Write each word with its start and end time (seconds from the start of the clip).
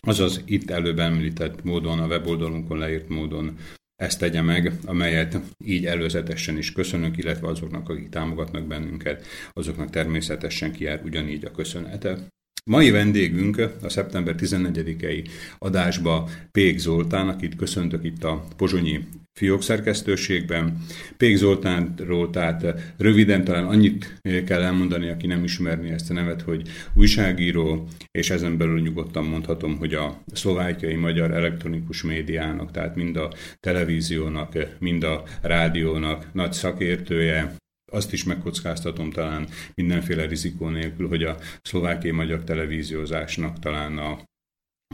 azaz 0.01 0.41
itt 0.45 0.69
előbb 0.69 0.99
említett 0.99 1.63
módon, 1.63 1.99
a 1.99 2.07
weboldalunkon 2.07 2.77
leírt 2.77 3.09
módon 3.09 3.57
ezt 3.95 4.19
tegye 4.19 4.41
meg, 4.41 4.71
amelyet 4.85 5.39
így 5.65 5.85
előzetesen 5.85 6.57
is 6.57 6.71
köszönök, 6.71 7.17
illetve 7.17 7.47
azoknak, 7.47 7.89
akik 7.89 8.09
támogatnak 8.09 8.67
bennünket, 8.67 9.25
azoknak 9.53 9.89
természetesen 9.89 10.71
kijár 10.71 11.01
ugyanígy 11.03 11.45
a 11.45 11.51
köszönete. 11.51 12.17
Mai 12.65 12.89
vendégünk 12.89 13.57
a 13.81 13.89
szeptember 13.89 14.35
14-i 14.37 15.29
adásba 15.57 16.29
Pék 16.51 16.77
Zoltán, 16.77 17.29
akit 17.29 17.55
köszöntök 17.55 18.03
itt 18.03 18.23
a 18.23 18.43
Pozsonyi 18.57 19.07
fiók 19.37 19.63
szerkesztőségben. 19.63 20.77
Pék 21.17 21.35
Zoltánról, 21.35 22.29
tehát 22.29 22.93
röviden 22.97 23.43
talán 23.43 23.65
annyit 23.65 24.19
kell 24.45 24.61
elmondani, 24.61 25.09
aki 25.09 25.27
nem 25.27 25.43
ismerni 25.43 25.89
ezt 25.89 26.09
a 26.09 26.13
nevet, 26.13 26.41
hogy 26.41 26.69
újságíró, 26.93 27.87
és 28.11 28.29
ezen 28.29 28.57
belül 28.57 28.79
nyugodtan 28.81 29.25
mondhatom, 29.25 29.77
hogy 29.77 29.93
a 29.93 30.23
szlovákiai 30.33 30.95
magyar 30.95 31.31
elektronikus 31.31 32.03
médiának, 32.03 32.71
tehát 32.71 32.95
mind 32.95 33.15
a 33.17 33.33
televíziónak, 33.59 34.77
mind 34.79 35.03
a 35.03 35.23
rádiónak 35.41 36.33
nagy 36.33 36.53
szakértője, 36.53 37.55
azt 37.91 38.13
is 38.13 38.23
megkockáztatom 38.23 39.11
talán 39.11 39.47
mindenféle 39.73 40.25
rizikó 40.25 40.69
nélkül, 40.69 41.07
hogy 41.07 41.23
a 41.23 41.37
szlovákiai 41.61 42.13
magyar 42.13 42.43
televíziózásnak 42.43 43.59
talán 43.59 43.97
a, 43.97 44.19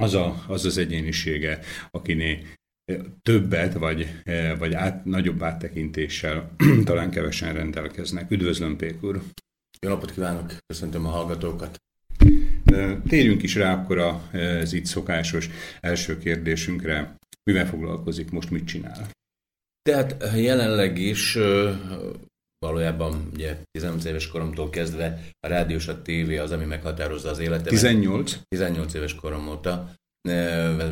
az, 0.01 0.13
a, 0.13 0.43
az 0.47 0.65
az 0.65 0.77
egyénisége, 0.77 1.59
akiné 1.91 2.45
többet, 3.21 3.73
vagy, 3.73 4.21
vagy 4.57 4.73
át, 4.73 5.05
nagyobb 5.05 5.43
áttekintéssel 5.43 6.55
talán 6.85 7.09
kevesen 7.09 7.53
rendelkeznek. 7.53 8.31
Üdvözlöm, 8.31 8.75
Pék 8.75 9.03
úr! 9.03 9.21
Jó 9.79 9.89
napot 9.89 10.11
kívánok! 10.11 10.57
Köszöntöm 10.65 11.05
a 11.05 11.09
hallgatókat! 11.09 11.77
Térjünk 13.07 13.43
is 13.43 13.55
rá 13.55 13.73
akkor 13.73 13.97
az 13.97 14.73
itt 14.73 14.85
szokásos 14.85 15.49
első 15.81 16.17
kérdésünkre. 16.17 17.15
Mivel 17.43 17.67
foglalkozik, 17.67 18.31
most 18.31 18.49
mit 18.49 18.65
csinál? 18.65 19.09
Tehát 19.81 20.31
jelenleg 20.35 20.97
is 20.97 21.37
valójában 22.59 23.29
ugye 23.33 23.57
18 23.71 24.05
éves 24.05 24.27
koromtól 24.27 24.69
kezdve 24.69 25.23
a 25.39 25.47
rádiós 25.47 25.87
a 25.87 26.01
tévé 26.01 26.37
az, 26.37 26.51
ami 26.51 26.65
meghatározza 26.65 27.29
az 27.29 27.39
életemet. 27.39 27.67
18? 27.67 28.39
18 28.47 28.93
éves 28.93 29.15
korom 29.15 29.47
óta, 29.47 29.93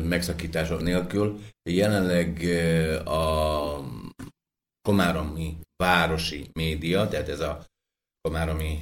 megszakítások 0.04 0.82
nélkül. 0.82 1.38
Jelenleg 1.70 2.42
a 3.06 3.76
Komáromi 4.88 5.56
városi 5.76 6.50
média, 6.52 7.08
tehát 7.08 7.28
ez 7.28 7.40
a 7.40 7.64
Komáromi 8.20 8.78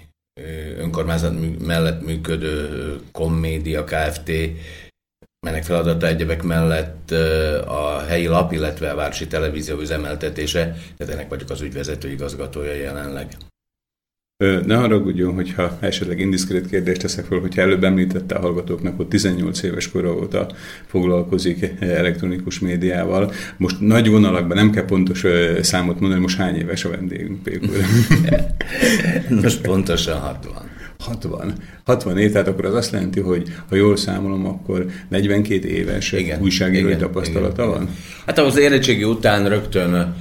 önkormányzat 0.77 1.61
mellett 1.61 2.03
működő 2.03 3.01
Kommédia 3.13 3.85
Kft 3.85 4.31
mennek 5.47 5.65
feladata 5.65 6.07
egyebek 6.07 6.43
mellett 6.43 7.11
a 7.67 7.99
helyi 7.99 8.27
lap, 8.27 8.53
illetve 8.53 8.91
a 8.91 8.95
városi 8.95 9.27
televízió 9.27 9.79
üzemeltetése, 9.79 10.77
tehát 10.97 11.13
ennek 11.13 11.29
vagyok 11.29 11.51
az 11.51 11.61
ügyvezető 11.61 12.11
igazgatója 12.11 12.75
jelenleg. 12.75 13.37
Ne 14.67 14.75
haragudjon, 14.75 15.35
hogyha 15.35 15.77
esetleg 15.81 16.21
indiszkrét 16.21 16.69
kérdést 16.69 17.01
teszek 17.01 17.25
fel, 17.25 17.39
hogyha 17.39 17.61
előbb 17.61 17.85
említette 17.85 18.35
a 18.35 18.41
hallgatóknak, 18.41 18.97
hogy 18.97 19.07
18 19.07 19.63
éves 19.63 19.91
kora 19.91 20.15
óta 20.15 20.47
foglalkozik 20.87 21.73
elektronikus 21.81 22.59
médiával. 22.59 23.33
Most 23.57 23.81
nagy 23.81 24.09
vonalakban 24.09 24.57
nem 24.57 24.71
kell 24.71 24.85
pontos 24.85 25.25
számot 25.61 26.01
mondani, 26.01 26.21
most 26.21 26.37
hány 26.37 26.57
éves 26.57 26.85
a 26.85 26.89
vendégünk, 26.91 27.43
Pékur? 27.43 27.77
Most 29.43 29.61
pontosan 29.61 30.19
60. 30.19 30.53
60. 30.99 31.53
60 31.85 32.19
év, 32.19 32.33
tehát 32.33 32.49
akkor 32.49 32.65
az 32.65 32.75
azt 32.75 32.93
jelenti, 32.93 33.21
hogy 33.21 33.53
ha 33.69 33.77
jól 33.77 33.97
számolom, 33.97 34.47
akkor 34.47 34.87
42 35.09 35.69
éves 35.69 36.13
igen, 36.13 36.41
újságírói 36.41 36.97
tapasztalata 36.97 37.63
igen, 37.63 37.75
van? 37.75 37.89
Hát 38.27 38.39
az 38.39 38.59
érettségi 38.59 39.05
után 39.05 39.49
rögtön 39.49 40.15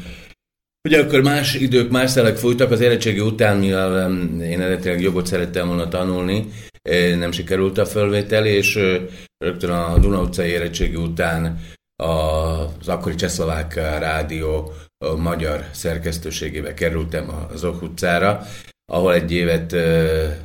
Ugye 0.87 1.01
akkor 1.01 1.21
más 1.21 1.53
idők, 1.53 1.89
más 1.91 2.11
szelek 2.11 2.37
folytak, 2.37 2.71
az 2.71 2.79
érettségi 2.79 3.19
után, 3.19 3.57
mivel 3.57 4.11
én 4.41 4.61
eredetileg 4.61 5.01
jogot 5.01 5.25
szerettem 5.25 5.67
volna 5.67 5.87
tanulni, 5.87 6.47
eh, 6.81 7.17
nem 7.17 7.31
sikerült 7.31 7.77
a 7.77 7.85
fölvétel, 7.85 8.45
és 8.45 8.75
eh, 8.75 9.01
rögtön 9.37 9.69
a 9.69 9.97
Duna 9.97 10.21
utcai 10.21 10.49
érettségi 10.49 10.95
után 10.95 11.59
az 11.95 12.87
akkori 12.87 13.15
Csehszlovák 13.15 13.75
rádió 13.75 14.73
a 15.05 15.15
magyar 15.15 15.65
szerkesztőségébe 15.71 16.73
kerültem 16.73 17.47
az 17.53 17.63
Ok 17.63 17.81
utcára, 17.81 18.45
ahol 18.91 19.13
egy 19.13 19.31
évet 19.31 19.73
eh, 19.73 20.37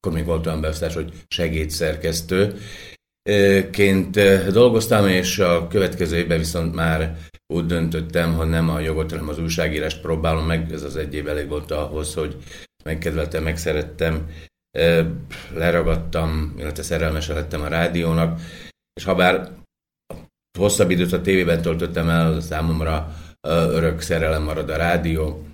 akkor 0.00 0.12
még 0.12 0.24
volt 0.24 0.46
olyan 0.46 0.60
beosztás, 0.60 0.94
hogy 0.94 1.12
segédszerkesztő, 1.28 2.58
ként 3.70 4.20
dolgoztam, 4.52 5.08
és 5.08 5.38
a 5.38 5.66
következő 5.66 6.16
évben 6.16 6.38
viszont 6.38 6.74
már 6.74 7.16
úgy 7.54 7.66
döntöttem, 7.66 8.34
hogy 8.34 8.48
nem 8.48 8.68
a 8.68 8.80
jogot, 8.80 9.10
hanem 9.10 9.28
az 9.28 9.38
újságírást 9.38 10.00
próbálom 10.00 10.46
meg. 10.46 10.72
Ez 10.72 10.82
az 10.82 10.96
egy 10.96 11.14
év 11.14 11.28
elég 11.28 11.48
volt 11.48 11.70
ahhoz, 11.70 12.14
hogy 12.14 12.36
megkedveltem, 12.84 13.42
megszerettem, 13.42 14.30
leragadtam, 15.54 16.54
illetve 16.58 16.82
szerelmesen 16.82 17.34
lettem 17.34 17.60
a 17.60 17.68
rádiónak, 17.68 18.40
és 18.92 19.04
ha 19.04 19.14
bár 19.14 19.50
hosszabb 20.58 20.90
időt 20.90 21.12
a 21.12 21.20
tévében 21.20 21.62
töltöttem 21.62 22.08
el, 22.08 22.40
számomra 22.40 23.14
örök 23.48 24.00
szerelem 24.00 24.42
marad 24.42 24.70
a 24.70 24.76
rádió, 24.76 25.46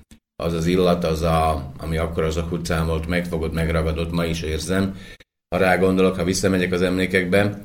az 0.43 0.53
az 0.53 0.67
illat, 0.67 1.05
az 1.05 1.23
a, 1.23 1.73
ami 1.79 1.97
akkor 1.97 2.23
az 2.23 2.37
a 2.37 2.49
utcán 2.51 2.87
volt, 2.87 3.07
megfogott, 3.07 3.53
megragadott, 3.53 4.13
ma 4.13 4.25
is 4.25 4.43
érzem. 4.43 4.97
Ha 5.49 5.61
rá 5.61 5.77
gondolok, 5.77 6.17
ha 6.17 6.25
visszamegyek 6.25 6.73
az 6.73 6.83
emlékekbe, 6.83 7.63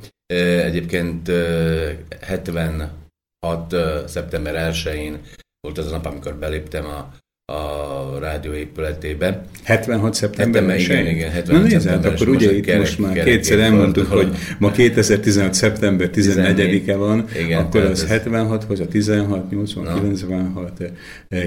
egyébként 0.63 1.31
76. 3.39 4.07
szeptember 4.09 4.73
1-én 4.73 5.21
volt 5.61 5.77
az 5.77 5.87
a 5.87 5.89
nap, 5.89 6.05
amikor 6.05 6.35
beléptem 6.35 6.85
a 6.85 7.13
a 7.49 8.19
rádió 8.19 8.53
épületébe. 8.53 9.41
76. 9.63 10.13
szeptember 10.13 10.79
Igen, 10.79 11.07
igen, 11.07 11.31
76. 11.31 11.63
Na 11.63 11.69
nézd, 11.69 12.05
akkor 12.05 12.27
ugye 12.27 12.55
itt 12.55 12.65
kerek, 12.65 12.79
most 12.79 12.99
már 12.99 13.13
kerek, 13.13 13.25
kétszer 13.25 13.59
elmondtuk, 13.59 14.07
hogy 14.07 14.35
ma 14.59 14.71
2016. 14.71 15.53
szeptember 15.53 16.09
14-e 16.13 16.95
van, 16.95 17.25
igen, 17.35 17.59
akkor 17.59 17.81
az 17.81 18.07
76 18.07 18.63
hoz 18.63 18.79
a 18.79 18.87
16, 18.87 19.49
80, 19.49 19.83
no. 19.83 19.93
96, 19.93 20.71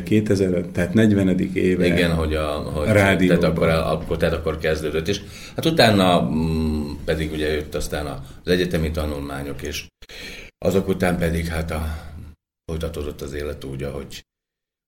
2000, 0.05 0.65
tehát 0.73 0.95
40. 0.95 1.39
éve 1.55 1.87
Igen, 1.87 2.11
hogy 2.11 2.35
a, 2.35 2.47
hogy 2.47 2.89
rádióban. 2.89 3.39
Tehát 3.39 3.57
akkor, 3.57 3.69
akkor, 3.69 4.17
tehát 4.17 4.35
akkor 4.35 4.59
kezdődött, 4.59 5.09
és 5.09 5.21
hát 5.57 5.67
utána 5.67 6.31
mm, 6.31 6.91
pedig 7.05 7.33
ugye 7.33 7.53
jött 7.55 7.75
aztán 7.75 8.07
az 8.45 8.53
egyetemi 8.53 8.91
tanulmányok, 8.91 9.63
és 9.63 9.85
azok 10.63 10.89
után 10.89 11.19
pedig 11.19 11.47
hát 11.47 11.71
a, 11.71 12.13
folytatódott 12.65 13.21
az 13.21 13.33
élet 13.33 13.65
úgy, 13.65 13.83
ahogy 13.83 14.23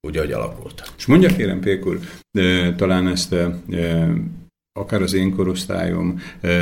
úgy, 0.07 0.17
ahogy 0.17 0.33
alakult. 0.33 0.93
És 0.97 1.07
mondja 1.07 1.29
kérem, 1.37 1.61
Pékur, 1.61 2.01
talán 2.77 3.09
ezt 3.09 3.35
akár 4.73 5.03
az 5.03 5.13
én 5.13 5.35
korosztályom, 5.35 6.21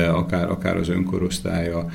akár, 0.09 0.50
akár 0.50 0.76
az 0.76 0.88
önkorosztálya 0.88 1.91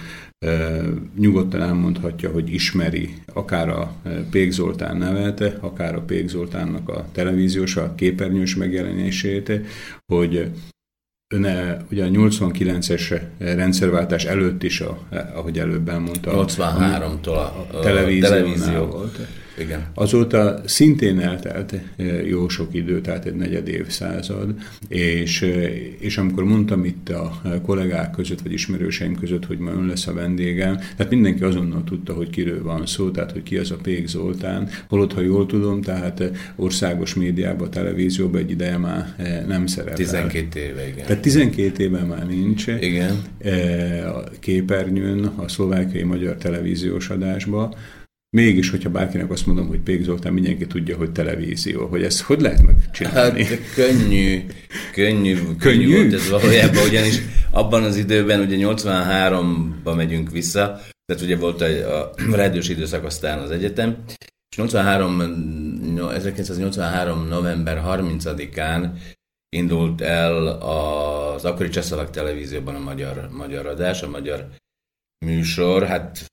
nyugodtan 1.17 1.61
elmondhatja, 1.61 2.31
hogy 2.31 2.53
ismeri 2.53 3.13
akár 3.33 3.69
a 3.69 3.95
Pék 4.31 4.51
Zoltán 4.51 4.97
nevet, 4.97 5.41
akár 5.59 5.95
a 5.95 6.01
Pék 6.01 6.27
Zoltánnak 6.27 6.89
a 6.89 7.05
televíziós, 7.11 7.75
a 7.75 7.95
képernyős 7.95 8.55
megjelenését, 8.55 9.51
hogy 10.13 10.51
Öne 11.29 11.77
ugye 11.91 12.05
a 12.05 12.07
89-es 12.07 13.21
rendszerváltás 13.37 14.25
előtt 14.25 14.63
is, 14.63 14.81
a, 14.81 14.97
ahogy 15.35 15.59
előbb 15.59 15.89
elmondta, 15.89 16.31
83-tól 16.33 17.25
a, 17.25 17.67
a 17.77 17.79
televízió 17.79 18.85
volt. 18.85 19.19
Igen. 19.59 19.85
Azóta 19.93 20.61
szintén 20.65 21.19
eltelt 21.19 21.73
eh, 21.95 22.27
jó 22.27 22.49
sok 22.49 22.73
idő, 22.73 23.01
tehát 23.01 23.25
egy 23.25 23.35
negyed 23.35 23.67
évszázad, 23.67 24.53
és, 24.87 25.41
eh, 25.41 25.71
és 25.99 26.17
amikor 26.17 26.43
mondtam 26.43 26.85
itt 26.85 27.09
a 27.09 27.41
kollégák 27.65 28.11
között, 28.11 28.41
vagy 28.41 28.53
ismerőseim 28.53 29.15
között, 29.15 29.45
hogy 29.45 29.57
ma 29.57 29.71
ön 29.71 29.85
lesz 29.85 30.07
a 30.07 30.13
vendégem, 30.13 30.75
tehát 30.75 31.11
mindenki 31.11 31.43
azonnal 31.43 31.83
tudta, 31.83 32.13
hogy 32.13 32.29
kiről 32.29 32.63
van 32.63 32.85
szó, 32.85 33.11
tehát 33.11 33.31
hogy 33.31 33.43
ki 33.43 33.57
az 33.57 33.71
a 33.71 33.77
Pék 33.81 34.07
Zoltán, 34.07 34.69
holott, 34.89 35.13
ha 35.13 35.21
jól 35.21 35.45
tudom, 35.45 35.81
tehát 35.81 36.19
eh, 36.19 36.29
országos 36.55 37.13
médiában, 37.13 37.69
televízióban 37.69 38.41
egy 38.41 38.51
ideje 38.51 38.77
már 38.77 39.15
nem 39.47 39.67
szerepel. 39.67 39.95
12 39.95 40.59
éve, 40.59 40.87
igen. 40.87 41.05
Tehát 41.05 41.21
12 41.21 41.83
éve 41.83 42.03
már 42.03 42.27
nincs. 42.27 42.67
Igen. 42.79 43.21
A 44.05 44.23
képernyőn, 44.39 45.25
a 45.25 45.47
szlovákiai 45.47 46.03
magyar 46.03 46.35
televíziós 46.35 47.09
adásba, 47.09 47.75
Mégis, 48.37 48.69
hogyha 48.69 48.89
bárkinek 48.89 49.31
azt 49.31 49.45
mondom, 49.45 49.67
hogy 49.67 49.79
Pék 49.79 50.03
Zoltán, 50.03 50.33
mindenki 50.33 50.67
tudja, 50.67 50.97
hogy 50.97 51.11
televízió, 51.11 51.87
hogy 51.87 52.03
ezt 52.03 52.21
hogy 52.21 52.41
lehet 52.41 52.61
megcsinálni? 52.61 53.43
Hát 53.43 53.73
könnyű, 53.73 54.45
könnyű, 54.93 55.35
könnyű, 55.35 55.55
könnyű 55.59 55.95
volt 55.95 56.13
ez 56.13 56.29
valójában, 56.29 56.83
ugyanis 56.83 57.21
abban 57.51 57.83
az 57.83 57.95
időben, 57.95 58.39
ugye 58.39 58.55
83-ba 58.59 59.95
megyünk 59.95 60.31
vissza, 60.31 60.81
tehát 61.05 61.23
ugye 61.23 61.37
volt 61.37 61.61
a, 61.61 62.01
a 62.01 62.13
rádiós 62.31 62.69
időszak 62.69 63.03
aztán 63.03 63.39
az 63.39 63.51
egyetem, 63.51 63.97
és 64.49 64.57
83, 64.57 65.21
1983. 66.13 67.27
november 67.27 67.83
30-án 67.87 68.89
indult 69.55 70.01
el 70.01 70.47
az 70.47 71.45
akkori 71.45 71.69
Csehszlovák 71.69 72.09
televízióban 72.09 72.75
a 72.75 72.79
magyar, 72.79 73.29
magyar 73.31 73.65
adás, 73.65 74.01
a 74.01 74.09
magyar 74.09 74.47
műsor, 75.25 75.83
hát 75.83 76.25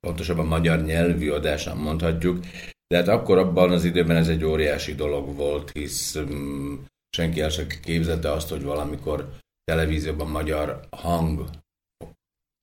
pontosabban 0.00 0.46
magyar 0.46 0.82
nyelvű 0.82 1.30
adásan 1.30 1.76
mondhatjuk, 1.76 2.44
de 2.86 2.96
hát 2.96 3.08
akkor 3.08 3.38
abban 3.38 3.70
az 3.70 3.84
időben 3.84 4.16
ez 4.16 4.28
egy 4.28 4.44
óriási 4.44 4.94
dolog 4.94 5.34
volt, 5.36 5.70
hisz 5.70 6.14
um, 6.14 6.84
senki 7.16 7.40
el 7.40 7.48
sem 7.48 7.66
képzelte 7.66 8.32
azt, 8.32 8.48
hogy 8.48 8.62
valamikor 8.62 9.36
televízióban 9.64 10.30
magyar 10.30 10.80
hang 10.90 11.50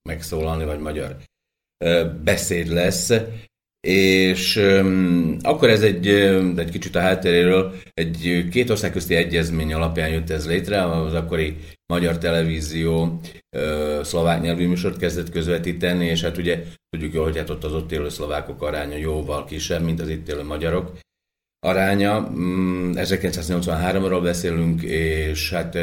megszólalni, 0.10 0.66
vagy 0.66 0.80
magyar 0.80 1.18
beszéd 2.24 2.68
lesz, 2.68 3.14
és 3.80 4.56
um, 4.56 5.38
akkor 5.42 5.70
ez 5.70 5.82
egy, 5.82 6.08
egy 6.58 6.70
kicsit 6.70 6.96
a 6.96 7.00
hátteréről, 7.00 7.74
egy 7.94 8.48
két 8.52 8.70
ország 8.70 8.92
közti 8.92 9.16
egyezmény 9.16 9.74
alapján 9.74 10.10
jött 10.10 10.30
ez 10.30 10.48
létre, 10.48 10.84
az 10.86 11.14
akkori 11.14 11.58
magyar 11.94 12.18
televízió 12.18 13.20
uh, 13.58 14.04
szlovák 14.04 14.42
nyelvű 14.42 14.68
műsort 14.68 14.98
kezdett 14.98 15.30
közvetíteni, 15.30 16.06
és 16.06 16.22
hát 16.22 16.38
ugye 16.38 16.64
tudjuk 16.90 17.14
jól, 17.14 17.24
hogy 17.24 17.38
hát 17.38 17.50
ott 17.50 17.64
az 17.64 17.74
ott 17.74 17.92
élő 17.92 18.10
szlovákok 18.10 18.62
aránya 18.62 18.98
jóval 18.98 19.46
kisebb, 19.46 19.84
mint 19.84 20.02
az 20.02 20.10
itt 20.10 20.30
élő 20.30 20.44
magyarok 20.44 21.00
aránya. 21.60 22.30
1983-ról 22.34 24.20
mm, 24.20 24.24
beszélünk, 24.24 24.82
és 24.82 25.52
hát 25.52 25.74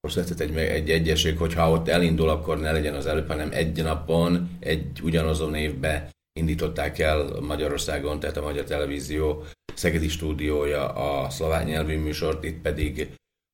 most 0.00 0.14
született 0.14 0.40
egy, 0.40 0.56
egy 0.56 0.90
egyesség, 0.90 1.38
hogyha 1.38 1.70
ott 1.70 1.88
elindul, 1.88 2.28
akkor 2.28 2.60
ne 2.60 2.72
legyen 2.72 2.94
az 2.94 3.06
előbb, 3.06 3.28
hanem 3.28 3.48
egy 3.52 3.82
napon, 3.82 4.50
egy 4.60 5.00
ugyanazon 5.02 5.54
évben 5.54 6.08
indították 6.38 6.98
el 6.98 7.40
Magyarországon, 7.40 8.20
tehát 8.20 8.36
a 8.36 8.42
Magyar 8.42 8.64
Televízió 8.64 9.44
Szegedi 9.74 10.08
stúdiója 10.08 10.88
a 10.88 11.30
szlovák 11.30 11.66
nyelvű 11.66 11.98
műsort, 11.98 12.44
itt 12.44 12.60
pedig 12.60 13.08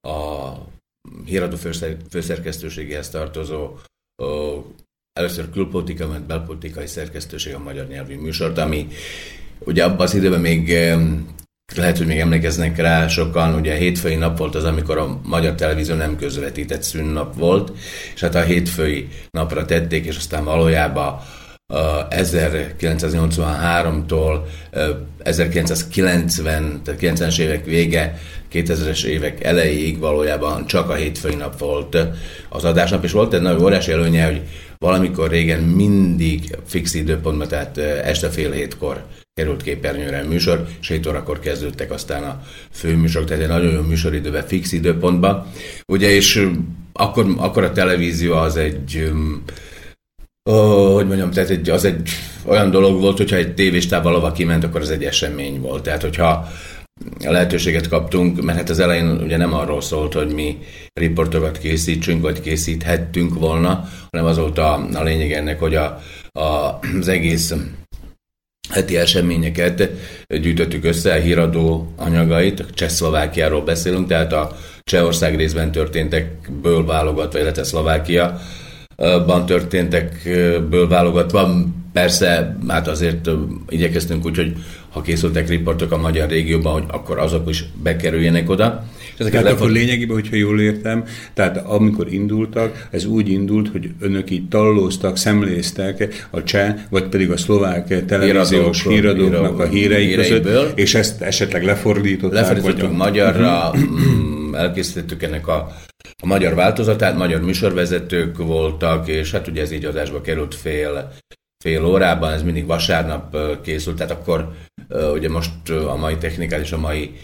a 0.08 0.52
híradó 1.24 1.56
főszerkesztőségéhez 2.10 3.10
tartozó 3.10 3.76
ó, 4.22 4.64
először 5.12 5.50
külpolitika, 5.50 6.06
majd 6.06 6.22
belpolitikai 6.22 6.86
szerkesztőség 6.86 7.54
a 7.54 7.58
magyar 7.58 7.86
nyelvű 7.86 8.16
műsort, 8.16 8.58
ami 8.58 8.88
ugye 9.58 9.84
abban 9.84 10.00
az 10.00 10.14
időben 10.14 10.40
még 10.40 10.68
lehet, 11.74 11.98
hogy 11.98 12.06
még 12.06 12.18
emlékeznek 12.18 12.76
rá 12.76 13.08
sokan, 13.08 13.54
ugye 13.54 13.72
a 13.72 13.76
hétfői 13.76 14.14
nap 14.14 14.38
volt 14.38 14.54
az, 14.54 14.64
amikor 14.64 14.98
a 14.98 15.20
magyar 15.22 15.54
televízió 15.54 15.94
nem 15.94 16.16
közvetített 16.16 16.82
szünnap 16.82 17.36
volt, 17.36 17.72
és 18.14 18.20
hát 18.20 18.34
a 18.34 18.42
hétfői 18.42 19.08
napra 19.30 19.64
tették, 19.64 20.04
és 20.04 20.16
aztán 20.16 20.44
valójában 20.44 21.20
1983-tól 21.72 24.40
1990, 25.22 26.80
tehát 26.84 27.00
90-es 27.02 27.38
évek 27.38 27.64
vége, 27.64 28.18
2000-es 28.52 29.04
évek 29.04 29.44
elejéig 29.44 29.98
valójában 29.98 30.66
csak 30.66 30.90
a 30.90 30.94
hétfői 30.94 31.34
nap 31.34 31.58
volt 31.58 31.96
az 32.48 32.64
adásnap, 32.64 33.04
és 33.04 33.12
volt 33.12 33.34
egy 33.34 33.40
nagyon 33.40 33.62
óriási 33.62 33.92
előnye, 33.92 34.26
hogy 34.26 34.42
valamikor 34.78 35.30
régen 35.30 35.60
mindig 35.60 36.56
fix 36.66 36.94
időpontban, 36.94 37.48
tehát 37.48 37.78
este 37.78 38.28
fél 38.28 38.50
hétkor 38.50 39.04
került 39.34 39.62
képernyőre 39.62 40.18
a 40.18 40.28
műsor, 40.28 40.66
és 40.80 40.88
7 40.88 41.06
órakor 41.06 41.38
kezdődtek 41.38 41.90
aztán 41.90 42.22
a 42.22 42.42
főműsorok, 42.70 43.28
tehát 43.28 43.42
egy 43.42 43.48
nagyon 43.48 43.72
jó 43.72 43.80
műsoridőben, 43.80 44.46
fix 44.46 44.72
időpontban. 44.72 45.46
Ugye, 45.86 46.08
és 46.08 46.48
akkor, 46.92 47.26
akkor 47.36 47.64
a 47.64 47.72
televízió 47.72 48.32
az 48.32 48.56
egy 48.56 49.12
Oh, 50.50 50.92
hogy 50.92 51.06
mondjam, 51.06 51.30
tehát 51.30 51.50
egy, 51.50 51.70
az 51.70 51.84
egy 51.84 52.08
olyan 52.44 52.70
dolog 52.70 53.00
volt, 53.00 53.16
hogyha 53.16 53.36
egy 53.36 53.54
tévéstáv 53.54 54.02
valahova 54.02 54.32
kiment, 54.32 54.64
akkor 54.64 54.80
az 54.80 54.90
egy 54.90 55.04
esemény 55.04 55.60
volt. 55.60 55.82
Tehát, 55.82 56.02
hogyha 56.02 56.48
a 57.24 57.30
lehetőséget 57.30 57.88
kaptunk, 57.88 58.42
mert 58.42 58.58
hát 58.58 58.70
az 58.70 58.78
elején 58.78 59.10
ugye 59.10 59.36
nem 59.36 59.54
arról 59.54 59.80
szólt, 59.80 60.12
hogy 60.12 60.34
mi 60.34 60.58
riportokat 60.92 61.58
készítsünk, 61.58 62.22
vagy 62.22 62.40
készíthettünk 62.40 63.34
volna, 63.38 63.88
hanem 64.10 64.26
az 64.26 64.38
volt 64.38 64.58
a, 64.58 64.88
a 64.94 65.02
lényeg 65.02 65.32
ennek, 65.32 65.58
hogy 65.60 65.74
a, 65.74 66.00
a, 66.32 66.78
az 66.98 67.08
egész 67.08 67.54
heti 68.70 68.96
eseményeket 68.96 69.90
gyűjtöttük 70.28 70.84
össze, 70.84 71.12
a 71.12 71.20
híradó 71.20 71.92
anyagait, 71.96 72.64
Csehszlovákiáról 72.74 73.62
beszélünk, 73.62 74.08
tehát 74.08 74.32
a 74.32 74.56
Csehország 74.82 75.36
részben 75.36 75.72
történtekből 75.72 76.84
válogatva, 76.84 77.38
illetve 77.38 77.64
Szlovákia 77.64 78.40
ban 78.96 79.46
történtekből 79.46 80.88
válogatva. 80.88 81.64
Persze, 81.92 82.56
hát 82.68 82.88
azért 82.88 83.30
igyekeztünk 83.68 84.24
úgy, 84.24 84.36
hogy 84.36 84.56
ha 84.90 85.00
készültek 85.00 85.48
riportok 85.48 85.92
a 85.92 85.96
magyar 85.96 86.28
régióban, 86.28 86.72
hogy 86.72 86.84
akkor 86.86 87.18
azok 87.18 87.48
is 87.48 87.64
bekerüljenek 87.82 88.50
oda. 88.50 88.84
És 89.18 89.26
tehát 89.30 89.46
akkor 89.46 89.70
lényegében, 89.70 90.14
hogyha 90.14 90.36
jól 90.36 90.60
értem, 90.60 91.04
tehát 91.34 91.56
amikor 91.56 92.12
indultak, 92.12 92.88
ez 92.90 93.04
úgy 93.04 93.28
indult, 93.28 93.68
hogy 93.68 93.90
önök 94.00 94.30
itt 94.30 94.50
tallóztak, 94.50 95.16
szemléztek 95.16 96.26
a 96.30 96.42
cseh, 96.42 96.74
vagy 96.90 97.04
pedig 97.04 97.30
a 97.30 97.36
szlovák 97.36 98.04
televíziós 98.04 98.82
híradóknak 98.82 99.58
a 99.58 99.66
hírei 99.66 100.14
között, 100.14 100.78
és 100.78 100.94
ezt 100.94 101.22
esetleg 101.22 101.64
lefordították. 101.64 102.40
Lefordítottuk 102.40 102.88
vagy 102.88 102.96
magyarra, 102.96 103.70
uh-huh. 103.70 104.60
elkészítettük 104.60 105.22
ennek 105.22 105.48
a 105.48 105.72
a 106.22 106.26
magyar 106.26 106.54
változatát, 106.54 107.16
magyar 107.16 107.40
műsorvezetők 107.40 108.36
voltak, 108.36 109.08
és 109.08 109.30
hát 109.30 109.48
ugye 109.48 109.62
ez 109.62 109.70
így 109.70 109.84
adásba 109.84 110.20
került 110.20 110.54
fél, 110.54 111.12
fél 111.64 111.84
órában, 111.84 112.32
ez 112.32 112.42
mindig 112.42 112.66
vasárnap 112.66 113.36
készült, 113.62 113.96
tehát 113.96 114.12
akkor 114.12 114.52
ugye 115.12 115.28
most 115.28 115.70
a 115.70 115.96
mai 115.96 116.16
technikát 116.16 116.60
és 116.60 116.72
a 116.72 116.78
mai 116.78 117.14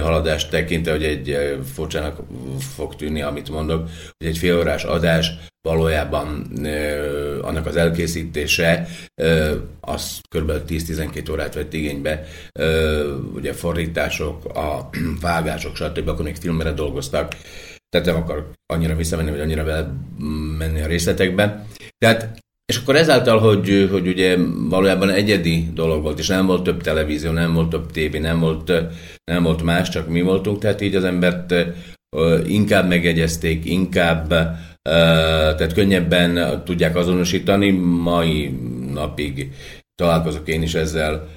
haladást 0.00 0.50
tekintve, 0.50 0.92
hogy 0.92 1.04
egy 1.04 1.58
furcsának 1.72 2.20
fog 2.74 2.96
tűnni, 2.96 3.22
amit 3.22 3.50
mondok, 3.50 3.88
hogy 4.18 4.26
egy 4.26 4.38
félórás 4.38 4.84
adás 4.84 5.32
valójában 5.68 6.46
annak 7.42 7.66
az 7.66 7.76
elkészítése 7.76 8.88
az 9.80 10.20
kb. 10.36 10.52
10-12 10.68 11.30
órát 11.30 11.54
vett 11.54 11.72
igénybe, 11.72 12.26
ugye 13.34 13.52
fordítások, 13.52 14.44
a 14.44 14.88
vágások, 15.20 15.76
stb. 15.76 16.08
akkor 16.08 16.24
még 16.24 16.36
filmre 16.36 16.72
dolgoztak, 16.72 17.34
tehát 17.94 18.08
nem 18.08 18.22
akar 18.22 18.50
annyira 18.66 18.96
visszamenni, 18.96 19.30
vagy 19.30 19.40
annyira 19.40 19.64
vele 19.64 19.92
menni 20.58 20.80
a 20.80 20.86
részletekbe. 20.86 21.66
Tehát 21.98 22.42
és 22.66 22.76
akkor 22.76 22.96
ezáltal, 22.96 23.38
hogy, 23.38 23.88
hogy 23.90 24.06
ugye 24.06 24.36
valójában 24.68 25.10
egyedi 25.10 25.68
dolog 25.74 26.02
volt, 26.02 26.18
és 26.18 26.26
nem 26.26 26.46
volt 26.46 26.62
több 26.62 26.82
televízió, 26.82 27.30
nem 27.30 27.54
volt 27.54 27.68
több 27.68 27.90
tévé, 27.90 28.18
nem 28.18 28.40
volt, 28.40 28.72
nem 29.24 29.42
volt 29.42 29.62
más, 29.62 29.88
csak 29.88 30.08
mi 30.08 30.22
voltunk, 30.22 30.58
tehát 30.58 30.80
így 30.80 30.94
az 30.94 31.04
embert 31.04 31.54
inkább 32.46 32.88
megegyezték, 32.88 33.64
inkább, 33.64 34.28
tehát 34.82 35.72
könnyebben 35.72 36.62
tudják 36.64 36.96
azonosítani, 36.96 37.70
mai 38.02 38.58
napig 38.92 39.50
találkozok 39.94 40.48
én 40.48 40.62
is 40.62 40.74
ezzel. 40.74 41.28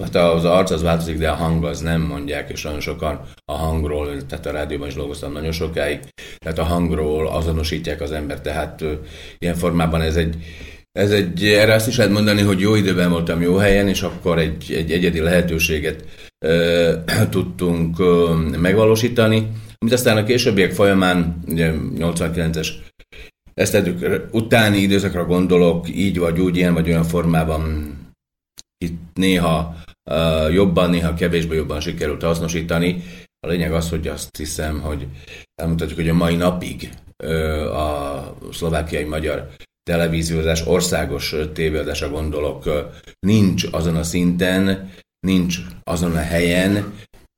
Hát 0.00 0.14
az 0.14 0.44
arc 0.44 0.70
az 0.70 0.82
változik, 0.82 1.18
de 1.18 1.30
a 1.30 1.34
hang 1.34 1.64
az 1.64 1.80
nem 1.80 2.00
mondják, 2.00 2.50
és 2.50 2.62
nagyon 2.62 2.80
sokan 2.80 3.20
a 3.44 3.52
hangról, 3.52 4.26
tehát 4.26 4.46
a 4.46 4.50
rádióban 4.50 4.88
is 4.88 4.94
dolgoztam 4.94 5.32
nagyon 5.32 5.52
sokáig, 5.52 6.00
tehát 6.38 6.58
a 6.58 6.62
hangról 6.64 7.28
azonosítják 7.28 8.00
az 8.00 8.12
ember, 8.12 8.40
tehát 8.40 8.84
ilyen 9.38 9.54
formában 9.54 10.00
ez 10.00 10.16
egy 10.16 10.36
Ez 10.92 11.10
egy, 11.10 11.44
erre 11.44 11.74
azt 11.74 11.88
is 11.88 11.96
lehet 11.96 12.12
mondani, 12.12 12.42
hogy 12.42 12.60
jó 12.60 12.74
időben 12.74 13.10
voltam 13.10 13.42
jó 13.42 13.56
helyen, 13.56 13.88
és 13.88 14.02
akkor 14.02 14.38
egy, 14.38 14.72
egy 14.72 14.92
egyedi 14.92 15.20
lehetőséget 15.20 16.04
ö, 16.44 16.92
tudtunk 17.30 17.98
ö, 17.98 18.34
megvalósítani, 18.60 19.48
amit 19.78 19.94
aztán 19.94 20.16
a 20.16 20.24
későbbiek 20.24 20.72
folyamán, 20.72 21.38
ugye 21.46 21.72
89-es 21.98 22.68
esztedők 23.58 24.28
utáni 24.34 24.78
időszakra 24.78 25.24
gondolok, 25.24 25.88
így 25.88 26.18
vagy 26.18 26.40
úgy, 26.40 26.56
ilyen 26.56 26.74
vagy 26.74 26.88
olyan 26.88 27.04
formában 27.04 27.92
itt 28.84 29.00
néha 29.14 29.76
uh, 30.10 30.52
jobban, 30.52 30.90
néha 30.90 31.14
kevésbé 31.14 31.56
jobban 31.56 31.80
sikerült 31.80 32.22
hasznosítani. 32.22 33.02
A 33.40 33.46
lényeg 33.46 33.72
az, 33.72 33.88
hogy 33.88 34.08
azt 34.08 34.36
hiszem, 34.36 34.80
hogy 34.80 35.06
elmutatjuk, 35.54 35.98
hogy 35.98 36.08
a 36.08 36.14
mai 36.14 36.36
napig 36.36 36.90
uh, 37.24 37.78
a 37.78 38.36
szlovákiai 38.52 39.04
magyar 39.04 39.48
televíziózás, 39.82 40.66
országos 40.66 41.34
tévéadásra 41.52 42.10
gondolok, 42.10 42.66
uh, 42.66 42.74
nincs 43.26 43.64
azon 43.70 43.96
a 43.96 44.02
szinten, 44.02 44.90
nincs 45.26 45.58
azon 45.84 46.16
a 46.16 46.20
helyen, 46.20 46.92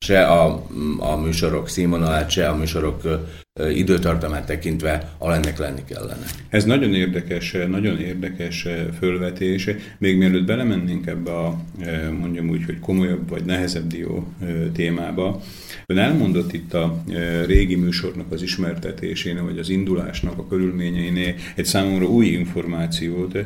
se 0.04 0.26
a, 0.26 0.64
a 0.98 1.16
műsorok 1.16 1.68
színvonalát, 1.68 2.30
se 2.30 2.48
a 2.48 2.56
műsorok 2.56 3.02
időtartamát 3.74 4.46
tekintve 4.46 5.14
alennek 5.18 5.58
lenni 5.58 5.84
kellene. 5.84 6.26
Ez 6.48 6.64
nagyon 6.64 6.94
érdekes, 6.94 7.56
nagyon 7.68 8.00
érdekes 8.00 8.66
fölvetés. 8.98 9.68
Még 9.98 10.16
mielőtt 10.16 10.46
belemennénk 10.46 11.06
ebbe 11.06 11.30
a 11.30 11.60
mondjam 12.20 12.48
úgy, 12.48 12.64
hogy 12.64 12.78
komolyabb 12.78 13.28
vagy 13.28 13.44
nehezebb 13.44 13.86
dió 13.86 14.32
témába, 14.72 15.42
ön 15.86 15.98
elmondott 15.98 16.52
itt 16.52 16.74
a 16.74 17.04
régi 17.46 17.74
műsornak 17.74 18.32
az 18.32 18.42
ismertetésénél, 18.42 19.44
vagy 19.44 19.58
az 19.58 19.68
indulásnak 19.68 20.38
a 20.38 20.46
körülményeinél 20.46 21.34
egy 21.54 21.64
számomra 21.64 22.06
új 22.06 22.26
információt. 22.26 23.38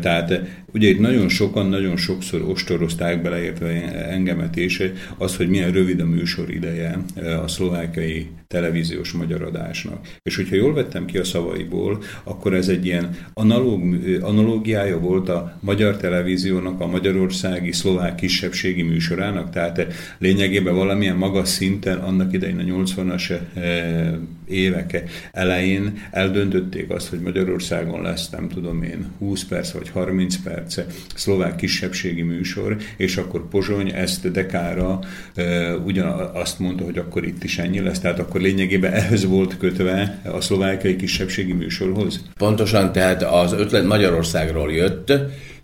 Tehát 0.00 0.40
ugye 0.72 0.88
itt 0.88 1.00
nagyon 1.00 1.28
sokan, 1.28 1.66
nagyon 1.66 1.96
sokszor 1.96 2.42
ostorozták 2.42 3.22
beleértve 3.22 3.68
engemet 4.08 4.56
is, 4.56 4.82
az, 5.18 5.36
hogy 5.36 5.48
milyen 5.48 5.72
rövid 5.72 6.00
a 6.00 6.06
műsor 6.06 6.50
ideje 6.50 6.98
a 7.42 7.48
szlovákiai 7.48 8.26
televíziós 8.54 9.12
magyar 9.12 9.42
adásnak. 9.42 10.08
És 10.22 10.36
hogyha 10.36 10.54
jól 10.54 10.74
vettem 10.74 11.04
ki 11.04 11.18
a 11.18 11.24
szavaiból, 11.24 12.02
akkor 12.24 12.54
ez 12.54 12.68
egy 12.68 12.86
ilyen 12.86 13.16
analóg, 13.34 13.82
analógiája 14.20 14.98
volt 14.98 15.28
a 15.28 15.58
magyar 15.60 15.96
televíziónak, 15.96 16.80
a 16.80 16.86
magyarországi 16.86 17.72
szlovák 17.72 18.14
kisebbségi 18.14 18.82
műsorának, 18.82 19.50
tehát 19.50 19.86
lényegében 20.18 20.74
valamilyen 20.74 21.16
magas 21.16 21.48
szinten 21.48 21.98
annak 21.98 22.32
idején 22.32 22.58
a 22.58 22.62
80-as 22.62 23.30
eh, 23.54 24.12
évek 24.50 25.02
elején 25.32 26.02
eldöntötték 26.10 26.90
azt, 26.90 27.08
hogy 27.08 27.20
Magyarországon 27.20 28.02
lesz, 28.02 28.30
nem 28.30 28.48
tudom 28.48 28.82
én, 28.82 29.06
20 29.18 29.44
perc 29.44 29.70
vagy 29.70 29.88
30 29.88 30.36
perc 30.36 30.80
szlovák 31.14 31.56
kisebbségi 31.56 32.22
műsor, 32.22 32.76
és 32.96 33.16
akkor 33.16 33.48
Pozsony 33.48 33.92
ezt 33.94 34.30
dekára 34.30 34.98
e, 35.34 35.74
ugyan 35.76 36.30
azt 36.34 36.58
mondta, 36.58 36.84
hogy 36.84 36.98
akkor 36.98 37.24
itt 37.24 37.44
is 37.44 37.58
ennyi 37.58 37.80
lesz, 37.80 38.00
tehát 38.00 38.18
akkor 38.18 38.40
lényegében 38.40 38.92
ehhez 38.92 39.24
volt 39.24 39.56
kötve 39.56 40.20
a 40.24 40.40
szlovákiai 40.40 40.96
kisebbségi 40.96 41.52
műsorhoz? 41.52 42.24
Pontosan, 42.36 42.92
tehát 42.92 43.22
az 43.22 43.52
ötlet 43.52 43.84
Magyarországról 43.84 44.72
jött, 44.72 45.12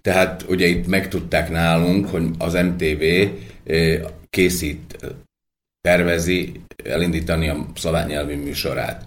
tehát 0.03 0.45
ugye 0.49 0.67
itt 0.67 0.87
megtudták 0.87 1.51
nálunk, 1.51 2.07
hogy 2.07 2.25
az 2.39 2.53
MTV 2.53 3.03
készít, 4.31 4.99
tervezi 5.87 6.53
elindítani 6.85 7.49
a 7.49 7.67
szlovák 7.75 8.07
nyelvű 8.07 8.37
műsorát. 8.37 9.05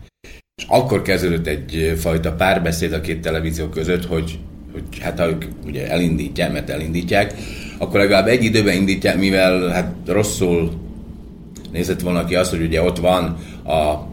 És 0.55 0.65
akkor 0.67 1.01
kezdődött 1.01 1.48
egyfajta 1.48 2.33
párbeszéd 2.33 2.93
a 2.93 3.01
két 3.01 3.21
televízió 3.21 3.67
között, 3.67 4.05
hogy, 4.05 4.39
hogy 4.71 4.83
hát 5.00 5.19
ha 5.19 5.27
ők 5.27 5.45
ugye 5.65 5.89
elindítják, 5.89 6.51
mert 6.51 6.69
elindítják, 6.69 7.33
akkor 7.77 8.00
legalább 8.00 8.27
egy 8.27 8.43
időben 8.43 8.75
indítják, 8.75 9.17
mivel 9.17 9.67
hát 9.67 9.93
rosszul 10.05 10.71
nézett 11.71 12.01
volna 12.01 12.25
ki 12.25 12.36
azt, 12.36 12.51
hogy 12.51 12.62
ugye 12.62 12.81
ott 12.81 12.98
van 12.98 13.24
a, 13.63 14.07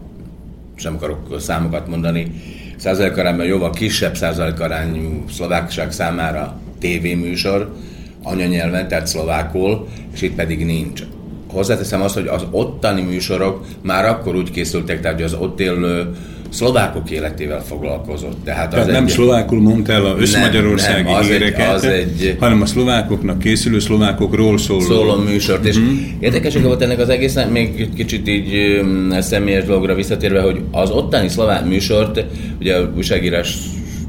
sem 0.75 0.95
akarok 0.95 1.39
számokat 1.39 1.87
mondani, 1.87 2.31
százalékarányban 2.77 3.45
jóval 3.45 3.69
kisebb 3.69 4.15
százalékarányú 4.15 5.23
szlovákság 5.29 5.91
számára 5.91 6.59
tévéműsor, 6.79 7.75
anyanyelven, 8.23 8.87
tehát 8.87 9.07
szlovákul, 9.07 9.87
és 10.13 10.21
itt 10.21 10.35
pedig 10.35 10.65
nincs. 10.65 11.03
Hozzáteszem 11.51 12.01
azt, 12.01 12.13
hogy 12.13 12.27
az 12.27 12.45
ottani 12.51 13.01
műsorok 13.01 13.65
már 13.81 14.05
akkor 14.05 14.35
úgy 14.35 14.51
készültek, 14.51 15.01
tehát 15.01 15.15
hogy 15.15 15.25
az 15.25 15.33
ott 15.39 15.59
élő 15.59 16.15
szlovákok 16.49 17.09
életével 17.11 17.63
foglalkozott. 17.63 18.43
Tehát, 18.43 18.69
Tehát 18.69 18.87
az 18.87 18.93
nem 18.93 19.03
egy... 19.03 19.09
szlovákul 19.09 19.61
mondta 19.61 19.91
el 19.93 20.05
a 20.05 20.15
összmagyarországi 20.17 21.01
nem, 21.01 21.13
az 21.13 21.27
híreket, 21.27 21.67
egy, 21.67 21.73
az 21.73 21.83
egy... 21.83 22.35
hanem 22.39 22.61
a 22.61 22.65
szlovákoknak 22.65 23.39
készülő 23.39 23.79
szlovákokról 23.79 24.57
szóló. 24.57 24.79
Szóló 24.79 25.15
műsort. 25.15 25.65
És 25.65 25.77
mm-hmm. 25.77 25.97
érdekesek 26.19 26.63
volt 26.63 26.81
ennek 26.81 26.99
az 26.99 27.09
egészen, 27.09 27.49
még 27.49 27.93
kicsit 27.93 28.27
így 28.27 28.81
személyes 29.19 29.63
dologra 29.63 29.95
visszatérve, 29.95 30.41
hogy 30.41 30.61
az 30.71 30.89
ottani 30.89 31.27
szlovák 31.27 31.65
műsort, 31.65 32.25
ugye 32.59 32.75
újságírás 32.95 33.57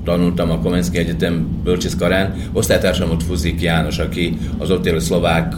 tanultam 0.09 0.51
a 0.51 0.59
Komenszki 0.59 0.99
Egyetem 0.99 1.61
bölcsészkarán. 1.65 2.35
Osztálytársam 2.53 3.11
ott 3.11 3.23
Fuzik 3.23 3.61
János, 3.61 3.99
aki 3.99 4.37
az 4.59 4.71
ott 4.71 4.87
élő 4.87 4.99
szlovák 4.99 5.55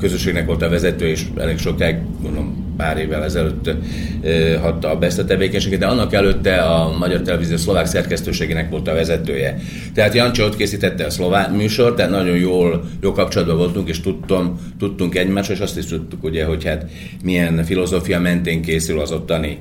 közösségnek 0.00 0.46
volt 0.46 0.62
a 0.62 0.68
vezető, 0.68 1.06
és 1.06 1.24
elég 1.36 1.58
sokáig, 1.58 1.96
mondom, 2.22 2.74
pár 2.76 2.98
évvel 2.98 3.24
ezelőtt 3.24 3.70
hatta 4.60 4.96
be 4.96 5.06
ezt 5.06 5.18
a 5.18 5.24
tevékenységet, 5.24 5.78
de 5.78 5.86
annak 5.86 6.12
előtte 6.12 6.54
a 6.54 6.96
Magyar 6.98 7.20
Televízió 7.20 7.56
szlovák 7.56 7.86
szerkesztőségének 7.86 8.70
volt 8.70 8.88
a 8.88 8.94
vezetője. 8.94 9.58
Tehát 9.94 10.14
Jancsi 10.14 10.42
ott 10.42 10.56
készítette 10.56 11.04
a 11.04 11.10
szlovák 11.10 11.52
műsor, 11.52 11.94
tehát 11.94 12.10
nagyon 12.10 12.36
jól, 12.36 12.84
jó 13.00 13.12
kapcsolatban 13.12 13.56
voltunk, 13.56 13.88
és 13.88 14.00
tudtam, 14.00 14.60
tudtunk 14.78 15.14
egymásra, 15.14 15.54
és 15.54 15.60
azt 15.60 15.78
is 15.78 15.84
tudtuk, 15.84 16.24
ugye, 16.24 16.44
hogy 16.44 16.64
hát 16.64 16.86
milyen 17.24 17.64
filozófia 17.64 18.20
mentén 18.20 18.62
készül 18.62 19.00
az 19.00 19.12
ottani 19.12 19.58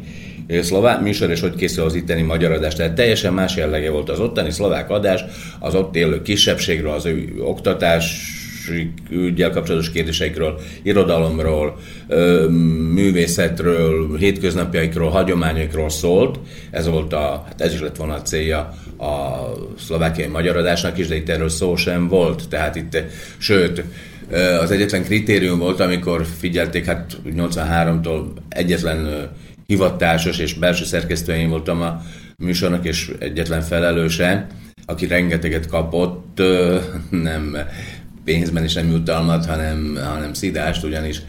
szlovák 0.61 1.01
műsor, 1.01 1.29
és 1.29 1.39
hogy 1.39 1.55
készül 1.55 1.83
az 1.83 1.95
itteni 1.95 2.21
magyar 2.21 2.51
adás. 2.51 2.75
Tehát 2.75 2.93
teljesen 2.93 3.33
más 3.33 3.55
jellege 3.55 3.91
volt 3.91 4.09
az 4.09 4.19
ottani 4.19 4.51
szlovák 4.51 4.89
adás, 4.89 5.23
az 5.59 5.75
ott 5.75 5.95
élő 5.95 6.21
kisebbségről, 6.21 6.91
az 6.91 7.05
ő 7.05 7.33
oktatás 7.39 8.35
ügyel 9.09 9.49
kapcsolatos 9.49 9.91
kérdéseikről, 9.91 10.59
irodalomról, 10.81 11.77
művészetről, 12.93 14.17
hétköznapjaikról, 14.17 15.09
hagyományaikról 15.09 15.89
szólt. 15.89 16.39
Ez 16.71 16.87
volt 16.87 17.13
a, 17.13 17.43
hát 17.47 17.61
ez 17.61 17.73
is 17.73 17.79
lett 17.79 17.95
volna 17.95 18.13
a 18.13 18.21
célja 18.21 18.73
a 18.97 19.41
szlovákiai 19.79 20.27
magyar 20.27 20.57
adásnak 20.57 20.97
is, 20.97 21.07
de 21.07 21.15
itt 21.15 21.29
erről 21.29 21.49
szó 21.49 21.75
sem 21.75 22.07
volt. 22.07 22.49
Tehát 22.49 22.75
itt, 22.75 23.03
sőt, 23.37 23.83
az 24.61 24.71
egyetlen 24.71 25.03
kritérium 25.03 25.59
volt, 25.59 25.79
amikor 25.79 26.25
figyelték, 26.39 26.85
hát 26.85 27.17
83-tól 27.35 28.23
egyetlen 28.49 29.29
hivatásos 29.67 30.39
és 30.39 30.53
belső 30.53 30.83
szerkesztőjén 30.83 31.49
voltam 31.49 31.81
a 31.81 32.01
műsornak, 32.37 32.85
és 32.85 33.11
egyetlen 33.19 33.61
felelőse, 33.61 34.47
aki 34.85 35.07
rengeteget 35.07 35.67
kapott, 35.67 36.41
nem 37.09 37.57
pénzben 38.23 38.63
is 38.63 38.73
nem 38.73 38.91
jutalmat, 38.91 39.45
hanem, 39.45 39.99
hanem 40.03 40.33
szidást, 40.33 40.83
ugyanis. 40.83 41.21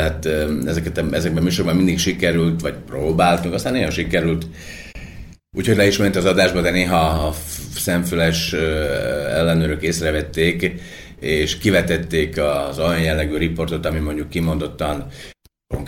Hát 0.00 0.26
ezeket, 0.66 1.04
ezekben 1.10 1.42
a 1.42 1.44
műsorban 1.44 1.76
mindig 1.76 1.98
sikerült, 1.98 2.60
vagy 2.60 2.74
próbáltunk, 2.86 3.54
aztán 3.54 3.72
néha 3.72 3.90
sikerült, 3.90 4.46
úgyhogy 5.56 5.76
le 5.76 5.86
is 5.86 5.96
ment 5.96 6.16
az 6.16 6.24
adásba, 6.24 6.60
de 6.60 6.70
néha 6.70 6.96
a 6.96 7.34
szemfüles 7.74 8.52
ellenőrök 9.32 9.82
észrevették, 9.82 10.72
és 11.20 11.58
kivetették 11.58 12.40
az 12.40 12.78
olyan 12.78 13.02
jellegű 13.02 13.36
riportot, 13.36 13.86
ami 13.86 13.98
mondjuk 13.98 14.28
kimondottan 14.28 15.06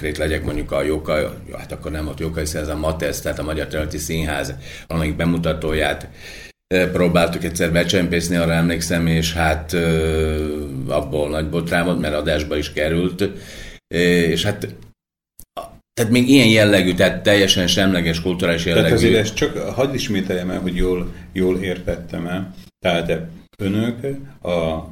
konkrét 0.00 0.28
legyek 0.28 0.45
mondjuk 0.45 0.73
a 0.73 0.83
Jókai, 0.83 1.23
jó, 1.23 1.57
hát 1.57 1.73
akkor 1.73 1.90
nem 1.90 2.09
ott 2.09 2.21
Jókai 2.21 2.45
ez 2.52 2.69
a 2.69 2.76
Matesz, 2.76 3.21
tehát 3.21 3.38
a 3.38 3.42
Magyar 3.42 3.66
Területi 3.66 3.99
Színház 3.99 4.54
valamelyik 4.87 5.16
bemutatóját 5.16 6.09
próbáltuk 6.92 7.45
egyszer 7.45 7.73
becsempészni, 7.73 8.37
arra 8.37 8.52
emlékszem, 8.52 9.07
és 9.07 9.33
hát 9.33 9.73
abból 10.88 11.28
nagy 11.28 11.49
botrán 11.49 11.85
volt, 11.85 12.00
mert 12.00 12.14
adásba 12.14 12.57
is 12.57 12.73
került, 12.73 13.30
és 13.95 14.45
hát 14.45 14.75
tehát 15.92 16.12
még 16.12 16.28
ilyen 16.28 16.49
jellegű, 16.49 16.95
tehát 16.95 17.23
teljesen 17.23 17.66
semleges 17.66 18.21
kulturális 18.21 18.64
jellegű. 18.64 18.85
Tehát 18.85 18.99
azért 18.99 19.16
ezt 19.16 19.35
csak 19.35 19.59
hadd 19.59 19.95
ismételjem 19.95 20.50
el, 20.50 20.61
hogy 20.61 20.76
jól, 20.76 21.12
jól 21.33 21.59
értettem 21.59 22.26
el. 22.26 22.54
Tehát 22.78 23.21
önök 23.62 24.07
a 24.42 24.85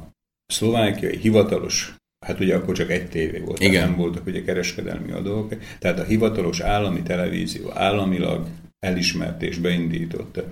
szlovákiai 0.45 1.17
hivatalos 1.17 1.93
Hát 2.25 2.39
ugye 2.39 2.55
akkor 2.55 2.75
csak 2.75 2.91
egy 2.91 3.09
tévé 3.09 3.39
volt, 3.39 3.59
Igen. 3.59 3.87
nem 3.87 3.97
voltak 3.97 4.25
ugye 4.25 4.43
kereskedelmi 4.43 5.11
adók. 5.11 5.53
Tehát 5.79 5.99
a 5.99 6.03
hivatalos 6.03 6.59
állami 6.59 7.01
televízió 7.01 7.71
államilag 7.73 8.47
elismert 8.79 9.41
és 9.41 9.57
beindított 9.57 10.43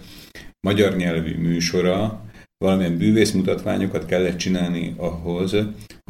magyar 0.59 0.95
nyelvű 0.95 1.37
műsora 1.37 2.25
valamilyen 2.57 2.97
bűvészmutatványokat 2.97 4.05
kellett 4.05 4.37
csinálni 4.37 4.93
ahhoz, 4.97 5.55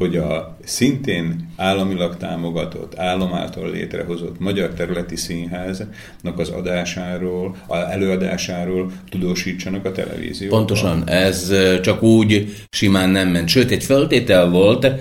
hogy 0.02 0.16
a 0.16 0.56
szintén 0.64 1.52
államilag 1.56 2.16
támogatott, 2.16 2.98
állam 2.98 3.34
által 3.34 3.70
létrehozott 3.70 4.38
Magyar 4.38 4.68
Területi 4.68 5.16
Színháznak 5.16 6.38
az 6.38 6.48
adásáról, 6.48 7.56
a 7.66 7.76
előadásáról 7.76 8.92
tudósítsanak 9.10 9.84
a 9.84 9.92
televízióban. 9.92 10.58
Pontosan, 10.58 11.08
ez 11.08 11.52
csak 11.80 12.02
úgy 12.02 12.54
simán 12.70 13.08
nem 13.10 13.28
ment. 13.28 13.48
Sőt, 13.48 13.70
egy 13.70 13.84
föltétel 13.84 14.50
volt, 14.50 14.92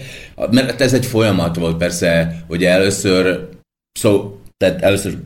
mert 0.51 0.81
ez 0.81 0.93
egy 0.93 1.05
folyamat 1.05 1.55
volt 1.55 1.77
persze, 1.77 2.43
hogy 2.47 2.63
először 2.63 3.49
szó, 3.91 4.39
tehát 4.57 4.81
először 4.81 5.17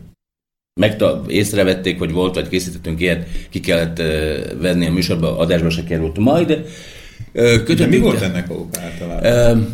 meg 0.79 1.03
észrevették, 1.27 1.99
hogy 1.99 2.11
volt, 2.11 2.35
vagy 2.35 2.49
készítettünk 2.49 2.99
ilyet, 2.99 3.27
ki 3.49 3.59
kellett 3.59 3.99
uh, 3.99 4.61
venni 4.61 4.87
a 4.87 4.91
műsorba, 4.91 5.37
adásba 5.37 5.69
se 5.69 5.83
került. 5.83 6.17
Majd 6.17 6.65
uh, 7.33 7.63
De 7.63 7.85
mi 7.85 7.97
volt 7.97 8.21
ennek 8.21 8.49
a 8.49 8.53
oka 8.53 8.81
általában? 8.81 9.57
Uh, 9.57 9.67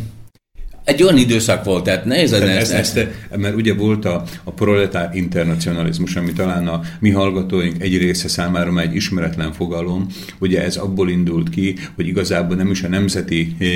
egy 0.87 1.03
olyan 1.03 1.17
időszak 1.17 1.63
volt, 1.63 1.83
tehát 1.83 2.05
nehéz 2.05 2.31
ezt, 2.31 2.71
ezt, 2.71 2.97
ezt, 2.97 3.07
Mert 3.37 3.55
ugye 3.55 3.73
volt 3.73 4.05
a, 4.05 4.23
a 4.43 4.51
proletár 4.51 5.09
internacionalizmus, 5.13 6.15
ami 6.15 6.33
talán 6.33 6.67
a 6.67 6.81
mi 6.99 7.09
hallgatóink 7.09 7.81
egy 7.81 7.97
része 7.97 8.27
számára 8.27 8.71
már 8.71 8.85
egy 8.85 8.95
ismeretlen 8.95 9.53
fogalom. 9.53 10.07
Ugye 10.39 10.63
ez 10.63 10.75
abból 10.75 11.09
indult 11.09 11.49
ki, 11.49 11.75
hogy 11.95 12.07
igazából 12.07 12.55
nem 12.55 12.71
is 12.71 12.83
a 12.83 12.87
nemzeti 12.87 13.55
eh, 13.59 13.67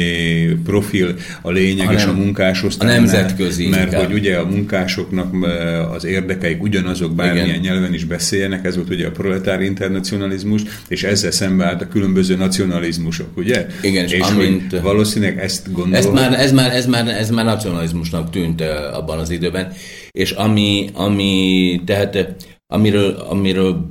profil 0.64 1.16
a 1.42 1.52
lényeg 1.52 1.92
és 1.94 2.06
a 2.06 2.14
munkásosztály. 2.14 2.90
A 2.90 2.94
nemzetközi. 2.94 3.68
Mert 3.68 3.84
inkább. 3.84 4.06
hogy 4.06 4.14
ugye 4.14 4.38
a 4.38 4.46
munkásoknak 4.46 5.46
eh, 5.46 5.94
az 5.94 6.06
érdekeik 6.06 6.64
ugyanazok, 6.64 7.16
bármilyen 7.16 7.48
Igen. 7.48 7.60
nyelven 7.60 7.94
is 7.94 8.04
beszéljenek, 8.04 8.66
ez 8.66 8.76
volt 8.76 8.90
ugye 8.90 9.08
a 9.08 9.12
proletár 9.12 9.62
internacionalizmus, 9.62 10.62
és 10.88 11.04
ezzel 11.04 11.32
szembe 11.32 11.66
állt 11.66 11.82
a 11.82 11.88
különböző 11.88 12.36
nacionalizmusok, 12.36 13.38
ugye? 13.38 13.66
Igen, 13.82 14.06
és, 14.06 14.12
és 14.12 14.20
amint, 14.20 14.80
valószínűleg 14.80 15.40
ezt 15.40 15.72
gondolom. 15.72 15.94
Ez 15.94 16.06
már, 16.06 16.40
ez 16.40 16.52
már, 16.52 16.76
ez 16.76 16.86
már 16.86 17.00
már, 17.04 17.18
ez 17.18 17.30
már 17.30 17.46
nacionalizmusnak 17.46 18.30
tűnt 18.30 18.62
abban 18.94 19.20
az 19.20 19.30
időben, 19.30 19.74
és 20.12 20.32
ami, 20.32 20.90
ami 20.94 21.82
tehát 21.86 22.36
amiről, 22.74 23.16
amiről 23.16 23.86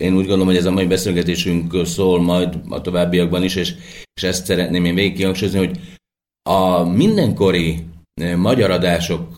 én 0.00 0.12
úgy 0.12 0.26
gondolom, 0.26 0.46
hogy 0.46 0.56
ez 0.56 0.64
a 0.64 0.70
mai 0.70 0.86
beszélgetésünk 0.86 1.86
szól 1.86 2.22
majd 2.22 2.58
a 2.68 2.80
továbbiakban 2.80 3.42
is, 3.42 3.54
és, 3.54 3.74
és 4.14 4.22
ezt 4.22 4.44
szeretném 4.44 4.84
én 4.84 4.94
végig 4.94 5.16
kihangsúlyozni, 5.16 5.58
hogy 5.58 5.78
a 6.50 6.82
mindenkori 6.82 7.86
magyar 8.36 8.70
adások 8.70 9.34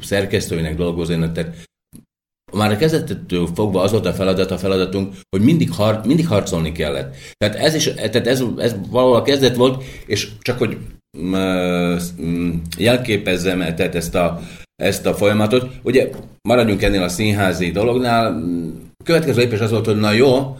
szerkesztőinek, 0.00 0.76
dolgozóinak, 0.76 1.32
tehát 1.32 1.68
már 2.52 2.70
a 2.70 2.76
kezdetettől 2.76 3.46
fogva 3.54 3.82
az 3.82 3.90
volt 3.90 4.06
a 4.06 4.12
feladat, 4.12 4.50
a 4.50 4.58
feladatunk, 4.58 5.14
hogy 5.30 5.40
mindig, 5.44 5.72
har, 5.72 6.00
mindig 6.04 6.26
harcolni 6.26 6.72
kellett. 6.72 7.16
Tehát 7.36 7.56
ez 7.56 7.74
is, 7.74 7.84
tehát 7.84 8.26
ez, 8.26 8.44
ez 8.56 8.74
valahol 8.90 9.16
a 9.16 9.22
kezdet 9.22 9.56
volt, 9.56 9.82
és 10.06 10.28
csak 10.40 10.58
hogy 10.58 10.76
jelképezzem 12.78 13.58
tehát 13.58 13.94
ezt 13.94 14.14
a, 14.14 14.40
ezt 14.82 15.06
a 15.06 15.14
folyamatot. 15.14 15.70
Ugye 15.82 16.10
maradjunk 16.48 16.82
ennél 16.82 17.02
a 17.02 17.08
színházi 17.08 17.70
dolognál. 17.70 18.42
Következő 19.04 19.40
lépés 19.40 19.60
az 19.60 19.70
volt, 19.70 19.86
hogy 19.86 19.96
na 19.98 20.12
jó, 20.12 20.56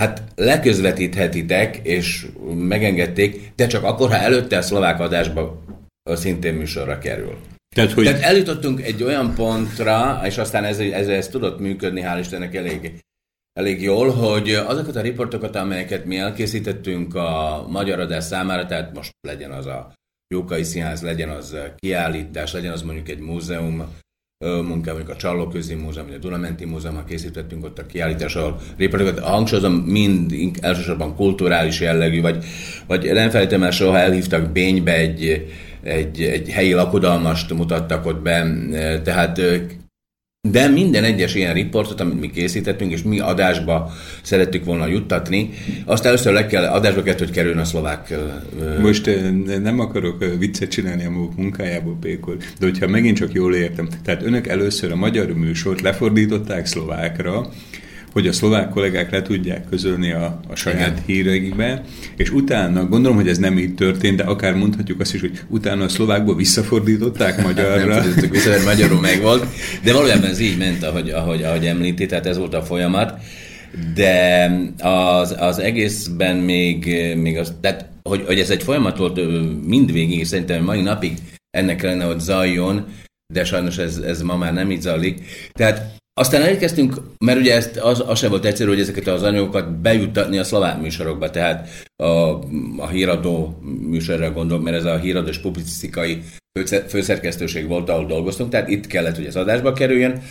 hát 0.00 0.22
leközvetíthetitek, 0.34 1.80
és 1.82 2.26
megengedték, 2.54 3.52
de 3.56 3.66
csak 3.66 3.84
akkor, 3.84 4.10
ha 4.10 4.16
előtte 4.16 4.56
a 4.56 4.62
szlovák 4.62 5.00
adásba 5.00 5.62
szintén 6.04 6.54
műsorra 6.54 6.98
kerül. 6.98 7.36
Tehát, 7.74 7.92
hogy... 7.92 8.04
Tehát 8.04 8.22
eljutottunk 8.22 8.82
egy 8.82 9.02
olyan 9.02 9.34
pontra, 9.34 10.20
és 10.24 10.38
aztán 10.38 10.64
ez, 10.64 10.78
ez, 10.78 11.08
ez 11.08 11.28
tudott 11.28 11.60
működni, 11.60 12.02
hál' 12.04 12.18
Istennek 12.20 12.54
elég, 12.54 12.92
elég 13.54 13.82
jól, 13.82 14.10
hogy 14.10 14.50
azokat 14.50 14.96
a 14.96 15.00
riportokat, 15.00 15.56
amelyeket 15.56 16.04
mi 16.04 16.16
elkészítettünk 16.16 17.14
a 17.14 17.64
magyar 17.68 18.00
adás 18.00 18.24
számára, 18.24 18.66
tehát 18.66 18.94
most 18.94 19.12
legyen 19.20 19.50
az 19.50 19.66
a 19.66 19.92
Jókai 20.34 20.62
Színház, 20.62 21.02
legyen 21.02 21.28
az 21.28 21.56
kiállítás, 21.76 22.52
legyen 22.52 22.72
az 22.72 22.82
mondjuk 22.82 23.08
egy 23.08 23.18
múzeum, 23.18 23.84
munka, 24.44 24.92
mondjuk 24.92 25.08
a 25.08 25.16
Csallóközi 25.16 25.74
Múzeum, 25.74 26.06
vagy 26.06 26.16
a 26.16 26.18
Dunamenti 26.18 26.64
Múzeum, 26.64 27.04
készítettünk 27.04 27.64
ott 27.64 27.78
a 27.78 27.86
kiállítás, 27.86 28.36
ahol 28.36 28.60
riportokat, 28.76 29.18
hangsúlyozom, 29.18 29.72
mind 29.74 30.32
elsősorban 30.60 31.14
kulturális 31.14 31.80
jellegű, 31.80 32.20
vagy, 32.20 32.44
vagy 32.86 33.12
nem 33.12 33.30
felejtem 33.30 33.62
el, 33.62 33.70
soha 33.70 33.98
elhívtak 33.98 34.52
Bénybe 34.52 34.94
egy, 34.94 35.46
egy, 35.82 36.22
egy 36.22 36.48
helyi 36.48 36.72
lakodalmast 36.72 37.54
mutattak 37.54 38.06
ott 38.06 38.22
be, 38.22 38.56
tehát 39.02 39.40
de 40.50 40.68
minden 40.68 41.04
egyes 41.04 41.34
ilyen 41.34 41.54
riportot, 41.54 42.00
amit 42.00 42.20
mi 42.20 42.30
készítettünk, 42.30 42.92
és 42.92 43.02
mi 43.02 43.18
adásba 43.18 43.92
szerettük 44.22 44.64
volna 44.64 44.86
juttatni, 44.86 45.50
azt 45.84 46.04
először 46.04 46.32
le 46.32 46.46
kell, 46.46 46.64
adásba 46.64 47.02
kellett, 47.02 47.18
hogy 47.18 47.30
kerüljön 47.30 47.58
a 47.58 47.64
szlovák... 47.64 48.14
Most 48.80 49.10
nem 49.62 49.80
akarok 49.80 50.24
viccet 50.38 50.70
csinálni 50.70 51.04
a 51.04 51.10
munkájából, 51.36 51.96
Pékor, 52.00 52.36
de 52.36 52.66
hogyha 52.66 52.88
megint 52.88 53.16
csak 53.16 53.32
jól 53.32 53.54
értem, 53.54 53.88
tehát 54.04 54.22
önök 54.22 54.46
először 54.46 54.92
a 54.92 54.96
magyar 54.96 55.26
műsort 55.26 55.80
lefordították 55.80 56.66
szlovákra, 56.66 57.48
hogy 58.14 58.26
a 58.26 58.32
szlovák 58.32 58.68
kollégák 58.68 59.10
le 59.10 59.22
tudják 59.22 59.68
közölni 59.68 60.12
a, 60.12 60.40
a 60.48 60.54
saját 60.54 60.90
Igen. 60.90 61.02
híreikbe, 61.06 61.82
és 62.16 62.30
utána, 62.30 62.86
gondolom, 62.86 63.16
hogy 63.16 63.28
ez 63.28 63.38
nem 63.38 63.58
így 63.58 63.74
történt, 63.74 64.16
de 64.16 64.22
akár 64.22 64.54
mondhatjuk 64.54 65.00
azt 65.00 65.14
is, 65.14 65.20
hogy 65.20 65.40
utána 65.48 65.84
a 65.84 65.88
szlovákból 65.88 66.36
visszafordították 66.36 67.42
magyarra. 67.42 67.94
nem 67.94 68.12
tudjuk 68.12 68.30
vissza, 68.30 68.48
mert 68.48 68.64
magyarul 68.64 69.00
megvolt, 69.00 69.46
de 69.82 69.92
valójában 69.92 70.28
ez 70.28 70.40
így 70.40 70.58
ment, 70.58 70.82
ahogy, 70.82 71.10
ahogy, 71.10 71.42
ahogy 71.42 71.66
említi, 71.66 72.06
tehát 72.06 72.26
ez 72.26 72.38
volt 72.38 72.54
a 72.54 72.62
folyamat, 72.62 73.20
de 73.94 74.50
az, 74.78 75.34
az 75.38 75.58
egészben 75.58 76.36
még, 76.36 76.84
még 77.16 77.38
az, 77.38 77.54
tehát 77.60 77.88
hogy, 78.02 78.24
hogy 78.26 78.38
ez 78.38 78.50
egy 78.50 78.62
folyamat 78.62 78.98
volt 78.98 79.20
mindvégig, 79.66 80.18
és 80.18 80.28
szerintem 80.28 80.64
mai 80.64 80.80
napig 80.80 81.12
ennek 81.50 81.76
kellene, 81.76 82.04
hogy 82.04 82.20
zajjon, 82.20 82.86
de 83.32 83.44
sajnos 83.44 83.78
ez, 83.78 83.96
ez 83.96 84.22
ma 84.22 84.36
már 84.36 84.52
nem 84.52 84.70
így 84.70 84.80
zajlik. 84.80 85.20
Tehát 85.52 86.02
aztán 86.14 86.42
elkezdtünk, 86.42 86.94
mert 87.18 87.38
ugye 87.38 87.54
ezt, 87.54 87.76
az, 87.76 88.02
az 88.06 88.18
sem 88.18 88.30
volt 88.30 88.44
egyszerű, 88.44 88.68
hogy 88.68 88.80
ezeket 88.80 89.06
az 89.06 89.22
anyagokat 89.22 89.80
bejuttatni 89.80 90.38
a 90.38 90.44
szlovák 90.44 90.80
műsorokba, 90.80 91.30
tehát 91.30 91.68
a, 91.96 92.06
a 92.76 92.88
híradó 92.90 93.58
műsorra 93.88 94.32
gondolok, 94.32 94.64
mert 94.64 94.76
ez 94.76 94.84
a 94.84 94.98
híradó 94.98 95.28
és 95.28 95.38
publicisztikai 95.38 96.22
főszerkesztőség 96.88 97.66
volt, 97.68 97.88
ahol 97.88 98.06
dolgoztunk, 98.06 98.50
tehát 98.50 98.68
itt 98.68 98.86
kellett, 98.86 99.16
hogy 99.16 99.26
ez 99.26 99.36
adásba 99.36 99.72
kerüljön. 99.72 100.22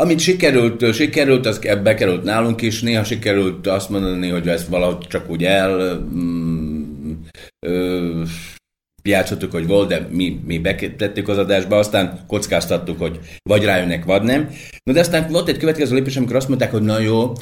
Amit 0.00 0.18
sikerült, 0.18 0.94
sikerült, 0.94 1.46
az 1.46 1.58
bekerült 1.58 2.22
nálunk 2.22 2.62
is, 2.62 2.80
néha 2.80 3.04
sikerült 3.04 3.66
azt 3.66 3.90
mondani, 3.90 4.28
hogy 4.28 4.48
ezt 4.48 4.68
valahogy 4.68 5.06
csak 5.06 5.30
úgy 5.30 5.44
el 5.44 5.98
mm, 6.14 7.12
ö, 7.66 8.22
játszottuk, 9.02 9.52
hogy 9.52 9.66
volt, 9.66 9.88
de 9.88 10.06
mi, 10.10 10.40
mi 10.46 10.58
betettük 10.58 11.28
az 11.28 11.38
adásba, 11.38 11.78
aztán 11.78 12.24
kockáztattuk, 12.26 12.98
hogy 12.98 13.18
vagy 13.42 13.64
rájönnek, 13.64 14.04
vagy 14.04 14.22
nem. 14.22 14.50
No, 14.84 14.92
de 14.92 15.00
aztán 15.00 15.30
volt 15.30 15.48
egy 15.48 15.58
következő 15.58 15.94
lépés, 15.94 16.16
amikor 16.16 16.36
azt 16.36 16.48
mondták, 16.48 16.70
hogy 16.70 16.82
na 16.82 16.98
jó, 16.98 17.32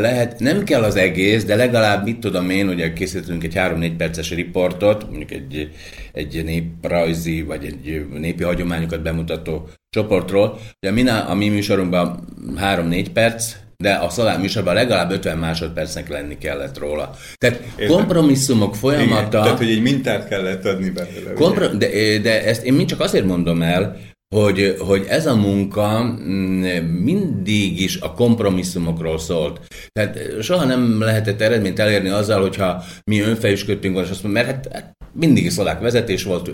lehet, 0.00 0.40
nem 0.40 0.64
kell 0.64 0.82
az 0.82 0.96
egész, 0.96 1.44
de 1.44 1.56
legalább, 1.56 2.04
mit 2.04 2.18
tudom 2.18 2.50
én, 2.50 2.68
ugye 2.68 2.92
készítünk 2.92 3.44
egy 3.44 3.54
3-4 3.56 3.92
perces 3.96 4.30
riportot, 4.30 5.08
mondjuk 5.08 5.30
egy, 5.30 5.70
egy 6.12 6.44
néprajzi, 6.44 7.42
vagy 7.42 7.64
egy 7.64 8.06
népi 8.18 8.42
hagyományokat 8.42 9.02
bemutató 9.02 9.68
csoportról. 9.90 10.58
Ugye 10.82 10.92
mi, 10.92 11.08
a 11.08 11.34
mi 11.34 11.48
műsorunkban 11.48 12.24
3-4 12.56 13.06
perc, 13.12 13.56
de 13.76 13.92
a 13.92 14.08
szalám 14.08 14.40
műsorban 14.40 14.74
legalább 14.74 15.10
50 15.10 15.38
másodpercnek 15.38 16.08
lenni 16.08 16.38
kellett 16.38 16.78
róla. 16.78 17.16
Tehát 17.36 17.60
Értem. 17.76 17.96
kompromisszumok 17.96 18.74
folyamata... 18.74 19.16
Igen, 19.16 19.30
tehát, 19.30 19.58
hogy 19.58 19.70
egy 19.70 19.82
mintát 19.82 20.28
kellett 20.28 20.64
adni 20.64 20.90
belőle. 20.90 21.32
Kompro- 21.32 21.76
de, 21.76 22.18
de 22.18 22.44
ezt 22.44 22.64
én 22.64 22.72
mind 22.72 22.88
csak 22.88 23.00
azért 23.00 23.24
mondom 23.24 23.62
el, 23.62 23.96
hogy, 24.34 24.76
hogy 24.78 25.04
ez 25.08 25.26
a 25.26 25.34
munka 25.34 26.02
mm, 26.02 26.62
mindig 27.02 27.80
is 27.80 28.00
a 28.00 28.12
kompromisszumokról 28.12 29.18
szólt. 29.18 29.60
Tehát 29.92 30.42
soha 30.42 30.64
nem 30.64 31.00
lehetett 31.00 31.40
eredményt 31.40 31.78
elérni 31.78 32.08
azzal, 32.08 32.40
hogyha 32.40 32.84
mi 33.04 33.20
önfejüsködtünk, 33.20 33.98
és 33.98 34.10
azt 34.10 34.22
mondom, 34.22 34.42
mert 34.42 34.54
hát, 34.54 34.72
hát 34.72 34.92
mindig 35.12 35.50
szlovák 35.50 35.80
vezetés 35.80 36.22
volt, 36.22 36.50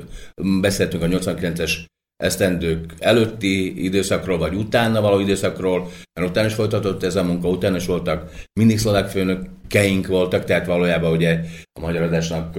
beszéltünk 0.61 1.03
a 1.03 1.07
89-es 1.07 1.73
esztendők 2.21 2.95
előtti 2.99 3.85
időszakról, 3.85 4.39
vagy 4.39 4.55
utána 4.55 5.01
való 5.01 5.19
időszakról, 5.19 5.91
mert 6.21 6.31
utána 6.31 6.47
is 6.47 6.55
folytatott 6.55 7.03
ez 7.03 7.17
a 7.17 7.25
munka, 7.25 7.49
utána 7.49 7.77
is 7.77 7.87
voltak, 7.87 8.33
mindig 8.61 8.79
szlovák 8.79 9.09
főnökeink 9.09 10.07
voltak, 10.07 10.45
tehát 10.45 10.67
valójában 10.67 11.13
ugye 11.13 11.41
a 11.73 11.81
magyar 11.81 12.03
adásnak, 12.03 12.57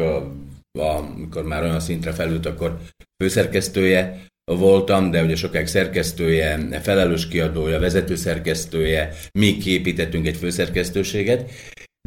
amikor 0.80 1.44
már 1.44 1.64
olyan 1.64 1.80
szintre 1.80 2.12
felült, 2.12 2.46
akkor 2.46 2.78
főszerkesztője 3.24 4.26
voltam, 4.52 5.12
de 5.12 5.24
ugye 5.24 5.36
sokáig 5.36 5.68
szerkesztője, 5.68 6.80
felelős 6.82 7.28
kiadója, 7.28 7.80
vezető 7.80 8.16
szerkesztője, 8.16 9.14
mi 9.40 9.58
képítettünk 9.58 10.28
egy 10.28 10.38
főszerkesztőséget, 10.38 11.50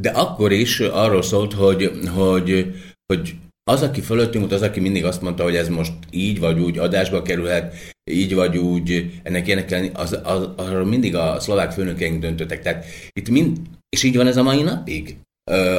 de 0.03 0.11
akkor 0.11 0.53
is 0.53 0.81
arról 0.81 1.23
szólt, 1.23 1.53
hogy, 1.53 1.90
hogy, 2.14 2.75
hogy 3.07 3.35
az, 3.64 3.83
aki 3.83 4.00
fölöttünk 4.00 4.44
volt, 4.44 4.62
az, 4.62 4.68
aki 4.68 4.81
mindig 4.81 5.05
azt 5.05 5.22
mondta, 5.22 5.42
hogy 5.42 5.57
ez 5.57 5.68
most 5.68 5.92
így 6.11 6.38
vagy 6.38 6.61
úgy 6.61 6.79
adásba 6.79 7.22
kerülhet, 7.22 7.74
így 8.11 8.35
vagy 8.35 8.57
úgy, 8.57 9.12
ennek 9.22 9.46
ilyenek 9.46 9.70
lenni, 9.70 9.90
az, 9.94 10.18
az, 10.22 10.48
arról 10.57 10.85
mindig 10.85 11.14
a 11.16 11.40
szlovák 11.40 11.72
főnökeink 11.72 12.20
döntöttek. 12.20 12.62
Tehát 12.62 12.85
itt 13.12 13.29
mind, 13.29 13.57
és 13.88 14.03
így 14.03 14.16
van 14.16 14.27
ez 14.27 14.37
a 14.37 14.42
mai 14.42 14.62
napig. 14.62 15.16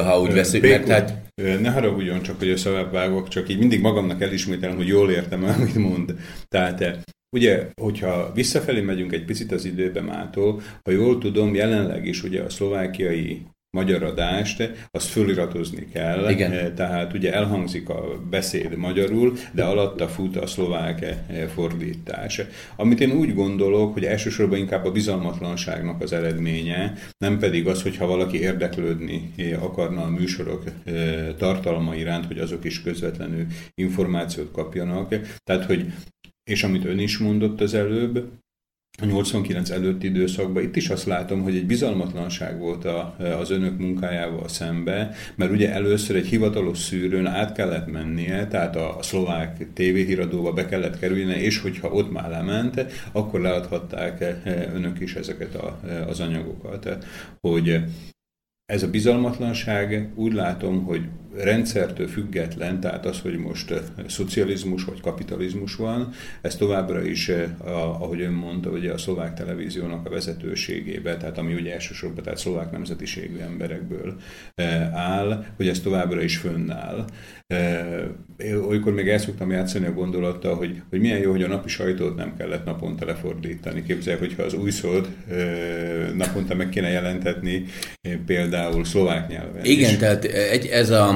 ha 0.04 0.20
úgy 0.20 0.32
veszük, 0.32 0.62
mert 0.62 0.88
hát... 0.88 1.24
Ne 1.60 1.70
haragudjon 1.70 2.22
csak, 2.22 2.38
hogy 2.38 2.50
a 2.64 2.90
vágok, 2.92 3.28
csak 3.28 3.48
így 3.48 3.58
mindig 3.58 3.80
magamnak 3.80 4.22
elismételem, 4.22 4.76
hogy 4.76 4.88
jól 4.88 5.10
értem, 5.10 5.44
amit 5.44 5.74
mond. 5.74 6.14
Tehát 6.48 7.04
Ugye, 7.36 7.66
hogyha 7.80 8.32
visszafelé 8.34 8.80
megyünk 8.80 9.12
egy 9.12 9.24
picit 9.24 9.52
az 9.52 9.64
időbe 9.64 10.00
mától, 10.00 10.60
ha 10.84 10.90
jól 10.90 11.18
tudom, 11.18 11.54
jelenleg 11.54 12.06
is 12.06 12.22
ugye 12.22 12.42
a 12.42 12.50
szlovákiai 12.50 13.42
magyar 13.76 14.02
adást, 14.02 14.72
azt 14.90 15.06
föliratozni 15.08 15.86
kell. 15.92 16.30
Igen. 16.30 16.52
Eh, 16.52 16.72
tehát 16.76 17.12
ugye 17.12 17.32
elhangzik 17.32 17.88
a 17.88 18.20
beszéd 18.30 18.76
magyarul, 18.76 19.32
de 19.52 19.64
alatta 19.64 20.08
fut 20.08 20.36
a 20.36 20.46
szlovák 20.46 21.02
eh, 21.02 21.16
fordítás. 21.54 22.40
Amit 22.76 23.00
én 23.00 23.10
úgy 23.10 23.34
gondolok, 23.34 23.92
hogy 23.92 24.04
elsősorban 24.04 24.58
inkább 24.58 24.84
a 24.84 24.92
bizalmatlanságnak 24.92 26.02
az 26.02 26.12
eredménye, 26.12 26.92
nem 27.18 27.38
pedig 27.38 27.66
az, 27.66 27.82
hogyha 27.82 28.06
valaki 28.06 28.40
érdeklődni 28.40 29.32
eh, 29.36 29.64
akarna 29.64 30.02
a 30.02 30.10
műsorok 30.10 30.62
tartalma 31.38 31.94
iránt, 31.94 32.26
hogy 32.26 32.38
azok 32.38 32.64
is 32.64 32.82
közvetlenül 32.82 33.46
információt 33.74 34.52
kapjanak. 34.52 35.14
Tehát, 35.44 35.64
hogy 35.64 35.92
és 36.50 36.62
amit 36.62 36.84
ön 36.84 36.98
is 36.98 37.18
mondott 37.18 37.60
az 37.60 37.74
előbb, 37.74 38.28
a 38.98 39.04
89 39.04 39.70
előtti 39.70 40.06
időszakban 40.06 40.62
itt 40.62 40.76
is 40.76 40.88
azt 40.88 41.06
látom, 41.06 41.42
hogy 41.42 41.56
egy 41.56 41.66
bizalmatlanság 41.66 42.58
volt 42.58 42.84
a, 42.84 43.16
az 43.40 43.50
önök 43.50 43.78
munkájával 43.78 44.48
szembe, 44.48 45.14
mert 45.34 45.50
ugye 45.50 45.72
először 45.72 46.16
egy 46.16 46.26
hivatalos 46.26 46.78
szűrőn 46.78 47.26
át 47.26 47.52
kellett 47.52 47.92
mennie, 47.92 48.46
tehát 48.46 48.76
a, 48.76 48.98
a 48.98 49.02
szlovák 49.02 49.66
tévéhíradóba 49.72 50.52
be 50.52 50.66
kellett 50.66 50.98
kerülnie, 50.98 51.40
és 51.40 51.60
hogyha 51.60 51.88
ott 51.88 52.12
már 52.12 52.30
lement, 52.30 52.86
akkor 53.12 53.40
leadhatták 53.40 54.24
önök 54.74 55.00
is 55.00 55.14
ezeket 55.14 55.54
a, 55.54 55.80
az 56.08 56.20
anyagokat. 56.20 57.04
Hogy 57.40 57.80
ez 58.64 58.82
a 58.82 58.90
bizalmatlanság 58.90 60.12
úgy 60.14 60.32
látom, 60.32 60.84
hogy 60.84 61.08
rendszertől 61.38 62.08
független, 62.08 62.80
tehát 62.80 63.06
az, 63.06 63.20
hogy 63.20 63.36
most 63.36 63.70
eh, 63.70 63.78
szocializmus 64.06 64.84
vagy 64.84 65.00
kapitalizmus 65.00 65.76
van, 65.76 66.12
ez 66.40 66.56
továbbra 66.56 67.04
is, 67.04 67.28
eh, 67.28 67.50
ahogy 68.02 68.20
ön 68.20 68.32
mondta, 68.32 68.70
ugye 68.70 68.92
a 68.92 68.98
szlovák 68.98 69.34
televíziónak 69.34 70.06
a 70.06 70.10
vezetőségébe, 70.10 71.16
tehát 71.16 71.38
ami 71.38 71.54
ugye 71.54 71.72
elsősorban 71.72 72.24
tehát 72.24 72.38
szlovák 72.38 72.70
nemzetiségű 72.70 73.38
emberekből 73.38 74.16
eh, 74.54 74.94
áll, 74.94 75.44
hogy 75.56 75.68
ez 75.68 75.80
továbbra 75.80 76.22
is 76.22 76.36
fönnáll. 76.36 77.04
Olykor 78.68 78.92
még 78.92 79.08
el 79.08 79.18
szoktam 79.18 79.50
játszani 79.50 79.86
a 79.86 79.92
gondolattal, 79.92 80.54
hogy, 80.54 80.82
hogy 80.90 81.00
milyen 81.00 81.18
jó, 81.18 81.30
hogy 81.30 81.42
a 81.42 81.48
napi 81.48 81.68
sajtót 81.68 82.16
nem 82.16 82.36
kellett 82.36 82.64
naponta 82.64 83.06
lefordítani. 83.06 83.82
Képzeljük, 83.82 84.22
hogyha 84.22 84.42
az 84.42 84.54
új 84.54 84.70
szót 84.70 85.08
naponta 86.14 86.54
meg 86.54 86.68
kéne 86.68 86.88
jelentetni, 86.88 87.64
például 88.26 88.84
szlovák 88.84 89.28
nyelven. 89.28 89.64
Igen, 89.64 89.90
is. 89.90 89.96
tehát 89.96 90.24
egy, 90.24 90.66
ez 90.66 90.90
a 90.90 91.14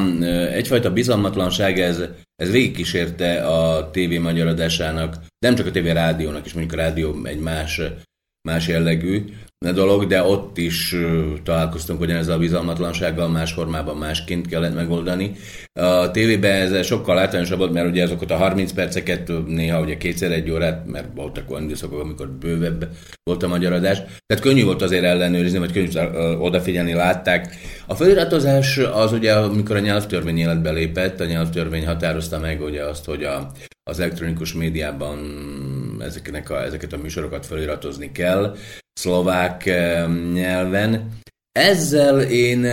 egyfajta 0.53 0.93
bizalmatlanság, 0.93 1.81
ez, 1.81 2.03
ez 2.37 2.51
végigkísérte 2.51 3.47
a 3.47 3.91
tévé 3.91 4.19
magyar 4.19 4.47
adásának, 4.47 5.17
nem 5.39 5.55
csak 5.55 5.67
a 5.67 5.71
tévé 5.71 5.91
rádiónak 5.91 6.47
is, 6.47 6.53
mondjuk 6.53 6.81
a 6.81 6.83
rádió 6.83 7.25
egy 7.25 7.41
más, 7.41 7.81
más 8.49 8.69
jellegű 8.69 9.25
dolog, 9.69 10.07
de 10.07 10.23
ott 10.23 10.59
is 10.59 10.97
találkoztunk 11.43 12.01
ugyanezzel 12.01 12.35
a 12.35 12.39
bizalmatlansággal, 12.39 13.29
más 13.29 13.53
formában 13.53 13.97
másként 13.97 14.47
kellett 14.47 14.75
megoldani. 14.75 15.33
A 15.73 16.11
tévében 16.11 16.53
ez 16.53 16.87
sokkal 16.87 17.19
általánosabb 17.19 17.59
volt, 17.59 17.73
mert 17.73 17.89
ugye 17.89 18.03
azokat 18.03 18.31
a 18.31 18.37
30 18.37 18.73
perceket 18.73 19.33
néha 19.47 19.81
ugye 19.81 19.97
kétszer 19.97 20.33
egy 20.33 20.51
órát, 20.51 20.87
mert 20.87 21.09
voltak 21.15 21.51
olyan 21.51 21.63
időszakok, 21.63 22.01
amikor 22.01 22.29
bővebb 22.29 22.89
volt 23.23 23.43
a 23.43 23.49
magyar 23.49 23.73
adás. 23.73 23.99
Tehát 23.99 24.43
könnyű 24.43 24.65
volt 24.65 24.83
azért 24.83 25.05
ellenőrizni, 25.05 25.59
vagy 25.59 25.73
könnyű 25.73 25.89
odafigyelni, 26.39 26.93
látták. 26.93 27.57
A 27.87 27.95
feliratozás 27.95 28.79
az 28.79 29.13
ugye, 29.13 29.33
amikor 29.33 29.77
a 29.77 29.81
nyelvtörvény 29.81 30.39
életbe 30.39 30.71
lépett, 30.71 31.21
a 31.21 31.25
nyelvtörvény 31.25 31.87
határozta 31.87 32.39
meg 32.39 32.63
ugye 32.63 32.85
azt, 32.85 33.05
hogy 33.05 33.25
a, 33.25 33.51
az 33.91 34.01
elektronikus 34.01 34.53
médiában 34.53 35.19
ezeknek 36.01 36.51
a, 36.51 36.63
ezeket 36.63 36.93
a 36.93 36.99
műsorokat 36.99 37.47
feliratozni 37.47 38.13
kell 38.13 38.57
szlovák 38.93 39.65
nyelven. 40.33 41.19
Ezzel 41.53 42.21
én, 42.21 42.65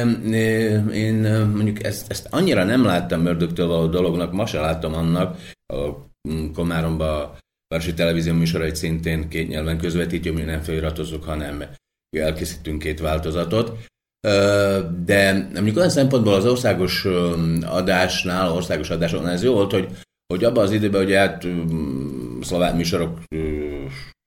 én 0.92 1.46
mondjuk 1.56 1.84
ezt, 1.84 2.12
ezt 2.12 2.28
annyira 2.30 2.64
nem 2.64 2.84
láttam 2.84 3.22
Mördöktől 3.22 3.68
való 3.68 3.88
dolognak, 3.88 4.32
ma 4.32 4.46
se 4.46 4.60
láttam 4.60 4.94
annak, 4.94 5.38
a 5.74 6.06
Komáromba 6.54 7.22
a 7.22 7.38
Városi 7.68 7.94
Televízió 7.94 8.34
műsorait 8.34 8.76
szintén 8.76 9.30
két 9.30 9.48
nyelven 9.48 9.78
közvetítjük, 9.78 10.36
mi 10.36 10.42
nem 10.42 10.62
feliratozunk, 10.62 11.24
hanem 11.24 11.64
elkészítünk 12.18 12.80
két 12.80 13.00
változatot. 13.00 13.78
De 15.06 15.48
mondjuk 15.54 15.78
olyan 15.78 15.90
szempontból 15.90 16.34
az 16.34 16.46
országos 16.46 17.06
adásnál, 17.66 18.52
országos 18.52 18.90
adásoknál 18.90 19.32
ez 19.32 19.44
jó 19.44 19.54
volt, 19.54 19.72
hogy, 19.72 19.88
hogy 20.34 20.44
abban 20.44 20.64
az 20.64 20.72
időben, 20.72 21.04
hogy 21.04 21.14
hát 21.14 21.48
szlovák 22.42 22.76
műsorok 22.76 23.20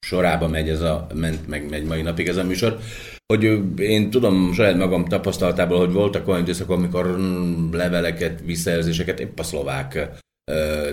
sorába 0.07 0.49
megy 0.49 0.69
ez 0.69 0.81
a, 0.81 1.07
ment, 1.15 1.49
meg 1.49 1.69
megy 1.69 1.85
mai 1.85 2.03
napig 2.03 2.29
ez 2.29 2.37
a 2.37 2.45
műsor, 2.45 2.79
hogy 3.27 3.61
én 3.79 4.11
tudom 4.11 4.53
saját 4.53 4.77
magam 4.77 5.05
tapasztalatából, 5.05 5.79
hogy 5.79 5.93
voltak 5.93 6.29
olyan 6.29 6.41
időszakok, 6.41 6.77
amikor 6.77 7.19
leveleket, 7.73 8.41
visszajelzéseket 8.45 9.21
épp 9.21 9.39
a 9.39 9.43
szlovák 9.43 10.09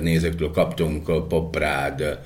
nézőktől 0.01 0.51
kaptunk, 0.51 1.27
poprád, 1.27 2.19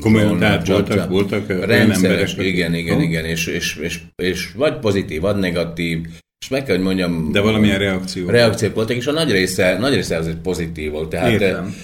Komolyan, 0.00 0.38
tehát 0.38 0.66
voltak, 0.66 1.08
voltak 1.08 1.64
rendszeres, 1.64 2.36
igen, 2.36 2.74
igen, 2.74 3.00
igen, 3.00 3.24
és, 3.24 3.46
és, 3.46 3.76
és, 3.76 4.00
és 4.16 4.52
vagy 4.52 4.78
pozitív, 4.78 5.20
vagy 5.20 5.36
negatív, 5.36 6.06
és 6.44 6.48
meg 6.48 6.64
kell, 6.64 6.74
hogy 6.74 6.84
mondjam... 6.84 7.32
De 7.32 7.40
valamilyen 7.40 7.78
reakció. 7.78 8.28
Reakciók 8.28 8.74
voltak, 8.74 8.96
és 8.96 9.06
a 9.06 9.12
nagy 9.12 9.30
része, 9.30 9.78
nagy 9.78 9.94
része 9.94 10.16
azért 10.16 10.36
pozitív 10.36 10.90
volt. 10.90 11.08
Tehát, 11.08 11.30
Értem. 11.30 11.74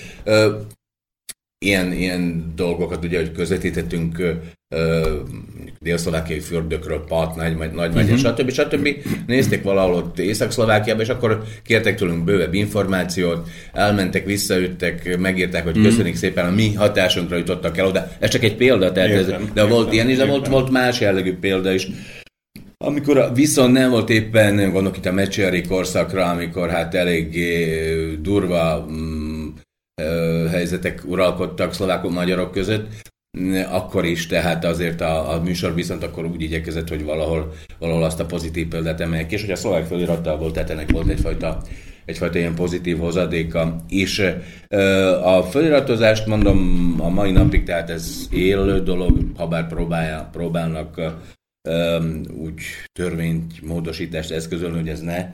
Ilyen, 1.65 1.93
ilyen 1.93 2.53
dolgokat 2.57 3.05
ugye, 3.05 3.19
hogy 3.19 3.33
közvetítettünk 3.33 4.23
dél-szlovákiai 5.79 6.41
fürdőkről, 6.41 7.05
Pat, 7.09 7.37
Nagy, 7.37 7.57
Nagy, 7.57 7.73
Nagy 7.73 7.95
uh-huh. 7.95 8.19
stb. 8.19 8.51
stb. 8.51 8.89
Nézték 9.27 9.63
valahol 9.63 9.95
ott 9.95 10.19
Észak-Szlovákiába, 10.19 11.03
és 11.03 11.09
akkor 11.09 11.43
kértek 11.65 11.97
tőlünk 11.97 12.25
bővebb 12.25 12.55
információt, 12.55 13.49
elmentek, 13.73 14.27
visszaüttek, 14.27 15.19
megírták, 15.19 15.63
hogy 15.63 15.77
uh-huh. 15.77 15.91
köszönik 15.91 16.17
szépen, 16.17 16.47
a 16.47 16.51
mi 16.51 16.75
hatásunkra 16.75 17.37
jutottak 17.37 17.79
el 17.79 17.87
oda. 17.87 18.09
Ez 18.19 18.31
csak 18.31 18.43
egy 18.43 18.57
példa, 18.57 18.93
tehát 18.93 19.09
értem, 19.09 19.23
ez, 19.23 19.39
de 19.41 19.45
értem, 19.45 19.69
volt 19.69 19.93
ilyen 19.93 20.11
is, 20.11 20.17
de 20.17 20.27
volt, 20.27 20.49
volt 20.49 20.71
más 20.71 21.01
jellegű 21.01 21.35
példa 21.35 21.73
is. 21.73 21.89
Amikor 22.85 23.31
viszont 23.35 23.73
nem 23.73 23.91
volt 23.91 24.11
éppen, 24.11 24.57
gondolok 24.57 24.97
itt 24.97 25.07
a 25.07 25.13
Mecsiari 25.13 25.63
korszakra, 25.63 26.25
amikor 26.25 26.71
hát 26.71 26.95
eléggé 26.95 28.17
durva 28.23 28.87
mm, 28.91 29.30
helyzetek 30.51 31.03
uralkodtak 31.07 31.75
szlovákok 31.75 32.13
magyarok 32.13 32.53
között, 32.53 32.87
akkor 33.71 34.05
is, 34.05 34.27
tehát 34.27 34.65
azért 34.65 35.01
a, 35.01 35.33
a 35.33 35.43
műsor 35.43 35.75
viszont 35.75 36.03
akkor 36.03 36.25
úgy 36.25 36.43
igyekezett, 36.43 36.89
hogy 36.89 37.05
valahol, 37.05 37.53
valahol 37.79 38.05
azt 38.05 38.21
a 38.21 38.27
pozitív 38.27 38.69
példát 38.69 39.01
emeljek, 39.01 39.33
és 39.33 39.41
hogy 39.41 39.51
a 39.51 39.57
szlovák 39.57 39.87
felirattal 39.87 40.37
volt, 40.37 40.53
tehát 40.53 40.71
ennek 40.71 40.91
volt 40.91 41.09
egyfajta, 41.09 41.63
egyfajta 42.05 42.39
ilyen 42.39 42.55
pozitív 42.55 42.99
hozadéka. 42.99 43.77
És 43.89 44.33
a 45.23 45.43
feliratozást 45.43 46.27
mondom 46.27 46.95
a 46.99 47.09
mai 47.09 47.31
napig, 47.31 47.63
tehát 47.63 47.91
ez 47.91 48.29
élő 48.31 48.83
dolog, 48.83 49.19
ha 49.37 49.49
bár 49.49 49.69
próbálja, 49.69 50.29
próbálnak 50.33 51.01
úgy 52.37 52.63
törvényt, 52.93 53.63
módosítást 53.63 54.31
eszközölni, 54.31 54.77
hogy 54.77 54.89
ez 54.89 55.01
ne 55.01 55.33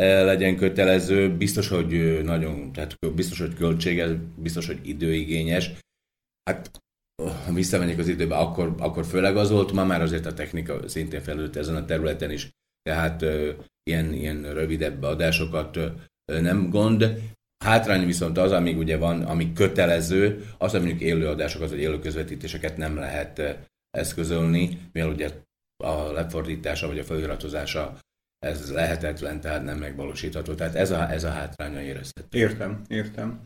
legyen 0.00 0.56
kötelező, 0.56 1.36
biztos, 1.36 1.68
hogy 1.68 2.20
nagyon, 2.22 2.72
tehát 2.72 2.96
biztos, 3.14 3.40
hogy 3.40 3.54
költséges, 3.54 4.10
biztos, 4.36 4.66
hogy 4.66 4.78
időigényes. 4.82 5.70
Hát 6.50 6.70
ha 7.22 7.52
visszamegyek 7.52 7.98
az 7.98 8.08
időbe, 8.08 8.36
akkor, 8.36 8.74
akkor 8.78 9.04
főleg 9.04 9.36
az 9.36 9.50
volt, 9.50 9.72
ma 9.72 9.84
már 9.84 10.02
azért 10.02 10.26
a 10.26 10.34
technika 10.34 10.88
szintén 10.88 11.20
felült 11.20 11.56
ezen 11.56 11.76
a 11.76 11.84
területen 11.84 12.30
is, 12.30 12.50
tehát 12.82 13.22
ö, 13.22 13.52
ilyen, 13.82 14.12
ilyen 14.12 14.54
rövidebb 14.54 15.02
adásokat 15.02 15.76
ö, 15.76 16.40
nem 16.40 16.70
gond. 16.70 17.20
Hátrány 17.64 18.06
viszont 18.06 18.38
az, 18.38 18.52
amíg 18.52 18.78
ugye 18.78 18.96
van, 18.96 19.22
ami 19.22 19.52
kötelező, 19.52 20.46
az, 20.58 20.70
hogy 20.70 20.80
mondjuk 20.80 21.00
élő 21.00 21.28
adásokat 21.28 21.68
vagy 21.68 21.78
élő 21.78 21.98
közvetítéseket 21.98 22.76
nem 22.76 22.96
lehet 22.96 23.58
eszközölni, 23.90 24.90
mivel 24.92 25.08
ugye 25.08 25.30
a 25.84 26.12
lefordítása 26.12 26.86
vagy 26.86 26.98
a 26.98 27.04
feliratozása 27.04 27.98
ez 28.44 28.72
lehetetlen, 28.72 29.40
tehát 29.40 29.64
nem 29.64 29.78
megvalósítható. 29.78 30.54
Tehát 30.54 30.74
ez 30.74 30.90
a, 30.90 31.10
ez 31.10 31.24
a 31.24 31.30
hátránya 31.30 31.80
érezhető. 31.80 32.38
Értem, 32.38 32.82
értem. 32.88 33.44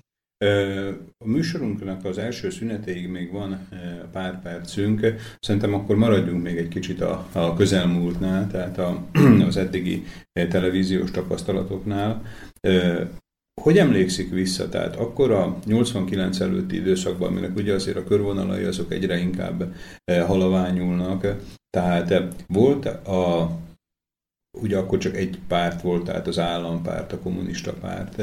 A 1.24 1.26
műsorunknak 1.28 2.04
az 2.04 2.18
első 2.18 2.50
szünetéig 2.50 3.08
még 3.08 3.32
van 3.32 3.68
pár 4.12 4.42
percünk. 4.42 5.14
Szerintem 5.40 5.74
akkor 5.74 5.96
maradjunk 5.96 6.42
még 6.42 6.56
egy 6.56 6.68
kicsit 6.68 7.00
a, 7.00 7.28
a 7.32 7.54
közelmúltnál, 7.54 8.46
tehát 8.46 8.78
a, 8.78 9.04
az 9.48 9.56
eddigi 9.56 10.04
televíziós 10.32 11.10
tapasztalatoknál. 11.10 12.22
Hogy 13.60 13.78
emlékszik 13.78 14.30
vissza? 14.30 14.68
Tehát 14.68 14.96
akkor 14.96 15.30
a 15.30 15.58
89 15.64 16.40
előtti 16.40 16.76
időszakban, 16.76 17.28
aminek 17.28 17.56
ugye 17.56 17.74
azért 17.74 17.96
a 17.96 18.04
körvonalai 18.04 18.64
azok 18.64 18.92
egyre 18.92 19.18
inkább 19.18 19.74
halaványulnak, 20.26 21.26
tehát 21.70 22.34
volt 22.46 22.86
a 22.86 23.50
ugye 24.60 24.76
akkor 24.76 24.98
csak 24.98 25.16
egy 25.16 25.38
párt 25.48 25.82
volt, 25.82 26.04
tehát 26.04 26.26
az 26.26 26.38
állampárt, 26.38 27.12
a 27.12 27.18
kommunista 27.18 27.72
párt, 27.72 28.22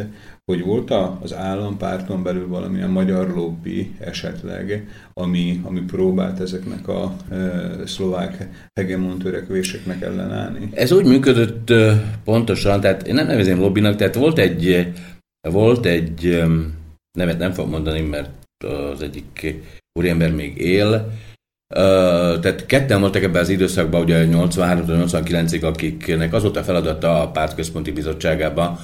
hogy 0.52 0.64
volt 0.64 0.92
az 1.22 1.34
állampárton 1.34 2.24
belül 2.24 2.48
valamilyen 2.48 2.90
magyar 2.90 3.34
lobby 3.34 3.96
esetleg, 4.00 4.88
ami, 5.14 5.62
ami 5.64 5.80
próbált 5.82 6.40
ezeknek 6.40 6.88
a 6.88 7.16
e, 7.30 7.62
szlovák 7.86 8.48
hegemon 8.80 9.20
törekvéseknek 9.20 10.02
ellenállni? 10.02 10.70
Ez 10.74 10.92
úgy 10.92 11.06
működött 11.06 11.74
pontosan, 12.24 12.80
tehát 12.80 13.08
én 13.08 13.14
nem 13.14 13.28
nevezem 13.28 13.60
lobbynak, 13.60 13.96
tehát 13.96 14.16
volt 14.16 14.38
egy, 14.38 14.94
volt 15.50 15.86
egy 15.86 16.44
nevet 17.18 17.38
nem 17.38 17.52
fog 17.52 17.70
mondani, 17.70 18.02
mert 18.02 18.30
az 18.64 19.02
egyik 19.02 19.56
úriember 20.00 20.34
még 20.34 20.58
él, 20.58 21.12
tehát 21.68 22.66
ketten 22.66 23.00
voltak 23.00 23.24
ebben 23.24 23.42
az 23.42 23.50
időszakban, 23.50 24.02
ugye 24.02 24.28
83-89-ig, 24.32 25.64
akiknek 25.64 26.34
az 26.34 26.42
volt 26.42 26.58
a 26.58 26.64
feladata 26.64 27.22
a 27.22 27.32
pártközponti 27.32 27.92
bizottságában, 27.92 28.80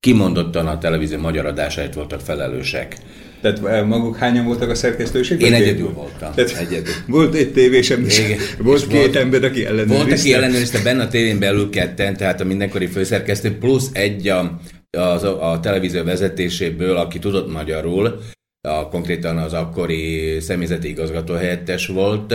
kimondottan 0.00 0.66
a 0.66 0.78
televízió 0.78 1.18
magyar 1.18 1.46
adásáért 1.46 1.94
voltak 1.94 2.20
felelősek. 2.20 2.96
Tehát 3.40 3.86
maguk 3.86 4.16
hányan 4.16 4.44
voltak 4.44 4.70
a 4.70 4.74
szerkesztőségben? 4.74 5.52
Én 5.52 5.54
egyedül 5.54 5.92
voltam. 5.92 6.32
Tehát 6.34 6.56
egyedül. 6.58 6.92
Volt 7.06 7.34
egy 7.34 7.52
tévésem, 7.52 8.04
és 8.04 8.18
Igen. 8.18 8.38
volt 8.58 8.80
és 8.80 8.86
két 8.86 8.98
volt, 8.98 9.16
ember, 9.16 9.44
aki 9.44 9.64
ellenőrizte. 9.64 9.96
Volt, 9.96 10.18
aki 10.18 10.32
ellenőrizte 10.32 10.82
benne 10.82 11.02
a 11.02 11.08
tévén 11.08 11.38
belül 11.38 11.70
ketten, 11.70 12.16
tehát 12.16 12.40
a 12.40 12.44
mindenkori 12.44 12.86
főszerkesztő, 12.86 13.58
plusz 13.58 13.90
egy 13.92 14.28
a, 14.28 14.58
a, 14.90 15.50
a 15.50 15.60
televízió 15.60 16.04
vezetéséből, 16.04 16.96
aki 16.96 17.18
tudott 17.18 17.52
magyarul, 17.52 18.20
a, 18.64 18.88
konkrétan 18.88 19.38
az 19.38 19.52
akkori 19.52 20.36
személyzeti 20.40 20.88
igazgató 20.88 21.34
helyettes 21.34 21.86
volt, 21.86 22.34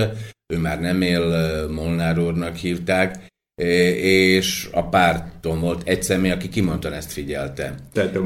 ő 0.54 0.58
már 0.58 0.80
nem 0.80 1.02
él, 1.02 1.68
Molnár 1.70 2.20
úrnak 2.20 2.56
hívták, 2.56 3.28
és 3.64 4.68
a 4.72 4.84
párton 4.84 5.60
volt 5.60 5.82
egy 5.86 6.04
személy, 6.04 6.32
aki 6.32 6.50
kimondtan 6.50 6.94
ezt 6.94 7.12
figyelte. 7.12 7.76
Tehát 7.94 8.18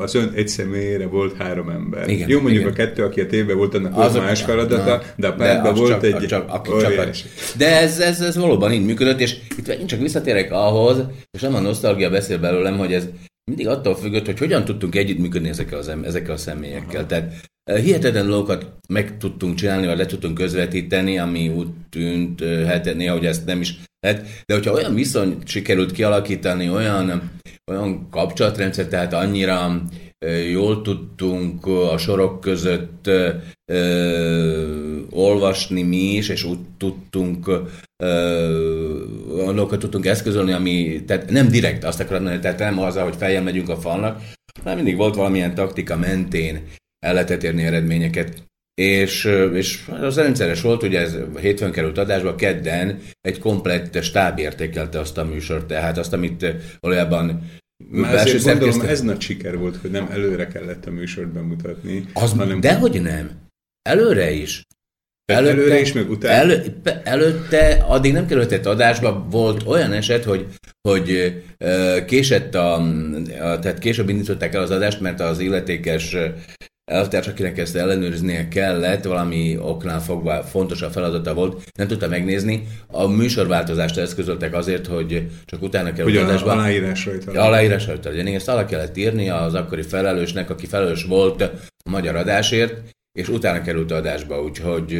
az 0.00 0.14
ön 0.14 0.32
egy 0.34 0.48
személyére 0.48 1.06
volt 1.06 1.36
három 1.36 1.68
ember. 1.68 2.08
Igen, 2.08 2.28
Jó, 2.28 2.40
mondjuk 2.40 2.62
igen. 2.62 2.72
a 2.72 2.76
kettő, 2.76 3.04
aki 3.04 3.20
a 3.20 3.26
tévben 3.26 3.56
volt, 3.56 3.74
annak 3.74 3.94
volt 3.94 4.18
más 4.18 4.42
feladata, 4.42 4.84
na, 4.84 5.02
de 5.16 5.26
a 5.26 5.32
pártban 5.32 5.74
de 5.74 5.80
volt 5.80 5.90
csak, 5.90 6.04
egy... 6.04 6.26
Csak, 6.26 6.48
aki 6.48 6.70
csak, 6.80 7.16
de 7.56 7.80
ez, 7.80 7.98
ez, 7.98 8.20
ez 8.20 8.36
valóban 8.36 8.72
így 8.72 8.84
működött, 8.84 9.20
és 9.20 9.36
itt 9.58 9.68
én 9.68 9.86
csak 9.86 10.00
visszatérek 10.00 10.52
ahhoz, 10.52 11.02
és 11.30 11.40
nem 11.40 11.54
a 11.54 11.60
nosztalgia 11.60 12.10
beszél 12.10 12.38
belőlem, 12.38 12.78
hogy 12.78 12.92
ez 12.92 13.08
mindig 13.50 13.68
attól 13.68 13.96
függött, 13.96 14.26
hogy 14.26 14.38
hogyan 14.38 14.64
tudtunk 14.64 14.94
együttműködni 14.94 15.48
ezekkel, 15.48 15.78
az, 15.78 15.88
ezekkel 16.02 16.34
a 16.34 16.36
személyekkel. 16.36 16.98
Aha. 16.98 17.06
Tehát 17.06 17.50
hihetetlen 17.64 18.26
dolgokat 18.26 18.72
meg 18.88 19.16
tudtunk 19.16 19.54
csinálni, 19.54 19.86
vagy 19.86 19.96
le 19.96 20.06
tudtunk 20.06 20.34
közvetíteni, 20.34 21.18
ami 21.18 21.48
úgy 21.48 21.68
tűnt, 21.88 22.44
hát 22.44 22.94
néha, 22.94 23.16
hogy 23.16 23.26
ezt 23.26 23.46
nem 23.46 23.60
is 23.60 23.74
lehet. 24.00 24.26
De 24.46 24.54
hogyha 24.54 24.72
olyan 24.72 24.94
viszony 24.94 25.38
sikerült 25.44 25.92
kialakítani, 25.92 26.70
olyan, 26.70 27.30
olyan 27.70 28.08
kapcsolatrendszer, 28.10 28.86
tehát 28.86 29.12
annyira 29.12 29.82
jól 30.50 30.82
tudtunk 30.82 31.66
a 31.66 31.98
sorok 31.98 32.40
között 32.40 33.10
ö, 33.72 34.66
olvasni 35.10 35.82
mi 35.82 36.14
is, 36.14 36.28
és 36.28 36.44
úgy 36.44 36.58
tudtunk 36.78 37.50
dolgokat 39.56 39.78
tudtunk 39.78 40.06
eszközölni, 40.06 40.52
ami, 40.52 41.04
tehát 41.06 41.30
nem 41.30 41.48
direkt 41.48 41.84
azt 41.84 42.00
akarom 42.00 42.22
mondani, 42.22 42.42
tehát 42.42 42.58
nem 42.58 42.78
az, 42.78 42.96
hogy 42.96 43.16
feljel 43.16 43.42
megyünk 43.42 43.68
a 43.68 43.76
falnak, 43.76 44.22
hanem 44.62 44.76
mindig 44.76 44.96
volt 44.96 45.14
valamilyen 45.14 45.54
taktika 45.54 45.96
mentén 45.96 46.62
el 47.06 47.12
lehetett 47.12 47.42
érni 47.42 47.64
eredményeket. 47.64 48.44
És, 48.80 49.24
és 49.52 49.88
az 50.00 50.16
rendszeres 50.16 50.60
volt, 50.60 50.80
hogy 50.80 50.94
ez 50.94 51.16
hétfőn 51.40 51.70
került 51.70 51.98
adásba, 51.98 52.34
kedden 52.34 52.98
egy 53.20 53.38
komplett 53.38 54.02
stáb 54.02 54.38
értékelte 54.38 54.98
azt 54.98 55.18
a 55.18 55.24
műsort, 55.24 55.66
tehát 55.66 55.98
azt, 55.98 56.12
amit 56.12 56.54
valójában 56.80 57.50
már 57.84 58.14
azért 58.14 58.44
gondolom, 58.44 58.80
ez 58.80 59.02
nagy 59.02 59.20
siker 59.20 59.58
volt, 59.58 59.76
hogy 59.76 59.90
nem 59.90 60.08
előre 60.10 60.46
kellett 60.46 60.86
a 60.86 60.90
műsort 60.90 61.28
bemutatni. 61.28 62.04
Az, 62.12 62.32
hanem 62.32 62.60
dehogy 62.60 63.02
nem. 63.02 63.30
Előre 63.82 64.30
is. 64.30 64.62
Előtte, 65.32 65.52
előre 65.52 65.80
is, 65.80 65.92
meg 65.92 66.10
utána? 66.10 66.34
Elő, 66.34 66.80
előtte, 67.04 67.84
addig 67.88 68.12
nem 68.12 68.26
kerültett 68.26 68.66
adásba, 68.66 69.26
volt 69.30 69.66
olyan 69.66 69.92
eset, 69.92 70.24
hogy, 70.24 70.46
hogy 70.88 71.36
késett 72.06 72.54
a, 72.54 72.74
a, 73.40 73.58
tehát 73.58 73.78
később 73.78 74.08
indították 74.08 74.54
el 74.54 74.62
az 74.62 74.70
adást, 74.70 75.00
mert 75.00 75.20
az 75.20 75.38
illetékes 75.38 76.16
elvtárs, 76.90 77.26
akinek 77.26 77.58
ezt 77.58 77.76
ellenőriznie 77.76 78.48
kellett, 78.48 79.04
valami 79.04 79.56
oknál 79.60 80.00
fogva 80.00 80.42
fontos 80.42 80.82
a 80.82 80.90
feladata 80.90 81.34
volt, 81.34 81.62
nem 81.74 81.86
tudta 81.86 82.08
megnézni. 82.08 82.66
A 82.86 83.06
műsorváltozást 83.06 83.98
eszközöltek 83.98 84.54
azért, 84.54 84.86
hogy 84.86 85.26
csak 85.44 85.62
utána 85.62 85.92
kell 85.92 86.04
Hogy 86.04 86.16
adásba. 86.16 86.50
aláírás 86.50 87.04
rajta. 87.04 87.42
Aláírás 87.42 87.86
rajta 87.86 88.08
legyen. 88.08 88.26
Ezt 88.26 88.48
alá 88.48 88.64
kellett 88.64 88.96
írni 88.96 89.28
az 89.28 89.54
akkori 89.54 89.82
felelősnek, 89.82 90.50
aki 90.50 90.66
felelős 90.66 91.04
volt 91.04 91.42
a 91.42 91.50
magyar 91.90 92.16
adásért, 92.16 92.94
és 93.18 93.28
utána 93.28 93.62
került 93.62 93.90
adásba, 93.92 94.42
úgyhogy 94.42 94.92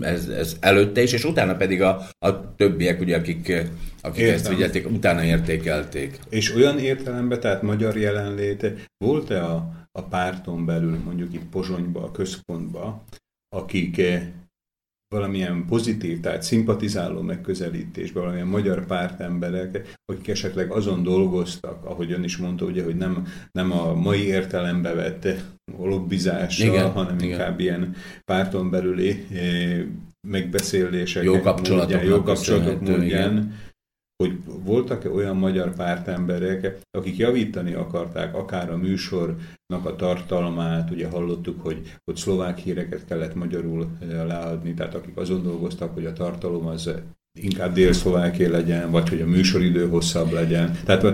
ez, 0.00 0.28
ez 0.28 0.56
előtte 0.60 1.02
is, 1.02 1.12
és 1.12 1.24
utána 1.24 1.56
pedig 1.56 1.82
a, 1.82 2.08
a 2.18 2.54
többiek, 2.54 3.00
ugye, 3.00 3.16
akik, 3.16 3.52
akik 4.02 4.24
ezt 4.24 4.48
figyelték, 4.48 4.90
utána 4.90 5.24
értékelték. 5.24 6.18
És 6.28 6.54
olyan 6.54 6.78
értelemben, 6.78 7.40
tehát 7.40 7.62
magyar 7.62 7.96
jelenlét, 7.96 8.88
volt-e 9.04 9.44
a 9.44 9.81
a 9.98 10.02
párton 10.02 10.64
belül, 10.64 10.98
mondjuk 11.04 11.34
itt 11.34 11.48
Pozsonyba, 11.50 12.02
a 12.02 12.10
központba, 12.10 13.04
akik 13.56 13.98
eh, 13.98 14.22
valamilyen 15.14 15.66
pozitív, 15.66 16.20
tehát 16.20 16.42
szimpatizáló 16.42 17.20
megközelítésbe, 17.20 18.20
valamilyen 18.20 18.46
magyar 18.46 18.86
pártemberek, 18.86 19.94
akik 20.04 20.28
esetleg 20.28 20.70
azon 20.70 21.02
dolgoztak, 21.02 21.84
ahogy 21.84 22.12
ön 22.12 22.24
is 22.24 22.36
mondta, 22.36 22.64
ugye, 22.64 22.84
hogy 22.84 22.96
nem, 22.96 23.26
nem 23.50 23.72
a 23.72 23.94
mai 23.94 24.22
értelembe 24.24 24.94
vett 24.94 25.28
lobbizással, 25.78 26.66
igen, 26.66 26.90
hanem 26.90 27.18
igen. 27.18 27.28
inkább 27.28 27.60
ilyen 27.60 27.94
párton 28.24 28.70
belüli 28.70 29.26
eh, 29.32 29.84
megbeszélések, 30.28 31.24
jó 31.24 31.40
kapcsolatok, 31.40 32.04
jó 32.04 32.22
kapcsolatok 32.22 32.80
módján, 32.80 33.60
hogy 34.22 34.38
voltak-e 34.64 35.10
olyan 35.10 35.36
magyar 35.36 35.74
pártemberek, 35.74 36.78
akik 36.90 37.16
javítani 37.16 37.72
akarták 37.72 38.34
akár 38.34 38.70
a 38.70 38.76
műsornak 38.76 39.84
a 39.84 39.96
tartalmát, 39.96 40.90
ugye 40.90 41.08
hallottuk, 41.08 41.60
hogy, 41.60 41.92
hogy 42.04 42.16
szlovák 42.16 42.58
híreket 42.58 43.04
kellett 43.04 43.34
magyarul 43.34 43.88
eh, 44.00 44.08
leadni, 44.26 44.74
tehát 44.74 44.94
akik 44.94 45.16
azon 45.16 45.42
dolgoztak, 45.42 45.94
hogy 45.94 46.06
a 46.06 46.12
tartalom 46.12 46.66
az 46.66 46.90
inkább 47.40 47.74
dél-szlováké 47.74 48.46
legyen, 48.46 48.90
vagy 48.90 49.08
hogy 49.08 49.20
a 49.20 49.26
műsoridő 49.26 49.88
hosszabb 49.88 50.32
legyen. 50.32 50.78
Tehát 50.84 51.06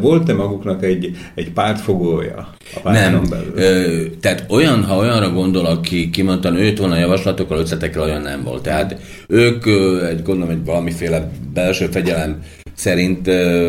volt-e 0.00 0.32
maguknak 0.32 0.84
egy, 0.84 1.16
egy 1.34 1.52
pártfogója 1.52 2.54
a 2.82 2.90
Nem. 2.92 3.24
belül? 3.30 3.52
Ö, 3.54 4.04
tehát 4.20 4.44
olyan, 4.48 4.84
ha 4.84 4.96
olyanra 4.96 5.30
gondol, 5.30 5.66
aki 5.66 6.10
kimondtan 6.10 6.56
őt 6.56 6.78
volna 6.78 6.98
javaslatokkal, 6.98 7.58
ötletekkel, 7.58 8.02
olyan 8.02 8.22
nem 8.22 8.42
volt. 8.42 8.62
Tehát 8.62 8.96
ők, 9.28 9.66
egy, 10.08 10.22
gondolom, 10.22 10.50
egy 10.50 10.64
valamiféle 10.64 11.30
belső 11.52 11.86
fegyelem 11.86 12.42
szerint 12.74 13.28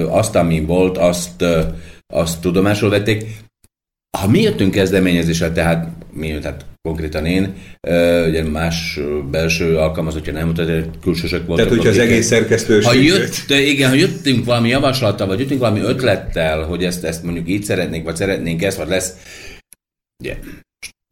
azt, 0.10 0.36
ami 0.36 0.62
volt, 0.62 0.98
azt, 0.98 1.46
azt 2.08 2.42
tudomásul 2.42 2.90
vették. 2.90 3.26
Ha 4.18 4.28
mi 4.28 4.42
jöttünk 4.42 4.72
kezdeményezésre, 4.72 5.52
tehát 5.52 5.90
mi, 6.14 6.38
tehát 6.42 6.66
konkrétan 6.82 7.26
én, 7.26 7.54
ugye 8.28 8.44
más 8.44 9.00
belső 9.32 9.78
alkalmazottja 9.78 10.34
nem 10.34 10.48
mutat, 10.48 10.90
külsősök 11.02 11.48
voltak. 11.48 11.66
Tehát, 11.66 11.80
hogyha 11.82 12.00
az 12.00 12.08
egész 12.08 12.28
szerkesztőség... 12.28 12.84
Ha 12.84 12.94
jött, 12.94 13.50
igen, 13.50 13.90
ha 13.90 13.96
jöttünk 13.96 14.46
valami 14.46 14.70
javaslattal, 14.70 15.28
vagy 15.28 15.40
jöttünk 15.40 15.60
valami 15.60 15.80
ötlettel, 15.80 16.64
hogy 16.64 16.84
ezt, 16.84 17.04
ezt 17.04 17.24
mondjuk 17.24 17.50
így 17.50 17.64
szeretnénk, 17.64 18.06
vagy 18.06 18.16
szeretnénk 18.16 18.64
ezt, 18.64 18.78
vagy 18.78 18.88
lesz, 18.88 19.14
ugye, 20.24 20.38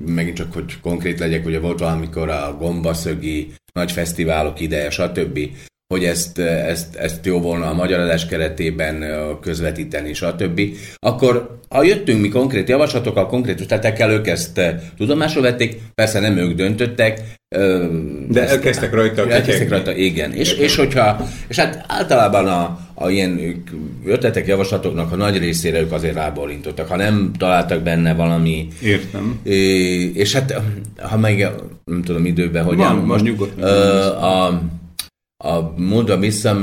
megint 0.05 0.35
csak, 0.35 0.53
hogy 0.53 0.79
konkrét 0.81 1.19
legyek, 1.19 1.45
ugye 1.45 1.59
volt 1.59 1.79
valamikor 1.79 2.29
a 2.29 2.55
gombaszögi 2.59 3.53
nagy 3.73 3.91
fesztiválok 3.91 4.59
ideje, 4.59 4.89
stb 4.89 5.39
hogy 5.87 6.03
ezt, 6.03 6.39
ezt, 6.39 6.95
ezt 6.95 7.25
jó 7.25 7.39
volna 7.39 7.69
a 7.69 7.73
magyar 7.73 7.99
adás 7.99 8.25
keretében 8.25 9.05
közvetíteni, 9.41 10.13
stb. 10.13 10.61
Akkor 10.95 11.59
ha 11.69 11.83
jöttünk 11.83 12.21
mi 12.21 12.29
konkrét 12.29 12.69
javaslatokkal, 12.69 13.27
konkrét 13.27 13.61
ötletekkel, 13.61 14.11
ők 14.11 14.27
ezt 14.27 14.61
tudomásul 14.97 15.41
vették, 15.41 15.81
persze 15.95 16.19
nem 16.19 16.37
ők 16.37 16.53
döntöttek. 16.55 17.21
De 18.29 18.41
ezt, 18.41 18.51
elkezdtek 18.51 18.93
rajta. 18.93 19.29
Elkezdtek 19.29 19.69
rajta, 19.69 19.95
igen. 19.95 20.33
És, 20.33 20.53
és, 20.53 20.75
hogyha, 20.75 21.27
és 21.47 21.59
hát 21.59 21.85
általában 21.87 22.47
a, 22.47 22.79
a 22.93 23.09
ilyen 23.09 23.63
ötletek, 24.05 24.47
javaslatoknak 24.47 25.11
a 25.11 25.15
nagy 25.15 25.37
részére 25.37 25.79
ők 25.79 25.91
azért 25.91 26.15
rábólintottak. 26.15 26.87
Ha 26.87 26.95
nem 26.95 27.31
találtak 27.37 27.81
benne 27.81 28.13
valami... 28.13 28.67
Értem. 28.81 29.39
És 30.13 30.33
hát, 30.33 30.61
ha 30.97 31.17
meg 31.17 31.51
nem 31.85 32.03
tudom 32.03 32.25
időben, 32.25 32.63
hogy... 32.63 32.77
Van, 32.77 32.95
most 32.95 33.23
nyugodtan. 33.23 33.63
A, 33.63 34.45
a 34.45 34.61
múltba 35.75 36.17
vissza 36.17 36.53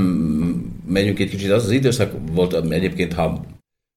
megyünk 0.86 1.18
egy 1.18 1.28
kicsit, 1.28 1.50
az 1.50 1.64
az 1.64 1.70
időszak 1.70 2.12
volt 2.32 2.72
egyébként, 2.72 3.12
ha 3.12 3.44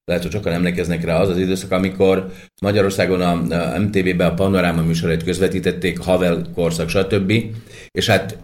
lehet, 0.06 0.24
hogy 0.24 0.32
sokan 0.32 0.54
emlékeznek 0.54 1.04
rá, 1.04 1.20
az 1.20 1.30
az 1.30 1.38
időszak, 1.38 1.72
amikor 1.72 2.32
Magyarországon 2.62 3.22
a, 3.22 3.32
a 3.74 3.80
MTV-be 3.80 4.26
a 4.26 4.34
Panoráma 4.34 4.82
műsorait 4.82 5.24
közvetítették, 5.24 6.00
Havel 6.00 6.46
korszak, 6.54 6.90
stb. 6.90 7.34
És 7.92 8.08
hát 8.08 8.38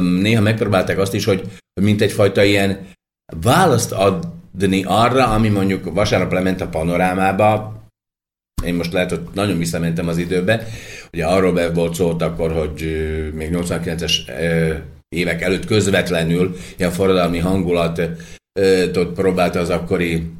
néha 0.00 0.42
megpróbálták 0.42 0.98
azt 0.98 1.14
is, 1.14 1.24
hogy 1.24 1.42
mint 1.80 2.00
egyfajta 2.00 2.42
ilyen 2.42 2.86
választ 3.42 3.92
adni 3.92 4.84
arra, 4.84 5.26
ami 5.26 5.48
mondjuk 5.48 5.94
vasárnap 5.94 6.32
lement 6.32 6.60
a 6.60 6.68
panorámába, 6.68 7.78
én 8.64 8.74
most 8.74 8.92
lehet, 8.92 9.10
hogy 9.10 9.20
nagyon 9.32 9.58
visszamentem 9.58 10.08
az 10.08 10.18
időbe, 10.18 10.66
ugye 11.12 11.26
arról 11.26 11.72
volt 11.72 11.94
szólt 11.94 12.22
akkor, 12.22 12.52
hogy 12.52 12.82
még 13.34 13.50
89-es 13.52 14.12
évek 15.16 15.42
előtt 15.42 15.64
közvetlenül 15.64 16.56
ilyen 16.76 16.90
forradalmi 16.90 17.38
hangulat 17.38 18.10
próbálta 19.14 19.58
az 19.58 19.70
akkori 19.70 20.30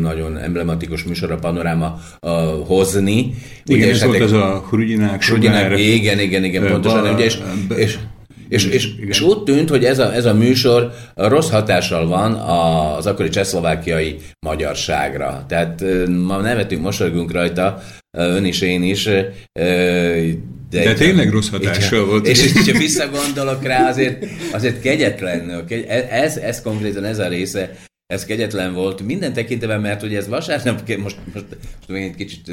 nagyon 0.00 0.38
emblematikus 0.38 1.04
műsor 1.04 1.30
a 1.30 1.38
panoráma 1.38 2.00
uh, 2.20 2.30
hozni. 2.66 3.34
Igen, 3.64 3.88
ugye, 3.88 3.90
ez 3.90 4.04
volt 4.04 4.20
az 4.20 4.32
a 4.32 4.64
Hrudinák, 4.68 5.22
Hrudinák 5.22 5.78
Igen, 5.78 6.20
igen, 6.20 6.44
igen, 6.44 6.66
pontosan. 6.66 7.14
Ugye, 7.14 7.24
és, 7.24 7.38
és, 7.76 7.98
és, 8.48 8.64
és, 8.64 8.94
és 8.98 9.20
úgy 9.20 9.42
tűnt, 9.42 9.68
hogy 9.68 9.84
ez 9.84 9.98
a, 9.98 10.14
ez 10.14 10.24
a 10.24 10.34
műsor 10.34 10.92
rossz 11.14 11.50
hatással 11.50 12.06
van 12.06 12.32
az 12.32 13.06
akkori 13.06 13.28
csehszlovákiai 13.28 14.16
magyarságra. 14.46 15.44
Tehát 15.48 15.84
ma 16.08 16.36
nevetünk, 16.36 16.82
mosolygunk 16.82 17.32
rajta, 17.32 17.82
ön 18.16 18.44
is, 18.44 18.60
én 18.60 18.82
is. 18.82 19.08
De, 20.74 20.84
de 20.84 20.94
tényleg 20.94 21.30
rossz 21.30 21.48
hatással 21.48 22.00
így, 22.00 22.06
volt. 22.06 22.26
És, 22.26 22.42
és 22.42 22.70
ha 22.70 22.78
visszagondolok 22.78 23.62
rá, 23.62 23.88
azért, 23.88 24.26
azért 24.52 24.80
kegyetlen. 24.80 25.66
Ez, 26.10 26.36
ez 26.36 26.62
konkrétan 26.62 27.04
ez 27.04 27.18
a 27.18 27.28
része 27.28 27.76
ez 28.06 28.24
kegyetlen 28.24 28.74
volt 28.74 29.02
minden 29.02 29.32
tekintetben, 29.32 29.80
mert 29.80 30.02
ugye 30.02 30.16
ez 30.16 30.28
vasárnap, 30.28 30.88
most, 30.88 31.18
most, 31.34 31.46
most 31.64 31.88
még 31.88 32.02
egy 32.02 32.14
kicsit 32.14 32.50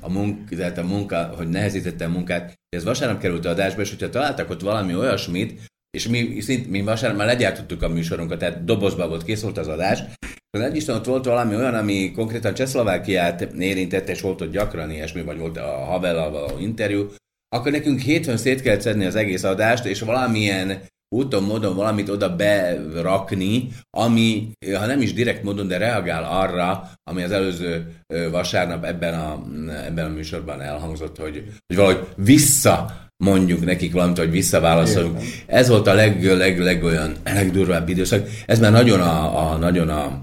a, 0.00 0.10
munk, 0.10 0.48
tehát 0.48 0.78
a 0.78 0.84
munka, 0.84 1.34
hogy 1.36 1.48
nehezítette 1.48 2.04
a 2.04 2.08
munkát, 2.08 2.54
ez 2.68 2.84
vasárnap 2.84 3.20
került 3.20 3.44
a 3.44 3.48
adásba, 3.48 3.80
és 3.80 3.88
hogyha 3.88 4.08
találtak 4.08 4.50
ott 4.50 4.60
valami 4.60 4.94
olyasmit, 4.94 5.60
és 5.90 6.08
mi, 6.08 6.40
szint, 6.40 6.70
mi 6.70 6.82
vasárnap 6.82 7.18
már 7.18 7.26
legyártottuk 7.26 7.82
a 7.82 7.88
műsorunkat, 7.88 8.38
tehát 8.38 8.64
dobozba 8.64 9.08
volt, 9.08 9.24
kész 9.24 9.42
volt 9.42 9.58
az 9.58 9.68
adás, 9.68 10.02
az 10.50 10.74
Isten 10.74 10.94
ott 10.94 11.04
volt 11.04 11.24
valami 11.24 11.54
olyan, 11.54 11.74
ami 11.74 12.12
konkrétan 12.12 12.54
Csehszlovákiát 12.54 13.40
érintette, 13.58 14.12
és 14.12 14.20
volt 14.20 14.40
ott 14.40 14.52
gyakran 14.52 14.90
ilyesmi, 14.90 15.22
vagy 15.22 15.38
volt 15.38 15.56
a 15.56 15.66
Havellal 15.66 16.30
való 16.30 16.58
interjú, 16.58 17.08
akkor 17.52 17.72
nekünk 17.72 18.00
hétfőn 18.00 18.36
szét 18.36 18.62
kellett 18.62 18.80
szedni 18.80 19.04
az 19.04 19.16
egész 19.16 19.44
adást, 19.44 19.84
és 19.84 20.00
valamilyen 20.00 20.78
úton, 21.08 21.42
módon 21.42 21.76
valamit 21.76 22.08
oda 22.08 22.36
berakni, 22.36 23.68
ami, 23.90 24.50
ha 24.74 24.86
nem 24.86 25.00
is 25.00 25.12
direkt 25.12 25.42
módon, 25.42 25.68
de 25.68 25.78
reagál 25.78 26.24
arra, 26.24 26.90
ami 27.10 27.22
az 27.22 27.30
előző 27.30 27.86
vasárnap 28.30 28.84
ebben 28.84 29.14
a, 29.14 29.42
ebben 29.86 30.04
a 30.04 30.14
műsorban 30.14 30.60
elhangzott, 30.60 31.16
hogy, 31.16 31.44
hogy 31.66 31.76
valahogy 31.76 32.06
vissza 32.16 33.00
mondjuk 33.24 33.64
nekik 33.64 33.92
valamit, 33.92 34.18
hogy 34.18 34.30
visszaválaszoljuk. 34.30 35.18
Ez 35.46 35.68
volt 35.68 35.86
a 35.86 35.94
leg, 35.94 36.24
leg, 36.24 36.58
leg 36.58 36.84
olyan, 36.84 37.12
legdurvább 37.24 37.88
időszak. 37.88 38.28
Ez 38.46 38.58
már 38.58 38.72
nagyon 38.72 39.00
a, 39.00 39.50
a 39.52 39.56
nagyon 39.56 39.88
a 39.88 40.22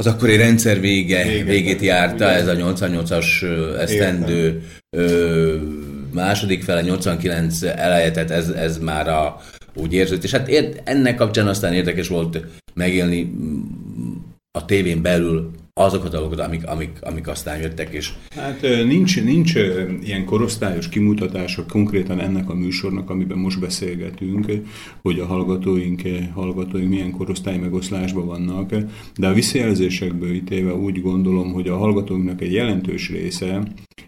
az 0.00 0.06
akkori 0.06 0.36
rendszer 0.36 0.80
vége, 0.80 1.24
Véget, 1.24 1.46
végét 1.46 1.80
járta, 1.80 2.24
ez 2.24 2.46
a 2.46 2.54
88-as 2.54 3.42
esztendő 3.78 4.62
második 6.16 6.62
fele, 6.62 6.82
89 6.82 7.62
eleje, 7.62 8.10
tehát 8.10 8.30
ez, 8.30 8.48
ez 8.48 8.78
már 8.78 9.08
a, 9.08 9.40
úgy 9.74 9.92
érződött. 9.92 10.24
És 10.24 10.30
hát 10.30 10.48
ennek 10.84 11.16
kapcsán 11.16 11.46
aztán 11.46 11.72
érdekes 11.72 12.08
volt 12.08 12.44
megélni 12.74 13.22
mm, 13.22 13.60
a 14.58 14.64
tévén 14.64 15.02
belül 15.02 15.50
azokat 15.80 16.14
a 16.14 16.18
dolgokat, 16.18 16.46
amik, 16.46 16.66
amik, 16.66 16.98
amik 17.00 17.28
aztán 17.28 17.60
jöttek. 17.60 17.92
És... 17.92 18.12
Hát 18.36 18.60
nincs, 18.86 19.22
nincs 19.22 19.54
ilyen 20.02 20.24
korosztályos 20.24 20.88
kimutatása 20.88 21.66
konkrétan 21.66 22.20
ennek 22.20 22.50
a 22.50 22.54
műsornak, 22.54 23.10
amiben 23.10 23.38
most 23.38 23.60
beszélgetünk, 23.60 24.46
hogy 25.02 25.18
a 25.18 25.26
hallgatóink, 25.26 26.02
hallgatóink 26.34 26.88
milyen 26.88 27.10
korosztály 27.10 27.58
megoszlásban 27.58 28.26
vannak, 28.26 28.74
de 29.16 29.26
a 29.26 29.32
visszajelzésekből 29.32 30.32
ítéve 30.32 30.74
úgy 30.74 31.02
gondolom, 31.02 31.52
hogy 31.52 31.68
a 31.68 31.76
hallgatóinknak 31.76 32.40
egy 32.40 32.52
jelentős 32.52 33.10
része 33.10 33.62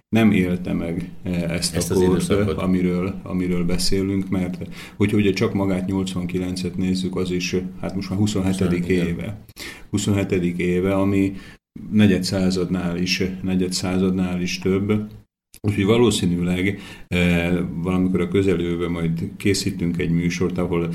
nem 0.09 0.33
élte 0.33 0.73
meg 0.73 1.11
ezt, 1.49 1.75
ezt 1.75 1.91
a 1.91 1.95
kort, 1.95 2.31
amiről, 2.31 3.21
amiről 3.23 3.65
beszélünk, 3.65 4.29
mert 4.29 4.59
hogyha 4.97 5.17
ugye 5.17 5.33
csak 5.33 5.55
magát 5.55 5.89
89-et 5.93 6.75
nézzük, 6.75 7.17
az 7.17 7.31
is 7.31 7.57
hát 7.81 7.95
most 7.95 8.11
már 8.11 8.19
27. 8.19 8.59
27 8.59 8.89
éve. 8.89 9.39
27. 9.91 10.33
éve, 10.59 10.95
ami 10.95 11.33
negyed 11.93 12.25
századnál 12.25 12.97
is, 12.97 13.23
negyed 13.43 13.73
századnál 13.73 14.41
is 14.41 14.59
több. 14.59 14.93
Úgyhogy 15.61 15.85
valószínűleg 15.85 16.81
e, 17.09 17.51
valamikor 17.61 18.21
a 18.21 18.29
közelőben 18.29 18.91
majd 18.91 19.31
készítünk 19.37 19.99
egy 19.99 20.11
műsort, 20.11 20.59
ahol 20.59 20.89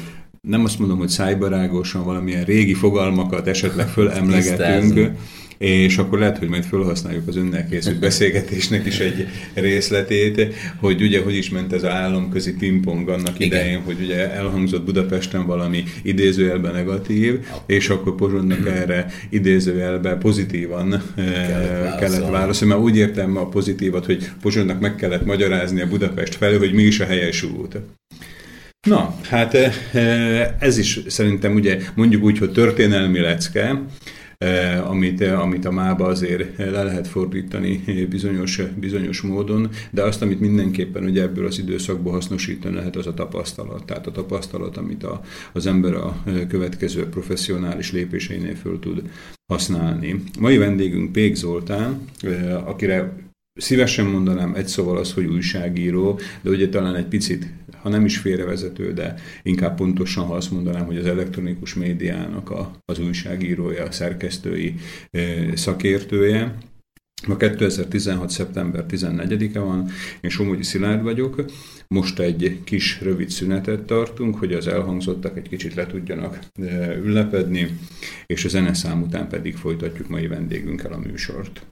nem 0.47 0.63
azt 0.63 0.79
mondom, 0.79 0.97
hogy 0.97 1.09
szájbarágosan 1.09 2.03
valamilyen 2.03 2.43
régi 2.43 2.73
fogalmakat 2.73 3.47
esetleg 3.47 3.87
fölemlegetünk, 3.87 5.17
és 5.63 5.97
akkor 5.97 6.19
lehet, 6.19 6.37
hogy 6.37 6.47
majd 6.47 6.63
felhasználjuk 6.63 7.27
az 7.27 7.35
önnel 7.35 7.67
készült 7.67 7.99
beszélgetésnek 8.09 8.85
is 8.85 8.99
egy 8.99 9.27
részletét, 9.53 10.47
hogy 10.79 11.01
ugye 11.01 11.21
hogy 11.21 11.35
is 11.35 11.49
ment 11.49 11.73
ez 11.73 11.83
az 11.83 11.89
államközi 11.89 12.53
pingpong 12.53 13.09
annak 13.09 13.39
Igen. 13.39 13.47
idején, 13.59 13.81
hogy 13.81 13.97
ugye 14.01 14.31
elhangzott 14.31 14.83
Budapesten 14.85 15.45
valami 15.45 15.83
idézőjelben 16.01 16.73
negatív, 16.73 17.39
és 17.65 17.89
akkor 17.89 18.15
Pozsonynak 18.15 18.67
erre 18.67 19.05
idézőjelben 19.29 20.19
pozitívan 20.19 21.03
kellett, 21.15 21.99
kellett 21.99 22.29
válaszolni, 22.29 22.73
mert 22.73 22.85
úgy 22.85 22.97
értem 22.97 23.37
a 23.37 23.47
pozitívat, 23.47 24.05
hogy 24.05 24.29
Pozsonynak 24.41 24.79
meg 24.79 24.95
kellett 24.95 25.25
magyarázni 25.25 25.81
a 25.81 25.87
Budapest 25.87 26.35
felől, 26.35 26.59
hogy 26.59 26.73
mi 26.73 26.83
is 26.83 26.99
a 26.99 27.05
helyes 27.05 27.43
út. 27.43 27.77
Na, 28.87 29.15
hát 29.29 29.57
ez 30.59 30.77
is 30.77 30.99
szerintem 31.07 31.53
ugye 31.53 31.79
mondjuk 31.95 32.23
úgy, 32.23 32.37
hogy 32.37 32.51
történelmi 32.51 33.19
lecke, 33.19 33.81
Eh, 33.81 34.22
amit, 34.87 35.21
eh, 35.21 35.41
amit 35.41 35.65
a 35.65 35.71
mába 35.71 36.05
azért 36.05 36.57
le 36.57 36.83
lehet 36.83 37.07
fordítani 37.07 37.83
bizonyos, 38.09 38.61
bizonyos 38.79 39.21
módon, 39.21 39.69
de 39.91 40.03
azt, 40.03 40.21
amit 40.21 40.39
mindenképpen 40.39 41.03
ugye 41.03 41.21
ebből 41.21 41.45
az 41.45 41.59
időszakból 41.59 42.11
hasznosítani 42.11 42.75
lehet, 42.75 42.95
az 42.95 43.07
a 43.07 43.13
tapasztalat. 43.13 43.85
Tehát 43.85 44.07
a 44.07 44.11
tapasztalat, 44.11 44.77
amit 44.77 45.03
a, 45.03 45.21
az 45.53 45.67
ember 45.67 45.93
a 45.93 46.15
eh, 46.25 46.33
következő 46.47 47.05
professzionális 47.09 47.91
lépéseinél 47.91 48.55
föl 48.55 48.79
tud 48.79 49.01
használni. 49.53 50.23
Mai 50.39 50.57
vendégünk 50.57 51.11
Pék 51.11 51.35
Zoltán, 51.35 52.05
akire 52.65 53.13
Szívesen 53.55 54.05
mondanám 54.05 54.55
egy 54.55 54.67
szóval 54.67 54.97
az, 54.97 55.13
hogy 55.13 55.25
újságíró, 55.25 56.19
de 56.41 56.49
ugye 56.49 56.69
talán 56.69 56.95
egy 56.95 57.05
picit, 57.05 57.47
ha 57.77 57.89
nem 57.89 58.05
is 58.05 58.17
félrevezető, 58.17 58.93
de 58.93 59.15
inkább 59.43 59.75
pontosan, 59.75 60.25
ha 60.25 60.35
azt 60.35 60.51
mondanám, 60.51 60.85
hogy 60.85 60.97
az 60.97 61.05
elektronikus 61.05 61.73
médiának 61.73 62.49
a, 62.49 62.71
az 62.85 62.99
újságírója, 62.99 63.83
a 63.83 63.91
szerkesztői 63.91 64.75
szakértője. 65.53 66.57
Ma 67.27 67.37
2016. 67.37 68.29
szeptember 68.29 68.85
14-e 68.89 69.59
van, 69.59 69.89
én 70.21 70.29
Somogyi 70.29 70.63
Szilárd 70.63 71.03
vagyok. 71.03 71.45
Most 71.87 72.19
egy 72.19 72.59
kis 72.63 73.01
rövid 73.01 73.29
szünetet 73.29 73.83
tartunk, 73.83 74.35
hogy 74.35 74.53
az 74.53 74.67
elhangzottak 74.67 75.37
egy 75.37 75.49
kicsit 75.49 75.73
le 75.73 75.85
tudjanak 75.85 76.39
üllepedni, 77.03 77.77
és 78.25 78.45
a 78.45 78.49
zeneszám 78.49 79.01
után 79.01 79.29
pedig 79.29 79.55
folytatjuk 79.55 80.09
mai 80.09 80.27
vendégünkkel 80.27 80.93
a 80.93 80.97
műsort. 80.97 81.65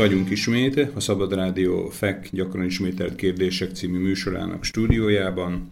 Vagyunk 0.00 0.30
ismét, 0.30 0.90
a 0.94 1.00
Szabad 1.00 1.34
Rádió 1.34 1.88
FEK 1.88 2.28
gyakran 2.32 2.64
ismételt 2.64 3.14
kérdések 3.14 3.70
című 3.70 3.98
műsorának 3.98 4.64
stúdiójában. 4.64 5.70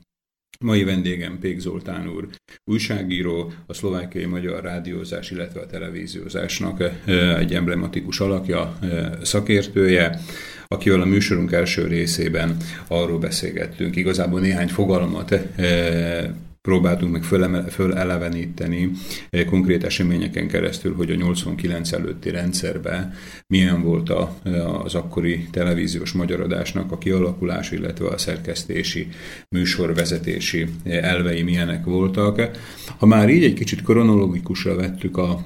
Mai 0.60 0.84
vendégem 0.84 1.38
Pék 1.38 1.58
Zoltán 1.58 2.08
úr, 2.08 2.28
újságíró, 2.64 3.52
a 3.66 3.74
szlovákiai 3.74 4.24
magyar 4.24 4.62
rádiózás, 4.62 5.30
illetve 5.30 5.60
a 5.60 5.66
televíziózásnak 5.66 6.82
egy 7.38 7.54
emblematikus 7.54 8.20
alakja, 8.20 8.78
szakértője, 9.22 10.20
akivel 10.66 11.00
a 11.00 11.04
műsorunk 11.04 11.52
első 11.52 11.86
részében 11.86 12.56
arról 12.88 13.18
beszélgettünk, 13.18 13.96
igazából 13.96 14.40
néhány 14.40 14.68
fogalmat 14.68 15.34
próbáltunk 16.62 17.12
meg 17.12 17.22
föleleveníteni 17.70 18.90
eh, 19.30 19.44
konkrét 19.44 19.84
eseményeken 19.84 20.48
keresztül, 20.48 20.94
hogy 20.94 21.10
a 21.10 21.14
89 21.14 21.92
előtti 21.92 22.30
rendszerben 22.30 23.12
milyen 23.46 23.82
volt 23.82 24.10
a, 24.10 24.36
az 24.84 24.94
akkori 24.94 25.48
televíziós 25.50 26.12
magyaradásnak 26.12 26.92
a 26.92 26.98
kialakulása, 26.98 27.74
illetve 27.74 28.06
a 28.06 28.18
szerkesztési, 28.18 29.08
műsorvezetési 29.48 30.66
elvei 30.84 31.42
milyenek 31.42 31.84
voltak. 31.84 32.50
Ha 32.98 33.06
már 33.06 33.28
így 33.28 33.44
egy 33.44 33.54
kicsit 33.54 33.82
kronológikusra 33.82 34.74
vettük 34.74 35.16
a, 35.16 35.44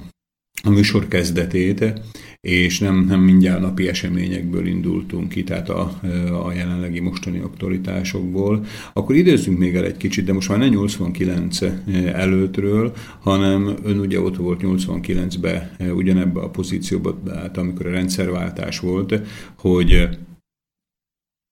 a 0.65 0.69
műsor 0.69 1.07
kezdetét, 1.07 2.01
és 2.41 2.79
nem, 2.79 3.05
nem 3.07 3.19
mindjárt 3.19 3.61
napi 3.61 3.87
eseményekből 3.87 4.67
indultunk 4.67 5.29
ki, 5.29 5.43
tehát 5.43 5.69
a, 5.69 5.99
a 6.45 6.53
jelenlegi 6.53 6.99
mostani 6.99 7.39
aktualitásokból, 7.39 8.65
akkor 8.93 9.15
időzzünk 9.15 9.57
még 9.57 9.75
el 9.75 9.85
egy 9.85 9.97
kicsit, 9.97 10.25
de 10.25 10.33
most 10.33 10.49
már 10.49 10.57
nem 10.57 10.69
89 10.69 11.59
előttről, 12.13 12.93
hanem 13.19 13.75
ön 13.83 13.99
ugye 13.99 14.19
ott 14.19 14.35
volt 14.35 14.61
89-ben 14.63 15.75
ugyanebbe 15.93 16.39
a 16.39 16.49
pozícióba, 16.49 17.19
tehát 17.25 17.57
amikor 17.57 17.85
a 17.85 17.91
rendszerváltás 17.91 18.79
volt, 18.79 19.19
hogy 19.57 20.09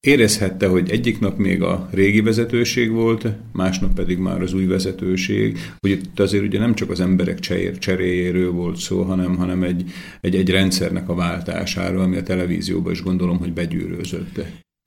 Érezhette, 0.07 0.67
hogy 0.67 0.89
egyik 0.89 1.19
nap 1.19 1.37
még 1.37 1.61
a 1.61 1.89
régi 1.91 2.21
vezetőség 2.21 2.91
volt, 2.91 3.27
másnap 3.51 3.93
pedig 3.93 4.17
már 4.17 4.41
az 4.41 4.53
új 4.53 4.65
vezetőség, 4.65 5.57
hogy 5.79 5.89
itt 5.89 6.19
azért 6.19 6.43
ugye 6.43 6.59
nem 6.59 6.75
csak 6.75 6.89
az 6.89 6.99
emberek 6.99 7.39
cseréjéről 7.79 8.51
volt 8.51 8.77
szó, 8.77 9.01
hanem, 9.01 9.35
hanem 9.35 9.63
egy, 9.63 9.83
egy, 10.21 10.35
egy 10.35 10.49
rendszernek 10.49 11.09
a 11.09 11.15
váltásáról, 11.15 12.01
ami 12.01 12.17
a 12.17 12.23
televízióban 12.23 12.91
is 12.91 13.01
gondolom, 13.03 13.37
hogy 13.37 13.53
begyűrőzött. 13.53 14.41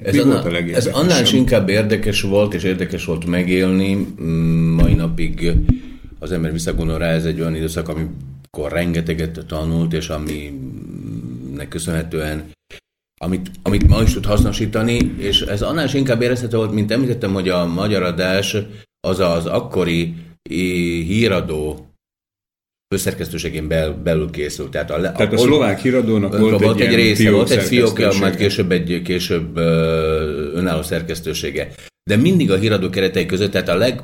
Ez, 0.04 0.18
anna, 0.18 0.58
ez 0.58 0.86
annál 0.86 1.22
is 1.22 1.32
inkább 1.32 1.68
érdekes 1.68 2.22
volt, 2.22 2.54
és 2.54 2.62
érdekes 2.62 3.04
volt 3.04 3.26
megélni. 3.26 4.06
Mm, 4.22 4.74
mai 4.74 4.94
napig 4.94 5.52
az 6.18 6.32
ember 6.32 6.52
visszagondol 6.52 6.98
rá, 6.98 7.08
ez 7.08 7.24
egy 7.24 7.40
olyan 7.40 7.54
időszak, 7.54 7.88
amikor 7.88 8.72
rengeteget 8.72 9.44
tanult, 9.46 9.92
és 9.92 10.08
aminek 10.08 11.68
köszönhetően 11.68 12.52
amit, 13.24 13.50
amit 13.62 13.88
ma 13.88 14.02
is 14.02 14.12
tud 14.12 14.24
hasznosítani, 14.24 15.14
és 15.18 15.40
ez 15.40 15.62
annál 15.62 15.84
is 15.84 15.94
inkább 15.94 16.22
érezhető 16.22 16.56
volt, 16.56 16.72
mint 16.72 16.90
említettem, 16.90 17.32
hogy 17.32 17.48
a 17.48 17.66
magyar 17.66 18.02
adás 18.02 18.56
az 19.00 19.20
az 19.20 19.46
akkori 19.46 20.14
híradó 21.06 21.86
főszerkesztőségén 22.94 23.68
bel, 23.68 23.92
belül 23.92 24.30
készült. 24.30 24.70
Tehát 24.70 24.90
a, 24.90 25.00
Tehát 25.00 25.32
a, 25.32 25.34
a 25.34 25.38
szlovák 25.38 25.80
híradónak 25.80 26.38
volt, 26.38 26.62
volt 26.62 26.80
egy, 26.80 26.86
egy 26.86 26.94
része, 26.94 27.30
volt 27.30 27.50
egy 27.50 27.62
fiókja, 27.62 28.12
majd 28.20 28.36
később 28.36 28.72
egy 28.72 29.02
később 29.04 29.56
önálló 30.54 30.82
szerkesztősége. 30.82 31.74
De 32.10 32.16
mindig 32.16 32.50
a 32.50 32.56
híradó 32.56 32.90
keretei 32.90 33.26
között, 33.26 33.50
tehát 33.50 33.68
a 33.68 33.94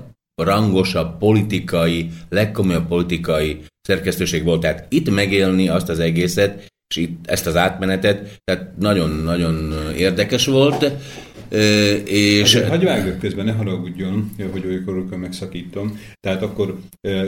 legrangosabb 0.41 1.19
politikai, 1.19 2.11
legkomolyabb 2.29 2.87
politikai 2.87 3.61
szerkesztőség 3.81 4.45
volt. 4.45 4.61
Tehát 4.61 4.87
itt 4.89 5.11
megélni 5.11 5.69
azt 5.69 5.89
az 5.89 5.99
egészet, 5.99 6.70
és 6.91 6.97
itt 6.97 7.27
ezt 7.27 7.47
az 7.47 7.57
átmenetet, 7.57 8.41
tehát 8.45 8.77
nagyon-nagyon 8.79 9.75
érdekes 9.97 10.47
volt. 10.47 10.93
És... 12.05 12.55
Hát, 12.55 12.69
hagyj 12.69 12.85
vágjak 12.85 13.19
közben, 13.19 13.45
ne 13.45 13.53
haragudjon, 13.53 14.31
hogy 14.53 14.67
olykor 14.67 15.05
megszakítom. 15.17 15.99
Tehát 16.21 16.43
akkor 16.43 16.79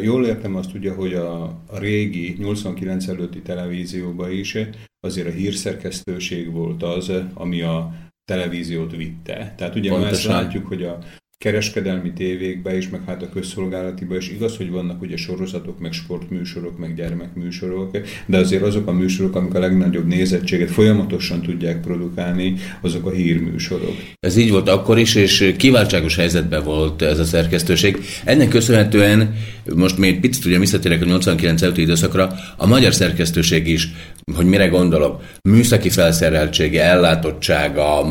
jól 0.02 0.26
értem 0.26 0.56
azt 0.56 0.74
ugye, 0.74 0.92
hogy 0.92 1.14
a, 1.14 1.42
a 1.66 1.78
régi 1.78 2.36
89 2.38 3.06
előtti 3.08 3.40
televízióban 3.40 4.30
is 4.30 4.56
azért 5.00 5.28
a 5.28 5.30
hírszerkesztőség 5.30 6.52
volt 6.52 6.82
az, 6.82 7.12
ami 7.34 7.60
a 7.60 7.94
televíziót 8.24 8.96
vitte. 8.96 9.54
Tehát 9.56 9.74
ugye 9.74 9.90
Pontosan. 9.90 10.32
már 10.32 10.40
ezt 10.42 10.44
látjuk, 10.44 10.66
hogy 10.66 10.82
a 10.82 10.98
kereskedelmi 11.42 12.12
tévékbe 12.12 12.76
is, 12.76 12.88
meg 12.88 13.00
hát 13.06 13.22
a 13.22 13.28
közszolgálatiba 13.28 14.16
is 14.16 14.30
igaz, 14.30 14.56
hogy 14.56 14.70
vannak 14.70 15.02
ugye 15.02 15.16
sorozatok, 15.16 15.80
meg 15.80 15.92
sportműsorok, 15.92 16.78
meg 16.78 16.94
gyermekműsorok, 16.94 17.98
de 18.26 18.38
azért 18.38 18.62
azok 18.62 18.88
a 18.88 18.92
műsorok, 18.92 19.36
amik 19.36 19.54
a 19.54 19.58
legnagyobb 19.58 20.06
nézettséget 20.06 20.70
folyamatosan 20.70 21.42
tudják 21.42 21.80
produkálni, 21.80 22.54
azok 22.80 23.06
a 23.06 23.10
hírműsorok. 23.10 23.94
Ez 24.20 24.36
így 24.36 24.50
volt 24.50 24.68
akkor 24.68 24.98
is, 24.98 25.14
és 25.14 25.54
kiváltságos 25.56 26.16
helyzetben 26.16 26.64
volt 26.64 27.02
ez 27.02 27.18
a 27.18 27.24
szerkesztőség. 27.24 27.98
Ennek 28.24 28.48
köszönhetően, 28.48 29.34
most 29.74 29.98
még 29.98 30.20
picit 30.20 30.44
ugye 30.44 30.58
visszatérek 30.58 31.02
a 31.02 31.04
89 31.04 31.62
előtti 31.62 31.80
időszakra, 31.80 32.34
a 32.56 32.66
magyar 32.66 32.94
szerkesztőség 32.94 33.68
is, 33.68 33.88
hogy 34.34 34.46
mire 34.46 34.66
gondolok, 34.66 35.22
műszaki 35.48 35.90
felszereltsége, 35.90 36.82
ellátottsága, 36.82 38.04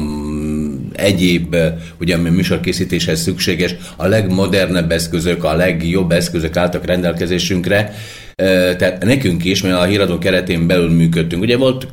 egyéb, 0.93 1.55
ugye 1.99 2.15
ami 2.15 2.29
műsorkészítéshez 2.29 3.21
szükséges, 3.21 3.75
a 3.95 4.07
legmodernebb 4.07 4.91
eszközök, 4.91 5.43
a 5.43 5.53
legjobb 5.53 6.11
eszközök 6.11 6.55
álltak 6.55 6.85
rendelkezésünkre, 6.85 7.93
tehát 8.77 9.03
nekünk 9.03 9.45
is, 9.45 9.61
mert 9.61 9.75
a 9.75 9.83
híradó 9.83 10.17
keretén 10.17 10.67
belül 10.67 10.89
működtünk. 10.89 11.41
Ugye 11.41 11.57
volt 11.57 11.87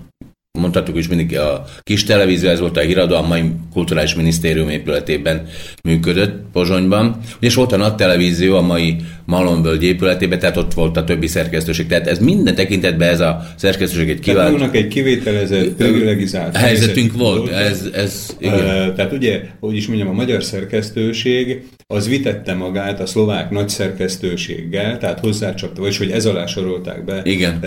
mondhatjuk 0.59 0.97
is 0.97 1.09
mindig 1.09 1.39
a 1.39 1.65
kis 1.81 2.05
televízió, 2.05 2.49
ez 2.49 2.61
volt 2.61 2.77
a 2.77 2.81
híradó, 2.81 3.15
a 3.15 3.27
mai 3.27 3.43
kulturális 3.73 4.15
minisztérium 4.15 4.69
épületében 4.69 5.47
működött 5.83 6.43
Pozsonyban, 6.53 7.17
és 7.41 7.55
volt 7.55 7.73
a 7.73 7.77
nagy 7.77 7.95
televízió 7.95 8.57
a 8.57 8.61
mai 8.61 8.97
Malonvölgy 9.25 9.83
épületében, 9.83 10.39
tehát 10.39 10.57
ott 10.57 10.75
volt 10.75 10.97
a 10.97 11.05
többi 11.05 11.27
szerkesztőség. 11.27 11.87
Tehát 11.87 12.07
ez 12.07 12.19
minden 12.19 12.55
tekintetben 12.55 13.09
ez 13.09 13.21
a 13.21 13.47
szerkesztőség 13.57 14.11
egy 14.11 14.21
kivált... 14.21 14.57
Tehát 14.57 14.75
egy 14.75 14.89
kivételezett, 14.89 15.69
privilegizált 15.69 16.57
helyzetünk 16.57 17.13
volt. 17.13 17.39
volt. 17.39 17.51
Ez, 17.51 17.89
ez, 17.93 18.37
igen. 18.39 18.95
Tehát 18.95 19.13
ugye, 19.13 19.41
hogy 19.61 19.77
is 19.77 19.87
mondjam, 19.87 20.09
a 20.09 20.13
magyar 20.13 20.45
szerkesztőség 20.45 21.63
az 21.87 22.09
vitette 22.09 22.55
magát 22.55 23.01
a 23.01 23.07
szlovák 23.07 23.51
nagy 23.51 23.69
szerkesztőséggel, 23.69 24.99
tehát 24.99 25.21
hozzácsapta, 25.21 25.81
vagyis 25.81 25.99
hogy 25.99 26.11
ez 26.11 26.27
alá 26.27 26.47
sorolták 26.47 27.05
be 27.05 27.21
igen. 27.25 27.59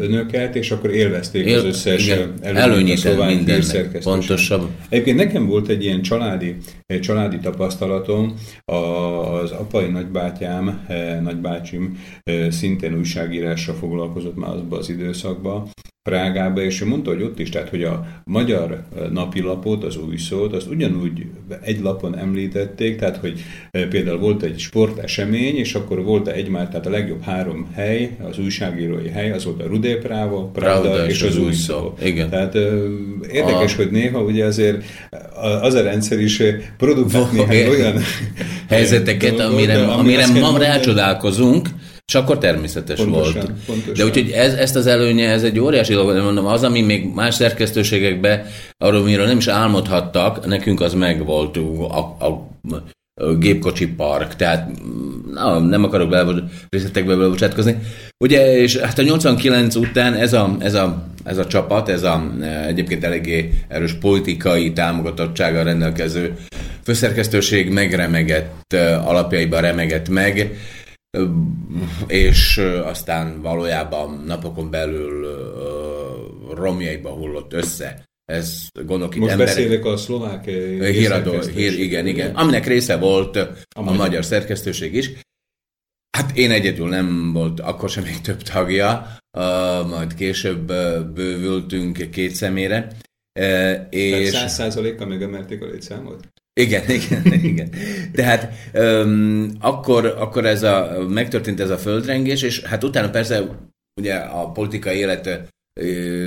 önöket, 0.00 0.56
és 0.56 0.70
akkor 0.70 0.90
élvezték 0.90 1.46
Él, 1.46 1.58
az 1.58 1.64
összes 1.64 2.10
előnyét 2.42 2.96
a 2.96 2.98
szlovák 2.98 3.34
mindennek. 3.34 3.98
Pontosabb. 4.02 4.68
Egyébként 4.88 5.16
nekem 5.16 5.46
volt 5.46 5.68
egy 5.68 5.84
ilyen 5.84 6.02
családi, 6.02 6.56
családi 6.86 7.38
tapasztalatom, 7.38 8.34
az 8.64 9.50
apai 9.50 9.90
nagybátyám 9.90 10.86
nagybácsim 11.22 11.98
szintén 12.48 12.98
újságírással 12.98 13.74
foglalkozott 13.74 14.36
már 14.36 14.50
azban 14.50 14.78
az 14.78 14.88
időszakban, 14.88 15.68
Prágába, 16.06 16.62
és 16.62 16.80
ő 16.80 16.86
mondta, 16.86 17.10
hogy 17.10 17.22
ott 17.22 17.38
is, 17.38 17.48
tehát 17.48 17.68
hogy 17.68 17.82
a 17.82 18.06
magyar 18.24 18.82
napilapot, 19.12 19.84
az 19.84 19.96
új 19.96 20.16
szót, 20.16 20.54
azt 20.54 20.68
ugyanúgy 20.68 21.26
egy 21.62 21.80
lapon 21.80 22.18
említették, 22.18 22.96
tehát 22.96 23.16
hogy 23.16 23.42
például 23.70 24.18
volt 24.18 24.42
egy 24.42 24.58
sportesemény, 24.58 25.56
és 25.56 25.74
akkor 25.74 26.02
volt 26.02 26.28
egy 26.28 26.48
már, 26.48 26.68
tehát 26.68 26.86
a 26.86 26.90
legjobb 26.90 27.22
három 27.22 27.68
hely, 27.74 28.16
az 28.30 28.38
újságírói 28.38 29.08
hely, 29.08 29.32
az 29.32 29.44
volt 29.44 29.62
a 29.62 29.66
Rudé 29.66 29.94
Práva, 29.94 30.44
Pravda, 30.44 30.80
Pravda 30.80 31.06
és, 31.06 31.12
és 31.12 31.22
az, 31.22 31.28
az 31.28 31.42
új 31.42 31.52
szó. 31.52 31.74
szó. 31.74 31.94
Igen. 32.06 32.30
Tehát 32.30 32.54
érdekes, 33.32 33.74
a... 33.74 33.76
hogy 33.76 33.90
néha 33.90 34.22
ugye 34.22 34.44
azért 34.44 34.84
az 35.60 35.74
a 35.74 35.82
rendszer 35.82 36.20
is 36.20 36.42
produkált 36.76 37.32
néhány 37.32 37.68
olyan 37.74 38.02
helyzeteket, 38.68 39.40
amire, 39.40 39.84
amire 39.84 40.26
ma 40.26 40.58
rácsodálkozunk, 40.58 41.68
és 42.06 42.14
akkor 42.14 42.38
természetes 42.38 42.98
pontosan, 42.98 43.32
volt. 43.32 43.52
Pontosan. 43.66 43.94
De 43.94 44.04
úgyhogy 44.04 44.30
ez, 44.30 44.54
ezt 44.54 44.76
az 44.76 44.86
előnye, 44.86 45.30
ez 45.30 45.42
egy 45.42 45.58
óriási 45.58 45.92
dolog, 45.92 46.22
mondom, 46.22 46.46
az, 46.46 46.62
ami 46.62 46.80
még 46.80 47.12
más 47.14 47.34
szerkesztőségekben, 47.34 48.46
arról 48.78 49.02
miről 49.02 49.26
nem 49.26 49.36
is 49.36 49.46
álmodhattak, 49.46 50.46
nekünk 50.46 50.80
az 50.80 50.94
megvolt 50.94 51.56
a, 51.56 51.98
a 52.26 52.48
gépkocsi 53.38 53.88
park, 53.88 54.36
tehát 54.36 54.70
na, 55.32 55.58
nem 55.58 55.84
akarok 55.84 56.08
bele, 56.08 56.42
részletekbe 56.68 57.16
belebocsátkozni. 57.16 57.78
Ugye, 58.24 58.56
és 58.56 58.76
hát 58.76 58.98
a 58.98 59.02
89 59.02 59.74
után 59.74 60.14
ez 60.14 60.32
a, 60.32 60.56
ez 60.58 60.74
a, 60.74 61.06
ez 61.24 61.38
a 61.38 61.46
csapat, 61.46 61.88
ez 61.88 62.02
a 62.02 62.32
egyébként 62.66 63.04
eléggé 63.04 63.52
erős 63.68 63.92
politikai 63.92 64.72
támogatottsággal 64.72 65.64
rendelkező 65.64 66.36
főszerkesztőség 66.82 67.70
megremegett, 67.70 68.72
alapjaiban 69.04 69.60
remegett 69.60 70.08
meg, 70.08 70.58
és 72.06 72.62
aztán 72.84 73.42
valójában 73.42 74.22
napokon 74.26 74.70
belül 74.70 75.26
romjaiba 76.54 77.10
hullott 77.10 77.52
össze. 77.52 78.04
Ez 78.32 78.66
gondolok 78.86 79.14
itt 79.14 79.20
Most 79.20 79.32
emberek, 79.32 79.54
beszélek 79.54 79.84
a 79.84 79.96
szlovák 79.96 80.44
híradó, 80.44 81.40
hír, 81.40 81.80
igen, 81.80 82.06
igen, 82.06 82.34
aminek 82.34 82.66
része 82.66 82.96
volt 82.96 83.36
a, 83.36 83.50
a 83.76 83.82
magyar. 83.82 83.96
magyar 83.98 84.24
szerkesztőség 84.24 84.94
is. 84.94 85.10
Hát 86.16 86.36
én 86.36 86.50
egyedül 86.50 86.88
nem 86.88 87.32
volt, 87.32 87.60
akkor 87.60 87.90
sem 87.90 88.04
még 88.04 88.20
több 88.20 88.42
tagja. 88.42 89.16
uh, 89.38 89.88
majd 89.88 90.14
később 90.14 90.70
uh, 90.70 91.00
bővültünk 91.00 92.10
két 92.10 92.34
szemére. 92.34 92.92
Uh, 93.40 93.86
és... 93.90 94.30
Tehát 94.30 94.48
százalékkal 94.48 95.06
megemelték 95.06 95.62
a 95.62 95.66
létszámot? 95.66 96.28
Igen, 96.60 96.90
igen, 97.00 97.32
igen. 97.32 97.70
Tehát 98.12 98.52
um, 98.74 99.50
akkor, 99.60 100.06
akkor 100.06 100.46
ez 100.46 100.62
a, 100.62 101.06
megtörtént 101.08 101.60
ez 101.60 101.70
a 101.70 101.78
földrengés, 101.78 102.42
és 102.42 102.62
hát 102.62 102.84
utána 102.84 103.10
persze 103.10 103.42
ugye 104.00 104.14
a 104.14 104.50
politikai 104.50 104.96
élet 104.96 105.52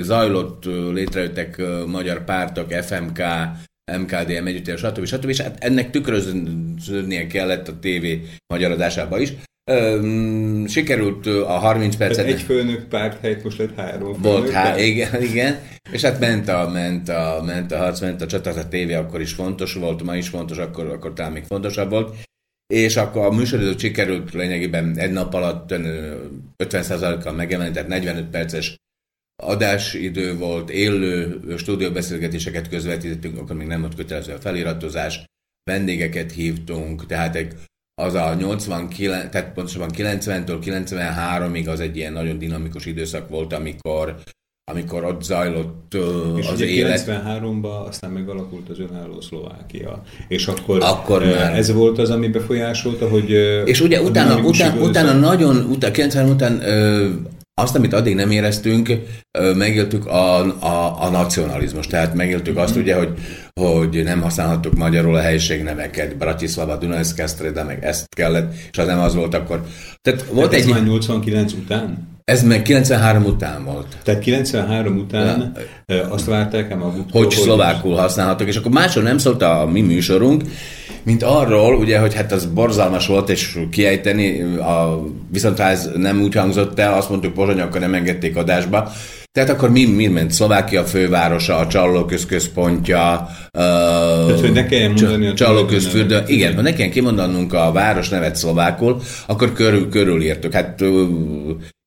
zajlott, 0.00 0.64
létrejöttek 0.92 1.62
magyar 1.86 2.24
pártok, 2.24 2.72
FMK, 2.72 3.22
MKDM 3.98 4.46
együttél, 4.46 4.76
stb. 4.76 5.04
stb. 5.04 5.28
És 5.28 5.40
hát 5.40 5.64
ennek 5.64 5.90
tükröznie 5.90 7.26
kellett 7.26 7.68
a 7.68 7.78
tévé 7.78 8.22
magyar 8.46 8.70
adásába 8.70 9.18
is. 9.18 9.32
Sikerült 10.66 11.26
a 11.26 11.58
30 11.58 11.96
percet... 11.96 12.26
egy 12.26 12.40
főnök 12.40 12.84
párt 12.88 13.20
helyett 13.20 13.44
most 13.44 13.58
lett 13.58 13.76
három 13.76 14.14
főnök. 14.14 14.22
Volt, 14.22 14.50
há, 14.50 14.78
igen, 14.78 15.22
igen. 15.22 15.60
És 15.92 16.02
hát 16.02 16.20
ment 16.20 16.48
a, 16.48 16.70
ment 16.72 17.08
a, 17.08 17.42
ment 17.46 17.72
a 17.72 17.76
harc, 17.76 18.00
ment 18.00 18.22
a 18.22 18.26
csata, 18.26 18.50
a 18.50 18.68
tévé 18.68 18.94
akkor 18.94 19.20
is 19.20 19.32
fontos 19.32 19.74
volt, 19.74 20.02
ma 20.02 20.16
is 20.16 20.28
fontos, 20.28 20.58
akkor, 20.58 20.86
akkor 20.86 21.12
talán 21.12 21.32
még 21.32 21.44
fontosabb 21.44 21.90
volt. 21.90 22.14
És 22.66 22.96
akkor 22.96 23.24
a 23.24 23.30
műsoridőt 23.30 23.78
sikerült 23.78 24.32
lényegében 24.32 24.98
egy 24.98 25.12
nap 25.12 25.34
alatt 25.34 25.74
50%-kal 26.64 27.32
megemelni, 27.32 27.72
tehát 27.72 27.88
45 27.88 28.24
perces 28.24 28.76
adásidő 29.40 30.36
volt, 30.36 30.70
élő 30.70 31.40
stúdióbeszélgetéseket 31.56 32.68
közvetítettünk, 32.68 33.38
akkor 33.38 33.56
még 33.56 33.66
nem 33.66 33.80
volt 33.80 33.94
kötelező 33.94 34.32
a 34.32 34.40
feliratozás, 34.40 35.24
vendégeket 35.70 36.32
hívtunk, 36.32 37.06
tehát 37.06 37.36
egy, 37.36 37.52
az 38.02 38.14
a 38.14 38.34
89, 38.34 39.30
tehát 39.30 39.52
pontosabban 39.52 39.90
90-től 39.96 40.58
93-ig 40.64 41.68
az 41.68 41.80
egy 41.80 41.96
ilyen 41.96 42.12
nagyon 42.12 42.38
dinamikus 42.38 42.86
időszak 42.86 43.28
volt, 43.28 43.52
amikor 43.52 44.16
amikor 44.70 45.04
ott 45.04 45.22
zajlott 45.22 45.94
uh, 45.94 46.38
és 46.38 46.48
az 46.48 46.60
élet. 46.60 47.04
93-ban 47.06 47.86
aztán 47.86 48.10
megalakult 48.10 48.68
az 48.68 48.78
önálló 48.78 49.20
Szlovákia. 49.20 50.02
És 50.28 50.46
akkor, 50.46 50.82
akkor 50.82 51.24
már. 51.24 51.56
ez 51.56 51.72
volt 51.72 51.98
az, 51.98 52.10
ami 52.10 52.28
befolyásolta, 52.28 53.08
hogy... 53.08 53.30
És 53.64 53.80
ugye 53.80 54.00
utána, 54.00 54.40
utána, 54.40 54.80
utána 54.80 55.12
nagyon, 55.12 55.56
utána, 55.56 55.92
90 55.92 56.28
után 56.28 56.52
uh, 56.52 57.10
azt, 57.60 57.74
amit 57.74 57.92
addig 57.92 58.14
nem 58.14 58.30
éreztünk, 58.30 58.92
megéltük 59.54 60.06
a, 60.06 60.38
a, 60.64 61.02
a 61.02 61.08
nacionalizmus. 61.10 61.86
Tehát 61.86 62.14
megéltük 62.14 62.56
azt 62.56 62.76
ugye, 62.76 62.94
hogy, 62.94 63.08
hogy 63.60 64.02
nem 64.04 64.20
használhattuk 64.20 64.74
magyarul 64.74 65.14
a 65.16 65.20
helyiségneveket, 65.20 66.16
Bratislava, 66.16 66.76
Dunajsk, 66.76 67.22
de 67.52 67.62
meg 67.62 67.84
ezt 67.84 68.14
kellett, 68.14 68.52
és 68.72 68.78
az 68.78 68.86
nem 68.86 69.00
az 69.00 69.14
volt 69.14 69.34
akkor. 69.34 69.64
Tehát 70.02 70.22
volt 70.22 70.50
Tehát 70.50 70.64
egy... 70.64 70.70
Ez 70.70 70.76
már 70.76 70.86
89 70.86 71.52
után? 71.52 72.08
Ez 72.24 72.42
meg 72.42 72.62
93 72.62 73.24
után 73.24 73.64
volt. 73.64 73.86
Tehát 74.02 74.20
93 74.20 74.96
után 74.96 75.52
ja. 75.86 76.10
azt 76.10 76.24
várták-e 76.24 76.74
maguktól? 76.74 77.22
Hogy 77.22 77.30
szlovákul 77.30 77.94
használhatok, 77.94 78.48
és 78.48 78.56
akkor 78.56 78.70
máshol 78.70 79.02
nem 79.02 79.18
szólt 79.18 79.42
a 79.42 79.68
mi 79.72 79.80
műsorunk, 79.80 80.42
mint 81.02 81.22
arról, 81.22 81.74
ugye, 81.74 81.98
hogy 81.98 82.14
hát 82.14 82.32
az 82.32 82.46
borzalmas 82.46 83.06
volt, 83.06 83.28
és 83.28 83.58
kiejteni, 83.70 84.40
a, 84.56 85.04
viszont 85.32 85.60
ez 85.60 85.90
nem 85.96 86.20
úgy 86.22 86.34
hangzott 86.34 86.78
el, 86.78 86.94
azt 86.94 87.08
mondtuk 87.08 87.34
Pozsony, 87.34 87.60
akkor 87.60 87.80
nem 87.80 87.94
engedték 87.94 88.36
adásba, 88.36 88.92
tehát 89.32 89.50
akkor 89.50 89.70
mi, 89.70 89.84
mi 89.84 90.06
ment? 90.06 90.30
Szlovákia 90.30 90.84
fővárosa, 90.84 91.56
a 91.56 91.66
Csallóköz 91.66 92.26
központja, 92.26 93.28
Tehát, 93.50 94.40
hogy 94.40 94.52
ne 94.52 94.66
kelljen 94.66 94.90
mondani 94.90 95.26
a 95.26 95.34
Csallóközfürdő. 95.34 96.22
Igen, 96.26 96.54
ha 96.54 96.60
ne 96.60 96.70
kelljen 96.70 96.90
kimondanunk 96.90 97.52
a 97.52 97.72
város 97.72 98.08
nevet 98.08 98.36
szlovákul, 98.36 99.00
akkor 99.26 99.52
körül, 99.52 99.88
körülírtuk. 99.88 100.52
Hát 100.52 100.82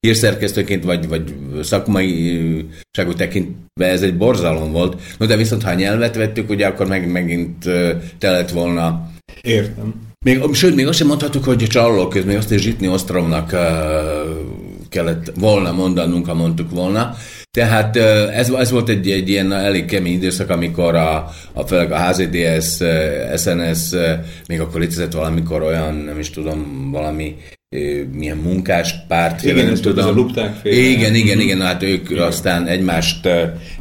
hírszerkesztőként 0.03 0.83
vagy, 0.83 1.07
vagy 1.07 1.33
szakmai 1.61 2.65
ságú 2.91 3.13
tekintve 3.13 3.85
ez 3.85 4.01
egy 4.01 4.17
borzalom 4.17 4.71
volt. 4.71 5.01
No, 5.17 5.25
de 5.25 5.35
viszont 5.35 5.63
ha 5.63 5.73
nyelvet 5.73 6.15
vettük, 6.15 6.49
ugye 6.49 6.67
akkor 6.67 6.87
meg, 6.87 7.11
megint 7.11 7.69
telett 8.17 8.49
volna. 8.49 9.11
Értem. 9.41 9.93
Még, 10.25 10.53
sőt, 10.53 10.75
még 10.75 10.87
azt 10.87 10.97
sem 10.97 11.07
mondhatjuk, 11.07 11.43
hogy 11.43 11.63
a 11.63 11.67
csallóköz, 11.67 12.25
még 12.25 12.37
azt 12.37 12.51
is 12.51 12.61
Zsitni 12.61 12.87
Ostromnak 12.87 13.51
uh, 13.53 13.59
kellett 14.89 15.31
volna 15.39 15.71
mondanunk, 15.71 16.25
ha 16.25 16.33
mondtuk 16.33 16.71
volna. 16.71 17.15
Tehát 17.51 17.95
ez, 18.35 18.49
ez 18.49 18.71
volt 18.71 18.89
egy, 18.89 19.09
egy 19.09 19.29
ilyen 19.29 19.51
elég 19.51 19.85
kemény 19.85 20.13
időszak, 20.13 20.49
amikor 20.49 20.95
a, 20.95 21.29
a 21.53 21.63
főleg 21.63 21.91
a 21.91 22.07
HZDS, 22.07 22.79
SNS, 23.37 23.95
még 24.47 24.59
akkor 24.59 24.79
létezett 24.79 25.11
valamikor 25.11 25.61
olyan, 25.61 25.95
nem 25.95 26.19
is 26.19 26.29
tudom, 26.29 26.89
valami 26.91 27.35
milyen 28.13 28.37
munkáspárt. 28.37 29.43
Igen, 29.43 29.69
ez 29.69 29.79
tudom. 29.79 30.07
a 30.07 30.11
lupták 30.11 30.55
féle. 30.61 30.75
Igen, 30.75 31.15
igen, 31.15 31.39
igen, 31.39 31.61
hát 31.61 31.83
ők 31.83 32.09
igen. 32.09 32.23
aztán 32.23 32.67
egymást 32.67 33.27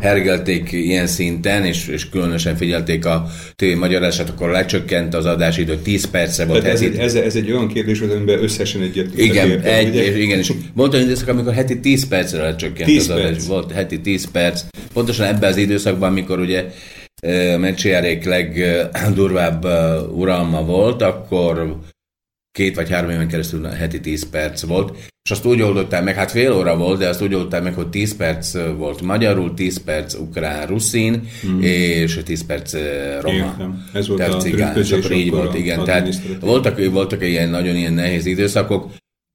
hergelték 0.01 0.73
ilyen 0.73 1.07
szinten, 1.07 1.65
és, 1.65 1.89
és 1.89 2.09
különösen 2.09 2.57
figyelték 2.57 3.07
a 3.07 3.27
tévé 3.57 3.75
magyarását, 3.75 4.29
akkor 4.29 4.51
lecsökkent 4.51 5.15
az 5.15 5.27
adásidő, 5.27 5.77
10 5.77 6.05
perce 6.05 6.45
volt. 6.45 6.65
ez, 6.65 6.81
egy, 6.81 6.97
ez, 6.97 7.15
ez, 7.15 7.37
egy 7.37 7.51
olyan 7.51 7.69
kérdés, 7.69 8.01
amiben 8.01 8.43
összesen 8.43 8.83
egyet 8.83 9.19
Igen, 9.19 9.51
értem, 9.51 9.73
egy, 9.73 9.89
ugye? 9.89 10.19
igen, 10.19 10.39
és 10.39 10.53
volt 10.75 10.93
olyan 10.93 11.05
időszak, 11.05 11.29
amikor 11.29 11.53
heti 11.53 11.81
10 11.81 12.09
percre 12.09 12.43
lecsökkent 12.43 12.89
10 12.89 13.09
az 13.09 13.17
adás. 13.17 13.47
Volt 13.47 13.73
heti 13.73 14.01
10 14.01 14.31
perc. 14.31 14.63
Pontosan 14.93 15.27
ebben 15.27 15.51
az 15.51 15.57
időszakban, 15.57 16.11
amikor 16.11 16.39
ugye 16.39 16.65
Mecsiárék 17.59 18.25
legdurvább 18.25 19.65
uralma 20.15 20.65
volt, 20.65 21.03
akkor 21.03 21.81
két 22.53 22.75
vagy 22.75 22.91
három 22.91 23.11
éven 23.11 23.29
keresztül 23.29 23.65
heti 23.65 24.01
10 24.01 24.29
perc 24.31 24.63
volt, 24.63 24.97
és 25.25 25.31
azt 25.31 25.47
úgy 25.47 25.63
oldották 25.63 26.05
meg, 26.05 26.15
hát 26.15 26.31
fél 26.31 26.53
óra 26.53 26.77
volt, 26.77 26.99
de 26.99 27.09
azt 27.09 27.23
úgy 27.23 27.35
oldották 27.35 27.63
meg, 27.63 27.75
hogy 27.75 27.89
10 27.89 28.17
perc 28.17 28.57
volt 28.77 29.03
magyarul, 29.03 29.55
10 29.55 29.83
perc 29.85 30.15
ukrán, 30.15 30.67
ruszin, 30.67 31.29
hmm. 31.43 31.63
és 31.63 32.21
10 32.25 32.47
perc 32.47 32.75
roma. 33.21 33.37
Értem. 33.37 33.89
Ez 33.93 34.09
volt 34.09 34.19
tehát 34.19 34.35
a 34.35 34.39
cigány, 34.39 34.77
és 34.77 34.93
akkor 34.93 35.13
így 35.13 35.31
volt, 35.31 35.55
igen. 35.55 35.85
Tehát 35.85 36.15
voltak, 36.41 36.91
voltak 36.91 37.23
ilyen 37.23 37.49
nagyon 37.49 37.77
ilyen 37.77 37.93
nehéz 37.93 38.27
időszakok, 38.27 38.91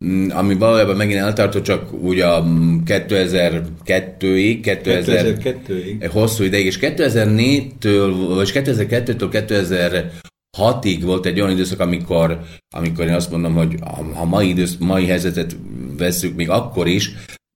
mm, 0.05 0.29
ami 0.29 0.53
valójában 0.55 0.95
megint 0.95 1.19
eltartott 1.19 1.63
csak 1.63 1.93
úgy 1.93 2.19
a 2.19 2.43
2002-ig, 2.85 4.59
2000, 4.61 5.37
2002-ig, 5.43 6.09
hosszú 6.11 6.43
ideig, 6.43 6.65
és 6.65 6.77
2004-től, 6.81 8.13
vagy 8.35 8.51
2002-től 8.53 9.27
2000 9.31 10.11
hatig 10.57 11.03
volt 11.03 11.25
egy 11.25 11.39
olyan 11.39 11.53
időszak, 11.53 11.79
amikor, 11.79 12.39
amikor 12.75 13.05
én 13.05 13.13
azt 13.13 13.31
mondom, 13.31 13.53
hogy 13.53 13.75
ha 14.13 14.25
mai, 14.25 14.49
idősz, 14.49 14.75
mai 14.79 15.05
helyzetet 15.05 15.55
veszük 15.97 16.35
még 16.35 16.49
akkor 16.49 16.87
is, 16.87 17.11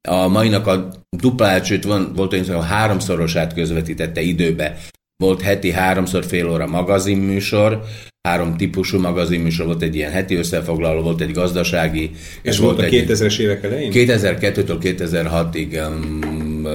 a 0.07 0.27
mainnak 0.27 0.67
a 0.67 0.89
duplát, 1.09 1.65
sőt 1.65 1.83
van, 1.83 2.11
volt 2.15 2.33
olyan, 2.33 2.45
hogy 2.45 2.65
háromszorosát 2.67 3.53
közvetítette 3.53 4.21
időbe. 4.21 4.77
Volt 5.23 5.41
heti 5.41 5.71
háromszor 5.71 6.25
fél 6.25 6.49
óra 6.49 6.67
magazinműsor, 6.67 7.83
három 8.27 8.57
típusú 8.57 8.99
magazinműsor, 8.99 9.65
volt 9.65 9.81
egy 9.81 9.95
ilyen 9.95 10.11
heti 10.11 10.35
összefoglaló, 10.35 11.01
volt 11.01 11.21
egy 11.21 11.31
gazdasági. 11.31 12.11
Ez 12.13 12.53
és 12.53 12.57
volt, 12.57 12.77
volt 12.77 12.91
a 12.91 12.95
2000-es 12.95 13.39
évek 13.39 13.63
elején? 13.63 13.91
2002-től 13.93 14.77
2006-ig 14.81 15.87
um, 15.87 16.67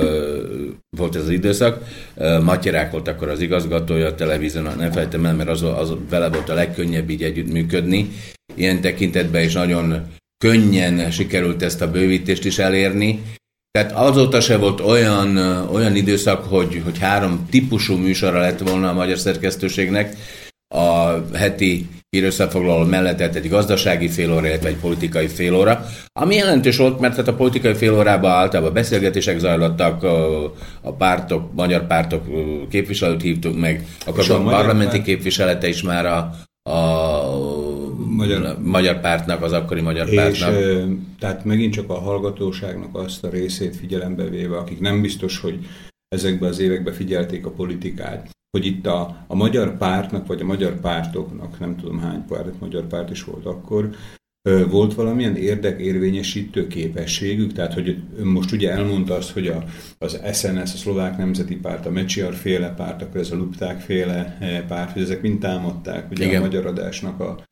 volt 0.96 1.16
ez 1.16 1.22
az 1.22 1.30
időszak. 1.30 1.84
Matyarák 2.42 2.90
volt 2.90 3.08
akkor 3.08 3.28
az 3.28 3.40
igazgatója 3.40 4.06
a 4.06 4.14
televízión, 4.14 4.74
nem 4.78 4.92
felejtem 4.92 5.26
el, 5.26 5.34
mert 5.34 5.48
az, 5.48 5.62
az 5.62 5.92
vele 6.10 6.28
volt 6.28 6.48
a 6.48 6.54
legkönnyebb 6.54 7.10
így 7.10 7.22
együttműködni. 7.22 8.10
Ilyen 8.54 8.80
tekintetben 8.80 9.42
is 9.42 9.52
nagyon 9.52 10.06
könnyen 10.44 11.10
sikerült 11.10 11.62
ezt 11.62 11.82
a 11.82 11.90
bővítést 11.90 12.44
is 12.44 12.58
elérni. 12.58 13.22
Tehát 13.70 13.92
azóta 13.92 14.40
se 14.40 14.56
volt 14.56 14.80
olyan, 14.80 15.36
olyan 15.72 15.96
időszak, 15.96 16.44
hogy, 16.44 16.80
hogy 16.84 16.98
három 16.98 17.46
típusú 17.50 17.96
műsorra 17.96 18.40
lett 18.40 18.58
volna 18.58 18.88
a 18.88 18.94
magyar 18.94 19.18
szerkesztőségnek, 19.18 20.16
a 20.74 21.14
heti 21.34 21.86
hírösszefoglaló 22.10 22.84
mellett 22.84 23.16
tehát 23.16 23.34
egy 23.34 23.48
gazdasági 23.48 24.08
félóra, 24.08 24.46
illetve 24.46 24.68
egy 24.68 24.76
politikai 24.76 25.26
félóra, 25.26 25.86
ami 26.12 26.34
jelentős 26.34 26.76
volt, 26.76 27.00
mert 27.00 27.12
tehát 27.14 27.28
a 27.30 27.34
politikai 27.34 27.74
félórában 27.74 28.30
általában 28.30 28.72
beszélgetések 28.72 29.38
zajlottak, 29.38 30.02
a, 30.80 30.92
pártok, 30.92 31.54
magyar 31.54 31.86
pártok 31.86 32.24
képviselőt 32.68 33.22
hívtuk 33.22 33.58
meg, 33.58 33.86
akkor 34.06 34.30
a, 34.30 34.34
a 34.34 34.42
parlamenti 34.42 34.96
párt... 34.96 35.04
képviselete 35.04 35.68
is 35.68 35.82
már 35.82 36.06
a, 36.06 36.30
a 36.70 37.66
magyar, 38.16 38.56
magyar 38.62 39.00
pártnak, 39.00 39.42
az 39.42 39.52
akkori 39.52 39.80
magyar 39.80 40.08
és, 40.08 40.14
pártnak. 40.14 40.54
E, 40.54 40.86
tehát 41.18 41.44
megint 41.44 41.72
csak 41.72 41.90
a 41.90 42.00
hallgatóságnak 42.00 42.96
azt 42.96 43.24
a 43.24 43.28
részét 43.28 43.76
figyelembe 43.76 44.24
véve, 44.24 44.56
akik 44.56 44.80
nem 44.80 45.00
biztos, 45.00 45.40
hogy 45.40 45.58
ezekben 46.08 46.48
az 46.48 46.58
években 46.58 46.94
figyelték 46.94 47.46
a 47.46 47.50
politikát, 47.50 48.35
hogy 48.50 48.66
itt 48.66 48.86
a, 48.86 49.24
a 49.26 49.34
magyar 49.34 49.76
pártnak, 49.76 50.26
vagy 50.26 50.40
a 50.40 50.44
magyar 50.44 50.80
pártoknak, 50.80 51.58
nem 51.58 51.76
tudom 51.76 51.98
hány 51.98 52.24
párt, 52.24 52.60
magyar 52.60 52.86
párt 52.86 53.10
is 53.10 53.24
volt 53.24 53.46
akkor, 53.46 53.90
volt 54.70 54.94
valamilyen 54.94 55.36
érdekérvényesítő 55.36 56.66
képességük? 56.66 57.52
Tehát, 57.52 57.74
hogy 57.74 57.96
most 58.22 58.52
ugye 58.52 58.70
elmondta 58.70 59.14
azt, 59.14 59.30
hogy 59.30 59.46
a, 59.46 59.64
az 59.98 60.20
SNS, 60.32 60.72
a 60.74 60.76
szlovák 60.76 61.16
nemzeti 61.16 61.56
párt, 61.56 61.86
a 61.86 61.90
Mecsiar 61.90 62.34
féle 62.34 62.74
párt, 62.74 63.02
akkor 63.02 63.20
ez 63.20 63.30
a 63.30 63.36
Lupták 63.36 63.80
féle 63.80 64.38
párt, 64.68 64.92
hogy 64.92 65.02
ezek 65.02 65.22
mind 65.22 65.38
támadták 65.38 66.10
ugye 66.10 66.24
Igen. 66.24 66.40
a 66.40 66.44
magyar 66.44 66.66
adásnak 66.66 67.20
a, 67.20 67.42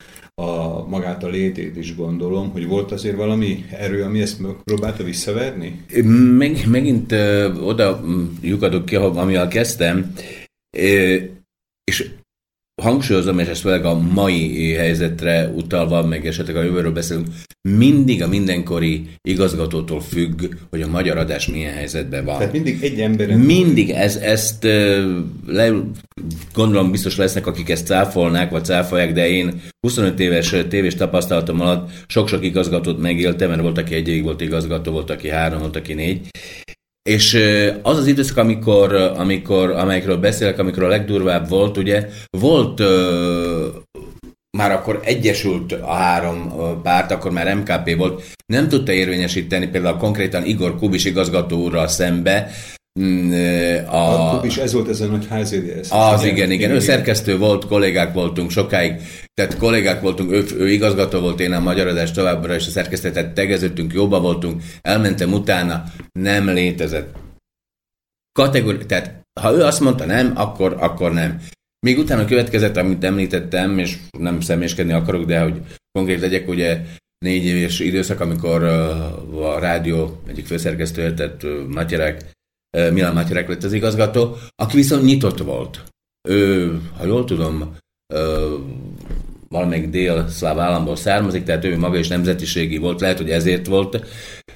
a, 0.43 0.87
magát 0.89 1.25
a 1.25 1.29
létét 1.29 1.77
is 1.77 1.97
gondolom, 1.97 2.51
hogy 2.51 2.67
volt 2.67 2.93
azért 2.93 3.17
valami 3.17 3.65
erő, 3.71 4.03
ami 4.03 4.21
ezt 4.21 4.41
próbálta 4.65 5.05
visszaverni? 5.05 5.85
Meg, 6.39 6.65
megint 6.69 7.13
ö, 7.13 7.53
oda 7.55 8.01
lyukadok 8.41 8.85
ki, 8.85 8.97
amivel 8.97 9.49
kezdtem, 9.49 10.13
és 11.85 12.11
hangsúlyozom, 12.83 13.39
és 13.39 13.47
ezt 13.47 13.61
főleg 13.61 13.85
a 13.85 13.99
mai 13.99 14.73
helyzetre 14.73 15.49
utalva, 15.49 16.07
meg 16.07 16.27
esetleg 16.27 16.57
a 16.57 16.63
jövőről 16.63 16.93
beszélünk, 16.93 17.27
mindig 17.69 18.23
a 18.23 18.29
mindenkori 18.29 19.07
igazgatótól 19.29 20.01
függ, 20.01 20.43
hogy 20.71 20.83
a 20.83 20.89
magyar 20.89 21.17
adás 21.19 21.47
milyen 21.47 21.73
helyzetben 21.73 22.25
van. 22.25 22.39
Tehát 22.39 22.53
mindig 22.53 22.83
egy 22.83 23.01
ember. 23.01 23.37
Mindig 23.37 23.91
ez, 23.91 24.17
ezt 24.17 24.65
le, 25.47 25.73
gondolom 26.55 26.91
biztos 26.91 27.17
lesznek, 27.17 27.47
akik 27.47 27.69
ezt 27.69 27.87
cáfolnák, 27.87 28.51
vagy 28.51 28.65
cáfolják, 28.65 29.13
de 29.13 29.29
én 29.29 29.61
25 29.81 30.21
éves 30.21 30.55
tévés 30.69 30.95
tapasztalatom 30.95 31.61
alatt 31.61 31.91
sok-sok 32.07 32.45
igazgatót 32.45 32.99
megéltem, 32.99 33.49
mert 33.49 33.61
volt, 33.61 33.79
aki 33.79 33.95
egy 33.95 34.09
évig 34.09 34.23
volt 34.23 34.41
igazgató, 34.41 34.93
volt, 34.93 35.11
aki 35.11 35.29
három, 35.29 35.59
volt, 35.59 35.77
aki 35.77 35.95
négy, 35.95 36.29
és 37.09 37.39
az 37.83 37.99
az 37.99 38.07
időszak, 38.07 38.37
amikor, 38.37 38.95
amikor, 38.95 39.71
amelyekről 39.71 40.17
beszélek, 40.17 40.59
amikor 40.59 40.83
a 40.83 40.89
legdurvább 40.89 41.49
volt, 41.49 41.77
ugye, 41.77 42.09
volt 42.31 42.83
már 44.57 44.73
akkor 44.73 45.01
egyesült 45.05 45.73
a 45.73 45.93
három 45.93 46.53
párt, 46.83 47.11
akkor 47.11 47.31
már 47.31 47.57
MKP 47.57 47.97
volt, 47.97 48.23
nem 48.47 48.69
tudta 48.69 48.93
érvényesíteni 48.93 49.67
például 49.67 49.97
konkrétan 49.97 50.45
Igor 50.45 50.79
Kubis 50.79 51.05
igazgató 51.05 51.63
úrral 51.63 51.89
szembe 51.89 52.51
a, 53.87 54.31
Akkor 54.33 54.47
is 54.47 54.57
ez 54.57 54.73
volt 54.73 54.89
ez 54.89 55.01
a 55.01 55.07
nagy 55.07 55.27
házidéz. 55.27 55.89
Az, 55.91 56.23
igen, 56.23 56.35
igen, 56.35 56.51
igen. 56.51 56.71
Ő 56.71 56.79
szerkesztő 56.79 57.39
volt, 57.39 57.67
kollégák 57.67 58.13
voltunk 58.13 58.51
sokáig, 58.51 59.01
tehát 59.35 59.57
kollégák 59.57 60.01
voltunk, 60.01 60.33
ő, 60.33 60.45
ő 60.59 60.71
igazgató 60.71 61.21
volt, 61.21 61.41
én 61.41 61.53
a 61.53 61.61
magyar 61.61 61.87
adás 61.87 62.11
továbbra 62.11 62.55
is 62.55 62.67
a 62.67 62.71
szerkesztetet 62.71 63.33
tegeződtünk, 63.33 63.93
jobban 63.93 64.23
voltunk, 64.23 64.63
elmentem 64.83 65.33
utána, 65.33 65.85
nem 66.13 66.49
létezett. 66.49 67.17
Kategóri, 68.33 68.87
tehát 68.87 69.23
ha 69.41 69.53
ő 69.53 69.63
azt 69.63 69.81
mondta 69.81 70.05
nem, 70.05 70.33
akkor, 70.35 70.77
akkor 70.81 71.13
nem. 71.13 71.41
Még 71.87 71.99
utána 71.99 72.25
következett, 72.25 72.77
amit 72.77 73.05
említettem, 73.05 73.79
és 73.79 73.97
nem 74.19 74.41
személyeskedni 74.41 74.93
akarok, 74.93 75.25
de 75.25 75.41
hogy 75.41 75.61
konkrét 75.93 76.21
legyek, 76.21 76.49
ugye 76.49 76.81
négy 77.19 77.45
éves 77.45 77.81
időszak, 77.81 78.21
amikor 78.21 78.63
a 79.43 79.59
rádió 79.59 80.21
egyik 80.29 80.47
főszerkesztője, 80.47 81.15
tehát 81.15 81.45
Matyarák 81.69 82.33
Milán 82.93 83.15
Mátyarek 83.15 83.49
lett 83.49 83.65
az 83.65 83.73
igazgató, 83.73 84.37
aki 84.57 84.77
viszont 84.77 85.05
nyitott 85.05 85.39
volt. 85.39 85.83
Ő, 86.29 86.73
ha 86.99 87.07
jól 87.07 87.25
tudom, 87.25 87.77
valamelyik 89.49 89.91
dél-szláv 89.91 90.59
államból 90.59 90.97
származik, 90.97 91.43
tehát 91.43 91.65
ő 91.65 91.79
maga 91.79 91.99
is 91.99 92.09
nemzetiségi 92.09 92.77
volt, 92.77 93.01
lehet, 93.01 93.19
hogy 93.19 93.31
ezért 93.31 93.67
volt, 93.67 94.05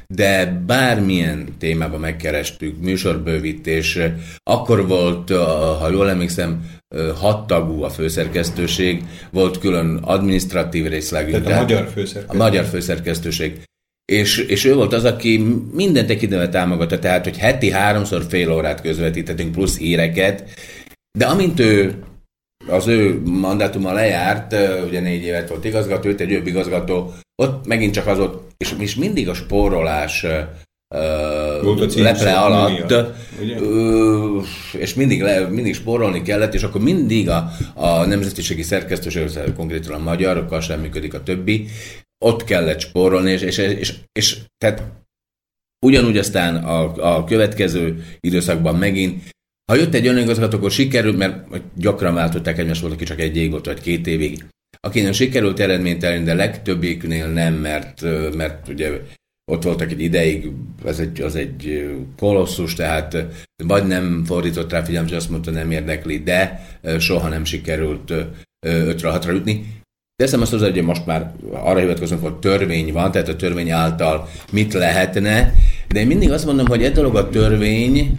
de 0.06 0.62
bármilyen 0.66 1.48
témában 1.58 2.00
megkerestük, 2.00 2.80
műsorbővítés, 2.80 3.98
akkor 4.42 4.86
volt, 4.86 5.30
ha 5.80 5.88
jól 5.90 6.10
emlékszem, 6.10 6.70
hat 7.14 7.46
tagú 7.46 7.82
a 7.82 7.90
főszerkesztőség, 7.90 9.04
volt 9.30 9.58
külön 9.58 9.96
administratív 9.96 10.86
részlegű. 10.86 11.30
Tehát, 11.30 11.46
a 11.46 11.60
magyar 11.60 11.82
főszerkesztőség. 11.82 12.40
A 12.40 12.44
magyar 12.44 12.64
főszerkesztőség. 12.64 13.62
És, 14.12 14.38
és 14.38 14.64
ő 14.64 14.74
volt 14.74 14.92
az, 14.92 15.04
aki 15.04 15.44
mindent 15.72 16.06
tekintetben 16.06 16.50
támogatta, 16.50 16.98
tehát, 16.98 17.24
hogy 17.24 17.38
heti 17.38 17.70
háromszor 17.70 18.24
fél 18.28 18.52
órát 18.52 18.80
közvetítettünk, 18.80 19.52
plusz 19.52 19.78
híreket, 19.78 20.44
de 21.18 21.26
amint 21.26 21.61
ő 21.61 22.02
az 22.66 22.86
ő 22.86 23.22
mandátuma 23.24 23.92
lejárt, 23.92 24.54
ugye 24.86 25.00
négy 25.00 25.22
évet 25.22 25.48
volt 25.48 25.64
igazgató, 25.64 26.09
őt 26.09 26.20
egy 26.20 26.30
jobb 26.30 26.46
igazgató, 26.46 27.14
ott 27.42 27.66
megint 27.66 27.94
csak 27.94 28.06
az 28.06 28.18
ott, 28.18 28.50
és, 28.56 28.74
és 28.78 28.94
mindig 28.94 29.28
a 29.28 29.34
spórolás 29.34 30.26
volt 31.62 31.96
a 31.96 32.00
leple 32.02 32.38
alatt, 32.38 32.90
ö, 33.59 34.40
és 34.72 34.94
mindig, 34.94 35.22
le, 35.22 35.48
mindig 35.48 35.74
spórolni 35.74 36.22
kellett, 36.22 36.54
és 36.54 36.62
akkor 36.62 36.80
mindig 36.80 37.28
a, 37.28 37.50
a 37.74 38.04
nemzetiségi 38.04 38.62
szerkesztőség, 38.62 39.30
konkrétan 39.56 39.94
a 39.94 39.98
magyarokkal 39.98 40.61
sem 40.61 40.80
működik 40.80 41.14
a 41.14 41.22
többi, 41.22 41.66
ott 42.24 42.44
kellett 42.44 42.80
spórolni, 42.80 43.30
és, 43.30 43.42
és, 43.42 43.58
és, 43.58 43.94
és 44.12 44.38
tehát 44.58 44.82
ugyanúgy 45.86 46.18
aztán 46.18 46.56
a, 46.56 47.16
a 47.16 47.24
következő 47.24 48.04
időszakban 48.20 48.74
megint, 48.74 49.22
ha 49.72 49.78
jött 49.78 49.94
egy 49.94 50.06
önigazgató, 50.06 50.56
akkor 50.56 50.70
sikerült, 50.70 51.16
mert 51.16 51.46
gyakran 51.74 52.14
váltották 52.14 52.58
egymást, 52.58 52.80
volt, 52.80 52.92
aki 52.92 53.04
csak 53.04 53.20
egy 53.20 53.36
év 53.36 53.50
volt, 53.50 53.66
vagy 53.66 53.80
két 53.80 54.06
évig. 54.06 54.44
Akinek 54.80 55.12
sikerült 55.12 55.60
eredményt 55.60 56.04
elérni, 56.04 56.24
de 56.24 56.34
legtöbbiknél 56.34 57.26
nem, 57.26 57.54
mert, 57.54 58.02
mert 58.34 58.68
ugye 58.68 59.00
ott 59.52 59.62
voltak 59.62 59.90
egy 59.90 60.00
ideig, 60.00 60.50
az 60.84 61.00
egy, 61.00 61.20
az 61.20 61.34
egy 61.34 61.90
kolosszus, 62.16 62.74
tehát 62.74 63.26
vagy 63.64 63.86
nem 63.86 64.24
fordított 64.24 64.70
rá 64.70 64.82
figyelmet, 64.82 65.10
hogy 65.10 65.18
azt 65.18 65.30
mondta, 65.30 65.50
nem 65.50 65.70
érdekli, 65.70 66.18
de 66.18 66.66
soha 66.98 67.28
nem 67.28 67.44
sikerült 67.44 68.12
5-6-ra 68.66 69.32
jutni. 69.32 69.82
Teszem 70.22 70.40
azt 70.40 70.50
hozzá, 70.50 70.70
hogy 70.70 70.82
most 70.82 71.06
már 71.06 71.32
arra 71.52 71.78
hivatkozunk, 71.78 72.22
hogy 72.22 72.34
törvény 72.34 72.92
van, 72.92 73.12
tehát 73.12 73.28
a 73.28 73.36
törvény 73.36 73.70
által 73.70 74.28
mit 74.52 74.72
lehetne, 74.72 75.54
de 75.88 76.00
én 76.00 76.06
mindig 76.06 76.30
azt 76.30 76.44
mondom, 76.44 76.66
hogy 76.66 76.84
egy 76.84 76.92
dolog 76.92 77.16
a 77.16 77.28
törvény, 77.28 78.16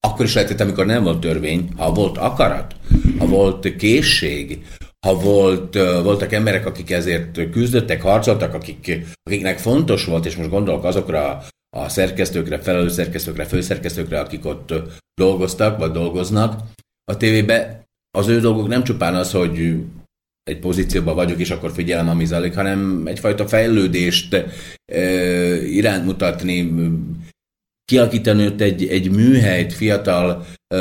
akkor 0.00 0.24
is 0.24 0.34
lehetett, 0.34 0.60
amikor 0.60 0.86
nem 0.86 1.02
volt 1.02 1.20
törvény, 1.20 1.68
ha 1.76 1.92
volt 1.92 2.18
akarat, 2.18 2.76
ha 3.18 3.26
volt 3.26 3.76
készség, 3.76 4.64
ha 5.06 5.14
volt, 5.14 5.74
voltak 6.02 6.32
emberek, 6.32 6.66
akik 6.66 6.90
ezért 6.90 7.50
küzdöttek, 7.50 8.02
harcoltak, 8.02 8.54
akik, 8.54 9.06
akiknek 9.22 9.58
fontos 9.58 10.04
volt, 10.04 10.26
és 10.26 10.36
most 10.36 10.50
gondolok 10.50 10.84
azokra 10.84 11.42
a 11.76 11.88
szerkesztőkre, 11.88 12.58
felelős 12.58 12.92
szerkesztőkre, 12.92 13.44
főszerkesztőkre, 13.44 14.20
akik 14.20 14.46
ott 14.46 14.74
dolgoztak, 15.14 15.78
vagy 15.78 15.90
dolgoznak 15.90 16.60
a 17.04 17.16
tévébe, 17.16 17.84
az 18.18 18.28
ő 18.28 18.40
dolgok 18.40 18.68
nem 18.68 18.84
csupán 18.84 19.14
az, 19.14 19.32
hogy 19.32 19.76
egy 20.44 20.58
pozícióban 20.58 21.14
vagyok, 21.14 21.38
és 21.38 21.50
akkor 21.50 21.72
figyelem, 21.72 22.08
ami 22.08 22.24
zajlik, 22.24 22.54
hanem 22.54 23.06
egyfajta 23.06 23.46
fejlődést 23.46 24.34
e, 24.34 24.46
iránt 25.66 26.04
mutatni, 26.04 26.72
kialakítani 27.84 28.46
ott 28.46 28.60
egy, 28.60 28.86
egy 28.86 29.10
műhelyt, 29.10 29.72
fiatal 29.72 30.46
e, 30.66 30.78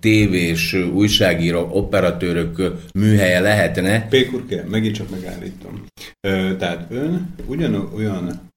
tévés, 0.00 0.72
újságíró, 0.72 1.68
operatőrök 1.70 2.72
műhelye 2.94 3.40
lehetne. 3.40 4.08
Pékur, 4.08 4.46
kérem, 4.46 4.68
megint 4.68 4.94
csak 4.94 5.10
megállítom. 5.10 5.84
E, 6.20 6.56
tehát 6.56 6.90
ön 6.90 7.34
ugyanolyan 7.46 8.50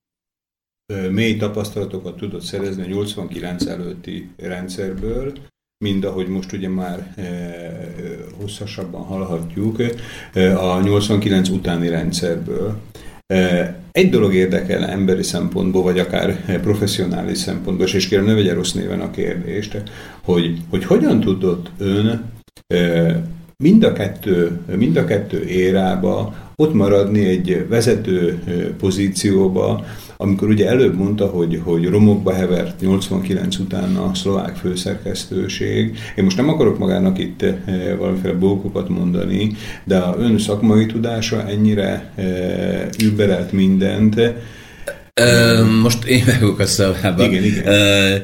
mély 1.12 1.38
tapasztalatokat 1.38 2.18
tudott 2.18 2.42
szerezni 2.42 2.84
a 2.84 2.86
89 2.86 3.66
előtti 3.66 4.30
rendszerből, 4.38 5.34
mind 5.86 6.04
ahogy 6.04 6.28
most 6.28 6.54
ugye 6.54 6.70
már 6.70 7.14
e, 7.16 7.24
hosszasabban 8.42 9.02
hallhatjuk, 9.02 9.78
e, 10.34 10.60
a 10.60 10.82
89 10.82 11.50
utáni 11.50 11.90
rendszerből. 11.90 12.76
E, 13.28 13.76
egy 13.92 14.10
dolog 14.10 14.34
érdekel 14.34 14.86
emberi 14.86 15.24
szempontból, 15.24 15.84
vagy 15.84 16.00
akár 16.00 16.60
professzionális 16.62 17.38
szempontból, 17.38 17.88
és 17.88 18.08
kérem 18.08 18.26
ne 18.26 18.34
vegye 18.34 18.54
rossz 18.54 18.72
néven 18.72 19.00
a 19.00 19.12
kérdést, 19.12 19.82
hogy, 20.22 20.58
hogy 20.70 20.86
hogyan 20.86 21.20
tudott 21.20 21.72
ön 21.78 22.34
mind 23.58 23.84
a 23.84 23.94
kettő, 23.94 24.60
mind 24.76 24.98
a 24.98 25.06
kettő 25.06 25.44
érába 25.44 26.36
ott 26.56 26.74
maradni 26.74 27.26
egy 27.26 27.66
vezető 27.70 28.40
pozícióba, 28.80 29.86
amikor 30.18 30.48
ugye 30.48 30.68
előbb 30.68 30.98
mondta, 30.98 31.26
hogy, 31.26 31.62
hogy 31.64 31.86
romokba 31.86 32.34
hevert 32.34 32.82
89 32.82 33.58
után 33.58 33.96
a 33.96 34.14
szlovák 34.14 34.56
főszerkesztőség. 34.56 35.98
Én 36.16 36.24
most 36.24 36.38
nem 36.38 36.50
akarok 36.50 36.78
magának 36.78 37.20
itt 37.20 37.42
eh, 37.42 37.56
valamiféle 37.98 38.34
bókokat 38.34 38.90
mondani, 38.90 39.52
de 39.84 39.98
a 39.98 40.16
ön 40.20 40.38
szakmai 40.38 40.86
tudása 40.86 41.48
ennyire 41.48 42.12
eh, 42.16 42.88
überelt 43.04 43.52
mindent, 43.52 44.22
Ö, 45.22 45.64
most 45.82 46.04
én 46.06 46.24
megok 46.26 46.60
a 46.60 46.66
szavába. 46.66 47.24
Igen, 47.24 47.44
igen. 47.44 47.68
Ö, 47.68 48.16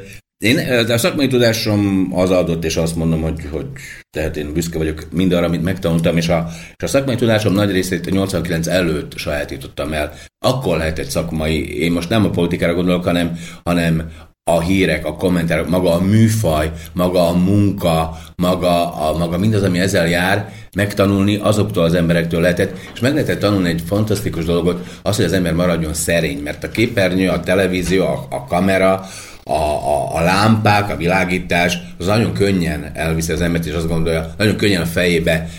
én, 0.41 0.55
de 0.85 0.93
a 0.93 0.97
szakmai 0.97 1.27
tudásom 1.27 2.09
az 2.13 2.29
adott, 2.29 2.65
és 2.65 2.77
azt 2.77 2.95
mondom, 2.95 3.21
hogy, 3.21 3.47
hogy 3.51 3.65
tehát 4.09 4.37
én 4.37 4.53
büszke 4.53 4.77
vagyok 4.77 5.07
mindarra, 5.11 5.45
amit 5.45 5.63
megtanultam, 5.63 6.17
és 6.17 6.29
a, 6.29 6.47
és 6.77 6.83
a 6.83 6.87
szakmai 6.87 7.15
tudásom 7.15 7.53
nagy 7.53 7.71
részét 7.71 8.09
89 8.09 8.67
előtt 8.67 9.17
sajátítottam 9.17 9.93
el. 9.93 10.13
Akkor 10.45 10.77
lehetett 10.77 11.09
szakmai, 11.09 11.81
én 11.81 11.91
most 11.91 12.09
nem 12.09 12.25
a 12.25 12.29
politikára 12.29 12.73
gondolok, 12.73 13.03
hanem, 13.03 13.39
hanem 13.63 14.11
a 14.43 14.59
hírek, 14.59 15.05
a 15.05 15.15
kommentárok, 15.15 15.69
maga 15.69 15.93
a 15.93 16.01
műfaj, 16.01 16.71
maga 16.93 17.27
a 17.27 17.33
munka, 17.33 18.17
maga, 18.35 18.95
a, 18.95 19.17
maga 19.17 19.37
mindaz, 19.37 19.63
ami 19.63 19.79
ezzel 19.79 20.07
jár, 20.07 20.53
megtanulni 20.75 21.35
azoktól 21.35 21.83
az 21.83 21.93
emberektől 21.93 22.41
lehetett, 22.41 22.77
és 22.93 22.99
meg 22.99 23.13
lehetett 23.13 23.39
tanulni 23.39 23.69
egy 23.69 23.83
fantasztikus 23.85 24.45
dolgot, 24.45 24.99
az, 25.01 25.15
hogy 25.15 25.25
az 25.25 25.33
ember 25.33 25.53
maradjon 25.53 25.93
szerény, 25.93 26.41
mert 26.43 26.63
a 26.63 26.69
képernyő, 26.69 27.29
a 27.29 27.39
televízió, 27.39 28.05
a, 28.05 28.27
a 28.29 28.45
kamera, 28.45 29.05
a, 29.51 29.87
a, 29.95 30.15
a 30.15 30.21
lámpák, 30.21 30.89
a 30.89 30.97
világítás, 30.97 31.77
az 31.97 32.05
nagyon 32.05 32.33
könnyen 32.33 32.91
elviszi 32.93 33.31
az 33.31 33.41
embert, 33.41 33.65
és 33.65 33.73
azt 33.73 33.87
gondolja, 33.87 34.33
nagyon 34.37 34.55
könnyen 34.55 34.81
a 34.81 34.85
fejébe 34.85 35.49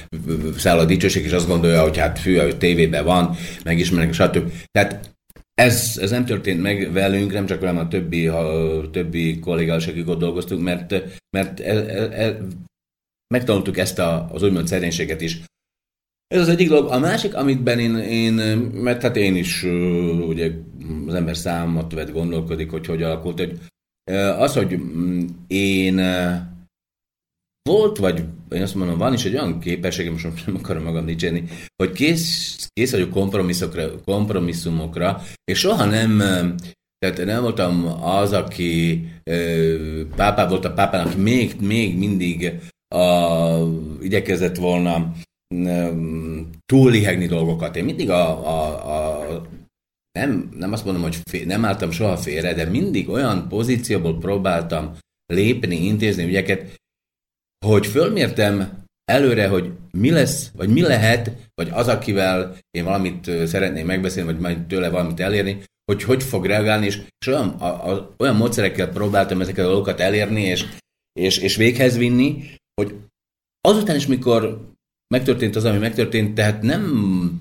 száll 0.56 0.78
a 0.78 0.84
dicsőség, 0.84 1.24
és 1.24 1.32
azt 1.32 1.48
gondolja, 1.48 1.82
hogy 1.82 1.98
hát 1.98 2.18
fű, 2.18 2.36
hogy 2.36 2.58
tévében 2.58 3.04
van, 3.04 3.36
megismernek, 3.64 4.12
stb. 4.12 4.52
Tehát 4.70 5.10
ez, 5.54 5.98
ez 6.00 6.10
nem 6.10 6.24
történt 6.24 6.62
meg 6.62 6.92
velünk, 6.92 7.32
nem 7.32 7.46
csak 7.46 7.60
velem, 7.60 7.78
a 7.78 7.88
többi, 7.88 8.26
a 8.26 8.80
többi 8.92 9.38
kollégával, 9.38 9.82
akik 9.88 10.08
ott 10.08 10.18
dolgoztunk, 10.18 10.62
mert, 10.62 11.02
mert 11.36 11.60
el, 11.60 11.90
el, 11.90 12.12
el, 12.12 12.46
megtanultuk 13.34 13.78
ezt 13.78 13.98
a, 13.98 14.28
az 14.32 14.42
úgymond 14.42 14.66
szerénységet 14.66 15.20
is. 15.20 15.40
Ez 16.26 16.40
az 16.40 16.48
egyik 16.48 16.68
dolog. 16.68 16.90
A 16.90 16.98
másik, 16.98 17.34
amitben 17.34 17.78
én, 17.78 17.96
én 17.96 18.32
mert 18.58 19.02
hát 19.02 19.16
én 19.16 19.36
is 19.36 19.62
ugye 20.28 20.50
az 21.06 21.14
ember 21.14 21.36
számot 21.36 21.92
vett 21.92 22.12
gondolkodik, 22.12 22.70
hogy 22.70 22.86
hogy 22.86 23.02
alakult, 23.02 23.38
hogy 23.38 23.58
az, 24.38 24.54
hogy 24.54 24.76
mm, 24.76 25.26
én 25.46 26.00
volt, 27.62 27.98
vagy 27.98 28.24
én 28.50 28.62
azt 28.62 28.74
mondom, 28.74 28.98
van 28.98 29.12
is 29.12 29.24
egy 29.24 29.34
olyan 29.34 29.60
képességem, 29.60 30.12
most 30.12 30.46
nem 30.46 30.56
akarom 30.56 30.82
magam 30.82 31.06
dicsérni, 31.06 31.44
hogy 31.76 31.92
kész, 31.92 32.68
kész 32.72 32.90
vagyok 32.90 33.10
kompromisszokra, 33.10 34.00
kompromisszumokra, 34.04 35.22
és 35.44 35.58
soha 35.58 35.84
nem, 35.84 36.18
tehát 36.98 37.24
nem 37.24 37.42
voltam 37.42 37.86
az, 38.02 38.32
aki 38.32 39.04
pápá 40.16 40.48
volt 40.48 40.64
a 40.64 40.72
pápának, 40.72 41.16
még, 41.16 41.56
még 41.60 41.98
mindig 41.98 42.52
a, 42.94 43.58
igyekezett 44.00 44.56
volna 44.56 45.12
túllihegni 46.66 47.26
dolgokat. 47.26 47.76
Én 47.76 47.84
mindig 47.84 48.10
a, 48.10 48.46
a, 48.46 48.66
a 49.28 49.42
nem, 50.18 50.48
nem 50.56 50.72
azt 50.72 50.84
mondom, 50.84 51.02
hogy 51.02 51.16
fél, 51.30 51.46
nem 51.46 51.64
álltam 51.64 51.90
soha 51.90 52.16
félre, 52.16 52.54
de 52.54 52.64
mindig 52.64 53.08
olyan 53.08 53.48
pozícióból 53.48 54.18
próbáltam 54.18 54.96
lépni, 55.26 55.76
intézni 55.76 56.24
ügyeket, 56.24 56.80
hogy 57.66 57.86
fölmértem 57.86 58.84
előre, 59.04 59.48
hogy 59.48 59.72
mi 59.90 60.10
lesz, 60.10 60.50
vagy 60.54 60.68
mi 60.68 60.80
lehet, 60.80 61.30
vagy 61.54 61.68
az, 61.72 61.88
akivel 61.88 62.56
én 62.70 62.84
valamit 62.84 63.30
szeretném 63.46 63.86
megbeszélni, 63.86 64.32
vagy 64.32 64.40
majd 64.40 64.66
tőle 64.66 64.88
valamit 64.90 65.20
elérni, 65.20 65.62
hogy 65.92 66.02
hogy 66.02 66.22
fog 66.22 66.46
reagálni, 66.46 66.86
és, 66.86 67.02
és 67.18 67.26
olyan, 67.26 67.48
a, 67.48 67.90
a, 67.90 68.14
olyan 68.18 68.36
módszerekkel 68.36 68.88
próbáltam 68.88 69.40
ezeket 69.40 69.64
a 69.64 69.68
dolgokat 69.68 70.00
elérni, 70.00 70.42
és, 70.42 70.66
és, 71.12 71.38
és 71.38 71.56
véghez 71.56 71.96
vinni, 71.96 72.44
hogy 72.74 72.94
azután 73.60 73.96
is, 73.96 74.06
mikor 74.06 74.70
megtörtént 75.14 75.56
az, 75.56 75.64
ami 75.64 75.78
megtörtént, 75.78 76.34
tehát 76.34 76.62
nem 76.62 77.38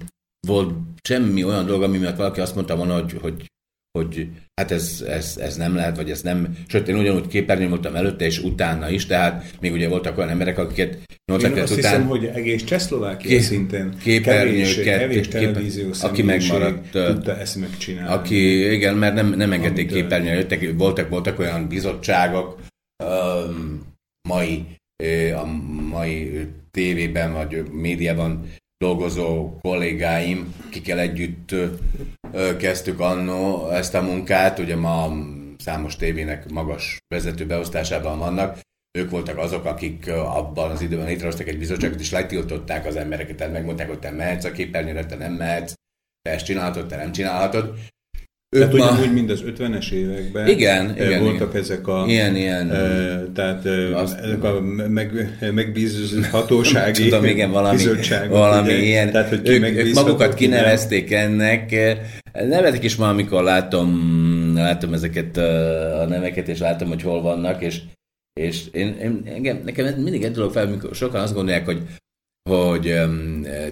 volt 0.48 0.74
semmi 1.02 1.44
olyan 1.44 1.66
dolog, 1.66 1.84
ami 1.84 1.98
miatt 1.98 2.18
valaki 2.18 2.40
azt 2.40 2.56
mondta 2.56 2.76
volna, 2.76 2.94
hogy, 2.94 3.14
hogy, 3.22 3.46
hogy 3.92 4.28
hát 4.54 4.72
ez, 4.72 5.04
ez, 5.08 5.38
ez, 5.38 5.56
nem 5.56 5.76
lehet, 5.76 5.96
vagy 5.96 6.10
ez 6.10 6.22
nem... 6.22 6.58
Sőt, 6.68 6.88
én 6.88 6.98
ugyanúgy 6.98 7.28
képernyőn 7.28 7.70
voltam 7.70 7.96
előtte 7.96 8.26
és 8.26 8.40
utána 8.40 8.90
is, 8.90 9.06
tehát 9.06 9.52
még 9.60 9.72
ugye 9.72 9.88
voltak 9.88 10.18
olyan 10.18 10.30
emberek, 10.30 10.58
akiket 10.58 10.98
89 11.26 11.58
Én 11.58 11.64
azt 11.64 11.78
után... 11.78 11.92
hiszem, 11.92 12.08
hogy 12.08 12.26
egész 12.26 12.64
Csehszlovákia 12.64 13.30
ké, 13.30 13.40
szintén 13.40 13.98
kevés, 14.24 14.76
kevés 14.76 15.28
televízió 15.28 15.90
aki 16.02 16.22
megmaradt, 16.22 16.90
tudta 16.92 17.38
ezt 17.38 17.56
megcsinálni. 17.56 18.14
Aki, 18.14 18.72
igen, 18.72 18.96
mert 18.96 19.14
nem, 19.16 19.34
nem 19.34 19.52
engedték 19.52 19.92
képernyőn, 19.92 20.36
jöttek, 20.36 20.74
voltak, 20.78 21.10
voltak 21.10 21.40
olyan 21.40 21.68
bizottságok, 21.68 22.60
um, 23.04 23.90
mai, 24.30 24.66
a 25.34 25.46
mai 25.90 26.48
tévében 26.72 27.34
vagy 27.34 27.64
médiában 27.72 28.50
dolgozó 28.82 29.58
kollégáim, 29.62 30.56
kikkel 30.70 31.00
együtt 31.00 31.56
kezdtük 32.58 33.00
annó 33.00 33.70
ezt 33.70 33.94
a 33.94 34.02
munkát, 34.02 34.60
ugye 34.60 34.76
ma 34.76 35.12
számos 35.58 35.96
tévének 35.96 36.50
magas 36.50 36.98
vezető 37.08 37.46
beosztásában 37.46 38.20
vannak, 38.20 38.60
ők 38.98 39.10
voltak 39.10 39.38
azok, 39.38 39.66
akik 39.66 40.08
abban 40.10 40.72
az 40.72 40.82
időben 40.82 41.06
létrehoztak 41.06 41.48
egy 41.48 41.58
bizottságot, 41.58 42.00
és 42.00 42.12
letiltották 42.12 42.86
az 42.86 42.96
embereket, 42.96 43.36
tehát 43.36 43.54
megmondták, 43.54 43.88
hogy 43.88 44.00
te 44.00 44.12
mehetsz 44.12 44.46
a 44.46 44.52
képernyőre, 44.52 45.06
te 45.06 45.16
nem 45.16 45.34
mehetsz, 45.34 45.74
te 46.22 46.32
ezt 46.32 46.46
csinálhatod, 46.46 46.88
te 46.88 46.96
nem 46.96 47.12
csinálhatod. 47.12 47.80
Tehát 48.58 48.74
ma... 48.74 48.84
ugyanúgy, 48.84 49.14
mint 49.14 49.32
az 49.32 49.44
50-es 49.46 49.92
években 49.92 50.48
igen, 50.48 50.96
igen, 50.96 51.24
voltak 51.24 51.50
igen. 51.50 51.62
ezek 51.62 51.88
a, 51.88 52.04
ilyen, 52.08 52.36
ilyen, 52.36 52.72
e, 52.72 53.24
tehát 53.34 53.66
azt, 53.94 54.20
ezek 54.20 54.44
a 54.44 54.62
meg, 54.88 55.38
megbízhatósági 55.54 57.04
tudom, 57.04 57.26
igen, 57.26 57.52
valami, 57.52 57.78
bizottságok. 57.78 58.38
Valami 58.38 58.74
ugye? 58.74 58.82
ilyen, 58.82 59.12
tehát, 59.12 59.30
hogy 59.30 59.50
ők, 59.50 59.64
ők 59.64 59.94
magukat 59.94 60.34
kinevezték 60.34 61.12
ennek. 61.12 61.76
Nevetek 62.34 62.84
is 62.84 62.96
ma, 62.96 63.10
amikor 63.10 63.44
látom, 63.44 64.54
látom 64.56 64.94
ezeket 64.94 65.38
a 66.02 66.06
neveket, 66.10 66.48
és 66.48 66.60
látom, 66.60 66.88
hogy 66.88 67.02
hol 67.02 67.22
vannak, 67.22 67.62
és, 67.62 67.82
és 68.34 68.64
én, 68.72 68.98
én, 69.02 69.22
engem, 69.26 69.62
nekem 69.66 70.02
mindig 70.02 70.24
egy 70.24 70.32
dolog 70.32 70.52
fel, 70.52 70.68
amikor 70.68 70.96
sokan 70.96 71.22
azt 71.22 71.34
gondolják, 71.34 71.66
hogy, 71.66 71.82
hogy 72.50 73.00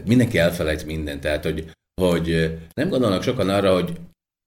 mindenki 0.05 0.37
elfelejt 0.37 0.85
mindent, 0.85 1.21
tehát 1.21 1.43
hogy, 1.43 1.65
hogy 2.01 2.57
nem 2.73 2.89
gondolnak 2.89 3.23
sokan 3.23 3.49
arra, 3.49 3.73
hogy 3.73 3.91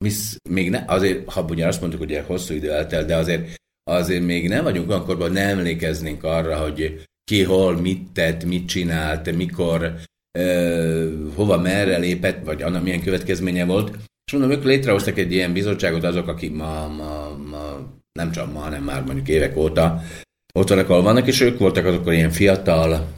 Misz, 0.03 0.37
még 0.51 0.71
ne, 0.71 0.85
azért, 0.87 1.31
ha 1.31 1.45
ugye 1.49 1.67
azt 1.67 1.81
mondtuk, 1.81 2.01
hogy 2.01 2.23
hosszú 2.27 2.55
idő 2.55 2.73
eltelt, 2.73 3.07
de 3.07 3.17
azért, 3.17 3.55
azért 3.85 4.23
még 4.23 4.49
nem 4.49 4.65
vagyunk 4.65 5.09
olyan 5.09 5.33
nem 5.33 5.59
emlékeznénk 5.59 6.25
arra, 6.25 6.57
hogy 6.57 7.03
ki 7.25 7.43
hol, 7.43 7.77
mit 7.77 8.11
tett, 8.13 8.45
mit 8.45 8.69
csinált, 8.69 9.37
mikor, 9.37 9.95
ö, 10.39 11.13
hova, 11.35 11.59
merre 11.59 11.99
lépett, 11.99 12.45
vagy 12.45 12.63
annak 12.63 12.83
milyen 12.83 13.03
következménye 13.03 13.65
volt. 13.65 13.97
És 14.27 14.33
mondom, 14.33 14.51
ők 14.51 14.65
létrehoztak 14.65 15.19
egy 15.19 15.33
ilyen 15.33 15.53
bizottságot, 15.53 16.05
azok, 16.05 16.29
akik 16.29 16.53
ma, 16.53 16.89
ma, 16.89 17.39
ma 17.51 17.91
nem 18.13 18.33
csak 18.33 18.53
ma, 18.53 18.59
hanem 18.59 18.85
már 18.85 19.05
mondjuk 19.05 19.29
évek 19.29 19.57
óta 19.57 20.03
ott 20.55 20.69
vannak, 20.69 20.89
ahol 20.89 21.03
vannak, 21.03 21.27
és 21.27 21.41
ők 21.41 21.59
voltak 21.59 21.85
azok 21.85 22.13
ilyen 22.13 22.31
fiatal, 22.31 23.09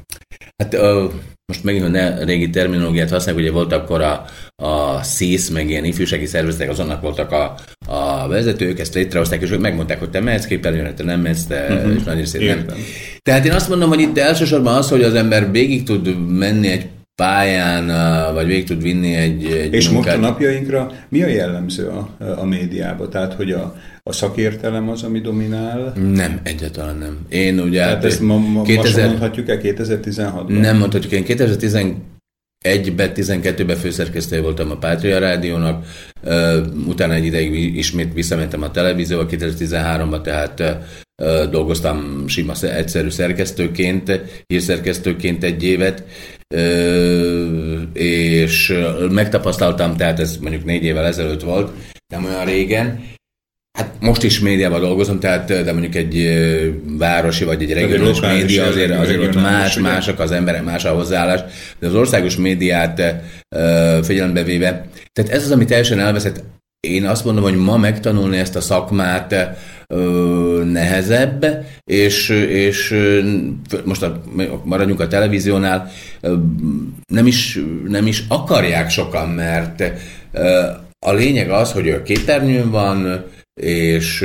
hát 0.57 0.75
ö, 0.75 1.07
most 1.47 1.65
megint 1.65 1.97
a 1.97 2.25
régi 2.25 2.51
terminológiát 2.51 3.11
használjuk, 3.11 3.45
ugye 3.45 3.53
volt 3.53 3.73
akkor 3.73 4.01
a, 4.01 4.25
a 4.57 5.03
SZISZ, 5.03 5.49
meg 5.49 5.71
ilyen 5.71 5.85
ifjúsági 5.85 6.27
szervezetek, 6.27 6.71
azonnak 6.71 7.01
voltak 7.01 7.33
a, 7.33 7.55
a 7.87 8.29
vezetők, 8.29 8.79
ezt 8.79 8.95
létrehozták, 8.95 9.43
és 9.43 9.51
ők 9.51 9.61
megmondták, 9.61 9.99
hogy 9.99 10.11
te 10.11 10.21
mehetsz 10.21 10.45
képernyőre, 10.45 10.95
te 10.95 11.05
nem 11.05 11.21
mehetsz, 11.21 11.45
te, 11.45 11.67
uh-huh. 11.71 11.95
és 11.95 12.03
nagy 12.03 12.17
részét 12.17 12.47
nem. 12.47 12.67
Tehát 13.23 13.45
én 13.45 13.53
azt 13.53 13.69
mondom, 13.69 13.89
hogy 13.89 14.01
itt 14.01 14.19
elsősorban 14.19 14.75
az, 14.75 14.89
hogy 14.89 15.03
az 15.03 15.15
ember 15.15 15.51
végig 15.51 15.83
tud 15.83 16.29
menni 16.29 16.69
egy 16.69 16.87
pályán, 17.15 17.87
vagy 18.35 18.47
végig 18.47 18.65
tud 18.65 18.83
vinni 18.83 19.15
egy, 19.15 19.45
egy 19.45 19.75
És 19.75 19.89
munkát. 19.89 20.17
most 20.17 20.27
a 20.27 20.31
napjainkra 20.31 20.91
mi 21.09 21.23
a 21.23 21.27
jellemző 21.27 21.87
a, 21.87 22.09
a 22.37 22.45
médiában? 22.45 23.11
Tehát, 23.11 23.35
hogy 23.35 23.51
a, 23.51 23.75
a 24.11 24.13
szakértelem 24.13 24.89
az, 24.89 25.03
ami 25.03 25.21
dominál? 25.21 25.93
Nem, 26.13 26.41
egyáltalán 26.43 26.97
nem. 26.97 27.19
Én 27.29 27.61
ugye... 27.61 27.79
Tehát 27.79 27.95
hát 27.95 28.05
ezt 28.05 28.21
ma, 28.21 28.39
ma 28.39 28.63
2000... 28.63 29.07
mondhatjuk 29.07 29.49
el 29.49 29.61
2016-ban? 29.63 30.61
Nem 30.61 30.77
mondhatjuk, 30.77 31.13
én 31.13 31.25
2011-ben, 31.27 33.13
12-ben 33.15 33.77
főszerkesztője 33.77 34.43
voltam 34.43 34.71
a 34.71 34.77
Pátria 34.77 35.19
Rádiónak, 35.19 35.87
utána 36.87 37.13
egy 37.13 37.25
ideig 37.25 37.77
ismét 37.77 38.13
visszamentem 38.13 38.63
a 38.63 38.71
televízióba, 38.71 39.27
2013-ban 39.31 40.23
tehát 40.23 40.63
dolgoztam 41.51 42.29
sima, 42.29 42.53
egyszerű 42.63 43.09
szerkesztőként, 43.09 44.21
hírszerkesztőként 44.47 45.45
egy 45.45 45.65
évet, 45.65 46.05
és 47.93 48.75
megtapasztaltam, 49.11 49.97
tehát 49.97 50.21
ez 50.21 50.37
mondjuk 50.37 50.65
négy 50.65 50.85
évvel 50.85 51.05
ezelőtt 51.05 51.43
volt, 51.43 51.73
nem 52.15 52.25
olyan 52.25 52.45
régen, 52.45 53.13
Hát 53.79 53.93
most 54.01 54.23
is 54.23 54.41
médiában 54.41 54.81
dolgozom, 54.81 55.21
tehát 55.21 55.47
de 55.47 55.73
mondjuk 55.73 55.95
egy 55.95 56.43
városi 56.99 57.45
vagy 57.45 57.63
egy 57.63 57.73
regionális 57.73 58.21
média 58.21 58.65
azért, 58.65 58.99
azért 58.99 59.23
ott 59.23 59.35
más, 59.35 59.79
mások 59.79 60.19
az 60.19 60.31
emberek, 60.31 60.65
más 60.65 60.85
a 60.85 60.95
hozzáállás, 60.95 61.41
de 61.79 61.87
az 61.87 61.95
országos 61.95 62.37
médiát 62.37 63.03
figyelembe 64.03 64.43
véve, 64.43 64.87
tehát 65.13 65.31
ez 65.31 65.45
az, 65.45 65.51
ami 65.51 65.65
teljesen 65.65 66.01
elveszett. 66.01 66.43
Én 66.81 67.07
azt 67.07 67.25
mondom, 67.25 67.43
hogy 67.43 67.57
ma 67.57 67.77
megtanulni 67.77 68.37
ezt 68.37 68.57
a 68.57 68.61
szakmát 68.61 69.57
nehezebb, 70.65 71.67
és, 71.85 72.29
és 72.49 72.95
most 73.85 74.03
a, 74.03 74.23
maradjunk 74.65 75.01
a 75.01 75.09
televíziónál, 75.09 75.91
nem 77.07 77.27
is, 77.27 77.59
nem 77.89 78.07
is 78.07 78.25
akarják 78.29 78.91
sokan, 78.91 79.29
mert 79.29 79.93
a 81.07 81.13
lényeg 81.13 81.51
az, 81.51 81.73
hogy 81.73 81.91
a 81.91 82.03
képernyőn 82.03 82.71
van, 82.71 83.25
és 83.63 84.21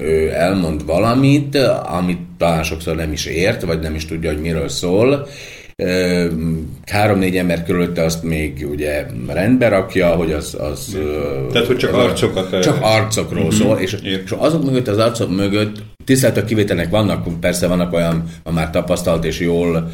ő 0.00 0.30
elmond 0.32 0.84
valamit, 0.86 1.56
amit 1.82 2.18
talán 2.38 2.62
sokszor 2.62 2.96
nem 2.96 3.12
is 3.12 3.26
ért, 3.26 3.62
vagy 3.62 3.80
nem 3.80 3.94
is 3.94 4.06
tudja, 4.06 4.30
hogy 4.30 4.40
miről 4.40 4.68
szól, 4.68 5.28
három-négy 6.86 7.36
ember 7.36 7.64
körülötte 7.64 8.02
azt 8.02 8.22
még 8.22 8.66
ugye 8.70 9.06
rendbe 9.28 9.68
rakja, 9.68 10.08
hogy 10.08 10.32
az... 10.32 10.56
az 10.60 10.98
Tehát, 11.52 11.66
hogy 11.66 11.76
csak 11.76 11.94
arcokat... 11.94 12.62
Csak 12.62 12.78
arcokról 12.80 13.44
uh-huh. 13.44 13.58
szól, 13.58 13.78
és, 13.78 13.96
és 14.02 14.30
azok 14.38 14.64
mögött, 14.64 14.88
az 14.88 14.98
arcok 14.98 15.36
mögött 15.36 15.82
tisztelt 16.04 16.36
a 16.36 16.44
kivételnek 16.44 16.90
vannak, 16.90 17.40
persze 17.40 17.66
vannak 17.66 17.92
olyan, 17.92 18.24
a 18.42 18.52
már 18.52 18.70
tapasztalt 18.70 19.24
és 19.24 19.40
jól, 19.40 19.90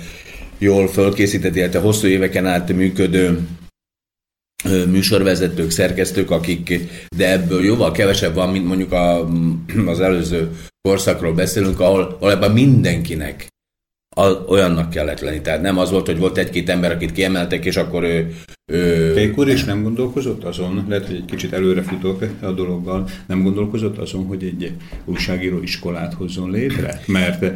jól 0.59 0.89
fölkészített, 0.89 1.57
illetve 1.57 1.79
hosszú 1.79 2.07
éveken 2.07 2.47
át 2.47 2.73
működő 2.73 3.39
műsorvezetők, 4.65 5.71
szerkesztők, 5.71 6.31
akik, 6.31 6.81
de 7.17 7.33
ebből 7.33 7.65
jóval 7.65 7.93
kevesebb 7.93 8.35
van, 8.35 8.51
mint 8.51 8.67
mondjuk 8.67 8.93
a, 8.93 9.29
az 9.87 10.01
előző 10.01 10.51
korszakról 10.89 11.33
beszélünk, 11.33 11.81
ahol 11.81 12.17
valójában 12.21 12.51
mindenkinek 12.51 13.47
olyannak 14.47 14.91
kellett 14.91 15.21
lenni. 15.21 15.41
Tehát 15.41 15.63
nem 15.63 15.79
az 15.79 15.91
volt, 15.91 16.07
hogy 16.07 16.19
volt 16.19 16.39
egy-két 16.39 16.69
ember, 16.69 16.91
akit 16.91 17.13
kiemeltek, 17.13 17.65
és 17.65 17.77
akkor 17.77 18.03
ő... 18.03 18.35
ő... 18.73 19.13
Pék 19.15 19.39
úr 19.39 19.49
is 19.49 19.65
nem 19.65 19.83
gondolkozott 19.83 20.45
azon, 20.45 20.85
lehet, 20.89 21.07
hogy 21.07 21.15
egy 21.15 21.25
kicsit 21.25 21.53
előre 21.53 21.83
futok 21.83 22.25
a 22.41 22.51
dologgal, 22.51 23.09
nem 23.27 23.43
gondolkozott 23.43 23.99
azon, 23.99 24.25
hogy 24.25 24.45
egy 24.45 24.73
újságíró 25.05 25.63
iskolát 25.63 26.15
hozzon 26.15 26.51
létre? 26.51 27.01
Mert 27.07 27.43
e, 27.43 27.53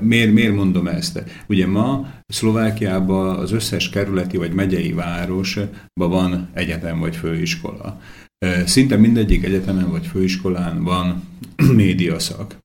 miért, 0.00 0.32
miért 0.32 0.54
mondom 0.54 0.86
ezt? 0.86 1.22
Ugye 1.46 1.66
ma 1.66 2.10
Szlovákiában 2.26 3.36
az 3.36 3.52
összes 3.52 3.90
kerületi 3.90 4.36
vagy 4.36 4.52
megyei 4.52 4.92
városban 4.92 5.70
van 5.94 6.50
egyetem 6.54 6.98
vagy 6.98 7.16
főiskola. 7.16 8.00
E, 8.38 8.66
szinte 8.66 8.96
mindegyik 8.96 9.44
egyetemen 9.44 9.90
vagy 9.90 10.06
főiskolán 10.06 10.84
van 10.84 11.22
médiaszak. 11.76 12.56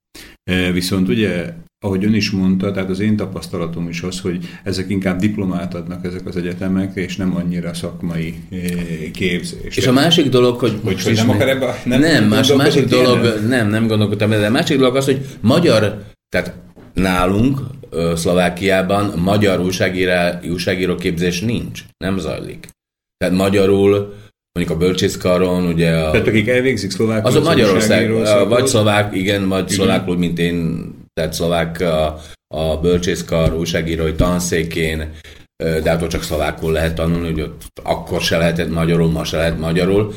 Viszont 0.74 1.08
ugye 1.08 1.54
ahogy 1.80 2.06
ön 2.06 2.14
is 2.14 2.32
mondta, 2.32 2.72
tehát 2.72 2.90
az 2.90 3.00
én 3.00 3.16
tapasztalatom 3.16 3.90
is 3.90 4.02
az, 4.02 4.20
hogy 4.20 4.46
ezek 4.64 4.90
inkább 4.90 5.20
diplomát 5.20 5.74
adnak 5.74 6.06
ezek 6.06 6.26
az 6.26 6.36
egyetemek, 6.36 6.96
és 6.96 7.16
nem 7.16 7.36
annyira 7.36 7.74
szakmai 7.74 8.36
eh, 8.52 8.60
képzés. 9.12 9.78
És 9.78 9.88
a 9.88 9.92
másik 9.92 10.30
dolog, 10.30 10.60
hogy... 10.60 10.80
Hogy, 10.84 11.04
hogy 11.04 11.16
nem, 11.16 11.30
akar 11.30 11.50
ebbe, 11.50 11.82
nem, 11.86 12.00
nem, 12.00 12.24
más, 12.24 12.50
a 12.50 12.56
másik 12.56 12.86
dolog, 12.86 13.24
ilyen? 13.24 13.44
nem, 13.44 13.70
nem 13.70 13.88
gondolkodtam, 13.88 14.30
de 14.30 14.46
a 14.46 14.50
másik 14.50 14.78
dolog 14.78 14.96
az, 14.96 15.06
hogy 15.06 15.26
magyar, 15.42 16.04
tehát 16.30 16.54
nálunk, 16.94 17.60
Szlovákiában 18.16 19.14
magyar 19.20 19.60
újságíró 20.50 20.96
képzés 20.96 21.42
nincs, 21.42 21.84
nem 21.98 22.18
zajlik. 22.18 22.68
Tehát 23.18 23.36
magyarul 23.36 24.14
mondjuk 24.52 24.78
a 24.78 24.86
bölcsészkaron, 24.86 25.66
ugye 25.66 25.92
a... 25.92 26.12
Tehát 26.12 26.28
akik 26.28 26.48
elvégzik 26.48 26.92
szlovákul, 26.92 27.30
az 27.30 27.36
a 27.36 27.42
Magyarország, 27.42 28.12
vagy 28.48 28.68
szlovák, 28.68 29.16
igen, 29.16 29.48
vagy 29.48 29.70
szlovákul, 29.70 30.18
mint 30.18 30.40
én 30.40 30.86
tehát 31.18 31.34
szlovák 31.34 31.82
a, 31.82 32.22
a 32.48 32.78
bölcsészkar 32.78 33.54
újságírói 33.54 34.14
tanszékén, 34.14 35.12
de 35.84 35.90
hát 35.90 36.08
csak 36.08 36.24
szlovákul 36.24 36.72
lehet 36.72 36.96
tanulni, 36.96 37.32
hogy 37.32 37.42
ott 37.42 37.62
akkor 37.84 38.22
se 38.22 38.38
lehetett 38.38 38.70
magyarul, 38.70 39.12
ma 39.12 39.24
se 39.24 39.38
lehet 39.38 39.60
magyarul. 39.60 40.14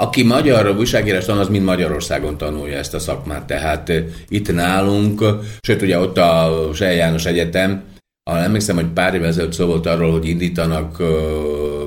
Aki 0.00 0.22
magyar 0.22 0.76
újságírás 0.78 1.24
tanul, 1.24 1.40
az 1.40 1.48
mind 1.48 1.64
Magyarországon 1.64 2.36
tanulja 2.36 2.76
ezt 2.76 2.94
a 2.94 2.98
szakmát. 2.98 3.46
Tehát 3.46 3.92
itt 4.28 4.52
nálunk, 4.52 5.24
sőt 5.60 5.82
ugye 5.82 5.98
ott 5.98 6.18
a 6.18 6.68
Sej 6.74 6.96
János 6.96 7.24
Egyetem, 7.24 7.84
ahol 8.22 8.40
emlékszem, 8.40 8.76
hogy 8.76 8.86
pár 8.86 9.14
évvel 9.14 9.28
ezelőtt 9.28 9.52
szó 9.52 9.66
volt 9.66 9.86
arról, 9.86 10.12
hogy 10.12 10.26
indítanak 10.26 11.02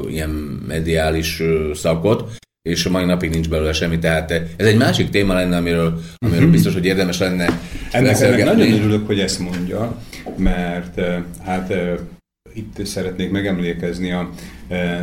ilyen 0.08 0.30
mediális 0.68 1.42
szakot, 1.74 2.30
és 2.68 2.86
a 2.86 2.90
mai 2.90 3.06
napig 3.06 3.30
nincs 3.30 3.50
belőle 3.50 3.74
semmi, 3.74 4.00
tehát 4.00 4.32
ez 4.32 4.66
egy 4.66 4.78
másik 4.78 5.10
téma 5.10 5.34
lenne, 5.34 5.58
amiről, 5.58 6.02
amiről 6.18 6.44
mhm. 6.44 6.52
biztos, 6.52 6.74
hogy 6.74 6.86
érdemes 6.86 7.20
lenne 7.20 7.60
ennek, 7.92 8.22
ennek 8.22 8.46
nagyon 8.46 8.74
örülök, 8.74 9.08
hogy 9.08 9.20
ezt 9.20 9.40
mondja, 9.40 10.02
mert 10.38 10.98
eh, 10.98 11.24
hát 11.46 11.72
eh, 11.72 11.94
itt 12.54 12.86
szeretnék 12.86 13.32
megemlékezni 13.32 14.12
a 14.12 14.30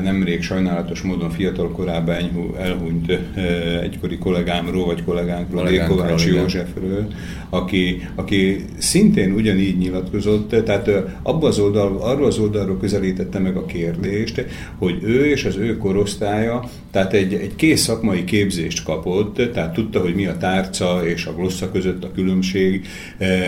nemrég 0.02 0.42
sajnálatos 0.42 1.02
módon 1.02 1.30
fiatal 1.30 1.70
korában 1.70 2.16
elhunyt 2.58 3.10
e, 3.10 3.40
egykori 3.80 4.18
kollégámról, 4.18 4.86
vagy 4.86 5.04
kollégánkról, 5.04 5.64
Lékovács 5.64 6.26
Józsefről, 6.26 7.06
aki, 7.50 8.08
aki 8.14 8.64
szintén 8.78 9.32
ugyanígy 9.32 9.78
nyilatkozott, 9.78 10.64
tehát 10.64 10.88
e, 10.88 11.18
abba 11.22 11.46
az 11.46 11.58
oldal, 11.58 11.96
arról 12.00 12.26
az 12.26 12.38
oldalról 12.38 12.78
közelítette 12.78 13.38
meg 13.38 13.56
a 13.56 13.64
kérdést, 13.64 14.44
hogy 14.78 14.98
ő 15.02 15.26
és 15.26 15.44
az 15.44 15.56
ő 15.56 15.76
korosztálya, 15.76 16.70
tehát 16.90 17.12
egy, 17.12 17.34
egy 17.34 17.54
kész 17.56 17.80
szakmai 17.80 18.24
képzést 18.24 18.84
kapott, 18.84 19.52
tehát 19.52 19.72
tudta, 19.72 20.00
hogy 20.00 20.14
mi 20.14 20.26
a 20.26 20.36
tárca 20.36 21.06
és 21.06 21.26
a 21.26 21.34
glossza 21.34 21.70
között 21.70 22.04
a 22.04 22.12
különbség, 22.12 22.86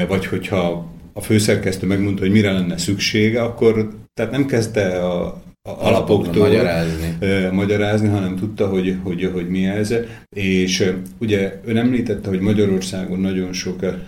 vagy 0.08 0.26
hogyha 0.26 0.94
a 1.12 1.20
főszerkesztő 1.20 1.86
megmondta, 1.86 2.22
hogy 2.22 2.30
mire 2.30 2.52
lenne 2.52 2.78
szüksége, 2.78 3.42
akkor 3.42 3.88
tehát 4.14 4.32
nem 4.32 4.46
kezdte 4.46 5.04
a 5.04 5.44
alapoktól 5.66 6.42
magyarázni. 6.48 7.16
magyarázni, 7.52 8.08
hanem 8.08 8.36
tudta, 8.36 8.68
hogy, 8.68 8.96
hogy, 9.02 9.30
hogy 9.32 9.48
mi 9.48 9.66
ez. 9.66 9.94
És 10.36 10.92
ugye 11.18 11.60
ön 11.64 11.76
említette, 11.76 12.28
hogy 12.28 12.40
Magyarországon 12.40 13.20
nagyon 13.20 13.52
sokan 13.52 14.06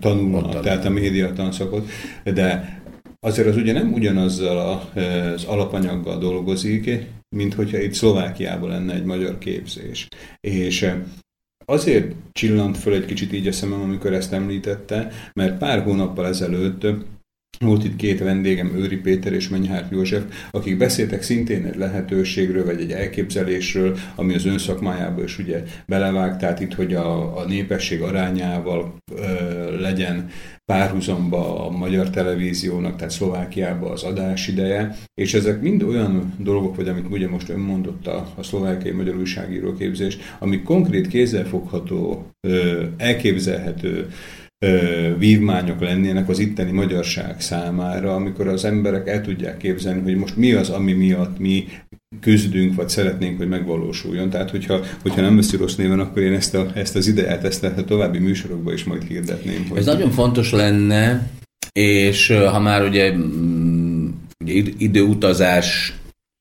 tanulnak, 0.00 0.54
Ott 0.54 0.62
tehát 0.62 0.84
a 0.84 0.90
média 0.90 1.32
tanszakot, 1.32 1.88
de 2.24 2.80
azért 3.20 3.48
az 3.48 3.56
ugye 3.56 3.72
nem 3.72 3.92
ugyanazzal 3.92 4.88
az 5.34 5.44
alapanyaggal 5.44 6.18
dolgozik, 6.18 6.90
mint 7.36 7.54
hogyha 7.54 7.78
itt 7.78 7.92
Szlovákiában 7.94 8.68
lenne 8.68 8.94
egy 8.94 9.04
magyar 9.04 9.38
képzés. 9.38 10.08
És 10.40 10.90
Azért 11.68 12.14
csillant 12.32 12.78
föl 12.78 12.94
egy 12.94 13.04
kicsit 13.04 13.32
így 13.32 13.46
a 13.46 13.52
szemem, 13.52 13.80
amikor 13.80 14.12
ezt 14.12 14.32
említette, 14.32 15.12
mert 15.32 15.58
pár 15.58 15.82
hónappal 15.82 16.26
ezelőtt 16.26 16.86
volt 17.58 17.84
itt 17.84 17.96
két 17.96 18.18
vendégem, 18.18 18.72
Őri 18.76 18.96
Péter 18.96 19.32
és 19.32 19.48
Menyhárt 19.48 19.92
József, 19.92 20.22
akik 20.50 20.76
beszéltek 20.76 21.22
szintén 21.22 21.64
egy 21.64 21.76
lehetőségről, 21.76 22.64
vagy 22.64 22.80
egy 22.80 22.92
elképzelésről, 22.92 23.96
ami 24.14 24.34
az 24.34 24.46
ön 24.46 24.58
szakmájába 24.58 25.22
is 25.22 25.38
ugye 25.38 25.62
belevág, 25.86 26.38
tehát 26.38 26.60
itt, 26.60 26.74
hogy 26.74 26.94
a, 26.94 27.38
a 27.38 27.44
népesség 27.46 28.02
arányával 28.02 28.94
ö, 29.14 29.80
legyen 29.80 30.28
párhuzamba 30.64 31.66
a 31.66 31.70
magyar 31.70 32.10
televíziónak, 32.10 32.96
tehát 32.96 33.12
Szlovákiába 33.12 33.90
az 33.90 34.02
adás 34.02 34.48
ideje, 34.48 34.96
és 35.14 35.34
ezek 35.34 35.60
mind 35.60 35.82
olyan 35.82 36.34
dolgok, 36.38 36.76
vagy 36.76 36.88
amit 36.88 37.06
ugye 37.10 37.28
most 37.28 37.48
ön 37.48 37.58
mondott 37.58 38.06
a, 38.06 38.32
a 38.36 38.42
szlovákiai 38.42 38.94
magyar 38.94 39.16
újságíró 39.16 39.74
képzés, 39.74 40.18
ami 40.38 40.62
konkrét 40.62 41.08
kézzelfogható, 41.08 42.30
ö, 42.40 42.84
elképzelhető 42.96 44.08
vívmányok 45.18 45.80
lennének 45.80 46.28
az 46.28 46.38
itteni 46.38 46.70
magyarság 46.70 47.40
számára, 47.40 48.14
amikor 48.14 48.48
az 48.48 48.64
emberek 48.64 49.08
el 49.08 49.20
tudják 49.20 49.56
képzelni, 49.56 50.02
hogy 50.02 50.16
most 50.16 50.36
mi 50.36 50.52
az, 50.52 50.70
ami 50.70 50.92
miatt 50.92 51.38
mi 51.38 51.68
küzdünk, 52.20 52.74
vagy 52.74 52.88
szeretnénk, 52.88 53.36
hogy 53.38 53.48
megvalósuljon. 53.48 54.30
Tehát, 54.30 54.50
hogyha, 54.50 54.80
hogyha 55.02 55.20
nem 55.20 55.36
veszi 55.36 55.56
rossz 55.56 55.74
néven, 55.74 56.00
akkor 56.00 56.22
én 56.22 56.32
ezt, 56.32 56.54
a, 56.54 56.70
ezt 56.74 56.96
az 56.96 57.06
ideát, 57.06 57.44
ezt 57.44 57.64
a 57.64 57.84
további 57.84 58.18
műsorokba 58.18 58.72
is 58.72 58.84
majd 58.84 59.02
hirdetném. 59.02 59.66
Hogy... 59.68 59.78
Ez 59.78 59.86
nagyon 59.86 60.10
fontos 60.10 60.52
lenne, 60.52 61.30
és 61.72 62.28
ha 62.28 62.60
már 62.60 62.82
ugye, 62.82 63.12
mm, 63.12 64.08
ugye 64.44 64.62
időutazás 64.78 65.94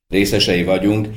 részesei 0.07 0.63
vagyunk, 0.63 1.07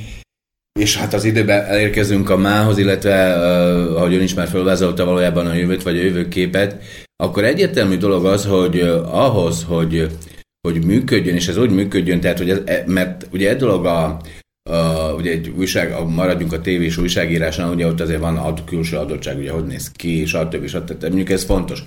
és 0.78 0.96
hát 0.96 1.14
az 1.14 1.24
időben 1.24 1.64
elérkezünk 1.64 2.30
a 2.30 2.36
mához, 2.36 2.78
illetve 2.78 3.36
uh, 3.36 3.96
ahogy 3.96 4.14
ön 4.14 4.22
is 4.22 4.34
már 4.34 4.48
felvázolta 4.48 5.04
valójában 5.04 5.46
a 5.46 5.54
jövőt 5.54 5.82
vagy 5.82 5.98
a 5.98 6.02
jövőképet, 6.02 6.82
akkor 7.16 7.44
egyértelmű 7.44 7.96
dolog 7.96 8.26
az, 8.26 8.44
hogy 8.44 8.80
ahhoz, 9.04 9.64
hogy, 9.68 10.06
hogy 10.68 10.84
működjön, 10.84 11.34
és 11.34 11.48
ez 11.48 11.56
úgy 11.56 11.70
működjön, 11.70 12.20
tehát, 12.20 12.38
hogy 12.38 12.50
ez, 12.50 12.58
e, 12.64 12.84
mert 12.86 13.26
ugye 13.32 13.48
egy 13.48 13.56
dolog 13.56 13.86
a, 13.86 14.20
a, 14.70 15.12
ugye 15.16 15.30
egy 15.30 15.52
újság, 15.56 15.92
a, 15.92 16.04
maradjunk 16.04 16.52
a 16.52 16.60
tévés 16.60 16.96
újságírásnál, 16.96 17.72
ugye 17.72 17.86
ott 17.86 18.00
azért 18.00 18.20
van 18.20 18.36
a 18.36 18.64
külső 18.64 18.96
adottság, 18.96 19.38
ugye 19.38 19.50
hogy 19.50 19.66
néz 19.66 19.90
ki, 19.92 20.26
stb. 20.26 20.66
stb. 20.66 21.02
Mondjuk 21.02 21.30
ez 21.30 21.44
fontos. 21.44 21.82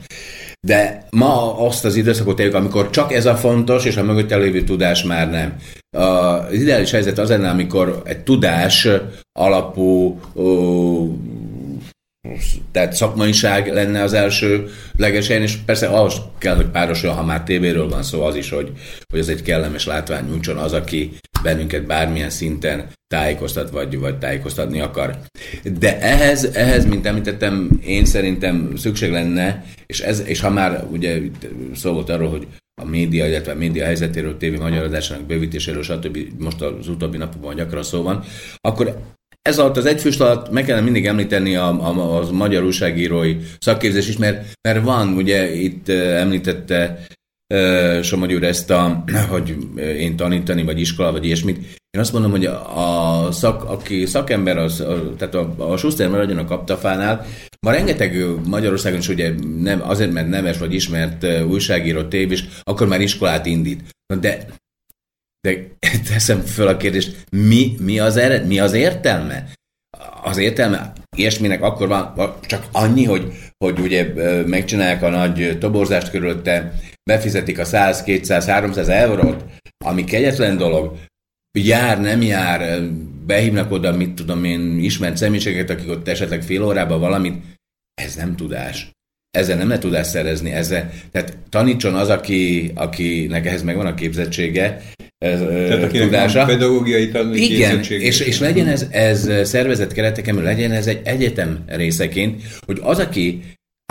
De 0.67 1.07
ma 1.09 1.57
azt 1.57 1.85
az 1.85 1.95
időszakot 1.95 2.39
éljük, 2.39 2.53
amikor 2.53 2.89
csak 2.89 3.13
ez 3.13 3.25
a 3.25 3.35
fontos, 3.35 3.85
és 3.85 3.97
a 3.97 4.03
mögött 4.03 4.29
lévő 4.29 4.63
tudás 4.63 5.03
már 5.03 5.29
nem. 5.29 5.55
Az 5.97 6.53
ideális 6.53 6.91
helyzet 6.91 7.17
az 7.17 7.29
lenne, 7.29 7.49
amikor 7.49 8.01
egy 8.05 8.19
tudás 8.19 8.87
alapú 9.39 10.19
ó, 10.35 11.17
tehát 12.71 12.93
szakmaiság 12.93 13.73
lenne 13.73 14.01
az 14.01 14.13
első 14.13 14.69
legesen, 14.97 15.41
és 15.41 15.55
persze 15.55 15.87
ahhoz 15.87 16.21
kell, 16.37 16.55
hogy 16.55 16.65
párosuljon, 16.65 17.17
ha 17.17 17.23
már 17.23 17.43
tévéről 17.43 17.89
van 17.89 18.03
szó, 18.03 18.23
az 18.23 18.35
is, 18.35 18.49
hogy, 18.49 18.71
hogy 19.09 19.19
ez 19.19 19.27
egy 19.27 19.41
kellemes 19.41 19.85
látvány 19.85 20.25
nyújtson 20.25 20.57
az, 20.57 20.73
aki 20.73 21.17
bennünket 21.43 21.85
bármilyen 21.85 22.29
szinten 22.29 22.89
tájékoztat, 23.11 23.69
vagy, 23.69 23.99
vagy 23.99 24.17
tájékoztatni 24.17 24.81
akar. 24.81 25.19
De 25.79 25.99
ehhez, 26.01 26.43
ehhez, 26.43 26.85
mint 26.85 27.05
említettem, 27.05 27.79
én 27.85 28.05
szerintem 28.05 28.75
szükség 28.75 29.11
lenne, 29.11 29.65
és, 29.85 29.99
ez, 29.99 30.23
és 30.25 30.39
ha 30.39 30.49
már 30.49 30.85
ugye 30.91 31.19
szó 31.75 31.93
volt 31.93 32.09
arról, 32.09 32.29
hogy 32.29 32.47
a 32.81 32.85
média, 32.85 33.27
illetve 33.27 33.51
a 33.51 33.55
média 33.55 33.85
helyzetéről, 33.85 34.37
tévé 34.37 34.57
magyarozásának 34.57 35.25
bővítéséről, 35.25 35.83
stb. 35.83 36.17
most 36.37 36.61
az 36.61 36.87
utóbbi 36.87 37.17
napokban 37.17 37.55
gyakran 37.55 37.83
szó 37.83 38.01
van, 38.01 38.23
akkor 38.61 39.01
ez 39.41 39.59
alatt 39.59 39.77
az 39.77 39.85
egyfős 39.85 40.17
alatt 40.17 40.51
meg 40.51 40.65
kellene 40.65 40.83
mindig 40.83 41.05
említeni 41.05 41.55
a, 41.55 41.67
a, 41.67 42.17
a 42.17 42.31
magyar 42.31 42.63
újságírói 42.63 43.37
szakképzés 43.59 44.07
is, 44.07 44.17
mert, 44.17 44.51
mert 44.61 44.83
van, 44.83 45.13
ugye 45.13 45.53
itt 45.53 45.89
említette 45.89 47.05
Somogyi 48.01 48.45
ezt 48.45 48.69
a, 48.69 49.03
hogy 49.29 49.57
én 49.77 50.15
tanítani, 50.15 50.63
vagy 50.63 50.79
iskola, 50.79 51.11
vagy 51.11 51.25
ilyesmit. 51.25 51.79
Én 51.91 52.01
azt 52.01 52.13
mondom, 52.13 52.31
hogy 52.31 52.45
a 52.45 53.31
szak, 53.31 53.63
aki 53.63 54.05
szakember, 54.05 54.57
az, 54.57 54.79
a, 54.79 55.15
tehát 55.15 55.35
a, 55.35 55.71
a 55.71 55.77
Schuster 55.77 56.09
maradjon 56.09 56.37
a 56.37 56.45
kaptafánál, 56.45 57.25
ma 57.59 57.71
rengeteg 57.71 58.25
Magyarországon 58.45 58.99
is 58.99 59.07
ugye 59.07 59.33
nem, 59.59 59.81
azért, 59.81 60.11
mert 60.11 60.29
neves 60.29 60.57
vagy 60.57 60.73
ismert 60.73 61.25
újságíró 61.47 62.03
tévés, 62.03 62.43
akkor 62.63 62.87
már 62.87 63.01
iskolát 63.01 63.45
indít. 63.45 63.83
De 64.19 64.45
de 65.41 65.67
teszem 66.11 66.41
föl 66.41 66.67
a 66.67 66.77
kérdést, 66.77 67.25
mi, 67.31 67.75
mi, 67.79 67.99
az, 67.99 68.17
ered, 68.17 68.47
mi 68.47 68.59
az 68.59 68.73
értelme? 68.73 69.53
Az 70.23 70.37
értelme 70.37 70.93
ilyesminek 71.17 71.61
akkor 71.61 71.87
van, 71.87 72.35
csak 72.41 72.67
annyi, 72.71 73.03
hogy, 73.03 73.33
hogy 73.57 73.79
ugye 73.79 74.13
megcsinálják 74.45 75.03
a 75.03 75.09
nagy 75.09 75.57
toborzást 75.59 76.09
körülötte, 76.09 76.73
befizetik 77.09 77.59
a 77.59 77.65
100, 77.65 78.03
200, 78.03 78.45
300 78.45 78.89
eurót, 78.89 79.43
ami 79.85 80.03
kegyetlen 80.03 80.57
dolog, 80.57 80.97
jár, 81.59 82.01
nem 82.01 82.21
jár, 82.21 82.81
behívnak 83.25 83.71
oda, 83.71 83.95
mit 83.95 84.13
tudom 84.13 84.43
én, 84.43 84.79
ismert 84.79 85.17
személyiséget, 85.17 85.69
akik 85.69 85.89
ott 85.89 86.07
esetleg 86.07 86.43
fél 86.43 86.63
órában 86.63 86.99
valamit, 86.99 87.43
ez 87.93 88.15
nem 88.15 88.35
tudás. 88.35 88.89
Ezzel 89.31 89.57
nem 89.57 89.67
lehet 89.67 89.81
tudás 89.81 90.07
szerezni, 90.07 90.51
ezzel, 90.51 90.91
tehát 91.11 91.37
tanítson 91.49 91.93
az, 91.93 92.09
aki, 92.09 92.71
akinek 92.75 93.45
ehhez 93.45 93.63
megvan 93.63 93.85
a 93.85 93.93
képzettsége, 93.93 94.81
ez, 95.17 95.39
Tehát 95.39 95.91
tudása. 95.91 96.45
pedagógiai 96.45 97.11
Igen, 97.33 97.79
és, 97.83 98.19
és 98.19 98.39
legyen 98.39 98.67
ez, 98.67 98.87
ez 98.91 99.47
szervezett 99.47 99.93
kereteken, 99.93 100.35
legyen 100.35 100.71
ez 100.71 100.87
egy 100.87 101.01
egyetem 101.03 101.63
részeként, 101.67 102.41
hogy 102.65 102.79
az, 102.81 102.99
aki 102.99 103.41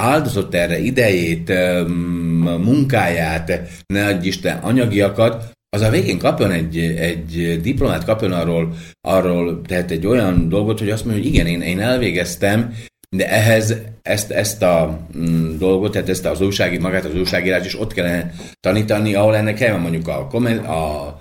áldozott 0.03 0.55
erre 0.55 0.79
idejét, 0.79 1.53
munkáját, 2.59 3.61
ne 3.87 4.07
adj 4.07 4.27
Isten, 4.27 4.57
anyagiakat, 4.57 5.53
az 5.71 5.81
a 5.81 5.91
végén 5.91 6.19
kapjon 6.19 6.51
egy, 6.51 6.79
egy 6.79 7.61
diplomát, 7.61 8.05
kapjon 8.05 8.33
arról, 8.33 8.75
arról 9.01 9.61
tehát 9.63 9.91
egy 9.91 10.07
olyan 10.07 10.49
dolgot, 10.49 10.79
hogy 10.79 10.91
azt 10.91 11.05
mondja, 11.05 11.23
hogy 11.23 11.33
igen, 11.33 11.47
én, 11.47 11.61
én 11.61 11.81
elvégeztem, 11.81 12.75
de 13.17 13.31
ehhez 13.31 13.75
ezt, 14.03 14.31
ezt 14.31 14.63
a 14.63 15.07
mm, 15.19 15.59
dolgot, 15.59 15.93
tehát 15.93 16.09
ezt 16.09 16.27
az 16.27 16.41
újsági, 16.41 16.79
magát 16.79 17.05
az 17.05 17.15
újságírás 17.15 17.67
is 17.67 17.81
ott 17.81 17.93
kellene 17.93 18.35
tanítani, 18.61 19.15
ahol 19.15 19.37
ennek 19.37 19.71
van 19.71 19.81
mondjuk 19.81 20.09
a, 20.09 20.19
a 20.19 21.21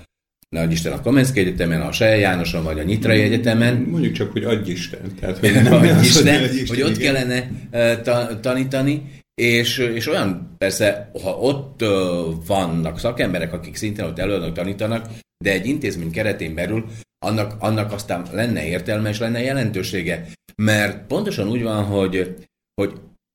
nagy 0.49 0.71
Isten 0.71 0.91
a 0.91 1.01
Komenszki 1.01 1.39
Egyetemen, 1.39 1.81
a 1.81 1.91
Seje 1.91 2.17
Jánoson, 2.17 2.63
vagy 2.63 2.79
a 2.79 2.83
Nyitrai 2.83 3.21
Egyetemen. 3.21 3.75
Mondjuk 3.75 4.13
csak, 4.13 4.31
hogy 4.31 4.43
adj 4.43 4.71
Isten. 4.71 5.15
Tehát, 5.19 5.37
hogy, 5.37 5.53
nem 5.63 5.73
adj 5.73 5.99
Isten, 6.01 6.39
hogy, 6.39 6.55
Isten, 6.55 6.67
hogy 6.67 6.81
ott 6.81 6.97
igen. 6.97 7.13
kellene 7.13 7.49
uh, 7.71 8.01
ta, 8.01 8.39
tanítani, 8.39 9.01
és, 9.39 9.77
és 9.77 10.07
olyan, 10.07 10.55
persze, 10.57 11.11
ha 11.23 11.37
ott 11.37 11.79
vannak 12.45 12.99
szakemberek, 12.99 13.53
akik 13.53 13.75
szintén 13.75 14.05
ott 14.05 14.19
előadnak, 14.19 14.53
tanítanak, 14.53 15.07
de 15.43 15.51
egy 15.51 15.65
intézmény 15.65 16.11
keretén 16.11 16.55
belül 16.55 16.85
annak, 17.25 17.55
annak 17.59 17.91
aztán 17.91 18.25
lenne 18.31 18.65
értelme 18.65 19.09
és 19.09 19.19
lenne 19.19 19.41
jelentősége. 19.41 20.27
Mert 20.55 21.07
pontosan 21.07 21.47
úgy 21.47 21.63
van, 21.63 21.83
hogy, 21.83 22.35
hogy 22.81 22.93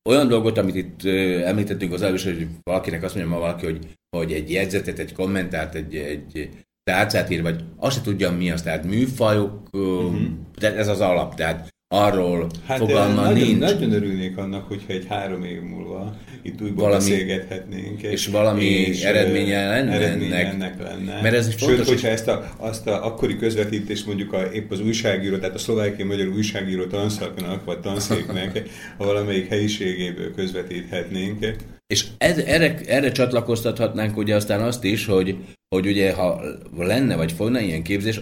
olyan 0.09 0.27
dolgot, 0.27 0.57
amit 0.57 0.75
itt 0.75 1.03
említettünk 1.43 1.93
az 1.93 2.01
először, 2.01 2.33
hogy 2.33 2.47
valakinek 2.63 3.03
azt 3.03 3.15
mondja 3.15 3.33
ma 3.33 3.39
valaki, 3.39 3.65
hogy, 3.65 3.87
hogy 4.17 4.33
egy 4.33 4.51
jegyzetet, 4.51 4.99
egy 4.99 5.13
kommentárt, 5.13 5.75
egy, 5.75 5.95
egy 5.95 6.49
tárcát 6.83 7.29
ír, 7.29 7.41
vagy 7.41 7.63
azt 7.77 7.95
se 7.95 8.01
tudja 8.01 8.31
mi 8.31 8.51
az, 8.51 8.61
tehát 8.61 8.83
műfajok, 8.83 9.69
uh-huh. 9.71 10.15
tehát 10.55 10.77
ez 10.77 10.87
az 10.87 10.99
alap, 10.99 11.35
tehát 11.35 11.74
arról 11.87 12.49
hát 12.65 12.77
fogalma 12.77 13.21
nagyon, 13.21 13.33
nincs. 13.33 13.59
Nagyon 13.59 13.91
örülnék 13.91 14.37
annak, 14.37 14.67
hogyha 14.67 14.93
egy 14.93 15.05
három 15.09 15.43
év 15.43 15.61
múlva 15.61 16.15
itt 16.41 16.61
újból 16.61 16.83
valami, 16.83 17.09
beszélgethetnénk. 17.09 18.01
És 18.01 18.27
valami 18.27 18.63
és 18.63 19.03
eredménye 19.03 19.67
lenne 19.67 19.91
eredménye 19.91 20.35
ennek. 20.35 20.53
ennek 20.53 20.81
lenne. 20.81 21.21
Mert 21.21 21.35
ez 21.35 21.55
fontos, 21.55 21.77
Sőt, 21.77 21.87
hogyha 21.87 22.07
ezt 22.07 22.27
a, 22.27 22.55
azt 22.57 22.87
a 22.87 23.05
akkori 23.05 23.37
közvetítést 23.37 24.05
mondjuk 24.05 24.33
a, 24.33 24.51
épp 24.53 24.71
az 24.71 24.81
újságíró, 24.81 25.37
tehát 25.37 25.55
a 25.55 25.57
szlovákiai 25.57 26.07
magyar 26.07 26.27
újságíró 26.27 26.85
tanszaknak, 26.85 27.65
vagy 27.65 27.79
tanszéknek 27.79 28.69
a 28.97 29.05
valamelyik 29.05 29.47
helyiségéből 29.47 30.33
közvetíthetnénk. 30.35 31.45
És 31.87 32.05
ez, 32.17 32.37
erre, 32.37 32.79
erre 32.85 33.11
csatlakoztathatnánk 33.11 34.17
ugye 34.17 34.35
aztán 34.35 34.61
azt 34.61 34.83
is, 34.83 35.05
hogy, 35.05 35.37
hogy 35.75 35.87
ugye 35.87 36.13
ha 36.13 36.41
lenne 36.77 37.15
vagy 37.15 37.31
folyna 37.31 37.59
ilyen 37.59 37.83
képzés, 37.83 38.21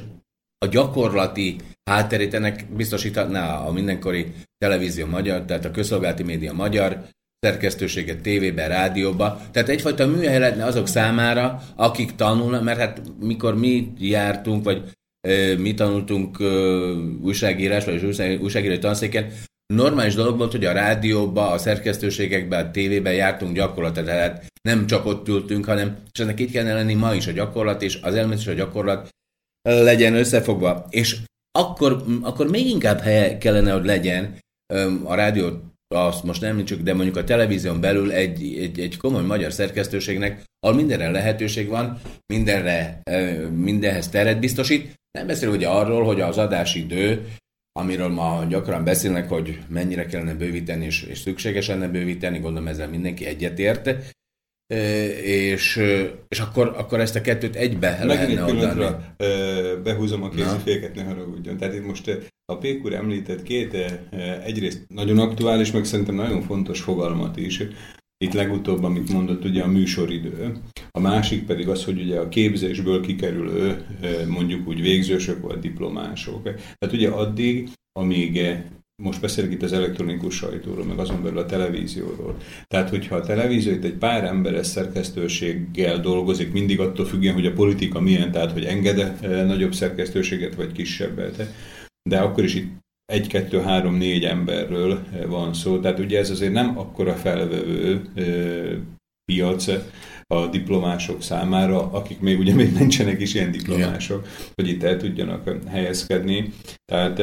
a 0.64 0.68
gyakorlati 0.68 1.56
hátterét 1.90 2.34
ennek 2.34 2.66
biztosíthatná 2.76 3.56
a 3.56 3.72
mindenkori 3.72 4.34
televízió 4.58 5.06
magyar, 5.06 5.46
tehát 5.46 5.66
a 5.66 5.72
közszolgálati 5.72 6.24
média 6.24 6.54
magyar, 6.54 7.04
szerkesztőséget 7.40 8.22
tévébe, 8.22 8.68
rádióba. 8.68 9.42
Tehát 9.52 9.70
egyfajta 9.70 10.08
műhely 10.08 10.40
lehetne 10.40 10.66
azok 10.66 10.88
számára, 10.88 11.62
akik 11.76 12.16
tanulnak, 12.16 12.64
mert 12.64 12.80
hát 12.80 13.02
mikor 13.20 13.58
mi 13.58 13.94
jártunk, 14.00 14.64
vagy 14.64 14.84
ö, 15.28 15.58
mi 15.58 15.74
tanultunk 15.74 16.40
ö, 16.40 16.96
újságírás, 17.22 17.86
vagy 17.86 18.40
újságíró 18.42 18.78
tanszéken, 18.78 19.32
normális 19.74 20.16
dolog 20.16 20.38
volt, 20.38 20.52
hogy 20.52 20.66
a 20.66 20.72
rádióba, 20.72 21.52
a 21.52 21.58
szerkesztőségekbe, 21.58 22.58
a 22.58 22.72
tévében 22.72 23.14
jártunk 23.14 23.56
gyakorlatra, 23.56 24.04
tehát 24.04 24.46
nem 24.62 24.88
csak 24.88 25.06
ott 25.06 25.28
ültünk, 25.28 25.66
hanem, 25.66 25.98
és 26.14 26.20
ennek 26.20 26.40
itt 26.40 26.52
kellene 26.52 26.74
lenni 26.74 26.94
ma 26.94 27.14
is 27.14 27.28
a 27.28 27.32
gyakorlat, 27.32 27.82
és 27.82 28.00
az 28.02 28.16
elmélet 28.16 28.40
és 28.40 28.48
a 28.48 28.54
gyakorlat 28.54 29.10
legyen 29.70 30.16
összefogva. 30.16 30.86
És 30.90 31.18
akkor, 31.52 32.04
akkor 32.22 32.50
még 32.50 32.68
inkább 32.68 33.00
helye 33.00 33.38
kellene, 33.38 33.72
hogy 33.72 33.86
legyen 33.86 34.38
a 35.04 35.16
rádió, 35.16 35.50
azt 35.96 36.24
most 36.24 36.42
nem 36.42 36.66
csak, 36.66 36.80
de 36.80 36.94
mondjuk 36.94 37.16
a 37.16 37.24
televízión 37.24 37.82
belül 37.82 38.12
egy, 38.12 38.58
egy, 38.58 38.80
egy 38.80 38.98
komoly 38.98 39.24
magyar 39.24 39.54
szerkesztőségnek, 39.54 40.44
ahol 40.60 40.76
mindenre 40.76 41.12
lehetőség 41.12 41.68
van, 41.68 42.02
mindenre, 42.34 43.02
mindenhez 43.56 44.10
teret 44.10 44.40
biztosít. 44.40 44.94
Nem 45.12 45.28
beszél 45.28 45.50
ugye 45.50 45.68
arról, 45.68 46.04
hogy 46.04 46.22
az 46.22 46.38
adásidő 46.38 47.28
amiről 47.80 48.10
ma 48.10 48.46
gyakran 48.50 48.84
beszélnek, 48.84 49.30
hogy 49.30 49.60
mennyire 49.68 50.06
kellene 50.06 50.34
bővíteni, 50.34 50.86
és, 50.86 51.04
és 51.04 51.20
szükséges 51.20 51.68
lenne 51.68 51.88
bővíteni, 51.88 52.40
gondolom 52.40 52.68
ezzel 52.68 52.88
mindenki 52.88 53.26
egyetért, 53.26 54.14
és, 55.24 55.82
és 56.28 56.40
akkor, 56.40 56.74
akkor 56.78 57.00
ezt 57.00 57.16
a 57.16 57.22
kettőt 57.22 57.56
egybe 57.56 57.90
Megint 58.06 58.36
lehetne 58.40 58.44
oldani. 58.44 58.96
behúzom 59.84 60.24
a 60.24 60.30
kéziféket, 60.30 60.96
ne 60.96 61.04
haragudjon. 61.04 61.58
Tehát 61.58 61.74
itt 61.74 61.86
most 61.86 62.32
a 62.46 62.58
Pékur 62.58 62.94
említett 62.94 63.44
két 63.44 63.78
egyrészt 64.44 64.86
nagyon 64.88 65.20
aktuális, 65.20 65.72
meg 65.72 65.86
szerintem 65.86 66.16
nagyon 66.16 66.42
fontos 66.42 66.82
fogalmat 66.82 67.38
is. 67.38 67.64
Itt 68.18 68.34
legutóbb, 68.34 68.84
amit 68.84 69.12
mondott, 69.12 69.46
ugye 69.46 69.62
a 69.62 69.68
műsoridő. 69.68 70.52
A 70.92 71.00
másik 71.00 71.46
pedig 71.46 71.68
az, 71.68 71.86
hogy 71.86 72.02
ugye 72.02 72.20
a 72.20 72.30
képzésből 72.30 73.02
kikerülő, 73.02 73.86
mondjuk 74.28 74.68
úgy 74.68 74.82
végzősök 74.82 75.42
vagy 75.42 75.60
diplomások. 75.60 76.44
Tehát 76.44 76.96
ugye 76.96 77.10
addig, 77.10 77.70
amíg 78.00 78.42
most 79.04 79.22
beszélek 79.22 79.52
itt 79.52 79.62
az 79.62 79.74
elektronikus 79.74 80.36
sajtóról, 80.36 80.86
meg 80.86 81.00
azon 81.00 81.24
belül 81.24 81.38
a 81.38 81.46
televízióról. 81.46 82.38
Tehát, 82.68 82.90
hogyha 82.90 83.16
a 83.16 83.22
televízió 83.22 83.72
itt 83.72 83.84
egy 83.84 83.94
pár 83.94 84.24
emberes 84.24 84.68
szerkesztőséggel 84.68 86.00
dolgozik, 86.00 86.52
mindig 86.52 86.80
attól 86.80 87.06
függően, 87.06 87.34
hogy 87.34 87.46
a 87.46 87.54
politika 87.54 88.00
milyen, 88.00 88.32
tehát, 88.32 88.52
hogy 88.52 88.66
enged 88.66 89.22
nagyobb 89.22 89.74
szerkesztőséget, 89.74 90.56
vagy 90.56 90.72
kisebbet, 90.72 91.54
de 92.10 92.20
akkor 92.20 92.44
is 92.44 92.56
itt 92.56 92.72
egy, 93.06 93.28
kettő, 93.28 93.60
három, 93.60 93.96
négy 93.96 94.24
emberről 94.24 95.04
van 95.28 95.54
szó. 95.54 95.80
Tehát 95.80 96.00
ugye 96.00 96.20
ez 96.20 96.30
azért 96.30 96.54
nem 96.54 96.78
akkora 96.78 97.14
felvevő 97.14 98.02
piac 99.32 99.68
a 100.28 100.48
diplomások 100.48 101.22
számára, 101.22 101.92
akik 101.92 102.20
még 102.20 102.40
ugye 102.40 102.54
még 102.54 102.74
nincsenek 102.74 103.22
is 103.22 103.34
ilyen 103.34 103.52
diplomások, 103.52 104.20
Igen. 104.20 104.52
hogy 104.56 104.68
itt 104.68 104.84
el 104.84 104.98
tudjanak 104.98 105.56
helyezkedni. 105.68 106.54
Tehát 106.86 107.22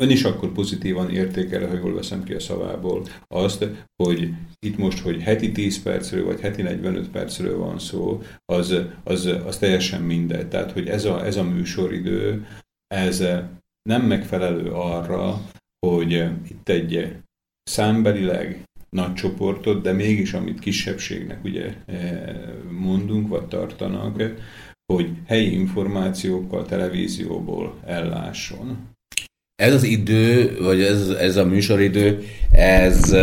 Ön 0.00 0.10
is 0.10 0.24
akkor 0.24 0.52
pozitívan 0.52 1.10
értékel, 1.10 1.68
ha 1.68 1.74
jól 1.74 1.94
veszem 1.94 2.22
ki 2.24 2.32
a 2.32 2.40
szavából, 2.40 3.06
azt, 3.28 3.66
hogy 4.02 4.30
itt 4.66 4.76
most, 4.76 4.98
hogy 4.98 5.22
heti 5.22 5.52
10 5.52 5.82
percről, 5.82 6.24
vagy 6.24 6.40
heti 6.40 6.62
45 6.62 7.10
percről 7.10 7.58
van 7.58 7.78
szó, 7.78 8.22
az, 8.44 8.74
az, 9.04 9.26
az 9.26 9.58
teljesen 9.58 10.02
mindegy. 10.02 10.48
Tehát, 10.48 10.72
hogy 10.72 10.88
ez 10.88 11.04
a, 11.04 11.24
ez 11.24 11.36
a 11.36 11.42
műsoridő, 11.42 12.46
ez 12.86 13.24
nem 13.82 14.02
megfelelő 14.02 14.70
arra, 14.70 15.40
hogy 15.86 16.12
itt 16.48 16.68
egy 16.68 17.16
számbelileg 17.62 18.62
nagy 18.88 19.14
csoportot, 19.14 19.82
de 19.82 19.92
mégis 19.92 20.32
amit 20.32 20.58
kisebbségnek 20.58 21.44
ugye 21.44 21.74
mondunk, 22.70 23.28
vagy 23.28 23.46
tartanak, 23.46 24.34
hogy 24.92 25.10
helyi 25.26 25.52
információkkal 25.52 26.64
televízióból 26.64 27.80
ellásson. 27.84 28.93
Ez 29.62 29.72
az 29.74 29.82
idő, 29.82 30.56
vagy 30.60 30.82
ez, 30.82 31.08
ez 31.08 31.36
a 31.36 31.44
műsoridő, 31.44 32.24
ez, 32.52 33.14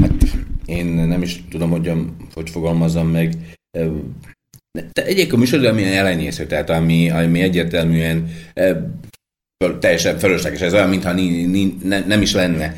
hát 0.00 0.22
én 0.64 0.86
nem 0.86 1.22
is 1.22 1.44
tudom, 1.50 1.70
hogy, 1.70 1.92
hogy 2.34 2.50
fogalmazom 2.50 3.08
meg, 3.08 3.36
de 4.92 5.04
egyébként 5.04 5.32
a 5.32 5.36
műsoridő, 5.36 5.68
ami 5.68 5.84
elenyésző, 5.84 6.46
tehát 6.46 6.70
ami, 6.70 7.10
ami 7.10 7.40
egyértelműen 7.40 8.30
teljesen 9.80 10.18
fölösleges, 10.18 10.60
ez 10.60 10.74
olyan, 10.74 10.88
mintha 10.88 11.12
ni, 11.12 11.44
ni, 11.44 11.76
ne, 11.82 12.06
nem 12.06 12.22
is 12.22 12.32
lenne. 12.32 12.74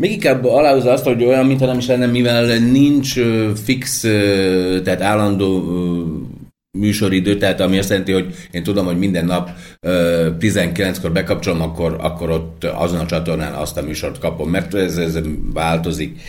még 0.00 0.10
inkább 0.10 0.44
aláhúzza 0.44 0.92
azt, 0.92 1.04
hogy 1.04 1.24
olyan, 1.24 1.46
mintha 1.46 1.66
nem 1.66 1.78
is 1.78 1.86
lenne, 1.86 2.06
mivel 2.06 2.58
nincs 2.58 3.20
fix, 3.64 4.00
tehát 4.82 5.00
állandó 5.00 5.62
műsoridő, 6.78 7.36
tehát 7.36 7.60
ami 7.60 7.78
azt 7.78 7.88
jelenti, 7.88 8.12
hogy 8.12 8.34
én 8.50 8.62
tudom, 8.62 8.86
hogy 8.86 8.98
minden 8.98 9.24
nap 9.24 9.50
19-kor 10.40 11.12
bekapcsolom, 11.12 11.60
akkor, 11.62 11.96
akkor 12.00 12.30
ott 12.30 12.64
azon 12.64 13.00
a 13.00 13.06
csatornán 13.06 13.52
azt 13.52 13.76
a 13.76 13.82
műsort 13.82 14.18
kapom, 14.18 14.50
mert 14.50 14.74
ez, 14.74 14.96
ez 14.96 15.18
változik. 15.52 16.20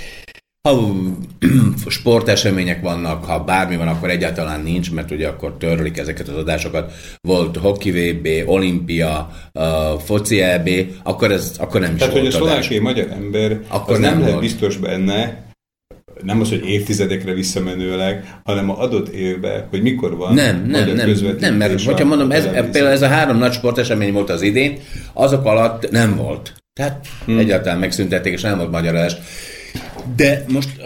Ha 0.68 0.94
sportesemények 1.88 2.82
vannak, 2.82 3.26
ha 3.26 3.44
bármi 3.44 3.76
van, 3.76 3.88
akkor 3.88 4.10
egyáltalán 4.10 4.62
nincs, 4.62 4.92
mert 4.92 5.12
ugye 5.12 5.28
akkor 5.28 5.58
törlik 5.58 5.98
ezeket 5.98 6.28
az 6.28 6.36
adásokat. 6.36 6.94
Volt 7.22 7.58
Hockey 7.58 7.92
VB, 7.92 8.28
Olimpia, 8.46 9.32
uh, 9.54 9.64
foci 10.00 10.42
EB, 10.42 10.70
akkor, 11.04 11.32
ez, 11.32 11.56
akkor 11.58 11.82
nem 11.82 11.92
is 11.94 12.00
Tehát, 12.00 12.14
volt 12.14 12.26
hogy 12.26 12.34
a 12.34 12.38
szlovákiai 12.38 12.80
magyar 12.80 13.08
ember 13.12 13.60
akkor 13.68 14.00
nem, 14.00 14.10
nem 14.10 14.20
lehet 14.20 14.32
volt. 14.32 14.44
biztos 14.44 14.78
benne, 14.78 15.51
nem 16.24 16.41
az, 16.41 16.49
hogy 16.49 16.66
évtizedekre 16.70 17.34
visszamenőleg, 17.34 18.39
hanem 18.43 18.70
a 18.70 18.80
adott 18.80 19.07
évben, 19.07 19.68
hogy 19.70 19.82
mikor 19.82 20.16
van. 20.16 20.34
Nem, 20.34 20.66
nem, 20.66 20.89
nem, 20.89 21.09
nem, 21.39 21.55
mert 21.55 21.84
hogyha 21.84 22.05
mondom, 22.05 22.32
ez, 22.32 22.43
például 22.43 22.88
ez 22.88 23.01
a 23.01 23.07
három 23.07 23.38
nagy 23.38 23.53
sportesemény 23.53 24.14
volt 24.14 24.30
az 24.30 24.41
idén, 24.41 24.80
azok 25.14 25.45
alatt 25.45 25.91
nem 25.91 26.16
volt. 26.16 26.53
Tehát 26.74 27.07
hmm. 27.26 27.38
egyáltalán 27.38 27.80
megszüntették, 27.80 28.34
és 28.34 28.41
nem 28.41 28.57
volt 28.57 28.72
magyarázás. 28.72 29.18
De 30.16 30.45
most, 30.47 30.82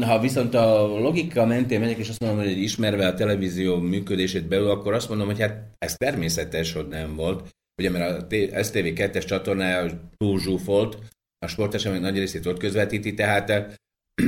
ha 0.00 0.20
viszont 0.20 0.54
a 0.54 0.86
logika 0.86 1.46
mentén 1.46 1.80
megyek, 1.80 1.98
és 1.98 2.08
azt 2.08 2.20
mondom, 2.20 2.38
hogy 2.38 2.62
ismerve 2.62 3.06
a 3.06 3.14
televízió 3.14 3.76
működését 3.76 4.48
belül, 4.48 4.70
akkor 4.70 4.92
azt 4.92 5.08
mondom, 5.08 5.26
hogy 5.26 5.40
hát 5.40 5.62
ez 5.78 5.94
természetes, 5.94 6.72
hogy 6.72 6.88
nem 6.88 7.16
volt. 7.16 7.48
Ugye, 7.80 7.90
mert 7.90 8.32
a 8.32 8.62
STV 8.62 8.76
2-es 8.76 9.26
csatornája 9.26 10.10
túl 10.16 10.40
zsúfolt, 10.40 10.98
a 11.46 11.48
sportesemény 11.48 12.00
nagy 12.00 12.18
részét 12.18 12.46
ott 12.46 12.58
közvetíti, 12.58 13.14
tehát 13.14 13.78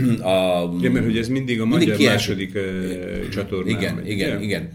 a... 0.34 0.68
Igen, 0.78 0.92
mert 0.92 1.04
hogy 1.04 1.18
ez 1.18 1.28
mindig 1.28 1.60
a 1.60 1.66
mindig 1.66 1.88
magyar 1.88 2.08
második 2.08 2.54
uh, 2.54 3.28
csatornán 3.28 3.78
Igen, 3.78 3.94
megy. 3.94 4.08
igen, 4.08 4.42
igen. 4.42 4.70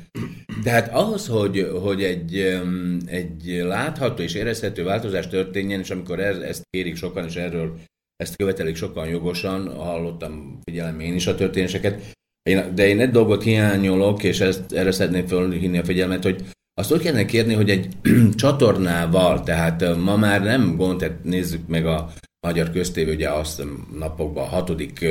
Tehát 0.64 0.94
ahhoz, 0.94 1.28
hogy, 1.28 1.70
hogy 1.82 2.04
egy, 2.04 2.60
egy 3.06 3.62
látható 3.64 4.24
és 4.24 4.34
érezhető 4.34 4.84
változás 4.84 5.28
történjen, 5.28 5.80
és 5.80 5.90
amikor 5.90 6.20
ez, 6.20 6.38
ezt 6.38 6.64
kérik 6.70 6.96
sokan, 6.96 7.26
és 7.26 7.36
erről 7.36 7.80
ezt 8.16 8.36
követelik 8.36 8.76
sokan 8.76 9.08
jogosan, 9.08 9.76
hallottam, 9.76 10.60
figyelem 10.64 11.00
én 11.00 11.14
is 11.14 11.28
a 11.28 11.36
történéseket, 11.36 12.16
én, 12.50 12.76
de 12.76 12.88
én 12.88 13.00
egy 13.00 13.12
dolgot 13.12 13.44
hiányolok, 13.44 14.24
és 14.24 14.40
ezt, 14.40 14.72
erre 14.72 14.92
szeretném 14.92 15.28
felhívni 15.28 15.78
a 15.78 15.84
figyelmet, 15.84 16.24
hogy 16.24 16.44
azt 16.74 16.92
úgy 16.92 17.02
kellene 17.02 17.26
kérni, 17.26 17.54
hogy 17.54 17.70
egy 17.70 17.88
csatornával, 18.36 19.44
tehát 19.44 19.98
ma 19.98 20.18
már 20.18 20.44
nem 20.44 20.76
gond, 20.76 21.00
tehát 21.00 21.24
nézzük 21.24 21.68
meg 21.68 21.86
a 21.86 22.14
magyar 22.48 22.72
köztévé, 22.72 23.14
ugye 23.14 23.30
azt 23.30 23.64
napokban 23.94 24.44
a 24.44 24.48
hatodik 24.48 25.06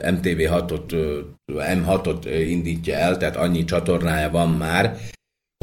MTV6-ot, 0.00 1.22
M6-ot 1.52 2.44
indítja 2.48 2.94
el, 2.94 3.16
tehát 3.16 3.36
annyi 3.36 3.64
csatornája 3.64 4.30
van 4.30 4.50
már, 4.50 4.96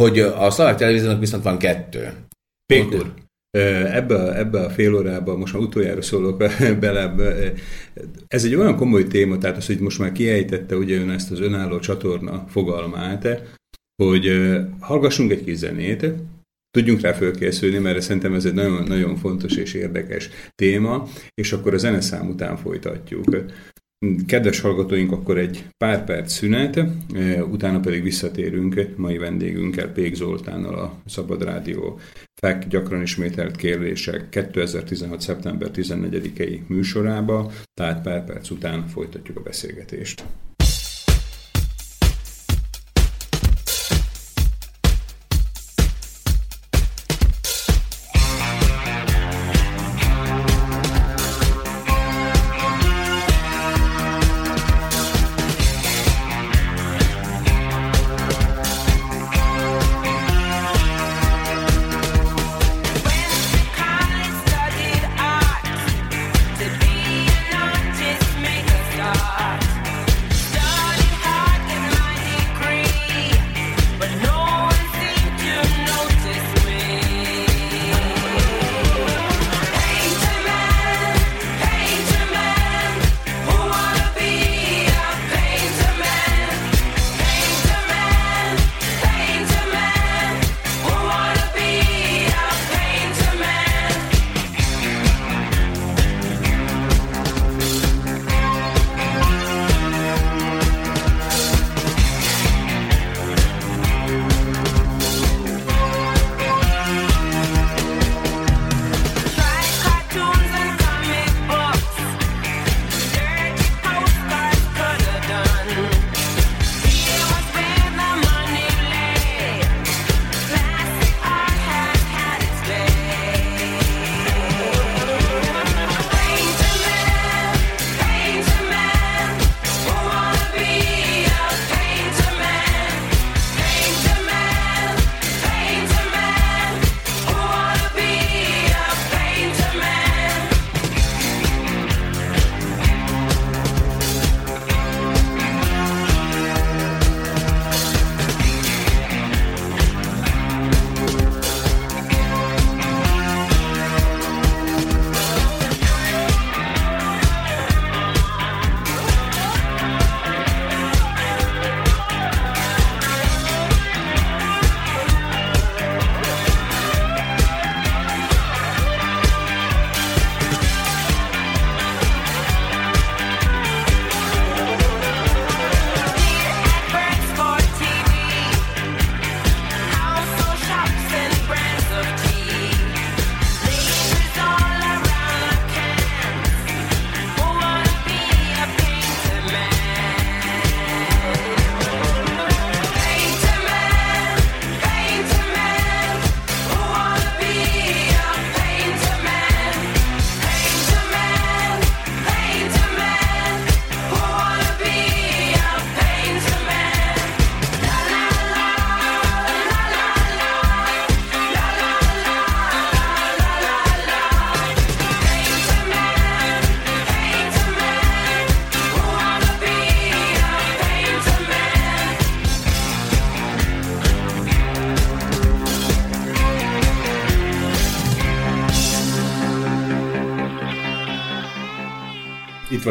hogy 0.01 0.19
a 0.19 0.49
szlovák 0.49 0.75
televíziónak 0.77 1.19
viszont 1.19 1.43
van 1.43 1.57
kettő. 1.57 2.13
Pékur. 2.65 3.13
Ebbe, 3.91 4.37
ebbe 4.37 4.59
a 4.59 4.69
fél 4.69 4.95
órába, 4.95 5.37
most 5.37 5.53
már 5.53 5.61
utoljára 5.61 6.01
szólok 6.01 6.37
bele, 6.83 7.13
ez 8.27 8.45
egy 8.45 8.55
olyan 8.55 8.75
komoly 8.75 9.07
téma, 9.07 9.37
tehát 9.37 9.57
az, 9.57 9.65
hogy 9.65 9.79
most 9.79 9.99
már 9.99 10.11
kiejtette 10.11 10.75
ugye 10.75 10.99
ön 10.99 11.09
ezt 11.09 11.31
az 11.31 11.39
önálló 11.39 11.79
csatorna 11.79 12.45
fogalmát, 12.47 13.27
hogy 14.03 14.51
hallgassunk 14.79 15.31
egy 15.31 15.43
kis 15.43 15.57
zenét, 15.57 16.05
tudjunk 16.71 17.01
rá 17.01 17.13
fölkészülni, 17.13 17.77
mert 17.77 18.01
szerintem 18.01 18.33
ez 18.33 18.45
egy 18.45 18.53
nagyon, 18.53 18.83
nagyon 18.83 19.15
fontos 19.15 19.55
és 19.55 19.73
érdekes 19.73 20.29
téma, 20.55 21.07
és 21.33 21.51
akkor 21.51 21.73
a 21.73 21.77
zeneszám 21.77 22.29
után 22.29 22.57
folytatjuk. 22.57 23.25
Kedves 24.25 24.59
hallgatóink, 24.59 25.11
akkor 25.11 25.37
egy 25.37 25.65
pár 25.77 26.03
perc 26.03 26.31
szünet, 26.31 26.79
utána 27.51 27.79
pedig 27.79 28.03
visszatérünk 28.03 28.87
mai 28.95 29.17
vendégünkkel, 29.17 29.91
Pék 29.91 30.15
Zoltánnal 30.15 30.75
a 30.75 31.01
Szabad 31.05 31.43
Rádió 31.43 31.99
FEK 32.41 32.67
gyakran 32.67 33.01
ismételt 33.01 33.55
kérdések 33.55 34.29
2016. 34.29 35.21
szeptember 35.21 35.69
14-i 35.73 36.67
műsorába, 36.67 37.51
tehát 37.73 38.01
pár 38.01 38.25
perc 38.25 38.49
után 38.49 38.87
folytatjuk 38.87 39.37
a 39.37 39.41
beszélgetést. 39.41 40.23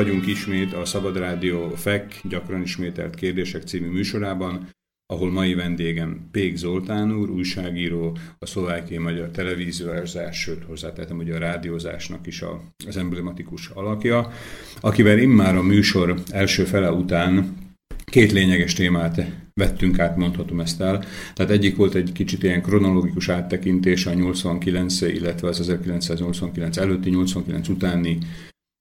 Vagyunk 0.03 0.27
ismét 0.27 0.73
a 0.73 0.85
Szabad 0.85 1.17
Rádió 1.17 1.69
FEK 1.75 2.21
gyakran 2.23 2.63
ismételt 2.63 3.15
kérdések 3.15 3.63
című 3.63 3.89
műsorában, 3.89 4.69
ahol 5.07 5.31
mai 5.31 5.55
vendégem 5.55 6.29
Pék 6.31 6.57
Zoltán 6.57 7.13
úr, 7.13 7.31
újságíró, 7.31 8.17
a 8.39 8.47
szlovákiai 8.47 8.99
magyar 8.99 9.31
televíziózás, 9.31 10.41
sőt 10.41 10.65
hozzátettem, 10.65 11.17
hogy 11.17 11.31
a 11.31 11.39
rádiózásnak 11.39 12.27
is 12.27 12.43
a, 12.43 12.63
az 12.87 12.97
emblematikus 12.97 13.69
alakja, 13.69 14.33
akivel 14.81 15.19
immár 15.19 15.57
a 15.57 15.63
műsor 15.63 16.23
első 16.31 16.65
fele 16.65 16.93
után 16.93 17.57
két 18.05 18.33
lényeges 18.33 18.73
témát 18.73 19.25
vettünk 19.55 19.99
át, 19.99 20.17
mondhatom 20.17 20.61
ezt 20.61 20.81
el. 20.81 21.05
Tehát 21.35 21.53
egyik 21.53 21.77
volt 21.77 21.95
egy 21.95 22.13
kicsit 22.13 22.43
ilyen 22.43 22.63
kronológikus 22.63 23.29
áttekintés 23.29 24.07
a 24.07 24.13
89, 24.13 25.01
illetve 25.01 25.49
az 25.49 25.61
1989 25.61 26.77
előtti, 26.77 27.11
89 27.11 27.69
utáni 27.69 28.19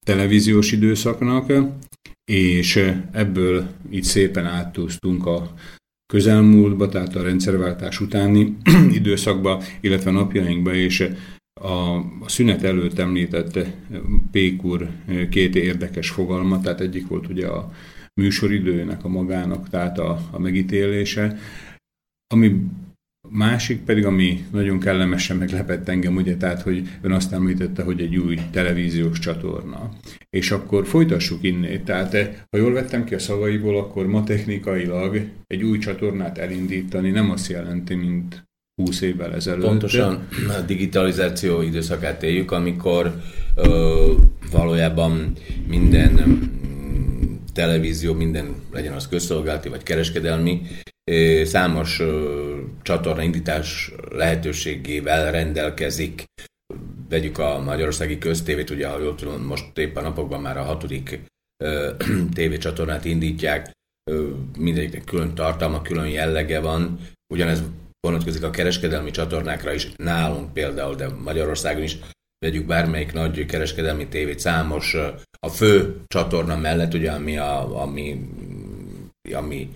televíziós 0.10 0.72
időszaknak, 0.72 1.54
és 2.32 2.94
ebből 3.12 3.68
így 3.92 4.04
szépen 4.04 4.46
áttúztunk 4.46 5.26
a 5.26 5.54
közelmúltba, 6.14 6.90
tehát 6.90 7.16
a 7.16 7.24
rendszerváltás 7.24 8.02
utáni 8.02 8.58
időszakba, 9.00 9.64
illetve 9.82 10.12
napjainkba, 10.12 10.74
és 10.74 11.10
a, 11.62 11.96
a 11.98 12.26
szünet 12.26 12.64
előtt 12.64 13.00
említett 13.00 13.60
Pékur 14.32 14.90
két 15.30 15.56
érdekes 15.56 16.10
fogalma, 16.10 16.62
tehát 16.62 16.82
egyik 16.82 17.08
volt 17.08 17.28
ugye 17.28 17.48
a 17.48 17.72
műsoridőnek 18.22 19.04
a 19.04 19.08
magának, 19.08 19.70
tehát 19.70 20.00
a, 20.00 20.20
a 20.32 20.40
megítélése, 20.40 21.38
ami 22.34 22.56
Másik 23.32 23.80
pedig, 23.80 24.06
ami 24.06 24.46
nagyon 24.52 24.80
kellemesen 24.80 25.38
meglepett 25.38 25.90
engem, 25.90 26.16
ugye, 26.16 26.38
tehát, 26.38 26.62
hogy 26.62 26.90
ön 27.02 27.12
azt 27.12 27.34
említette, 27.34 27.84
hogy 27.84 28.02
egy 28.02 28.18
új 28.18 28.38
televíziós 28.52 29.20
csatorna. 29.20 29.90
És 30.30 30.52
akkor 30.52 30.88
folytassuk 30.88 31.44
innét. 31.44 31.84
Tehát, 31.84 32.12
ha 32.50 32.58
jól 32.58 32.74
vettem 32.74 33.04
ki 33.04 33.14
a 33.14 33.20
szavaiból, 33.20 33.78
akkor 33.78 34.08
ma 34.08 34.24
technikailag 34.24 35.22
egy 35.48 35.64
új 35.64 35.78
csatornát 35.78 36.38
elindítani 36.38 37.10
nem 37.10 37.32
azt 37.32 37.50
jelenti, 37.50 37.96
mint 37.96 38.48
20 38.82 39.02
évvel 39.02 39.34
ezelőtt. 39.34 39.66
Pontosan 39.66 40.28
a 40.48 40.62
digitalizáció 40.62 41.62
időszakát 41.62 42.24
éljük, 42.24 42.52
amikor 42.52 43.22
ö, 43.56 44.14
valójában 44.52 45.34
minden 45.68 46.12
mm, 46.28 47.34
televízió, 47.54 48.14
minden 48.14 48.56
legyen 48.72 48.94
az 48.94 49.08
közszolgálati 49.08 49.70
vagy 49.70 49.84
kereskedelmi, 49.84 50.62
számos 51.44 52.02
csatorna 52.82 53.22
indítás 53.22 53.92
lehetőségével 54.12 55.32
rendelkezik. 55.32 56.24
Vegyük 57.10 57.38
a 57.38 57.60
Magyarországi 57.60 58.18
Köztévét, 58.18 58.70
ugye, 58.70 58.88
ha 58.88 59.00
jól 59.00 59.16
tudom, 59.16 59.42
most 59.42 59.78
éppen 59.78 60.04
napokban 60.04 60.42
már 60.42 60.58
a 60.58 60.64
hatodik 60.64 61.20
tévécsatornát 62.34 63.06
indítják, 63.06 63.72
mindegyiknek 64.58 65.04
külön 65.04 65.34
tartalma, 65.36 65.82
külön 65.82 66.08
jellege 66.08 66.60
van. 66.60 67.00
Ugyanez 67.34 67.64
vonatkozik 68.08 68.44
a 68.44 68.50
kereskedelmi 68.50 69.12
csatornákra 69.12 69.74
is, 69.74 69.92
nálunk 69.96 70.54
például, 70.54 70.96
de 70.96 71.08
Magyarországon 71.08 71.84
is 71.84 71.98
vegyük 72.46 72.66
bármelyik 72.66 73.14
nagy 73.14 73.46
kereskedelmi 73.46 74.08
tévét, 74.08 74.40
számos 74.40 74.96
a 75.40 75.50
fő 75.50 76.02
csatorna 76.08 76.58
mellett, 76.58 76.94
ugye, 76.94 77.12
ami, 77.12 77.38
a, 77.38 77.82
ami, 77.82 78.30
ami 79.34 79.70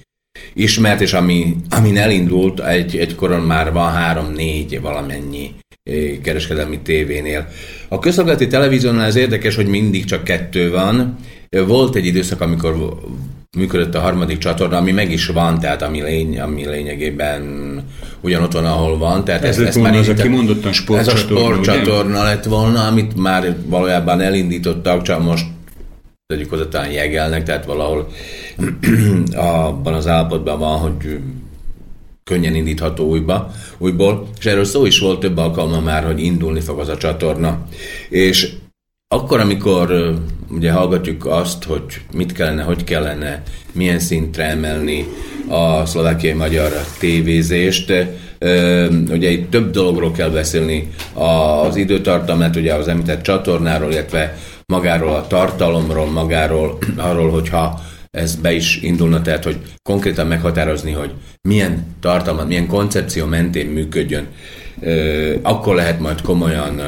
ismert, 0.54 1.02
és 1.02 1.14
ami, 1.14 1.56
amin 1.70 1.98
elindult, 1.98 2.60
egy, 2.60 2.98
egykoron 2.98 3.42
már 3.42 3.72
van 3.72 3.92
három-négy 3.92 4.82
valamennyi 4.82 5.52
eh, 5.84 5.96
kereskedelmi 6.22 6.80
tévénél. 6.80 7.48
A 7.88 8.00
közszolgálati 8.00 8.48
televíziónál 8.48 9.06
ez 9.06 9.16
érdekes, 9.16 9.56
hogy 9.56 9.68
mindig 9.68 10.06
csak 10.06 10.24
kettő 10.24 10.72
van. 10.72 11.18
Volt 11.68 11.96
egy 11.96 12.06
időszak, 12.06 12.42
amikor 12.42 13.00
működött 13.58 13.96
a 13.96 14.00
harmadik 14.00 14.38
csatorna, 14.38 14.78
ami 14.78 14.92
meg 14.92 15.12
is 15.12 15.28
van, 15.28 15.60
tehát 15.60 15.82
ami, 15.82 16.02
lény, 16.02 16.40
ami 16.40 16.68
lényegében 16.68 17.44
ugyanott 18.22 18.52
van, 18.52 18.66
ahol 18.66 18.98
van. 18.98 19.24
Tehát 19.24 19.44
ez, 19.44 19.60
ez, 19.60 19.68
ez 19.68 19.76
már 19.76 19.96
az 19.96 20.08
a 20.08 20.14
kimondottan 20.14 20.74
sportcsatorna. 20.74 21.20
Ez 21.20 21.24
a 21.24 21.52
sportcsatorna 21.52 22.24
lett 22.24 22.44
volna, 22.44 22.88
amit 22.88 23.16
már 23.16 23.56
valójában 23.66 24.22
elindítottak, 24.22 25.02
csak 25.02 25.24
most 25.24 25.46
tegyük 26.28 26.50
hozzá 26.50 26.68
talán 26.68 26.92
jegelnek, 26.92 27.44
tehát 27.44 27.66
valahol 27.66 28.08
abban 29.36 29.94
az 29.94 30.08
állapotban 30.08 30.60
van, 30.60 30.78
hogy 30.78 31.20
könnyen 32.24 32.56
indítható 32.56 33.08
újba, 33.08 33.52
újból, 33.78 34.28
és 34.40 34.46
erről 34.46 34.64
szó 34.64 34.86
is 34.86 35.00
volt 35.00 35.20
több 35.20 35.38
alkalma 35.38 35.80
már, 35.80 36.04
hogy 36.04 36.20
indulni 36.20 36.60
fog 36.60 36.80
az 36.80 36.88
a 36.88 36.98
csatorna. 36.98 37.68
És 38.10 38.54
akkor, 39.08 39.40
amikor 39.40 40.14
ugye 40.50 40.72
hallgatjuk 40.72 41.26
azt, 41.26 41.64
hogy 41.64 41.84
mit 42.14 42.32
kellene, 42.32 42.64
hogy 42.64 42.84
kellene, 42.84 43.44
milyen 43.72 44.00
szintre 44.00 44.44
emelni 44.44 45.06
a 45.48 45.86
szlovákiai 45.86 46.34
magyar 46.34 46.72
tévézést, 47.00 47.94
ugye 49.10 49.30
itt 49.30 49.50
több 49.50 49.72
dologról 49.72 50.12
kell 50.12 50.30
beszélni, 50.30 50.90
az 51.14 51.76
időtartamát, 51.76 52.56
ugye 52.56 52.74
az 52.74 52.88
említett 52.88 53.22
csatornáról, 53.22 53.92
illetve 53.92 54.38
magáról 54.74 55.16
a 55.16 55.28
tartalomról, 55.28 56.06
magáról, 56.12 56.78
arról, 57.10 57.30
hogyha 57.30 57.82
ez 58.12 58.36
be 58.36 58.52
is 58.52 58.82
indulna, 58.82 59.22
tehát 59.22 59.44
hogy 59.44 59.58
konkrétan 59.82 60.28
meghatározni, 60.28 60.92
hogy 60.92 61.12
milyen 61.42 61.86
tartalmat, 62.00 62.48
milyen 62.48 62.68
koncepció 62.68 63.26
mentén 63.26 63.68
működjön, 63.68 64.28
akkor 65.42 65.76
lehet 65.76 66.00
majd 66.00 66.22
komolyan 66.22 66.82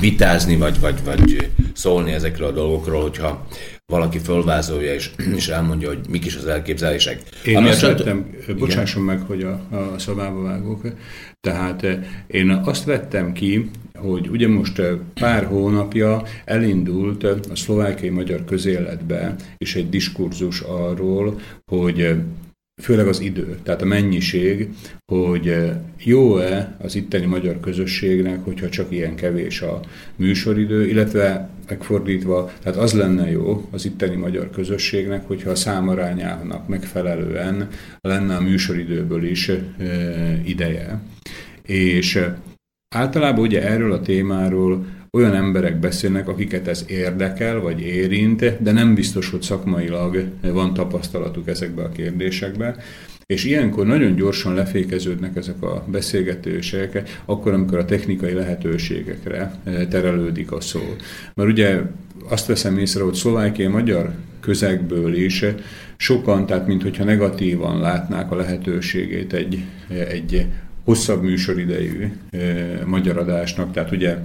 vitázni, 0.00 0.56
vagy, 0.56 0.80
vagy, 0.80 1.04
vagy 1.04 1.50
szólni 1.72 2.12
ezekről 2.12 2.48
a 2.48 2.52
dolgokról, 2.52 3.02
hogyha 3.02 3.46
valaki 3.92 4.18
fölvázolja 4.18 4.94
és, 4.94 5.10
és 5.38 5.48
elmondja, 5.48 5.88
hogy 5.88 5.98
mik 6.08 6.24
is 6.24 6.36
az 6.36 6.46
elképzelések. 6.46 7.22
Én 7.44 7.56
Ami 7.56 7.68
azt 7.68 7.80
csat... 7.80 7.98
vettem, 7.98 8.30
bocsásson 8.58 9.02
meg, 9.02 9.20
hogy 9.20 9.42
a, 9.42 9.52
a 9.76 9.98
szavába 9.98 10.42
vágok, 10.42 10.82
tehát 11.40 11.86
én 12.26 12.50
azt 12.64 12.84
vettem 12.84 13.32
ki, 13.32 13.70
hogy 13.98 14.28
ugye 14.28 14.48
most 14.48 14.82
pár 15.14 15.44
hónapja 15.44 16.22
elindult 16.44 17.24
a 17.24 17.56
szlovákiai 17.56 18.10
magyar 18.10 18.44
közéletbe 18.44 19.34
is 19.56 19.74
egy 19.74 19.88
diskurzus 19.88 20.60
arról, 20.60 21.40
hogy 21.64 22.14
főleg 22.82 23.06
az 23.06 23.20
idő, 23.20 23.58
tehát 23.62 23.82
a 23.82 23.84
mennyiség, 23.84 24.68
hogy 25.12 25.72
jó-e 26.04 26.76
az 26.78 26.94
itteni 26.94 27.26
magyar 27.26 27.60
közösségnek, 27.60 28.44
hogyha 28.44 28.68
csak 28.68 28.92
ilyen 28.92 29.14
kevés 29.14 29.62
a 29.62 29.80
műsoridő, 30.16 30.88
illetve 30.88 31.48
megfordítva, 31.68 32.52
tehát 32.62 32.78
az 32.78 32.92
lenne 32.92 33.30
jó 33.30 33.68
az 33.70 33.84
itteni 33.84 34.16
magyar 34.16 34.50
közösségnek, 34.50 35.26
hogyha 35.26 35.50
a 35.50 35.54
számarányának 35.54 36.68
megfelelően 36.68 37.68
lenne 38.00 38.36
a 38.36 38.40
műsoridőből 38.40 39.24
is 39.24 39.50
ideje. 40.44 41.00
És 41.62 42.24
Általában 42.94 43.44
ugye 43.44 43.62
erről 43.62 43.92
a 43.92 44.00
témáról 44.00 44.86
olyan 45.10 45.34
emberek 45.34 45.78
beszélnek, 45.78 46.28
akiket 46.28 46.68
ez 46.68 46.84
érdekel, 46.88 47.60
vagy 47.60 47.80
érint, 47.80 48.62
de 48.62 48.72
nem 48.72 48.94
biztos, 48.94 49.30
hogy 49.30 49.42
szakmailag 49.42 50.24
van 50.42 50.74
tapasztalatuk 50.74 51.48
ezekbe 51.48 51.82
a 51.82 51.88
kérdésekbe. 51.88 52.76
És 53.26 53.44
ilyenkor 53.44 53.86
nagyon 53.86 54.14
gyorsan 54.14 54.54
lefékeződnek 54.54 55.36
ezek 55.36 55.62
a 55.62 55.84
beszélgetések, 55.86 57.02
akkor, 57.24 57.52
amikor 57.52 57.78
a 57.78 57.84
technikai 57.84 58.32
lehetőségekre 58.32 59.54
eh, 59.64 59.86
terelődik 59.90 60.52
a 60.52 60.60
szó. 60.60 60.80
Mert 61.34 61.50
ugye 61.50 61.80
azt 62.28 62.46
veszem 62.46 62.78
észre, 62.78 63.02
hogy 63.02 63.14
szlovákiai 63.14 63.68
magyar 63.68 64.10
közegből 64.40 65.14
is 65.14 65.44
sokan, 65.96 66.46
tehát 66.46 66.66
mintha 66.66 67.04
negatívan 67.04 67.80
látnák 67.80 68.30
a 68.30 68.36
lehetőségét 68.36 69.32
egy, 69.32 69.62
egy 69.88 70.46
hosszabb 70.84 71.22
műsoridejű 71.22 72.12
e, 72.30 72.38
magyar 72.86 73.18
adásnak, 73.18 73.72
tehát 73.72 73.92
ugye 73.92 74.16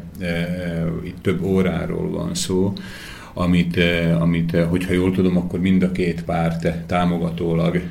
itt 1.04 1.22
több 1.22 1.44
óráról 1.44 2.10
van 2.10 2.36
szó, 2.36 2.74
amit, 3.34 3.80
amit, 4.20 4.58
hogyha 4.58 4.94
jól 4.94 5.12
tudom, 5.12 5.38
akkor 5.38 5.60
mind 5.60 5.84
a 5.84 5.92
két 5.92 6.24
párt 6.24 6.86
támogatólag 6.86 7.82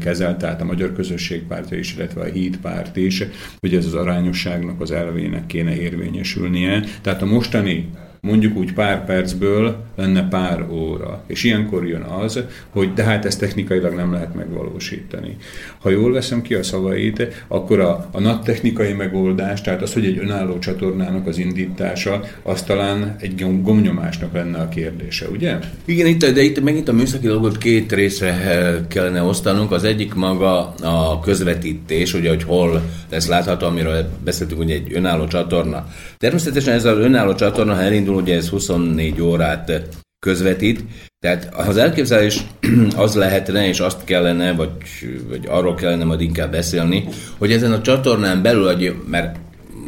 kezel, 0.00 0.36
tehát 0.36 0.60
a 0.60 0.64
Magyar 0.64 0.92
Közösség 0.92 1.42
pártja 1.42 1.78
is, 1.78 1.96
illetve 1.96 2.20
a 2.20 2.24
Híd 2.24 2.56
párt 2.56 2.96
is, 2.96 3.22
hogy 3.60 3.74
ez 3.74 3.86
az 3.86 3.94
arányosságnak 3.94 4.80
az 4.80 4.90
elvének 4.90 5.46
kéne 5.46 5.76
érvényesülnie. 5.76 6.84
Tehát 7.00 7.22
a 7.22 7.26
mostani 7.26 7.88
mondjuk 8.26 8.56
úgy 8.56 8.72
pár 8.72 9.04
percből 9.04 9.76
lenne 9.96 10.28
pár 10.28 10.66
óra. 10.70 11.22
És 11.26 11.44
ilyenkor 11.44 11.86
jön 11.86 12.02
az, 12.02 12.40
hogy 12.70 12.92
de 12.92 13.02
hát 13.02 13.24
ezt 13.24 13.38
technikailag 13.38 13.94
nem 13.94 14.12
lehet 14.12 14.34
megvalósítani. 14.34 15.36
Ha 15.78 15.90
jól 15.90 16.12
veszem 16.12 16.42
ki 16.42 16.54
a 16.54 16.62
szavait, 16.62 17.44
akkor 17.48 17.80
a, 17.80 18.08
a 18.12 18.20
nagy 18.20 18.40
technikai 18.40 18.92
megoldás, 18.92 19.60
tehát 19.60 19.82
az, 19.82 19.92
hogy 19.92 20.04
egy 20.04 20.18
önálló 20.18 20.58
csatornának 20.58 21.26
az 21.26 21.38
indítása, 21.38 22.20
az 22.42 22.62
talán 22.62 23.16
egy 23.20 23.62
gomnyomásnak 23.62 24.32
lenne 24.32 24.58
a 24.58 24.68
kérdése, 24.68 25.28
ugye? 25.28 25.58
Igen, 25.84 26.06
itt, 26.06 26.26
de 26.26 26.42
itt 26.42 26.62
megint 26.62 26.88
a 26.88 26.92
műszaki 26.92 27.26
dolgot 27.26 27.58
két 27.58 27.92
részre 27.92 28.28
eh, 28.28 28.74
kellene 28.88 29.22
osztanunk. 29.22 29.72
Az 29.72 29.84
egyik 29.84 30.14
maga 30.14 30.74
a 30.82 31.20
közvetítés, 31.20 32.14
ugye, 32.14 32.28
hogy 32.28 32.42
hol 32.42 32.82
lesz 33.10 33.28
látható, 33.28 33.66
amiről 33.66 34.08
beszéltünk, 34.24 34.60
ugye 34.60 34.74
egy 34.74 34.92
önálló 34.94 35.26
csatorna. 35.26 35.86
Természetesen 36.16 36.74
ez 36.74 36.84
az 36.84 36.98
önálló 36.98 37.34
csatorna, 37.34 37.74
ha 37.74 37.80
elindul, 37.80 38.14
ugye 38.14 38.34
ez 38.34 38.48
24 38.48 39.20
órát 39.20 39.72
közvetít. 40.18 40.84
Tehát 41.18 41.54
az 41.54 41.76
elképzelés 41.76 42.40
az 42.96 43.14
lehetne, 43.14 43.66
és 43.68 43.80
azt 43.80 44.04
kellene, 44.04 44.52
vagy, 44.52 44.70
vagy 45.28 45.46
arról 45.48 45.74
kellene 45.74 46.04
majd 46.04 46.20
inkább 46.20 46.50
beszélni, 46.50 47.08
hogy 47.38 47.52
ezen 47.52 47.72
a 47.72 47.80
csatornán 47.80 48.42
belül, 48.42 49.04
mert 49.06 49.38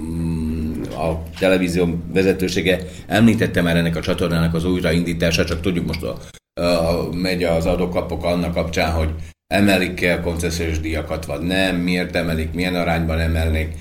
mm, 0.01 0.83
a 0.83 1.23
televízió 1.39 2.03
vezetősége 2.13 2.81
említette 3.07 3.63
már 3.63 3.77
ennek 3.77 3.97
a 3.97 4.01
csatornának 4.01 4.55
az 4.55 4.65
újraindítását, 4.65 5.47
csak 5.47 5.61
tudjuk 5.61 5.87
most 5.87 6.03
a, 6.03 6.19
a, 6.61 7.09
megy 7.13 7.45
az 7.45 7.67
adókapok 7.67 8.25
annak 8.25 8.55
kapcsán, 8.55 8.93
hogy 8.93 9.09
emelik-e 9.47 10.15
a 10.15 10.21
koncesziós 10.21 10.81
díjakat, 10.81 11.25
vagy 11.25 11.41
nem, 11.41 11.77
miért 11.77 12.17
emelik, 12.17 12.53
milyen 12.53 12.75
arányban 12.75 13.19
emelnék. 13.19 13.75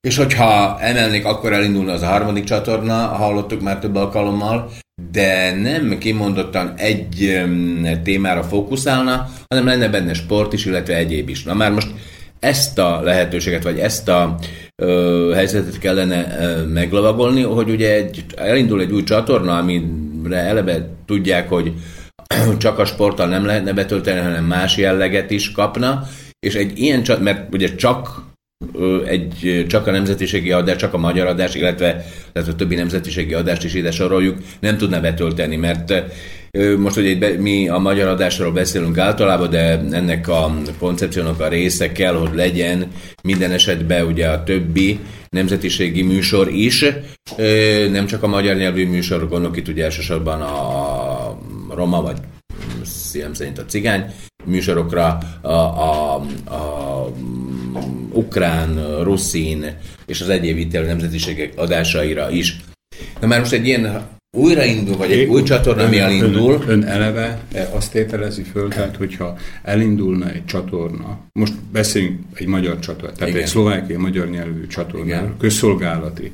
És 0.00 0.16
hogyha 0.16 0.80
emelnék, 0.80 1.24
akkor 1.24 1.52
elindulna 1.52 1.92
az 1.92 2.02
a 2.02 2.06
harmadik 2.06 2.44
csatorna, 2.44 2.94
hallottuk 2.94 3.60
már 3.60 3.78
több 3.78 3.94
alkalommal, 3.94 4.70
de 5.12 5.54
nem 5.54 5.98
kimondottan 5.98 6.74
egy 6.76 7.40
témára 8.02 8.42
fókuszálna, 8.42 9.28
hanem 9.48 9.66
lenne 9.66 9.88
benne 9.88 10.14
sport 10.14 10.52
is, 10.52 10.64
illetve 10.64 10.96
egyéb 10.96 11.28
is. 11.28 11.42
Na 11.42 11.54
már 11.54 11.72
most 11.72 11.88
ezt 12.38 12.78
a 12.78 13.00
lehetőséget, 13.00 13.62
vagy 13.62 13.78
ezt 13.78 14.08
a 14.08 14.38
ö, 14.82 15.32
helyzetet 15.34 15.78
kellene 15.78 16.38
ö, 16.40 16.66
meglovagolni, 16.66 17.42
hogy 17.42 17.70
ugye 17.70 17.94
egy, 17.94 18.24
elindul 18.36 18.80
egy 18.80 18.92
új 18.92 19.02
csatorna, 19.02 19.56
amire 19.56 20.36
eleve 20.36 20.88
tudják, 21.06 21.48
hogy 21.48 21.72
csak 22.58 22.78
a 22.78 22.84
sporttal 22.84 23.26
nem 23.26 23.44
lehetne 23.44 23.72
betölteni, 23.72 24.20
hanem 24.20 24.44
más 24.44 24.76
jelleget 24.76 25.30
is 25.30 25.52
kapna, 25.52 26.08
és 26.46 26.54
egy 26.54 26.78
ilyen 26.78 27.02
csatorna, 27.02 27.30
mert 27.30 27.54
ugye 27.54 27.74
csak 27.74 28.26
egy, 29.06 29.64
csak 29.68 29.86
a 29.86 29.90
nemzetiségi 29.90 30.52
adás, 30.52 30.76
csak 30.76 30.94
a 30.94 30.98
magyar 30.98 31.26
adás, 31.26 31.54
illetve 31.54 32.04
tehát 32.32 32.48
a 32.48 32.54
többi 32.54 32.74
nemzetiségi 32.74 33.34
adást 33.34 33.64
is 33.64 33.74
ide 33.74 33.90
soroljuk, 33.90 34.38
nem 34.60 34.76
tudna 34.76 35.00
betölteni, 35.00 35.56
mert 35.56 36.04
most 36.78 36.96
ugye 36.96 37.38
mi 37.38 37.68
a 37.68 37.78
magyar 37.78 38.08
adásról 38.08 38.52
beszélünk 38.52 38.98
általában, 38.98 39.50
de 39.50 39.80
ennek 39.90 40.28
a 40.28 40.52
koncepciónak 40.78 41.40
a 41.40 41.48
része 41.48 41.92
kell, 41.92 42.14
hogy 42.14 42.34
legyen 42.34 42.86
minden 43.22 43.50
esetben 43.50 44.06
ugye 44.06 44.28
a 44.28 44.42
többi 44.42 44.98
nemzetiségi 45.30 46.02
műsor 46.02 46.48
is, 46.48 46.84
nem 47.90 48.06
csak 48.06 48.22
a 48.22 48.26
magyar 48.26 48.56
nyelvű 48.56 48.86
műsor, 48.86 49.28
gondolok 49.28 49.56
itt 49.56 49.68
ugye 49.68 49.84
elsősorban 49.84 50.40
a 50.40 51.38
roma, 51.74 52.02
vagy 52.02 52.16
szívem 52.84 53.34
szerint 53.34 53.58
a 53.58 53.64
cigány 53.64 54.04
műsorokra, 54.44 55.18
a, 55.40 55.48
a, 55.50 56.14
a 56.44 57.12
ukrán, 58.18 59.02
ruszin 59.02 59.64
és 60.06 60.20
az 60.20 60.28
egyéb 60.28 60.58
itt 60.58 60.72
nemzetiségek 60.72 61.52
adásaira 61.56 62.30
is. 62.30 62.56
Na 63.20 63.26
már 63.26 63.38
most 63.38 63.52
egy 63.52 63.66
ilyen 63.66 64.06
újraindul, 64.36 64.96
vagy 64.96 65.12
egy 65.12 65.28
új 65.28 65.42
csatorna, 65.42 65.84
ami 65.84 65.98
elindul. 65.98 66.52
Ön, 66.52 66.68
ön 66.68 66.84
eleve 66.84 67.38
azt 67.72 67.92
tételezi 67.92 68.42
föl, 68.42 68.68
tehát 68.68 68.96
hogyha 68.96 69.38
elindulna 69.62 70.30
egy 70.30 70.44
csatorna, 70.44 71.18
most 71.32 71.54
beszéljünk 71.72 72.18
egy 72.34 72.46
magyar 72.46 72.78
csatorna, 72.78 73.14
tehát 73.14 73.28
Igen. 73.28 73.42
egy 73.42 73.48
szlovákiai 73.48 73.98
magyar 73.98 74.28
nyelvű 74.28 74.66
csatorna, 74.66 75.36
közszolgálati 75.38 76.32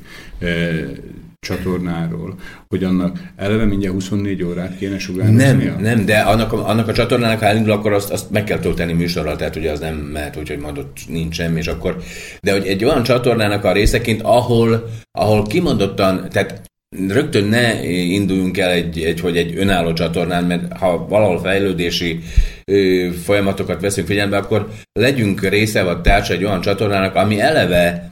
csatornáról, 1.45 2.35
hogy 2.69 2.85
annak 2.85 3.19
eleve 3.37 3.65
mindjárt 3.65 3.95
24 3.95 4.43
órát 4.43 4.77
kéne 4.77 4.99
sugárzni. 4.99 5.37
Nem, 5.37 5.77
nem, 5.81 6.05
de 6.05 6.19
annak, 6.19 6.53
a, 6.53 6.69
annak 6.69 6.89
a 6.89 6.93
csatornának, 6.93 7.39
ha 7.39 7.47
elindul, 7.47 7.73
akkor 7.73 7.93
azt, 7.93 8.11
azt 8.11 8.31
meg 8.31 8.45
kell 8.45 8.59
tölteni 8.59 8.93
műsorral, 8.93 9.37
tehát 9.37 9.57
ugye 9.57 9.71
az 9.71 9.81
nem 9.81 9.95
mehet 9.95 10.37
úgy, 10.37 10.49
hogy 10.49 10.59
majd 10.59 10.79
ott 10.79 10.97
nincs 11.09 11.35
semmi, 11.35 11.59
és 11.59 11.66
akkor, 11.66 11.97
de 12.43 12.53
hogy 12.53 12.66
egy 12.66 12.85
olyan 12.85 13.03
csatornának 13.03 13.65
a 13.65 13.73
részeként, 13.73 14.23
ahol, 14.23 14.91
ahol 15.19 15.47
kimondottan, 15.47 16.29
tehát 16.31 16.62
rögtön 17.09 17.45
ne 17.45 17.85
induljunk 17.89 18.59
el 18.59 18.71
egy, 18.71 18.99
egy, 18.99 19.21
hogy 19.21 19.37
egy 19.37 19.57
önálló 19.57 19.93
csatornán, 19.93 20.45
mert 20.45 20.77
ha 20.79 21.07
valahol 21.09 21.41
fejlődési 21.41 22.19
ö, 22.65 23.09
folyamatokat 23.25 23.81
veszünk 23.81 24.07
figyelembe, 24.07 24.37
akkor 24.37 24.69
legyünk 24.93 25.49
része 25.49 25.83
vagy 25.83 26.01
társa 26.01 26.33
egy 26.33 26.45
olyan 26.45 26.61
csatornának, 26.61 27.15
ami 27.15 27.41
eleve 27.41 28.11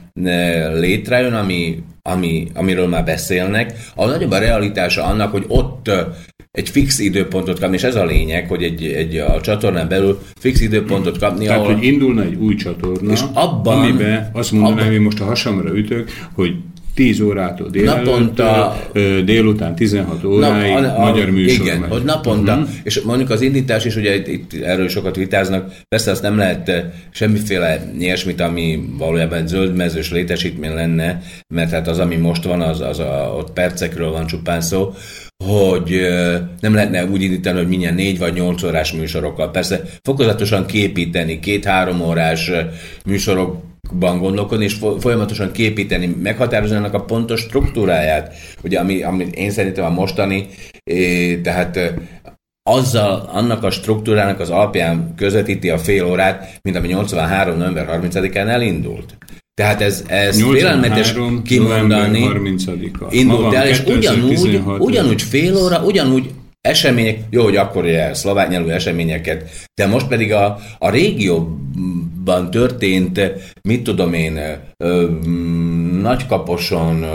létrejön, 0.73 1.33
ami, 1.33 1.83
ami, 2.09 2.47
amiről 2.53 2.87
már 2.87 3.03
beszélnek, 3.03 3.73
ahol 3.95 4.11
nagyobb 4.11 4.31
a 4.31 4.37
realitása 4.37 5.03
annak, 5.03 5.31
hogy 5.31 5.45
ott 5.47 5.91
egy 6.51 6.69
fix 6.69 6.99
időpontot 6.99 7.59
kapni, 7.59 7.75
és 7.75 7.83
ez 7.83 7.95
a 7.95 8.05
lényeg, 8.05 8.47
hogy 8.47 8.63
egy, 8.63 8.85
egy 8.85 9.17
a 9.17 9.41
csatornán 9.41 9.87
belül 9.87 10.21
fix 10.39 10.61
időpontot 10.61 11.17
kapni. 11.17 11.45
Tehát, 11.45 11.61
ahol... 11.61 11.73
hogy 11.73 11.83
indulna 11.83 12.23
egy 12.23 12.35
új 12.35 12.55
csatorna, 12.55 13.11
és 13.11 13.21
abban, 13.33 13.79
amiben 13.79 14.29
azt 14.33 14.51
mondanám, 14.51 14.77
abban, 14.77 14.91
hogy 14.91 14.99
most 14.99 15.19
a 15.19 15.25
hasamra 15.25 15.77
ütök, 15.77 16.09
hogy 16.33 16.55
10 16.93 17.19
órától 17.19 17.69
délelőtt, 17.69 18.05
naponta, 18.05 18.75
délután 19.25 19.75
16 19.75 20.23
óráig 20.23 20.73
nap, 20.73 20.83
a, 20.83 21.01
a, 21.01 21.03
magyar 21.03 21.29
műsor 21.29 21.65
Igen, 21.65 21.79
megy. 21.79 21.89
hogy 21.89 22.03
naponta, 22.03 22.53
uh-huh. 22.53 22.69
és 22.83 23.01
mondjuk 23.01 23.29
az 23.29 23.41
indítás 23.41 23.85
is, 23.85 23.95
ugye 23.95 24.15
itt, 24.15 24.27
itt 24.27 24.63
erről 24.63 24.87
sokat 24.87 25.15
vitáznak, 25.15 25.73
persze 25.87 26.11
azt 26.11 26.21
nem 26.21 26.37
lehet 26.37 26.85
semmiféle 27.11 27.91
ilyesmit, 27.99 28.41
ami 28.41 28.79
valójában 28.97 29.47
zöldmezős 29.47 30.11
létesítmény 30.11 30.73
lenne, 30.73 31.21
mert 31.53 31.71
hát 31.71 31.87
az, 31.87 31.99
ami 31.99 32.15
most 32.15 32.43
van, 32.43 32.61
az, 32.61 32.81
az 32.81 32.99
a, 32.99 33.33
ott 33.37 33.51
percekről 33.53 34.11
van 34.11 34.25
csupán 34.25 34.61
szó, 34.61 34.93
hogy 35.45 36.01
nem 36.59 36.73
lehetne 36.73 37.05
úgy 37.05 37.21
indítani, 37.21 37.57
hogy 37.57 37.67
milyen 37.67 37.93
négy 37.93 38.19
vagy 38.19 38.33
nyolc 38.33 38.63
órás 38.63 38.91
műsorokkal. 38.91 39.51
Persze 39.51 39.81
fokozatosan 40.01 40.65
képíteni 40.65 41.39
két-három 41.39 42.01
órás 42.01 42.51
műsorok 43.05 43.72
ban 43.99 44.19
gondolkodni, 44.19 44.63
és 44.63 44.77
folyamatosan 44.99 45.51
képíteni, 45.51 46.15
meghatározni 46.21 46.75
annak 46.75 46.93
a 46.93 47.03
pontos 47.03 47.39
struktúráját, 47.39 48.33
ugye, 48.63 48.79
ami, 48.79 49.03
ami 49.03 49.27
én 49.33 49.51
szerintem 49.51 49.85
a 49.85 49.89
mostani, 49.89 50.47
tehát 51.43 51.79
azzal, 52.69 53.29
annak 53.33 53.63
a 53.63 53.71
struktúrának 53.71 54.39
az 54.39 54.49
alapján 54.49 55.13
közvetíti 55.15 55.69
a 55.69 55.77
fél 55.77 56.05
órát, 56.05 56.59
mint 56.61 56.75
ami 56.75 56.87
83. 56.87 57.57
november 57.57 57.99
30-án 58.01 58.47
elindult. 58.47 59.17
Tehát 59.53 59.81
ez, 59.81 60.03
ez 60.07 60.41
félelmetes 60.41 61.15
kimondani. 61.43 62.29
Indult 63.09 63.53
el, 63.53 63.67
és 63.67 63.83
ugyanúgy, 63.85 64.61
ugyanúgy 64.77 65.21
fél 65.21 65.57
óra, 65.57 65.83
ugyanúgy 65.83 66.29
események, 66.67 67.19
jó, 67.29 67.43
hogy 67.43 67.55
akkor 67.55 67.83
ugye 67.83 68.13
szlovák 68.13 68.49
nyelvű 68.49 68.69
eseményeket, 68.69 69.49
de 69.75 69.87
most 69.87 70.07
pedig 70.07 70.33
a, 70.33 70.59
a 70.79 70.89
régióban 70.89 72.51
történt, 72.51 73.21
mit 73.61 73.83
tudom 73.83 74.13
én, 74.13 74.39
ö, 74.77 75.09
Nagykaposon, 76.01 77.05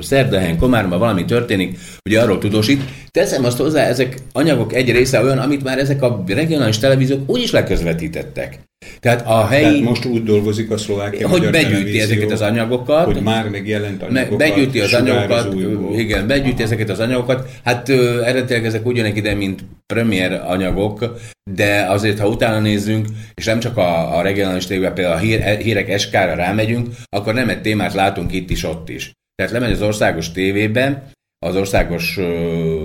Szerdahelyen, 0.00 0.58
Komárban 0.58 0.98
valami 0.98 1.24
történik, 1.24 1.78
ugye 2.08 2.20
arról 2.20 2.38
tudósít. 2.38 2.82
Teszem 3.10 3.44
azt 3.44 3.58
hozzá, 3.58 3.82
ezek 3.82 4.18
anyagok 4.32 4.74
egy 4.74 4.90
része 4.90 5.22
olyan, 5.22 5.38
amit 5.38 5.64
már 5.64 5.78
ezek 5.78 6.02
a 6.02 6.24
regionális 6.26 6.78
televíziók 6.78 7.30
úgyis 7.30 7.50
leközvetítettek. 7.50 8.58
Tehát 9.00 9.26
a 9.26 9.46
helyi... 9.46 9.62
Tehát 9.62 9.80
most 9.80 10.04
úgy 10.04 10.22
dolgozik 10.22 10.70
a 10.70 10.76
szlovákia 10.76 11.28
Hogy 11.28 11.50
begyűjti 11.50 12.00
ezeket 12.00 12.30
az 12.30 12.40
anyagokat. 12.40 13.04
Hogy 13.04 13.22
már 13.22 13.48
megjelent 13.48 14.02
anyagokat. 14.02 14.38
Begyűjti 14.38 14.80
az 14.80 14.94
anyagokat. 14.94 15.46
Az 15.46 15.98
igen, 15.98 16.26
begyűjti 16.26 16.62
Aha. 16.62 16.62
ezeket 16.62 16.90
az 16.90 17.00
anyagokat. 17.00 17.48
Hát 17.64 17.88
ö, 17.88 18.22
eredetileg 18.22 18.64
ezek 18.64 18.86
ugyanek 18.86 19.16
ide, 19.16 19.34
mint 19.34 19.64
premier 19.86 20.42
anyagok, 20.46 21.16
de 21.50 21.86
azért, 21.88 22.18
ha 22.18 22.28
utána 22.28 22.58
nézzünk, 22.58 23.06
és 23.34 23.44
nem 23.44 23.60
csak 23.60 23.76
a, 23.76 24.16
a 24.18 24.22
regionális 24.22 24.66
tévében, 24.66 24.94
például 24.94 25.16
a 25.16 25.18
hír, 25.18 25.40
e, 25.42 25.56
hírek 25.56 25.98
SK-ra 25.98 26.34
rámegyünk, 26.34 26.88
akkor 27.08 27.34
nem 27.34 27.48
egy 27.48 27.60
témát 27.60 27.94
látunk 27.94 28.32
itt 28.32 28.50
is, 28.50 28.64
ott 28.64 28.88
is. 28.88 29.12
Tehát 29.34 29.52
lemegy 29.52 29.72
az 29.72 29.82
országos 29.82 30.32
tévében, 30.32 31.10
az 31.46 31.56
országos 31.56 32.16
ö, 32.18 32.84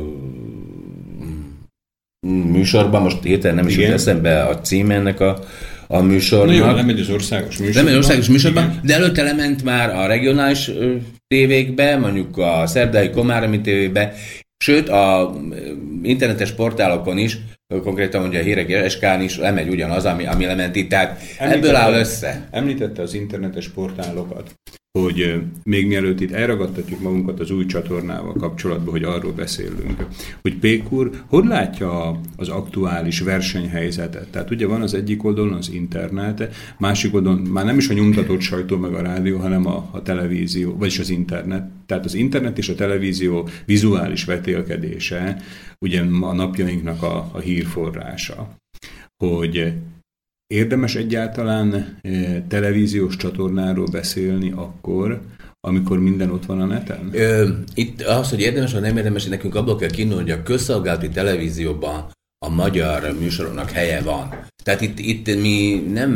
műsorban, 2.27 3.01
most 3.01 3.23
hirtelen 3.23 3.55
nem 3.55 3.67
is 3.67 3.77
jut 3.77 3.89
eszembe 3.89 4.43
a 4.43 4.59
cím 4.59 4.91
ennek 4.91 5.19
a 5.19 5.39
a 5.91 6.01
műsornak. 6.01 6.57
Na 6.57 6.67
jó, 6.67 6.75
nem 6.75 6.85
megy 6.85 6.99
az 6.99 7.09
országos 7.09 7.57
műsorban. 7.57 7.73
Nem 7.73 7.83
megy 7.83 7.93
az 7.93 8.05
országos 8.05 8.27
műsorban, 8.27 8.63
Igen. 8.63 8.79
de 8.83 8.93
előtte 8.93 9.23
lement 9.23 9.63
már 9.63 9.95
a 9.95 10.05
regionális 10.05 10.71
tévékbe, 11.27 11.97
mondjuk 11.97 12.37
a 12.37 12.67
Szerdai 12.67 13.09
Komárami 13.09 13.61
tévébe, 13.61 14.13
sőt 14.57 14.89
a 14.89 15.35
internetes 16.03 16.51
portálokon 16.51 17.17
is, 17.17 17.37
konkrétan 17.83 18.21
mondja 18.21 18.39
a 18.39 18.43
hírek 18.43 18.89
SK-n 18.89 19.21
is 19.21 19.37
lemegy 19.37 19.69
ugyanaz, 19.69 20.05
ami, 20.05 20.25
ami 20.25 20.45
lement 20.45 20.75
itt, 20.75 20.89
tehát 20.89 21.21
említette, 21.37 21.67
ebből 21.67 21.75
áll 21.75 21.93
össze. 21.93 22.47
Említette 22.51 23.01
az 23.01 23.13
internetes 23.13 23.67
portálokat 23.67 24.53
hogy 24.99 25.41
még 25.63 25.87
mielőtt 25.87 26.19
itt 26.19 26.31
elragadtatjuk 26.31 26.99
magunkat 26.99 27.39
az 27.39 27.51
új 27.51 27.65
csatornával 27.65 28.33
kapcsolatban, 28.33 28.91
hogy 28.91 29.03
arról 29.03 29.31
beszélünk, 29.31 30.05
hogy 30.41 30.55
Pékur 30.55 31.09
hogy 31.27 31.45
látja 31.45 32.19
az 32.35 32.49
aktuális 32.49 33.19
versenyhelyzetet? 33.19 34.27
Tehát 34.27 34.51
ugye 34.51 34.67
van 34.67 34.81
az 34.81 34.93
egyik 34.93 35.23
oldalon 35.23 35.53
az 35.53 35.71
internet, 35.71 36.55
másik 36.77 37.13
oldalon 37.13 37.39
már 37.39 37.65
nem 37.65 37.77
is 37.77 37.89
a 37.89 37.93
nyomtatott 37.93 38.41
sajtó 38.41 38.77
meg 38.77 38.93
a 38.93 39.01
rádió, 39.01 39.37
hanem 39.37 39.65
a, 39.65 39.89
a 39.91 40.01
televízió, 40.01 40.75
vagyis 40.77 40.99
az 40.99 41.09
internet. 41.09 41.69
Tehát 41.85 42.05
az 42.05 42.13
internet 42.13 42.57
és 42.57 42.69
a 42.69 42.75
televízió 42.75 43.47
vizuális 43.65 44.23
vetélkedése 44.23 45.41
ugye 45.79 46.01
a 46.21 46.33
napjainknak 46.33 47.03
a, 47.03 47.29
a 47.31 47.39
hírforrása. 47.39 48.55
Hogy 49.17 49.73
Érdemes 50.51 50.95
egyáltalán 50.95 51.97
eh, 52.01 52.43
televíziós 52.47 53.15
csatornáról 53.15 53.87
beszélni 53.91 54.51
akkor, 54.55 55.21
amikor 55.59 55.99
minden 55.99 56.31
ott 56.31 56.45
van 56.45 56.61
a 56.61 56.65
neten? 56.65 57.13
Itt 57.73 58.01
az, 58.01 58.29
hogy 58.29 58.39
érdemes 58.39 58.71
vagy 58.71 58.81
nem 58.81 58.97
érdemes, 58.97 59.25
nekünk 59.25 59.55
abból 59.55 59.75
kell 59.75 59.89
kiindulni, 59.89 60.29
hogy 60.29 60.39
a 60.39 60.43
közszolgálati 60.43 61.09
televízióban 61.09 62.05
a 62.45 62.49
magyar 62.49 63.15
műsoroknak 63.19 63.71
helye 63.71 64.01
van. 64.01 64.29
Tehát 64.63 64.81
itt, 64.81 64.99
itt 64.99 65.41
mi 65.41 65.83
nem, 65.93 66.09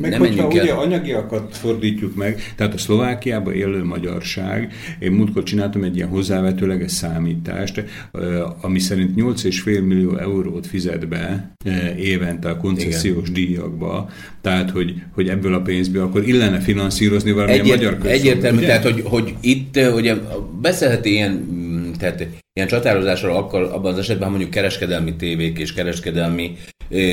meg 0.00 0.10
nem 0.10 0.20
hogyha 0.20 0.34
menjünk 0.34 0.62
ugye 0.62 0.72
el. 0.72 0.78
anyagiakat 0.78 1.56
fordítjuk 1.56 2.14
meg, 2.14 2.52
tehát 2.56 2.74
a 2.74 2.78
Szlovákiában 2.78 3.54
élő 3.54 3.84
magyarság, 3.84 4.72
én 4.98 5.12
múltkor 5.12 5.42
csináltam 5.42 5.82
egy 5.82 5.96
ilyen 5.96 6.08
hozzávetőleges 6.08 6.92
számítást, 6.92 7.84
ö, 8.12 8.46
ami 8.60 8.78
szerint 8.78 9.16
8,5 9.16 9.86
millió 9.86 10.16
eurót 10.16 10.66
fizet 10.66 11.08
be 11.08 11.54
ö, 11.64 11.70
évente 11.96 12.48
a 12.48 12.56
koncesziós 12.56 13.28
Igen. 13.28 13.32
díjakba, 13.32 14.10
tehát 14.40 14.70
hogy, 14.70 14.94
hogy 15.14 15.28
ebből 15.28 15.54
a 15.54 15.60
pénzből 15.62 16.02
akkor 16.02 16.28
illene 16.28 16.60
finanszírozni 16.60 17.32
valamilyen 17.32 17.60
Egyért, 17.60 17.76
magyar 17.76 17.92
közszolgálat, 17.92 18.20
Egyértelmű, 18.20 18.58
ugye? 18.58 18.66
tehát 18.66 18.82
hogy, 18.82 19.02
hogy 19.04 19.34
itt 19.40 19.76
ugye 19.94 20.14
beszélheti 20.60 21.10
ilyen, 21.10 21.48
mm, 21.52 21.92
tehát 21.92 22.26
ilyen 22.52 22.68
csatározásról 22.68 23.36
akkor 23.36 23.62
abban 23.62 23.92
az 23.92 23.98
esetben, 23.98 24.24
ha 24.24 24.30
mondjuk 24.30 24.50
kereskedelmi 24.50 25.16
tévék 25.16 25.58
és 25.58 25.72
kereskedelmi 25.72 26.56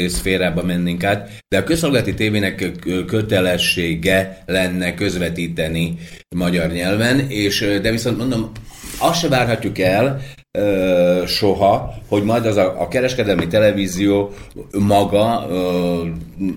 szférába 0.07 0.63
mennénk 0.63 1.03
át, 1.03 1.29
de 1.47 1.57
a 1.57 1.63
közszolgálati 1.63 2.13
tévének 2.13 2.71
kötelessége 3.05 4.43
lenne 4.45 4.93
közvetíteni 4.93 5.97
magyar 6.35 6.71
nyelven, 6.71 7.19
és 7.19 7.79
de 7.81 7.91
viszont 7.91 8.17
mondom, 8.17 8.51
azt 8.99 9.19
se 9.19 9.27
várhatjuk 9.27 9.79
el, 9.79 10.21
ö, 10.57 11.23
soha, 11.27 11.93
hogy 12.07 12.23
majd 12.23 12.45
az 12.45 12.55
a, 12.55 12.81
a 12.81 12.87
kereskedelmi 12.87 13.47
televízió 13.47 14.33
maga 14.79 15.47
ö, 15.49 16.05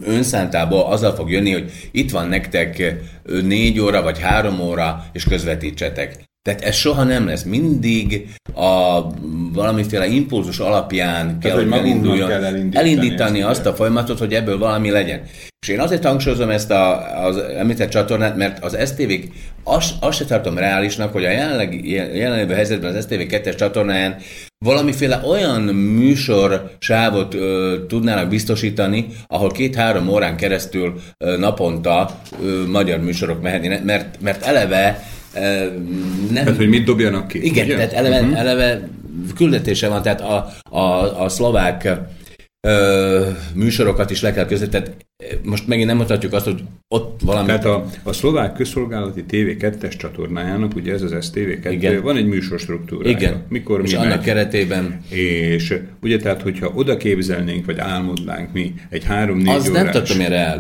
önszántából 0.05 0.83
azzal 0.83 1.15
fog 1.15 1.31
jönni, 1.31 1.53
hogy 1.53 1.73
itt 1.91 2.11
van 2.11 2.29
nektek 2.29 2.95
négy 3.43 3.81
óra 3.81 4.03
vagy 4.03 4.19
három 4.19 4.61
óra, 4.61 5.05
és 5.13 5.25
közvetítsetek. 5.25 6.31
Tehát 6.43 6.63
ez 6.63 6.75
soha 6.75 7.03
nem 7.03 7.27
lesz. 7.27 7.43
Mindig 7.43 8.29
a 8.55 9.01
valamiféle 9.53 10.07
impulzus 10.07 10.59
alapján 10.59 11.39
kell, 11.39 11.55
hogy 11.55 11.69
hogy 11.69 11.79
elinduljon, 11.79 12.29
kell 12.29 12.45
elindítani 12.45 12.77
elindítani 12.77 13.41
ezt, 13.41 13.49
azt 13.49 13.67
a 13.67 13.75
folyamatot, 13.75 14.19
hogy 14.19 14.35
ebből 14.35 14.59
valami 14.59 14.91
legyen. 14.91 15.23
És 15.61 15.69
én 15.69 15.81
azért 15.81 16.05
hangsúlyozom 16.05 16.51
ezt 16.51 16.71
a, 16.71 17.25
az 17.25 17.37
említett 17.37 17.91
csatornát, 17.91 18.37
mert 18.37 18.65
az 18.65 18.79
STV-k 18.87 19.29
azt, 19.65 19.95
azt 20.01 20.19
se 20.19 20.25
tartom 20.25 20.59
reálisnak, 20.59 21.13
hogy 21.13 21.25
a 21.25 21.31
jelenlegi, 21.31 21.91
jelenlegi 21.93 22.53
helyzetben 22.53 22.95
az 22.95 23.03
STV 23.03 23.13
2-es 23.13 23.57
csatornáján 23.57 24.17
valamiféle 24.59 25.21
olyan 25.27 25.63
műsor 25.75 26.71
sávot 26.79 27.35
ö, 27.35 27.77
tudnának 27.89 28.29
biztosítani, 28.29 29.07
ahol 29.27 29.51
két-három 29.51 30.09
órán 30.09 30.37
keresztül 30.37 31.01
ö, 31.25 31.37
naponta 31.37 32.11
ö, 32.43 32.67
magyar 32.67 33.01
műsorok 33.01 33.43
mehetnének, 33.43 33.85
mert, 33.85 34.21
mert 34.21 34.45
eleve 34.45 35.03
nem... 36.31 36.45
Tehát, 36.45 36.57
hogy 36.57 36.69
mit 36.69 36.85
dobjanak 36.85 37.29
ki. 37.29 37.45
Igen, 37.45 37.65
ugye? 37.65 37.75
tehát 37.75 37.93
eleve, 37.93 38.21
uh-huh. 38.21 38.39
eleve 38.39 38.89
küldetése 39.35 39.89
van, 39.89 40.03
tehát 40.03 40.21
a, 40.21 40.53
a, 40.77 41.23
a 41.23 41.29
szlovák 41.29 41.89
ö, 42.67 43.29
műsorokat 43.55 44.11
is 44.11 44.23
le 44.23 44.33
kell 44.33 44.47
között, 44.47 44.71
tehát 44.71 44.97
most 45.43 45.67
megint 45.67 45.87
nem 45.87 45.97
mutatjuk 45.97 46.33
azt, 46.33 46.45
hogy 46.45 46.63
ott 46.89 47.21
valami... 47.25 47.47
Tehát 47.47 47.65
a, 47.65 47.87
a 48.03 48.13
szlovák 48.13 48.55
közszolgálati 48.55 49.25
TV2-es 49.31 49.97
csatornájának, 49.97 50.75
ugye 50.75 50.93
ez 50.93 51.03
az 51.03 51.13
STV2, 51.21 51.69
Igen. 51.71 52.03
van 52.03 52.17
egy 52.17 52.27
műsorstruktúrája. 52.27 53.17
Igen, 53.17 53.45
Mikor 53.49 53.81
és 53.85 53.91
mi 53.91 53.97
annak 53.97 54.17
megy. 54.17 54.25
keretében 54.25 55.01
És 55.09 55.79
ugye 56.03 56.17
tehát, 56.17 56.43
hogyha 56.43 56.71
oda 56.75 56.97
képzelnénk, 56.97 57.67
vagy 57.67 57.79
álmodnánk 57.79 58.53
mi 58.53 58.75
egy 58.89 59.05
három-négy 59.05 59.55
Az 59.55 59.69
nem 59.69 59.83
órás 59.83 59.93
tartom 59.93 60.17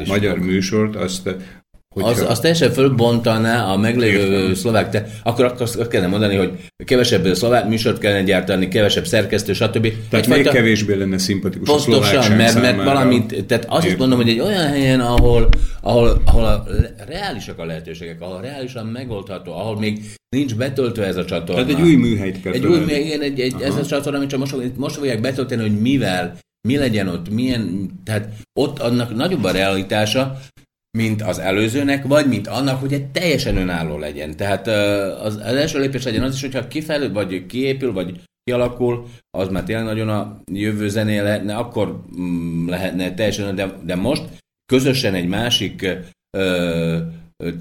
magyar 0.06 0.38
műsort, 0.38 0.96
azt 0.96 1.36
hogyha... 1.92 2.08
az, 2.08 2.20
az 2.28 2.40
teljesen 2.40 2.70
fölbontaná 2.70 3.64
a 3.64 3.76
meglévő 3.76 4.18
Értem. 4.18 4.54
szlovák, 4.54 4.90
te, 4.90 5.06
akkor 5.22 5.54
azt 5.58 5.88
kellene 5.88 6.10
mondani, 6.10 6.36
hogy 6.36 6.50
kevesebb 6.84 7.34
szlovák 7.34 7.68
műsort 7.68 7.98
kellene 7.98 8.22
gyártani, 8.22 8.68
kevesebb 8.68 9.06
szerkesztő, 9.06 9.52
stb. 9.52 9.92
Tehát 10.10 10.26
még 10.26 10.48
kevésbé 10.48 10.94
lenne 10.94 11.18
szimpatikus 11.18 11.68
a 11.68 11.72
Pontosan, 11.72 12.02
szlovákság 12.02 12.36
mert, 12.36 12.54
mert 12.54 12.66
számára. 12.66 12.92
valamit, 12.92 13.44
tehát 13.44 13.66
azt 13.68 13.86
is 13.86 13.96
mondom, 13.96 14.18
hogy 14.18 14.28
egy 14.28 14.40
olyan 14.40 14.66
helyen, 14.66 15.00
ahol, 15.00 15.48
ahol, 15.80 16.22
ahol 16.24 16.44
a 16.44 16.64
reálisak 17.08 17.58
a 17.58 17.64
lehetőségek, 17.64 18.20
ahol 18.20 18.40
reálisan 18.40 18.86
megoldható, 18.86 19.52
ahol 19.52 19.78
még 19.78 20.00
nincs 20.36 20.54
betöltve 20.54 21.06
ez 21.06 21.16
a 21.16 21.24
csatorna. 21.24 21.64
Tehát 21.64 21.80
egy 21.80 21.86
új 21.86 21.94
műhelyt 21.94 22.40
kell 22.42 22.52
Egy 22.52 22.66
új, 22.66 22.70
találni. 22.70 22.92
igen, 22.92 23.20
egy, 23.20 23.40
egy, 23.40 23.54
ez 23.62 23.74
a 23.76 23.86
csatorna, 23.86 24.18
amit 24.18 24.30
csak 24.30 24.38
most, 24.38 24.56
most 24.76 24.96
fogják 24.96 25.20
betölteni, 25.20 25.62
hogy 25.62 25.80
mivel, 25.80 26.38
mi 26.68 26.76
legyen 26.76 27.08
ott, 27.08 27.30
milyen, 27.30 27.90
tehát 28.04 28.28
ott 28.60 28.78
annak 28.78 29.14
nagyobb 29.14 29.44
a 29.44 29.50
realitása, 29.50 30.38
mint 30.98 31.22
az 31.22 31.38
előzőnek, 31.38 32.06
vagy 32.06 32.26
mint 32.26 32.46
annak, 32.46 32.80
hogy 32.80 32.92
egy 32.92 33.06
teljesen 33.06 33.56
önálló 33.56 33.98
legyen. 33.98 34.36
Tehát 34.36 34.66
az, 35.22 35.36
első 35.36 35.78
lépés 35.78 36.04
legyen 36.04 36.22
az 36.22 36.34
is, 36.34 36.40
hogyha 36.40 36.68
kifejlőd, 36.68 37.12
vagy 37.12 37.46
kiépül, 37.46 37.92
vagy 37.92 38.20
kialakul, 38.44 39.06
az 39.30 39.48
már 39.48 39.64
tényleg 39.64 39.84
nagyon 39.84 40.08
a 40.08 40.40
jövő 40.52 40.88
zenéje 40.88 41.22
lehetne, 41.22 41.56
akkor 41.56 42.02
mm, 42.20 42.68
lehetne 42.68 43.14
teljesen, 43.14 43.54
de, 43.54 43.76
de 43.84 43.94
most 43.94 44.22
közösen 44.66 45.14
egy 45.14 45.28
másik 45.28 45.88
ö, 46.36 46.98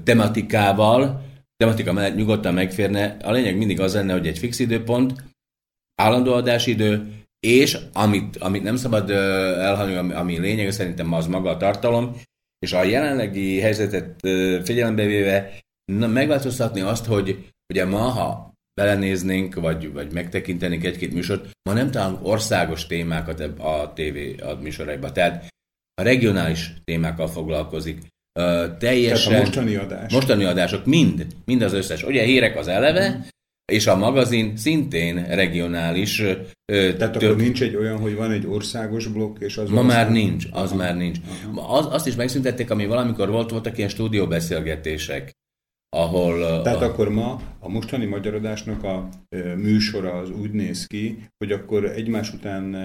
tematikával, 0.04 1.22
tematika 1.56 1.92
mellett 1.92 2.16
nyugodtan 2.16 2.54
megférne. 2.54 3.16
A 3.22 3.32
lényeg 3.32 3.56
mindig 3.56 3.80
az 3.80 3.94
lenne, 3.94 4.12
hogy 4.12 4.26
egy 4.26 4.38
fix 4.38 4.58
időpont, 4.58 5.24
állandó 6.02 6.32
adásidő, 6.32 7.12
és 7.46 7.78
amit, 7.92 8.36
amit 8.36 8.62
nem 8.62 8.76
szabad 8.76 9.10
elhagyni, 9.10 9.94
ami, 9.94 10.12
ami 10.12 10.38
lényeg, 10.38 10.70
szerintem 10.70 11.12
az 11.12 11.26
maga 11.26 11.50
a 11.50 11.56
tartalom, 11.56 12.16
és 12.62 12.72
a 12.72 12.82
jelenlegi 12.82 13.60
helyzetet 13.60 14.20
figyelembe 14.64 15.04
véve 15.04 15.52
na, 15.92 16.06
megváltoztatni 16.06 16.80
azt, 16.80 17.04
hogy 17.04 17.52
ugye 17.72 17.84
ma, 17.84 17.98
ha 17.98 18.52
belenéznénk, 18.80 19.54
vagy, 19.54 19.92
vagy 19.92 20.12
megtekintenénk 20.12 20.84
egy-két 20.84 21.12
műsort, 21.12 21.50
ma 21.62 21.72
nem 21.72 21.90
találunk 21.90 22.26
országos 22.26 22.86
témákat 22.86 23.40
a 23.40 23.92
tévé 23.94 24.34
a 24.36 24.54
műsoraiba. 24.54 25.12
Tehát 25.12 25.46
a 25.94 26.02
regionális 26.02 26.72
témákkal 26.84 27.28
foglalkozik. 27.28 27.98
Ö, 28.38 28.66
teljesen... 28.78 29.32
Tehát 29.32 29.42
a 29.42 29.46
mostani 29.46 29.76
adás. 29.76 30.12
Mostani 30.12 30.44
adások 30.44 30.84
mind, 30.84 31.26
mind 31.44 31.62
az 31.62 31.72
összes. 31.72 32.02
Ugye 32.02 32.22
hírek 32.22 32.56
az 32.56 32.68
eleve, 32.68 33.26
és 33.64 33.86
a 33.86 33.96
magazin 33.96 34.56
szintén 34.56 35.24
regionális. 35.28 36.20
ö, 36.20 36.34
Tehát 36.72 37.12
tök- 37.12 37.22
akkor 37.22 37.36
nincs 37.36 37.62
egy 37.62 37.76
olyan, 37.76 37.98
hogy 37.98 38.14
van 38.16 38.30
egy 38.30 38.46
országos 38.46 39.06
blokk, 39.06 39.36
és 39.40 39.56
az 39.56 39.68
Ma 39.68 39.82
már 39.82 40.10
nincs, 40.10 40.46
az 40.50 40.72
már 40.72 40.96
nincs. 40.96 41.18
Az, 41.54 41.86
azt 41.90 42.06
is 42.06 42.14
megszüntették, 42.14 42.70
ami 42.70 42.86
valamikor 42.86 43.28
volt, 43.30 43.50
voltak 43.50 43.76
ilyen 43.76 43.88
stúdióbeszélgetések, 43.88 45.30
ahol... 45.96 46.62
Tehát 46.62 46.82
a, 46.82 46.84
akkor 46.84 47.08
ma 47.08 47.40
a 47.58 47.68
mostani 47.68 48.04
magyar 48.04 48.34
adásnak 48.34 48.84
a 48.84 49.08
műsora 49.56 50.12
az 50.12 50.30
úgy 50.30 50.50
néz 50.50 50.86
ki, 50.86 51.18
hogy 51.44 51.52
akkor 51.52 51.84
egymás 51.84 52.32
után 52.32 52.76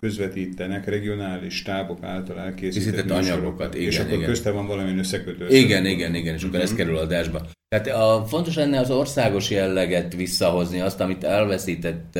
közvetítenek 0.00 0.86
regionális 0.86 1.54
stábok 1.56 2.02
által 2.02 2.38
elkészített 2.40 3.10
anyagokat, 3.10 3.74
és 3.74 3.94
igen, 3.94 4.06
akkor 4.06 4.16
igen. 4.16 4.28
közte 4.28 4.50
van 4.50 4.66
valamilyen 4.66 4.98
összekötő. 4.98 5.48
igen, 5.48 5.86
igen, 5.86 6.14
igen, 6.14 6.34
és 6.34 6.42
akkor 6.42 6.54
Mhm. 6.54 6.62
ez 6.64 6.74
kerül 6.74 6.96
adásba. 6.96 7.40
Tehát 7.68 7.86
a, 7.86 8.24
fontos 8.26 8.54
lenne 8.54 8.78
az 8.78 8.90
országos 8.90 9.50
jelleget 9.50 10.14
visszahozni, 10.14 10.80
azt, 10.80 11.00
amit 11.00 11.24
elveszített, 11.24 12.18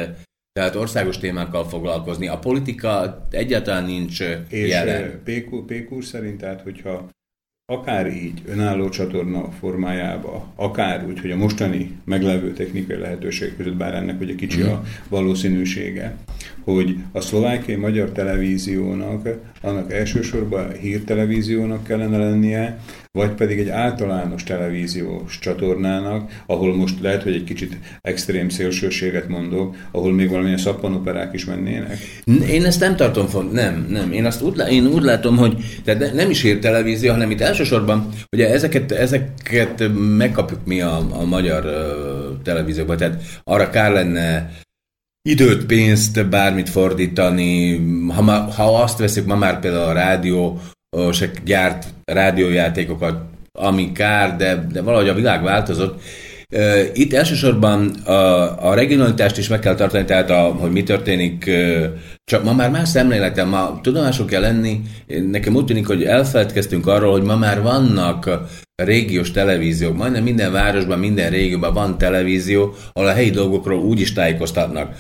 tehát 0.53 0.75
országos 0.75 1.19
témákkal 1.19 1.65
foglalkozni. 1.69 2.29
A 2.29 2.39
politika 2.39 3.23
egyáltalán 3.31 3.85
nincs 3.85 4.21
És 4.49 4.69
jelen. 4.69 5.03
ö, 5.03 5.23
Pék, 5.23 5.49
Pék 5.67 5.93
úr 5.93 6.05
szerint, 6.05 6.39
tehát 6.39 6.61
hogyha 6.61 7.09
akár 7.71 8.07
így 8.07 8.43
önálló 8.47 8.89
csatorna 8.89 9.51
formájába, 9.61 10.47
akár 10.57 11.07
úgy, 11.07 11.21
hogy 11.21 11.31
a 11.31 11.37
mostani 11.37 11.99
meglevő 12.05 12.53
technikai 12.53 12.97
lehetőség 12.97 13.57
között, 13.57 13.77
bár 13.77 13.95
ennek 13.95 14.21
ugye 14.21 14.35
kicsi 14.35 14.63
a 14.63 14.83
valószínűsége, 15.09 16.17
hogy 16.75 16.97
a 17.13 17.21
szlovákiai 17.21 17.79
magyar 17.79 18.11
televíziónak, 18.11 19.29
annak 19.63 19.93
elsősorban 19.93 20.73
hírtelevíziónak 20.73 21.85
kellene 21.85 22.19
lennie, 22.19 22.79
vagy 23.13 23.31
pedig 23.31 23.59
egy 23.59 23.69
általános 23.69 24.43
televíziós 24.43 25.39
csatornának, 25.39 26.31
ahol 26.47 26.77
most 26.77 27.01
lehet, 27.01 27.23
hogy 27.23 27.35
egy 27.35 27.45
kicsit 27.45 27.77
extrém 28.01 28.49
szélsőséget 28.49 29.29
mondok, 29.29 29.77
ahol 29.91 30.13
még 30.13 30.29
valamilyen 30.29 30.59
szappanoperák 30.59 31.35
is 31.35 31.45
mennének. 31.45 31.99
Én 32.49 32.65
ezt 32.65 32.81
nem 32.81 32.97
tartom 32.97 33.27
font, 33.27 33.53
nem, 33.53 33.87
nem. 33.89 34.13
Én 34.13 34.25
azt 34.25 34.43
úgy, 34.43 34.63
én 34.71 34.87
úgy 34.87 35.03
látom, 35.03 35.37
hogy 35.37 35.81
tehát 35.85 36.01
ne- 36.01 36.13
nem 36.13 36.31
is 36.31 36.45
ír 36.45 36.59
televízió, 36.59 37.11
hanem 37.11 37.31
itt 37.31 37.41
elsősorban, 37.41 38.09
ugye 38.33 38.51
ezeket, 38.51 38.93
ezeket 38.93 39.91
megkapjuk 40.17 40.61
mi 40.65 40.81
a, 40.81 41.07
a 41.11 41.25
magyar 41.25 41.65
televízióban, 42.43 42.97
tehát 42.97 43.23
arra 43.45 43.71
kár 43.71 43.93
lenne 43.93 44.51
időt, 45.23 45.67
pénzt, 45.67 46.29
bármit 46.29 46.69
fordítani. 46.69 47.77
Ha, 48.09 48.23
ma, 48.23 48.33
ha 48.33 48.83
azt 48.83 48.99
veszik, 48.99 49.25
ma 49.25 49.37
már 49.37 49.61
például 49.61 49.89
a 49.89 49.93
rádió 49.93 50.61
se 51.13 51.31
gyárt 51.45 51.87
rádiójátékokat, 52.05 53.23
ami 53.59 53.93
kár, 53.93 54.37
de, 54.37 54.67
de 54.73 54.83
valahogy 54.83 55.09
a 55.09 55.15
világ 55.15 55.43
változott. 55.43 56.03
Itt 56.93 57.13
elsősorban 57.13 57.89
a, 57.89 58.69
a 58.69 58.75
regionalitást 58.75 59.39
is 59.39 59.49
meg 59.49 59.59
kell 59.59 59.75
tartani, 59.75 60.05
tehát 60.05 60.31
a, 60.31 60.41
hogy 60.41 60.71
mi 60.71 60.83
történik, 60.83 61.51
csak 62.25 62.45
ma 62.45 62.53
már 62.53 62.71
más 62.71 62.89
szemléletem, 62.89 63.49
ma 63.49 63.81
tudomásul 63.83 64.27
kell 64.27 64.41
lenni, 64.41 64.81
nekem 65.31 65.55
úgy 65.55 65.65
tűnik, 65.65 65.87
hogy 65.87 66.05
elfeledkeztünk 66.05 66.87
arról, 66.87 67.13
hogy 67.13 67.23
ma 67.23 67.37
már 67.37 67.63
vannak 67.63 68.31
régiós 68.85 69.31
televíziók, 69.31 69.97
majdnem 69.97 70.23
minden 70.23 70.53
városban, 70.53 70.99
minden 70.99 71.31
régióban 71.31 71.75
van 71.75 71.99
televízió, 71.99 72.75
ahol 72.93 73.09
a 73.09 73.13
helyi 73.13 73.31
dolgokról 73.31 73.79
úgy 73.79 74.01
is 74.01 74.13
tájékoztatnak. 74.13 74.97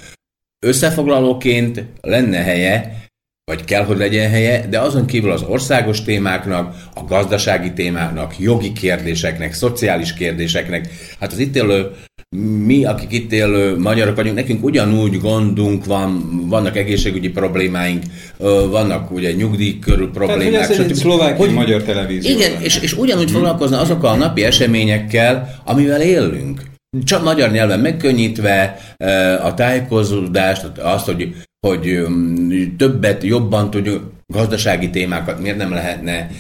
Összefoglalóként 0.66 1.85
lenne 2.01 2.43
helye, 2.43 3.01
vagy 3.44 3.65
kell, 3.65 3.85
hogy 3.85 3.97
legyen 3.97 4.31
helye, 4.31 4.66
de 4.66 4.81
azon 4.81 5.07
kívül 5.07 5.31
az 5.31 5.43
országos 5.43 6.02
témáknak, 6.02 6.74
a 6.94 7.05
gazdasági 7.05 7.73
témáknak, 7.73 8.39
jogi 8.39 8.73
kérdéseknek, 8.73 9.52
szociális 9.52 10.15
kérdéseknek, 10.15 10.89
hát 11.20 11.32
az 11.32 11.39
itt 11.39 11.57
élő 11.57 11.90
mi, 12.36 12.85
akik 12.85 13.12
itt 13.12 13.32
élő 13.32 13.78
magyarok 13.78 14.16
vagyunk, 14.16 14.35
nekünk 14.35 14.65
ugyanúgy 14.65 15.20
gondunk 15.20 15.85
van, 15.85 16.31
vannak 16.48 16.77
egészségügyi 16.77 17.28
problémáink, 17.28 18.02
vannak 18.70 19.11
ugye 19.11 19.32
nyugdíj 19.32 19.78
körül 19.78 20.11
problémák. 20.11 20.51
Tehát, 20.51 20.77
hogy 20.77 20.94
szlovákiai 20.94 21.47
hogy, 21.47 21.57
magyar 21.57 21.82
televízió. 21.82 22.36
Igen, 22.36 22.62
és, 22.62 22.78
és 22.82 22.93
ugyanúgy 22.93 23.24
hmm. 23.24 23.35
foglalkozna 23.35 23.81
azokkal 23.81 24.11
a 24.11 24.16
napi 24.16 24.44
eseményekkel, 24.44 25.61
amivel 25.65 26.01
élünk. 26.01 26.62
Csak 27.05 27.24
magyar 27.24 27.51
nyelven 27.51 27.81
megkönnyítve 27.81 28.77
a 29.43 29.55
tájékozódást, 29.55 30.78
azt, 30.78 31.05
hogy, 31.05 31.35
hogy 31.66 31.98
többet, 32.77 33.23
jobban 33.23 33.70
tudjuk, 33.70 34.12
gazdasági 34.27 34.90
témákat 34.90 35.40
miért 35.40 35.57
nem 35.57 35.73
lehetne 35.73 36.31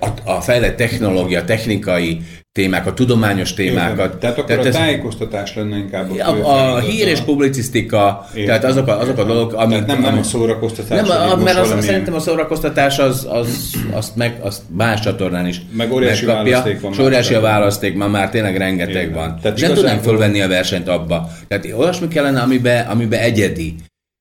a, 0.00 0.08
a 0.24 0.40
fejlett 0.40 0.76
technológia, 0.76 1.44
technikai 1.44 2.20
témák, 2.52 2.86
a 2.86 2.94
tudományos 2.94 3.54
témákat. 3.54 3.98
Értem. 3.98 4.18
Tehát 4.18 4.38
akkor 4.38 4.50
tehát 4.50 4.66
a 4.66 4.70
tájékoztatás 4.70 5.54
lenne 5.54 5.76
inkább 5.76 6.10
a, 6.18 6.48
a, 6.48 6.74
a 6.74 6.78
hír 6.78 7.08
és 7.08 7.20
publicisztika, 7.20 8.26
Értem. 8.34 8.46
tehát 8.46 8.64
azok 8.64 8.86
a, 8.88 9.00
azok 9.00 9.18
a 9.18 9.24
dolgok, 9.24 9.52
amik... 9.52 9.84
Tehát 9.84 9.86
nem, 9.86 10.00
nem 10.00 10.18
a 10.18 10.22
szórakoztatás. 10.22 11.08
Nem, 11.08 11.30
a, 11.30 11.36
mert 11.36 11.58
az, 11.58 11.84
szerintem 11.84 12.14
a 12.14 12.18
szórakoztatás 12.18 12.98
az, 12.98 13.26
az, 13.30 13.74
azt, 13.92 14.16
meg, 14.16 14.38
azt 14.40 14.62
más 14.76 15.00
csatornán 15.00 15.46
is 15.46 15.60
Meg 15.72 15.92
óriási 15.92 16.24
megkapja. 16.24 16.50
választék 16.52 16.80
van. 16.80 17.06
Óriási 17.06 17.34
a 17.34 17.40
választék, 17.40 17.94
ma 17.96 18.06
már 18.06 18.30
tényleg 18.30 18.56
rengeteg 18.56 18.94
Értem. 18.94 19.12
van. 19.12 19.38
Tehát 19.42 19.60
nem 19.60 19.74
tudnánk 19.74 20.02
fölvenni 20.02 20.40
a 20.40 20.48
versenyt 20.48 20.88
abba. 20.88 21.28
Tehát 21.48 21.66
olyasmi 21.76 22.08
kellene, 22.08 22.40
amiben 22.40 22.86
amibe 22.86 23.20
egyedi. 23.20 23.74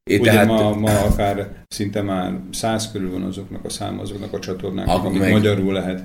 É, 0.09 0.17
Ugye 0.17 0.31
tehát, 0.31 0.47
ma, 0.47 0.75
ma 0.75 0.99
akár 0.99 1.63
szinte 1.67 2.01
már 2.01 2.39
száz 2.51 2.91
körül 2.91 3.11
van 3.11 3.23
azoknak 3.23 3.65
a 3.65 3.69
szám, 3.69 3.99
azoknak 3.99 4.33
a 4.33 4.39
csatornáknak, 4.39 5.03
amik 5.03 5.19
meg, 5.19 5.31
magyarul 5.31 5.73
lehet 5.73 6.03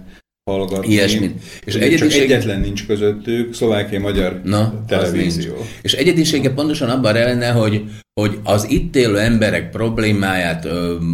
hallgatni. 0.50 0.92
Ilyesmit. 0.92 1.42
És 1.64 1.74
egyediség... 1.74 2.10
Csak 2.10 2.20
egyetlen 2.20 2.60
nincs 2.60 2.86
közöttük, 2.86 3.54
szlovákiai-magyar 3.54 4.40
Na, 4.44 4.84
televízió. 4.86 5.52
És 5.82 5.92
egyedisége 5.92 6.50
pontosan 6.50 6.88
abban 6.88 7.12
lenne, 7.12 7.50
hogy, 7.50 7.84
hogy 8.20 8.38
az 8.44 8.70
itt 8.70 8.96
élő 8.96 9.18
emberek 9.18 9.70
problémáját 9.70 10.64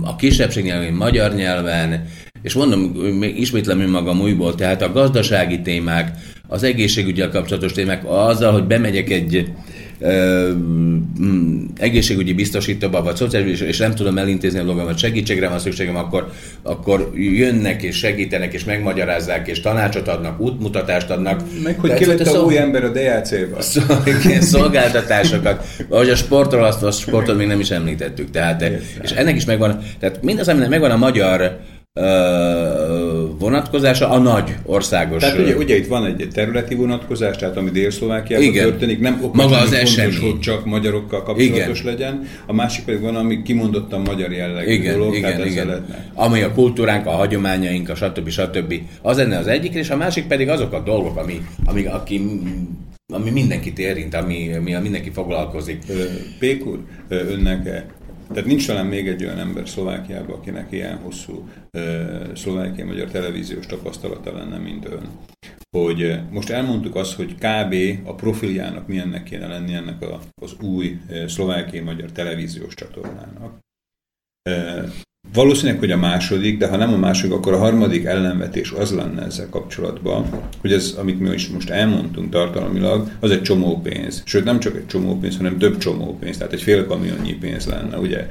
a 0.03 0.17
kisebbség 0.17 0.65
nyelven, 0.65 0.93
magyar 0.93 1.35
nyelven, 1.35 2.07
és 2.43 2.55
mondom, 2.55 2.97
ismétlem 3.23 3.81
önmagam 3.81 4.21
újból, 4.21 4.55
tehát 4.55 4.83
a 4.83 4.93
gazdasági 4.93 5.61
témák, 5.61 6.11
az 6.49 6.63
egészségügyel 6.63 7.31
kapcsolatos 7.31 7.73
témák, 7.73 8.03
azzal, 8.05 8.53
hogy 8.53 8.65
bemegyek 8.65 9.11
egy, 9.11 9.53
Mm, 10.05 11.65
egészségügyi 11.77 12.33
biztosítóba, 12.33 13.03
vagy 13.03 13.17
szociális, 13.17 13.61
és 13.61 13.79
nem 13.79 13.95
tudom 13.95 14.19
elintézni 14.19 14.59
a 14.59 14.63
dolgomat, 14.63 14.99
segítségre 14.99 15.49
van 15.49 15.59
szükségem, 15.59 15.97
akkor, 15.97 16.31
akkor 16.63 17.13
jönnek 17.15 17.83
és 17.83 17.97
segítenek, 17.97 18.53
és 18.53 18.65
megmagyarázzák, 18.65 19.49
és 19.49 19.61
tanácsot 19.61 20.09
adnak, 20.09 20.41
útmutatást 20.41 21.11
adnak. 21.11 21.41
Meg 21.63 21.79
hogy 21.81 21.95
ki 21.95 22.05
lett 22.05 22.21
a 22.21 22.25
szol... 22.25 22.45
új 22.45 22.59
ember 22.59 22.85
a 22.85 22.91
DLC-ban. 22.91 23.61
szolgáltatásokat, 24.41 25.67
vagy 25.89 26.09
a 26.09 26.17
sportról, 26.17 26.65
azt 26.65 26.83
a 26.83 26.91
sportot 26.91 27.37
még 27.37 27.47
nem 27.47 27.61
is 27.61 27.71
említettük. 27.71 28.31
Tehát, 28.31 28.65
és 29.03 29.11
ennek 29.11 29.37
is 29.37 29.45
megvan, 29.45 29.79
tehát 29.99 30.23
mindaz, 30.23 30.49
aminek 30.49 30.69
megvan 30.69 30.91
a 30.91 30.97
magyar 30.97 31.59
vonatkozása 33.39 34.09
a 34.11 34.19
nagy 34.19 34.55
országos... 34.65 35.21
Tehát 35.21 35.39
ugye, 35.39 35.57
ugye 35.57 35.77
itt 35.77 35.87
van 35.87 36.07
egy 36.07 36.29
területi 36.33 36.75
vonatkozás, 36.75 37.37
tehát 37.37 37.57
ami 37.57 37.71
Dél-Szlovákiában 37.71 38.53
történik, 38.53 39.01
nem 39.01 39.21
Maga 39.33 39.57
az 39.57 39.69
fontos, 39.69 39.97
esemény. 39.97 40.21
hogy 40.21 40.41
csak 40.41 40.65
magyarokkal 40.65 41.23
kapcsolatos 41.23 41.81
igen. 41.81 41.93
legyen, 41.93 42.27
a 42.47 42.53
másik 42.53 42.85
pedig 42.85 43.01
van, 43.01 43.17
ami 43.17 43.43
kimondottan 43.43 44.01
magyar 44.01 44.33
jellegű 44.33 44.73
igen, 44.73 44.99
dolog, 44.99 45.15
igen, 45.15 45.31
tehát 45.31 45.47
igen. 45.47 45.67
Lehetne. 45.67 46.11
Ami 46.15 46.43
a 46.43 46.53
kultúránk, 46.53 47.07
a 47.07 47.11
hagyományaink, 47.11 47.89
a 47.89 47.95
stb. 47.95 48.29
stb. 48.29 48.75
Az 49.03 49.17
lenne 49.17 49.39
az 49.39 49.47
egyik, 49.47 49.75
és 49.75 49.91
a 49.91 49.97
másik 49.97 50.27
pedig 50.27 50.49
azok 50.49 50.73
a 50.73 50.81
dolgok, 50.81 51.17
ami, 51.17 51.41
ami, 51.65 51.85
aki, 51.85 52.21
ami 53.13 53.31
mindenkit 53.31 53.79
érint, 53.79 54.15
ami, 54.15 54.55
ami 54.55 54.77
mindenki 54.81 55.11
foglalkozik. 55.11 55.83
Pékur, 56.39 56.79
önnek 57.09 57.85
tehát 58.29 58.45
nincs 58.45 58.67
talán 58.67 58.87
még 58.87 59.09
egy 59.09 59.25
olyan 59.25 59.39
ember 59.39 59.69
Szlovákiában, 59.69 60.37
akinek 60.37 60.73
ilyen 60.73 60.97
hosszú 60.97 61.49
szlovákiai 62.35 62.87
magyar 62.87 63.11
televíziós 63.11 63.67
tapasztalata 63.67 64.33
lenne, 64.33 64.59
mint 64.59 64.85
ön. 64.85 65.09
Hogy 65.77 66.21
most 66.31 66.51
elmondtuk 66.51 66.95
azt, 66.95 67.15
hogy 67.15 67.35
kb. 67.35 67.75
a 68.05 68.15
profiljának 68.15 68.87
milyennek 68.87 69.23
kéne 69.23 69.47
lenni 69.47 69.75
ennek 69.75 70.03
a, 70.03 70.21
az 70.43 70.57
új 70.61 71.01
szlovákiai 71.27 71.83
magyar 71.83 72.13
televíziós 72.13 72.75
csatornának. 72.75 73.59
Valószínűleg, 75.35 75.79
hogy 75.79 75.91
a 75.91 75.97
második, 75.97 76.59
de 76.59 76.67
ha 76.67 76.77
nem 76.77 76.93
a 76.93 76.97
második, 76.97 77.33
akkor 77.33 77.53
a 77.53 77.59
harmadik 77.59 78.05
ellenvetés 78.05 78.71
az 78.71 78.91
lenne 78.91 79.23
ezzel 79.23 79.49
kapcsolatban, 79.51 80.25
hogy 80.61 80.73
ez, 80.73 80.95
amit 80.99 81.21
mi 81.21 81.35
is 81.35 81.49
most 81.49 81.71
elmondtunk 81.71 82.31
tartalmilag, 82.31 83.09
az 83.21 83.31
egy 83.31 83.43
csomó 83.43 83.81
pénz. 83.81 84.23
Sőt, 84.25 84.45
nem 84.45 84.61
csak 84.61 84.77
egy 84.77 84.87
csomó 84.87 85.19
pénz, 85.19 85.37
hanem 85.37 85.59
több 85.59 85.79
csomó 85.79 86.19
pénz, 86.21 86.37
tehát 86.37 86.53
egy 86.53 86.63
fél 86.63 86.87
kamionnyi 86.87 87.33
pénz 87.33 87.67
lenne, 87.67 87.99
ugye? 87.99 88.27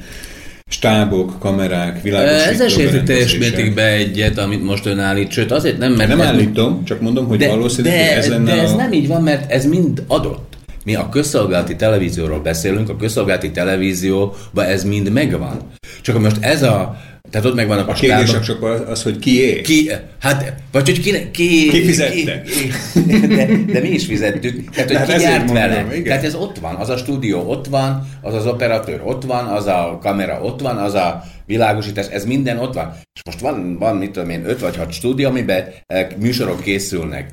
Stábok, 0.70 1.40
kamerák, 1.40 2.02
világosító 2.02 2.50
Ez 2.50 2.62
esélyt 2.62 3.04
teljes 3.04 3.38
mértékben 3.38 3.88
egyet, 3.88 4.38
amit 4.38 4.64
most 4.64 4.86
ön 4.86 5.00
állít, 5.00 5.32
sőt 5.32 5.52
azért 5.52 5.78
nem, 5.78 5.94
mert... 5.94 6.10
Nem 6.10 6.22
állítom, 6.22 6.84
csak 6.84 7.02
mondom, 7.02 7.28
hogy 7.28 7.38
de, 7.38 7.50
valószínűleg 7.50 7.98
de, 7.98 8.16
ez 8.16 8.30
lenne 8.30 8.56
De 8.56 8.62
ez 8.62 8.72
a... 8.72 8.76
nem 8.76 8.92
így 8.94 9.08
van, 9.08 9.24
mert 9.24 9.52
ez 9.52 9.66
mind 9.66 10.04
adott. 10.08 10.55
Mi 10.86 10.96
a 10.96 11.10
közszolgálati 11.10 11.76
televízióról 11.76 12.40
beszélünk, 12.40 12.90
a 12.90 12.96
közszolgálati 12.96 13.52
televízióban 13.52 14.66
ez 14.66 14.84
mind 14.84 15.12
megvan. 15.12 15.72
Csak 16.02 16.20
most 16.20 16.38
ez 16.40 16.64
a 16.64 16.98
tehát 17.30 17.46
ott 17.48 17.56
megvannak 17.56 17.88
a, 17.88 17.92
a 17.92 17.94
kérdés 17.94 18.40
csak 18.40 18.64
az, 18.64 19.04
hogy 19.04 19.20
ki 19.20 19.42
é. 19.42 19.62
Ki, 19.62 19.92
hát, 20.20 20.54
vagy 20.72 20.86
hogy 20.86 21.00
ki, 21.02 21.32
ki, 21.32 21.70
ki 21.70 21.84
fizette. 21.86 22.42
Ki, 22.42 22.72
de, 23.08 23.46
de, 23.66 23.80
mi 23.80 23.88
is 23.88 24.06
fizettük. 24.06 24.70
Tehát, 24.70 24.90
hogy 24.90 24.98
hát 24.98 25.16
ki 25.16 25.22
járt 25.22 25.52
vele. 25.52 25.82
Mondom, 25.82 26.04
Tehát 26.04 26.24
ez 26.24 26.36
ott 26.36 26.58
van, 26.58 26.76
az 26.76 26.90
a 26.90 26.98
stúdió 26.98 27.50
ott 27.50 27.66
van, 27.68 28.10
az 28.22 28.34
az 28.34 28.48
operatőr 28.48 29.02
ott 29.04 29.24
van, 29.24 29.46
az 29.46 29.66
a 29.66 30.00
kamera 30.02 30.42
ott 30.42 30.62
van, 30.62 30.78
az 30.78 30.94
a 30.94 31.24
világosítás, 31.46 32.08
ez 32.08 32.26
minden 32.26 32.58
ott 32.58 32.74
van. 32.74 32.94
És 33.14 33.22
most 33.26 33.40
van, 33.40 33.78
van 33.78 33.96
mit 33.96 34.12
tudom 34.12 34.30
én, 34.30 34.46
öt 34.46 34.60
vagy 34.60 34.76
hat 34.78 34.92
stúdió, 34.92 35.30
amiben 35.30 35.68
eh, 35.86 36.08
műsorok 36.20 36.62
készülnek. 36.62 37.32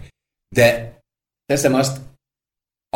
De 0.54 0.98
teszem 1.46 1.74
azt, 1.74 1.96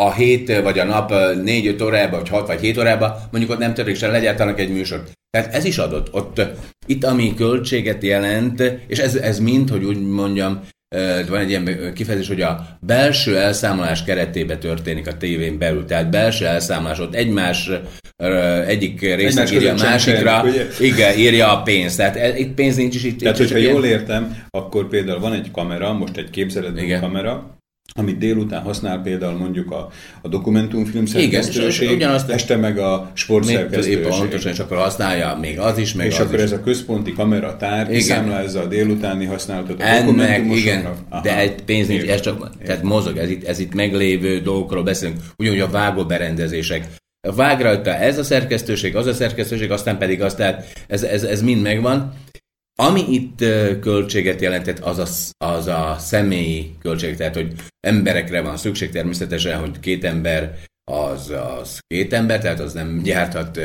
a 0.00 0.12
hét 0.12 0.60
vagy 0.62 0.78
a 0.78 0.84
nap 0.84 1.12
négy-öt 1.42 1.82
órába, 1.82 2.16
vagy 2.16 2.28
hat 2.28 2.46
vagy 2.46 2.60
hét 2.60 2.78
órába, 2.78 3.18
mondjuk 3.30 3.52
ott 3.52 3.58
nem 3.58 3.74
törik 3.74 3.96
se 3.96 4.06
legyártanak 4.06 4.60
egy 4.60 4.70
műsort. 4.70 5.12
Tehát 5.30 5.54
ez 5.54 5.64
is 5.64 5.78
adott. 5.78 6.14
Ott, 6.14 6.40
itt 6.86 7.04
ami 7.04 7.34
költséget 7.34 8.02
jelent, 8.02 8.62
és 8.86 8.98
ez, 8.98 9.14
ez 9.14 9.38
mind, 9.38 9.70
hogy 9.70 9.84
úgy 9.84 10.00
mondjam, 10.00 10.60
van 11.28 11.40
egy 11.40 11.48
ilyen 11.48 11.92
kifejezés, 11.94 12.28
hogy 12.28 12.40
a 12.40 12.78
belső 12.80 13.38
elszámolás 13.38 14.04
keretébe 14.04 14.58
történik 14.58 15.06
a 15.06 15.16
tévén 15.16 15.58
belül. 15.58 15.84
Tehát 15.84 16.10
belső 16.10 16.46
elszámolás, 16.46 16.98
ott 16.98 17.14
egymás 17.14 17.70
egyik 18.66 19.00
résznek 19.00 19.50
írja 19.50 19.72
a 19.72 19.82
másikra, 19.82 20.44
igen, 20.80 21.18
írja 21.18 21.58
a 21.58 21.62
pénzt. 21.62 21.96
Tehát 21.96 22.16
e, 22.16 22.38
itt 22.38 22.54
pénz 22.54 22.76
nincs 22.76 22.94
is. 22.94 23.04
Itt, 23.04 23.18
Tehát, 23.18 23.36
hogyha 23.36 23.56
jól 23.56 23.84
értem, 23.84 24.42
akkor 24.50 24.88
például 24.88 25.20
van 25.20 25.32
egy 25.32 25.50
kamera, 25.50 25.92
most 25.92 26.16
egy 26.16 26.30
képzeletbeli 26.30 26.98
kamera, 27.00 27.55
amit 27.96 28.18
délután 28.18 28.62
használ 28.62 29.02
például 29.02 29.38
mondjuk 29.38 29.70
a, 29.70 29.88
a 30.22 30.28
dokumentumfilm 30.28 31.06
szerkesztőség, 31.06 31.90
ugyanazt, 31.90 32.30
este 32.30 32.56
meg 32.56 32.78
a 32.78 33.10
sportszerkesztőség. 33.12 34.00
Pontosan, 34.00 34.52
és 34.52 34.58
akkor 34.58 34.76
használja 34.76 35.38
még 35.40 35.58
az 35.58 35.78
is, 35.78 35.94
meg 35.94 36.06
És 36.06 36.18
az 36.18 36.20
akkor 36.20 36.34
is. 36.34 36.42
ez 36.42 36.52
a 36.52 36.60
központi 36.60 37.12
kameratár 37.12 37.88
kiszámlázza 37.88 38.60
a 38.60 38.66
délutáni 38.66 39.24
használatot 39.24 39.80
a 39.80 39.84
Ennek, 39.84 40.56
igen, 40.56 40.86
Aha. 41.08 41.22
de 41.22 41.38
egy 41.38 41.62
pénz 41.62 41.86
nincs, 41.88 42.02
ez 42.02 42.20
csak, 42.20 42.50
tehát 42.64 42.82
mozog, 42.82 43.16
ez 43.16 43.30
itt, 43.30 43.44
ez 43.44 43.58
itt 43.58 43.74
meglévő 43.74 44.40
dolgokról 44.40 44.82
beszélünk, 44.82 45.20
ugyanúgy 45.36 45.60
a 45.60 45.68
vágó 45.70 46.04
berendezések. 46.04 46.86
Vág 47.34 47.60
rajta 47.60 47.94
ez 47.94 48.18
a 48.18 48.24
szerkesztőség, 48.24 48.96
az 48.96 49.06
a 49.06 49.14
szerkesztőség, 49.14 49.70
aztán 49.70 49.98
pedig 49.98 50.22
azt, 50.22 50.36
tehát 50.36 50.66
ez, 50.86 51.02
ez, 51.02 51.22
ez 51.22 51.42
mind 51.42 51.62
megvan, 51.62 52.12
ami 52.78 53.00
itt 53.08 53.38
költséget 53.80 54.40
jelentett, 54.40 54.78
az 54.78 54.98
a, 54.98 55.06
az 55.46 55.66
a 55.66 55.96
személyi 55.98 56.74
költség, 56.80 57.16
tehát 57.16 57.34
hogy 57.34 57.52
emberekre 57.80 58.40
van 58.40 58.56
szükség 58.56 58.90
természetesen, 58.90 59.60
hogy 59.60 59.80
két 59.80 60.04
ember 60.04 60.58
az, 60.90 61.30
az 61.30 61.78
két 61.86 62.12
ember, 62.12 62.40
tehát 62.40 62.60
az 62.60 62.72
nem 62.72 63.00
gyárthat 63.02 63.60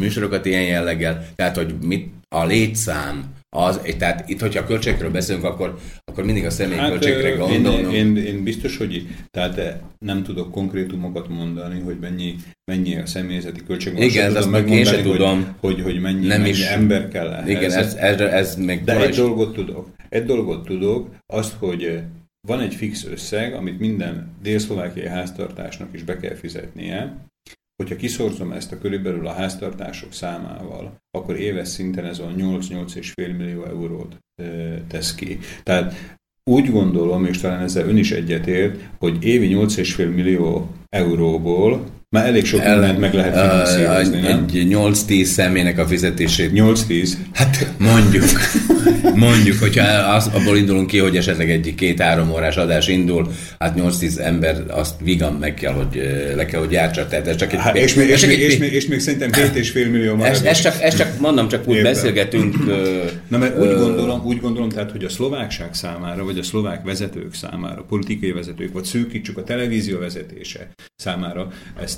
műsorokat 0.00 0.46
ilyen 0.46 0.62
jelleggel, 0.62 1.28
tehát 1.34 1.56
hogy 1.56 1.74
mit 1.80 2.14
a 2.28 2.44
létszám, 2.44 3.34
az, 3.48 3.80
tehát 3.98 4.28
itt, 4.28 4.40
hogyha 4.40 4.60
a 4.60 4.64
költségről 4.66 5.10
beszélünk, 5.10 5.44
akkor, 5.44 5.78
akkor 6.04 6.24
mindig 6.24 6.44
a 6.44 6.50
személyi 6.50 6.80
hát, 6.80 6.90
költségre 6.90 7.30
gondolunk. 7.30 7.92
Én, 7.92 8.16
én, 8.16 8.24
én, 8.24 8.42
biztos, 8.42 8.76
hogy 8.76 9.06
tehát 9.30 9.82
nem 9.98 10.22
tudok 10.22 10.50
konkrétumokat 10.50 11.28
mondani, 11.28 11.80
hogy 11.80 11.98
mennyi, 12.00 12.34
mennyi 12.64 12.96
a 12.96 13.06
személyzeti 13.06 13.60
költség. 13.66 13.98
Igen, 13.98 14.36
ezt 14.36 14.50
meg 14.50 14.70
én 14.70 14.84
sem 14.84 15.02
tudom. 15.02 15.56
Hogy, 15.60 15.74
hogy, 15.74 15.82
hogy 15.82 16.00
mennyi, 16.00 16.26
nem 16.26 16.40
mennyi 16.40 16.50
is, 16.50 16.66
ember 16.66 17.08
kell 17.08 17.32
ehhez. 17.32 17.48
Igen, 17.48 17.72
ez, 17.72 17.94
ez, 17.94 18.20
ez 18.20 18.56
még 18.56 18.84
De 18.84 19.00
egy 19.00 19.08
is. 19.08 19.16
dolgot 19.16 19.54
tudok. 19.54 19.90
Egy 20.08 20.24
dolgot 20.24 20.64
tudok, 20.64 21.14
azt, 21.26 21.52
hogy 21.52 22.00
van 22.48 22.60
egy 22.60 22.74
fix 22.74 23.04
összeg, 23.04 23.54
amit 23.54 23.78
minden 23.78 24.32
délszlovákiai 24.42 25.08
háztartásnak 25.08 25.88
is 25.92 26.02
be 26.02 26.16
kell 26.16 26.34
fizetnie, 26.34 27.16
hogyha 27.76 27.96
kiszorzom 27.96 28.52
ezt 28.52 28.72
a 28.72 28.78
körülbelül 28.78 29.26
a 29.26 29.32
háztartások 29.32 30.12
számával, 30.12 30.96
akkor 31.10 31.36
éves 31.36 31.68
szinten 31.68 32.04
ez 32.04 32.18
a 32.18 32.32
8-8,5 32.36 33.36
millió 33.36 33.64
eurót 33.64 34.18
tesz 34.88 35.14
ki. 35.14 35.38
Tehát 35.62 36.16
úgy 36.50 36.70
gondolom, 36.70 37.24
és 37.24 37.38
talán 37.38 37.62
ezzel 37.62 37.88
ön 37.88 37.96
is 37.96 38.12
egyetért, 38.12 38.88
hogy 38.98 39.24
évi 39.24 39.48
8,5 39.54 40.14
millió 40.14 40.70
euróból 40.88 41.84
már 42.08 42.26
elég 42.26 42.44
sok 42.44 42.64
mindent 42.64 42.98
meg 42.98 43.14
lehet 43.14 43.40
finanszírozni, 43.40 44.20
nem? 44.20 44.44
Egy 44.48 44.66
8-10 44.70 45.24
személynek 45.24 45.78
a 45.78 45.86
fizetését. 45.86 46.50
8-10? 46.54 47.12
Hát 47.32 47.72
mondjuk, 47.78 48.24
mondjuk, 49.14 49.58
hogyha 49.58 49.84
az, 50.14 50.30
abból 50.32 50.56
indulunk 50.56 50.86
ki, 50.86 50.98
hogy 50.98 51.16
esetleg 51.16 51.50
egy 51.50 51.74
két-három 51.76 52.30
órás 52.30 52.56
adás 52.56 52.88
indul, 52.88 53.32
hát 53.58 53.78
8-10 53.78 54.18
ember 54.18 54.64
azt 54.68 54.94
vigan 55.04 55.32
meg 55.32 55.54
kell, 55.54 55.72
hogy 55.72 56.02
le 56.34 56.44
kell, 56.44 56.60
hogy 56.60 56.72
jártsa. 56.72 57.06
Tehát 57.06 57.26
ez 57.26 57.36
csak 57.36 57.52
egy, 57.52 57.58
hát, 57.58 57.76
és, 57.76 57.94
még, 57.94 58.08
és, 58.08 58.26
még, 58.26 58.38
és, 58.38 58.56
még, 58.56 58.72
és 58.72 58.86
még 58.86 59.00
szerintem 59.00 59.30
7,5 59.32 59.90
millió 59.90 60.14
marad. 60.14 60.32
Ez, 60.32 60.42
ez, 60.42 60.60
csak, 60.60 60.82
ez 60.82 60.96
csak, 60.96 61.18
mondom, 61.18 61.48
csak 61.48 61.68
úgy 61.68 61.76
Értem. 61.76 61.92
beszélgetünk. 61.92 62.56
Na, 63.28 63.38
mert 63.38 63.58
úgy 63.58 63.74
gondolom, 63.74 64.24
úgy 64.24 64.40
gondolom, 64.40 64.68
tehát, 64.68 64.90
hogy 64.90 65.04
a 65.04 65.08
szlovákság 65.08 65.74
számára, 65.74 66.24
vagy 66.24 66.38
a 66.38 66.42
szlovák 66.42 66.84
vezetők 66.84 67.34
számára, 67.34 67.84
politikai 67.88 68.32
vezetők, 68.32 68.72
vagy 68.72 68.84
szűkítsük 68.84 69.38
a 69.38 69.42
televízió 69.42 69.98
vezetése 69.98 70.68
számára, 70.96 71.48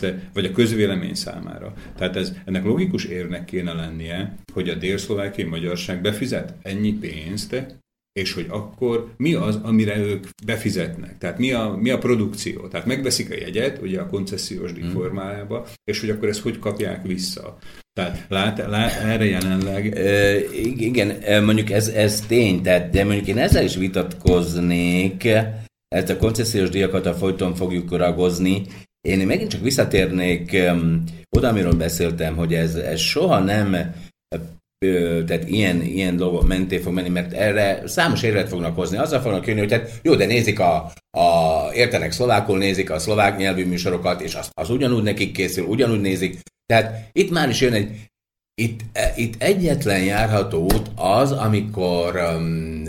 ezt, 0.03 0.15
vagy 0.33 0.45
a 0.45 0.53
közvélemény 0.53 1.15
számára. 1.15 1.73
Tehát 1.97 2.17
ez, 2.17 2.33
ennek 2.45 2.65
logikus 2.65 3.05
érnek 3.05 3.45
kéne 3.45 3.73
lennie, 3.73 4.35
hogy 4.53 4.69
a 4.69 4.75
délszlovákiai 4.75 5.49
magyarság 5.49 6.01
befizet 6.01 6.55
ennyi 6.63 6.93
pénzt, 6.93 7.65
és 8.13 8.33
hogy 8.33 8.47
akkor 8.49 9.13
mi 9.17 9.35
az, 9.35 9.59
amire 9.63 9.99
ők 9.99 10.27
befizetnek. 10.47 11.19
Tehát 11.19 11.39
mi 11.39 11.53
a, 11.53 11.77
mi 11.81 11.91
a 11.91 11.99
produkció. 11.99 12.69
Tehát 12.69 12.87
megveszik 12.87 13.31
a 13.31 13.35
jegyet, 13.35 13.83
ugye 13.83 14.01
a 14.01 14.07
koncesziós 14.07 14.73
díj 14.73 14.83
hmm. 14.83 14.93
formájába, 14.93 15.67
és 15.85 16.01
hogy 16.01 16.11
akkor 16.11 16.29
ezt 16.29 16.41
hogy 16.41 16.59
kapják 16.59 17.07
vissza. 17.07 17.59
Tehát 17.93 18.25
lát, 18.29 18.59
lát 18.59 19.03
erre 19.03 19.25
jelenleg... 19.25 19.97
E, 19.97 20.39
igen, 20.63 21.43
mondjuk 21.45 21.71
ez, 21.71 21.89
ez 21.89 22.21
tény, 22.21 22.63
tehát, 22.63 22.91
de 22.91 23.05
mondjuk 23.05 23.27
én 23.27 23.39
ezzel 23.39 23.65
is 23.65 23.77
vitatkoznék, 23.77 25.29
ezt 25.89 26.11
a 26.11 26.17
koncesziós 26.17 26.69
díjakat 26.69 27.07
a 27.07 27.15
folyton 27.15 27.55
fogjuk 27.55 27.97
ragozni, 27.97 28.63
én 29.01 29.27
megint 29.27 29.51
csak 29.51 29.61
visszatérnék 29.61 30.57
oda, 31.37 31.49
amiről 31.49 31.75
beszéltem, 31.75 32.37
hogy 32.37 32.55
ez, 32.55 32.75
ez 32.75 33.01
soha 33.01 33.39
nem 33.39 33.95
tehát 35.27 35.49
ilyen, 35.49 35.83
ilyen 35.83 36.17
dolgok 36.17 36.47
menté 36.47 36.79
fog 36.79 36.93
menni, 36.93 37.09
mert 37.09 37.33
erre 37.33 37.87
számos 37.87 38.23
érvet 38.23 38.49
fognak 38.49 38.75
hozni. 38.75 38.97
Azzal 38.97 39.21
fognak 39.21 39.47
jönni, 39.47 39.59
hogy 39.59 39.69
tehát 39.69 40.01
jó, 40.03 40.15
de 40.15 40.27
nézik 40.27 40.61
a, 40.61 40.93
a 41.11 41.75
értenek 41.75 42.13
szlovákul, 42.13 42.59
nézik 42.59 42.91
a 42.91 42.99
szlovák 42.99 43.37
nyelvű 43.37 43.67
műsorokat, 43.67 44.21
és 44.21 44.35
az, 44.35 44.51
az 44.55 44.71
ugyanúgy 44.71 45.03
nekik 45.03 45.33
készül, 45.33 45.65
ugyanúgy 45.65 46.01
nézik. 46.01 46.41
Tehát 46.67 47.09
itt 47.13 47.31
már 47.31 47.49
is 47.49 47.61
jön 47.61 47.73
egy, 47.73 47.91
itt, 48.55 48.81
e, 48.93 49.13
itt 49.17 49.43
egyetlen 49.43 50.05
járható 50.05 50.63
út 50.63 50.91
az, 50.95 51.33
amikor 51.33 52.17
um, 52.17 52.85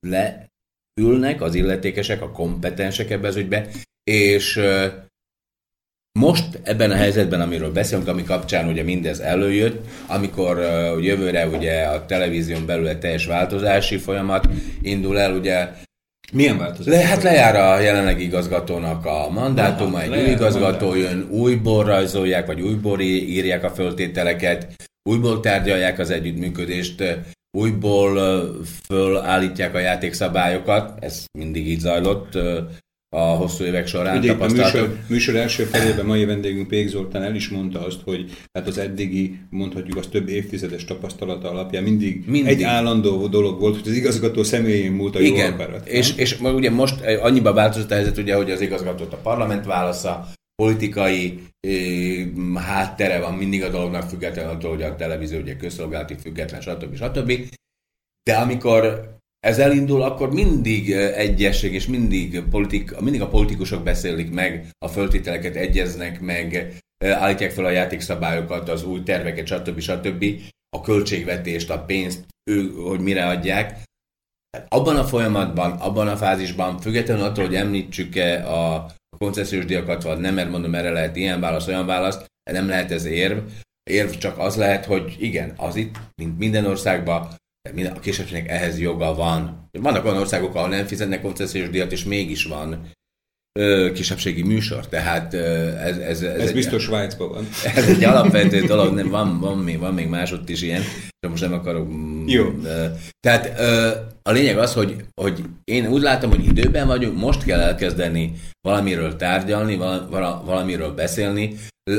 leülnek 0.00 1.40
az 1.40 1.54
illetékesek, 1.54 2.22
a 2.22 2.30
kompetensek 2.30 3.10
ebbe 3.10 3.28
az 3.28 3.36
ügybe, 3.36 3.68
és 4.08 4.60
most 6.18 6.60
ebben 6.62 6.90
a 6.90 6.94
helyzetben, 6.94 7.40
amiről 7.40 7.72
beszélünk, 7.72 8.08
ami 8.08 8.24
kapcsán 8.24 8.68
ugye 8.68 8.82
mindez 8.82 9.20
előjött, 9.20 9.84
amikor 10.06 10.58
uh, 10.58 11.04
jövőre 11.04 11.46
ugye 11.46 11.82
a 11.82 12.06
televízión 12.06 12.66
belül 12.66 12.88
egy 12.88 12.98
teljes 12.98 13.26
változási 13.26 13.96
folyamat 13.96 14.48
indul 14.82 15.18
el, 15.18 15.32
ugye 15.32 15.68
milyen 16.32 16.58
változás? 16.58 16.94
Le, 16.94 17.06
hát 17.06 17.22
lejár 17.22 17.56
a 17.56 17.80
jelenlegi 17.80 18.24
igazgatónak 18.24 19.06
a 19.06 19.30
mandátuma, 19.30 20.02
egy 20.02 20.10
új 20.10 20.30
igazgató 20.30 20.94
jön, 20.94 21.28
újból 21.30 21.84
rajzolják, 21.84 22.46
vagy 22.46 22.60
újból 22.60 23.00
írják 23.00 23.64
a 23.64 23.70
föltételeket, 23.70 24.74
újból 25.10 25.40
tárgyalják 25.40 25.98
az 25.98 26.10
együttműködést, 26.10 27.18
újból 27.58 28.18
fölállítják 28.86 29.74
a 29.74 29.78
játékszabályokat, 29.78 31.04
ez 31.04 31.24
mindig 31.38 31.68
így 31.68 31.80
zajlott, 31.80 32.38
a 33.10 33.20
hosszú 33.20 33.64
évek 33.64 33.86
során 33.86 34.18
Ugye 34.18 34.32
a 34.32 34.46
műsor, 34.48 34.98
műsor 35.08 35.36
első 35.36 35.64
felében 35.64 36.06
mai 36.06 36.24
vendégünk 36.24 36.68
Pék 36.68 36.88
Zoltán 36.88 37.22
el 37.22 37.34
is 37.34 37.48
mondta 37.48 37.84
azt, 37.84 38.00
hogy 38.04 38.30
hát 38.52 38.66
az 38.66 38.78
eddigi, 38.78 39.38
mondhatjuk 39.50 39.96
az 39.96 40.06
több 40.06 40.28
évtizedes 40.28 40.84
tapasztalata 40.84 41.50
alapján 41.50 41.82
mindig, 41.82 42.22
mindig. 42.26 42.52
egy 42.52 42.62
állandó 42.62 43.26
dolog 43.26 43.60
volt, 43.60 43.74
hogy 43.74 43.88
az 43.88 43.96
igazgató 43.96 44.42
személyén 44.42 44.92
múlt 44.92 45.16
a 45.16 45.20
Igen. 45.20 45.48
jó 45.48 45.54
akarat. 45.54 45.86
És, 45.86 46.14
és 46.16 46.40
ugye 46.40 46.70
most 46.70 47.00
annyiba 47.20 47.52
változott 47.52 47.90
a 47.90 47.94
helyzet, 47.94 48.18
ugye, 48.18 48.34
hogy 48.34 48.50
az 48.50 48.60
igazgatót 48.60 49.12
a 49.12 49.16
parlament 49.16 49.64
válasza, 49.64 50.28
politikai 50.62 51.40
eh, 51.60 52.26
háttere 52.54 53.20
van 53.20 53.34
mindig 53.34 53.62
a 53.62 53.68
dolognak 53.68 54.08
függetlenül 54.08 54.50
attól, 54.50 54.70
hogy 54.70 54.82
a 54.82 54.96
televízió 54.96 55.38
ugye 55.38 55.56
közszolgálati 55.56 56.14
független, 56.14 56.60
stb. 56.60 56.96
stb. 56.96 57.32
De 58.22 58.36
amikor 58.36 59.16
ez 59.40 59.58
elindul, 59.58 60.02
akkor 60.02 60.32
mindig 60.32 60.90
egyesség, 60.92 61.74
és 61.74 61.86
mindig, 61.86 62.42
politik, 62.50 63.00
mindig 63.00 63.22
a 63.22 63.28
politikusok 63.28 63.82
beszélik 63.82 64.30
meg, 64.30 64.66
a 64.78 64.88
föltételeket 64.88 65.56
egyeznek 65.56 66.20
meg, 66.20 66.76
állítják 67.04 67.50
fel 67.50 67.64
a 67.64 67.70
játékszabályokat, 67.70 68.68
az 68.68 68.84
új 68.84 69.02
terveket, 69.02 69.46
stb. 69.46 69.80
stb. 69.80 70.24
A 70.76 70.80
költségvetést, 70.80 71.70
a 71.70 71.84
pénzt, 71.84 72.26
ő, 72.50 72.72
hogy 72.72 73.00
mire 73.00 73.26
adják. 73.26 73.82
Abban 74.68 74.96
a 74.96 75.04
folyamatban, 75.04 75.70
abban 75.70 76.08
a 76.08 76.16
fázisban, 76.16 76.78
függetlenül 76.78 77.24
attól, 77.24 77.44
hogy 77.44 77.54
említsük-e 77.54 78.48
a 78.54 78.92
koncesziós 79.18 79.64
diakat, 79.64 80.02
vagy 80.02 80.18
nem, 80.18 80.34
mert 80.34 80.50
mondom, 80.50 80.74
erre 80.74 80.90
lehet 80.90 81.16
ilyen 81.16 81.40
válasz, 81.40 81.66
olyan 81.66 81.86
válasz, 81.86 82.24
nem 82.50 82.68
lehet 82.68 82.90
ez 82.90 83.04
érv. 83.04 83.38
Érv 83.90 84.10
csak 84.10 84.38
az 84.38 84.56
lehet, 84.56 84.84
hogy 84.84 85.16
igen, 85.18 85.52
az 85.56 85.76
itt, 85.76 85.96
mint 86.22 86.38
minden 86.38 86.66
országban, 86.66 87.28
a 87.94 88.00
kisebbségnek 88.00 88.50
ehhez 88.50 88.78
joga 88.78 89.14
van. 89.14 89.68
Vannak 89.72 90.04
olyan 90.04 90.16
országok, 90.16 90.54
ahol 90.54 90.68
nem 90.68 90.86
fizetnek 90.86 91.22
koncesziós 91.22 91.70
díjat, 91.70 91.92
és 91.92 92.04
mégis 92.04 92.44
van 92.44 92.90
ö, 93.58 93.92
kisebbségi 93.94 94.42
műsor, 94.42 94.88
tehát 94.88 95.34
ö, 95.34 95.38
ez, 95.76 95.96
ez, 95.96 96.22
ez, 96.22 96.22
ez 96.22 96.48
egy, 96.48 96.54
biztos 96.54 96.82
Svájcban 96.82 97.28
van. 97.28 97.48
Ez 97.74 97.88
egy 97.88 98.04
alapvető 98.04 98.60
dolog, 98.66 98.94
nem, 98.94 99.08
van, 99.08 99.40
van, 99.40 99.58
még, 99.58 99.78
van 99.78 99.94
még 99.94 100.08
másod 100.08 100.50
is 100.50 100.62
ilyen, 100.62 100.82
de 101.20 101.28
most 101.28 101.42
nem 101.42 101.52
akarok... 101.52 101.88
Mm, 101.88 102.26
Jó. 102.26 102.44
Ö, 102.64 102.84
tehát 103.20 103.58
ö, 103.58 103.90
a 104.22 104.30
lényeg 104.30 104.58
az, 104.58 104.72
hogy, 104.74 104.96
hogy 105.20 105.42
én 105.64 105.86
úgy 105.86 106.02
látom, 106.02 106.30
hogy 106.30 106.44
időben 106.44 106.86
vagyunk, 106.86 107.18
most 107.18 107.44
kell 107.44 107.60
elkezdeni 107.60 108.32
valamiről 108.60 109.16
tárgyalni, 109.16 109.76
valamiről 110.44 110.94
beszélni, 110.94 111.56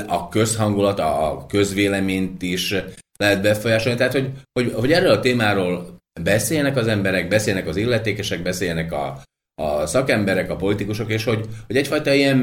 a 0.08 0.30
közhangulat, 0.30 1.00
a 1.00 1.46
közvéleményt 1.48 2.42
is 2.42 2.76
lehet 3.24 3.42
befolyásolni. 3.42 3.98
Tehát, 3.98 4.14
hogy, 4.14 4.32
hogy, 4.60 4.74
hogy 4.74 4.92
erről 4.92 5.12
a 5.12 5.20
témáról 5.20 5.98
beszélnek 6.22 6.76
az 6.76 6.88
emberek, 6.88 7.28
beszélnek 7.28 7.68
az 7.68 7.76
illetékesek, 7.76 8.42
beszélnek 8.42 8.92
a, 8.92 9.22
a 9.62 9.86
szakemberek, 9.86 10.50
a 10.50 10.56
politikusok, 10.56 11.12
és 11.12 11.24
hogy, 11.24 11.46
hogy 11.68 11.76
egyfajta 11.76 12.14
ilyen, 12.14 12.40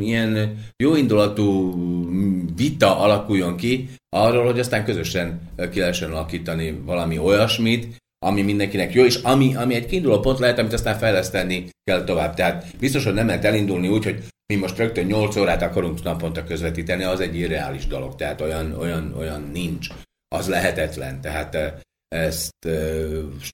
ilyen 0.00 0.58
jóindulatú 0.82 1.74
vita 2.56 2.98
alakuljon 2.98 3.56
ki 3.56 3.88
arról, 4.16 4.44
hogy 4.44 4.58
aztán 4.58 4.84
közösen 4.84 5.40
ki 5.70 5.78
lehessen 5.78 6.10
alakítani 6.10 6.80
valami 6.84 7.18
olyasmit, 7.18 7.96
ami 8.26 8.42
mindenkinek 8.42 8.94
jó, 8.94 9.04
és 9.04 9.14
ami, 9.14 9.56
ami 9.56 9.74
egy 9.74 9.86
kiinduló 9.86 10.20
pont 10.20 10.38
lehet, 10.38 10.58
amit 10.58 10.72
aztán 10.72 10.98
fejleszteni 10.98 11.68
kell 11.84 12.04
tovább. 12.04 12.34
Tehát 12.34 12.66
biztos, 12.78 13.04
hogy 13.04 13.14
nem 13.14 13.26
lehet 13.26 13.44
elindulni 13.44 13.88
úgy, 13.88 14.04
hogy 14.04 14.24
mi 14.46 14.54
most 14.54 14.76
rögtön 14.76 15.06
8 15.06 15.36
órát 15.36 15.62
akarunk 15.62 16.02
naponta 16.02 16.44
közvetíteni, 16.44 17.02
az 17.02 17.20
egy 17.20 17.36
irreális 17.36 17.86
dolog, 17.86 18.14
tehát 18.14 18.40
olyan, 18.40 18.72
olyan, 18.72 19.14
olyan 19.18 19.50
nincs 19.52 19.88
az 20.36 20.48
lehetetlen. 20.48 21.20
Tehát 21.20 21.54
eh, 21.54 21.72
ezt 22.08 22.54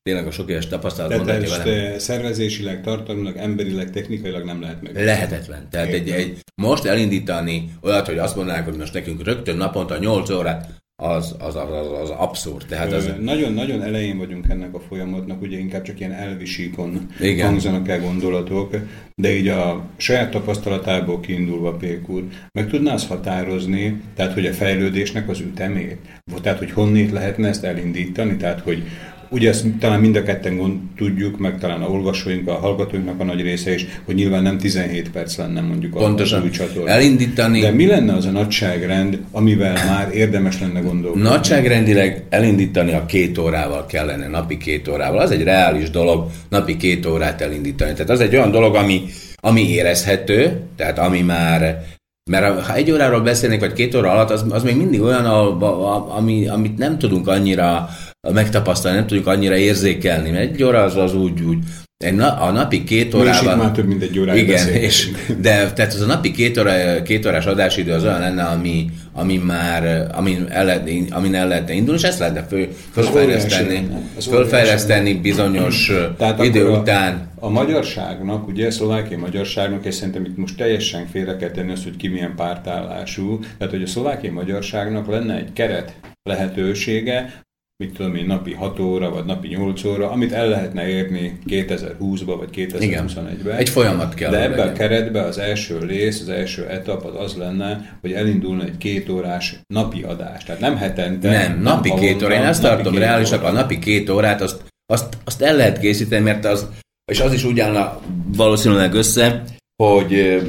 tényleg 0.03 0.27
a 0.27 0.31
sok 0.31 0.51
éves 0.51 0.66
tapasztalat 0.66 1.24
Tehát 1.24 1.43
ezt 1.43 1.62
velem. 1.62 1.98
szervezésileg, 1.98 2.82
tartalmilag, 2.82 3.36
emberileg, 3.36 3.90
technikailag 3.90 4.44
nem 4.44 4.61
lehet 4.61 4.82
meg. 4.82 5.05
Lehetetlen. 5.05 5.70
Tehát 5.70 5.93
egy, 5.93 6.11
egy, 6.11 6.40
most 6.62 6.85
elindítani 6.85 7.73
olyat, 7.82 8.07
hogy 8.07 8.19
azt 8.19 8.36
mondanák, 8.36 8.65
hogy 8.65 8.77
most 8.77 8.93
nekünk 8.93 9.24
rögtön 9.24 9.57
naponta 9.57 9.98
8 9.98 10.31
órát 10.31 10.85
az, 11.02 11.35
az, 11.39 11.55
az, 11.55 12.01
az, 12.02 12.10
abszurd. 12.10 12.66
Tehát 12.68 12.93
az... 12.93 13.10
Nagyon-nagyon 13.20 13.82
elején 13.82 14.18
vagyunk 14.18 14.48
ennek 14.48 14.74
a 14.74 14.81
folyamatnak, 14.81 15.43
ugye 15.43 15.59
inkább 15.59 15.82
csak 15.82 16.01
ilyen 16.01 16.12
elvisíkon 16.12 17.06
Igen. 17.20 17.47
hangzanak 17.47 17.89
el 17.89 18.01
gondolatok, 18.01 18.77
de 19.14 19.36
így 19.36 19.48
a 19.48 19.85
saját 19.97 20.31
tapasztalatából 20.31 21.20
kiindulva, 21.20 21.73
Pék 21.73 22.09
úr, 22.09 22.24
meg 22.52 22.68
tudná 22.68 22.93
azt 22.93 23.09
határozni, 23.09 24.02
tehát 24.14 24.32
hogy 24.32 24.47
a 24.47 24.52
fejlődésnek 24.52 25.28
az 25.28 25.40
ütemét, 25.40 25.98
tehát 26.43 26.59
hogy 26.59 26.70
honnét 26.70 27.12
lehetne 27.12 27.48
ezt 27.48 27.64
elindítani, 27.64 28.36
tehát 28.36 28.60
hogy 28.60 28.82
ugye 29.28 29.48
ezt 29.48 29.66
talán 29.81 30.01
mind 30.01 30.16
a 30.16 30.23
ketten 30.23 30.57
gond, 30.57 30.78
tudjuk, 30.97 31.39
meg 31.39 31.59
talán 31.59 31.82
a 31.82 31.89
olvasóink, 31.89 32.48
a 32.48 32.55
hallgatóinknak 32.55 33.20
a 33.20 33.24
nagy 33.24 33.40
része 33.40 33.74
is, 33.74 33.86
hogy 34.05 34.15
nyilván 34.15 34.43
nem 34.43 34.59
17 34.59 35.11
perc 35.11 35.36
lenne 35.36 35.61
mondjuk 35.61 35.93
Pontosan. 35.93 36.40
a 36.40 36.44
új 36.44 36.51
csatorna. 36.51 36.90
Elindítani. 36.90 37.61
De 37.61 37.70
mi 37.70 37.86
lenne 37.86 38.15
az 38.15 38.24
a 38.24 38.31
nagyságrend, 38.31 39.19
amivel 39.32 39.73
már 39.86 40.15
érdemes 40.15 40.61
lenne 40.61 40.81
gondolkodni? 40.81 41.28
Nagyságrendileg 41.28 42.24
elindítani 42.28 42.93
a 42.93 43.07
két 43.07 43.39
órával 43.39 43.86
kellene, 43.86 44.28
napi 44.28 44.57
két 44.57 44.89
órával. 44.89 45.19
Az 45.19 45.31
egy 45.31 45.43
reális 45.43 45.90
dolog, 45.90 46.31
napi 46.48 46.77
két 46.77 47.07
órát 47.07 47.40
elindítani. 47.40 47.93
Tehát 47.93 48.11
az 48.11 48.20
egy 48.20 48.36
olyan 48.36 48.51
dolog, 48.51 48.74
ami, 48.74 49.03
ami 49.36 49.69
érezhető, 49.69 50.61
tehát 50.77 50.98
ami 50.98 51.20
már 51.20 51.85
mert 52.31 52.66
ha 52.66 52.74
egy 52.74 52.90
óráról 52.90 53.20
beszélnék, 53.20 53.61
vagy 53.61 53.73
két 53.73 53.94
óra 53.94 54.11
alatt, 54.11 54.31
az, 54.31 54.44
az 54.48 54.62
még 54.62 54.77
mindig 54.77 55.01
olyan, 55.01 55.24
a, 55.24 55.61
a, 55.61 56.16
ami, 56.16 56.47
amit 56.47 56.78
nem 56.78 56.98
tudunk 56.98 57.28
annyira 57.28 57.89
megtapasztalni, 58.32 58.97
nem 58.97 59.07
tudjuk 59.07 59.27
annyira 59.27 59.57
érzékelni, 59.57 60.31
mert 60.31 60.51
egy 60.51 60.62
óra 60.62 60.82
az, 60.82 60.97
az 60.97 61.15
úgy, 61.15 61.40
úgy. 61.40 61.59
Egy 62.05 62.15
na, 62.15 62.40
a 62.40 62.51
napi 62.51 62.85
két 62.85 63.15
órában... 63.15 63.59
már 63.59 63.70
több 63.70 63.86
mint 63.86 64.03
egy 64.03 64.19
órát 64.19 64.36
Igen, 64.36 64.69
és, 64.69 65.11
de 65.40 65.73
tehát 65.73 65.93
az 65.93 66.01
a 66.01 66.07
napi 66.07 66.31
két, 66.31 66.59
óra, 66.59 67.03
két 67.03 67.27
órás 67.27 67.47
adásidő 67.47 67.93
az 67.93 68.05
olyan 68.05 68.20
lenne, 68.20 68.43
ami, 68.43 68.90
ami 69.12 69.36
már, 69.36 70.07
amin 70.15 70.47
el, 70.51 70.65
lehet, 70.65 70.90
amin 71.11 71.35
el 71.35 71.48
lehetne 71.48 71.73
indulni, 71.73 72.01
és 72.01 72.07
ezt 72.07 72.19
lehetne 72.19 72.43
föl, 72.43 72.69
fölfejleszteni, 72.93 73.89
fölfejleszteni 74.20 75.15
bizonyos 75.15 75.93
Tehát 76.19 76.44
idő 76.44 76.69
után. 76.69 77.28
A, 77.39 77.47
a 77.47 77.48
magyarságnak, 77.48 78.48
ugye 78.48 78.66
a 78.66 78.70
szlovákiai 78.70 79.20
magyarságnak, 79.20 79.85
és 79.85 79.94
szerintem 79.94 80.24
itt 80.24 80.36
most 80.36 80.57
teljesen 80.57 81.07
félre 81.12 81.36
kell 81.36 81.51
tenni 81.51 81.73
azt, 81.73 81.85
hogy 81.85 81.97
ki 81.97 82.09
milyen 82.09 82.35
pártállású, 82.36 83.39
tehát 83.59 83.73
hogy 83.73 83.82
a 83.82 83.86
szlovákiai 83.86 84.32
magyarságnak 84.32 85.07
lenne 85.07 85.36
egy 85.36 85.53
keret 85.53 85.94
lehetősége, 86.23 87.44
mit 87.78 87.93
tudom 87.93 88.15
én, 88.15 88.27
napi 88.27 88.53
6 88.53 88.78
óra, 88.78 89.11
vagy 89.11 89.24
napi 89.24 89.48
8 89.48 89.85
óra, 89.85 90.11
amit 90.11 90.32
el 90.32 90.48
lehetne 90.48 90.89
érni 90.89 91.39
2020-ba, 91.47 92.35
vagy 92.39 92.48
2021-ben. 92.53 93.57
Egy 93.57 93.69
folyamat 93.69 94.15
kell. 94.15 94.31
De 94.31 94.43
ebben 94.43 94.69
a 94.69 94.73
keretben 94.73 95.24
az 95.24 95.39
első 95.39 95.78
rész, 95.78 96.20
az 96.20 96.28
első 96.28 96.69
etap 96.69 97.05
az 97.05 97.15
az 97.24 97.35
lenne, 97.35 97.98
hogy 98.01 98.12
elindulna 98.12 98.65
egy 98.65 98.77
két 98.78 99.09
órás 99.09 99.61
napi 99.66 100.03
adás. 100.03 100.44
Tehát 100.44 100.61
nem 100.61 100.77
hetente. 100.77 101.31
Nem, 101.31 101.61
napi 101.61 101.89
nem 101.89 101.98
két 101.98 102.23
óra. 102.23 102.35
Én 102.35 102.47
azt 102.47 102.62
tartom 102.62 102.98
reálisak, 102.98 103.43
a 103.43 103.53
napi 103.53 103.78
két 103.78 104.11
órát 104.11 104.40
azt, 104.40 104.65
azt, 104.86 105.19
azt 105.24 105.43
el 105.43 105.57
lehet 105.57 105.78
készíteni, 105.78 106.24
mert 106.24 106.44
az, 106.44 106.69
és 107.12 107.20
az 107.20 107.32
is 107.32 107.44
úgy 107.44 107.61
állna 107.61 108.01
valószínűleg 108.36 108.94
össze, 108.94 109.44
hogy 109.82 110.43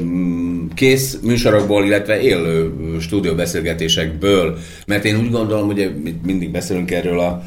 kész 0.78 1.20
műsorokból, 1.24 1.86
illetve 1.86 2.22
élő 2.22 2.74
stúdióbeszélgetésekből, 2.99 4.58
mert 4.88 5.06
én 5.06 5.20
úgy 5.20 5.32
gondolom, 5.32 5.66
hogy 5.66 5.95
mindig 6.24 6.52
beszélünk 6.52 6.91
erről 6.91 7.20
a 7.20 7.44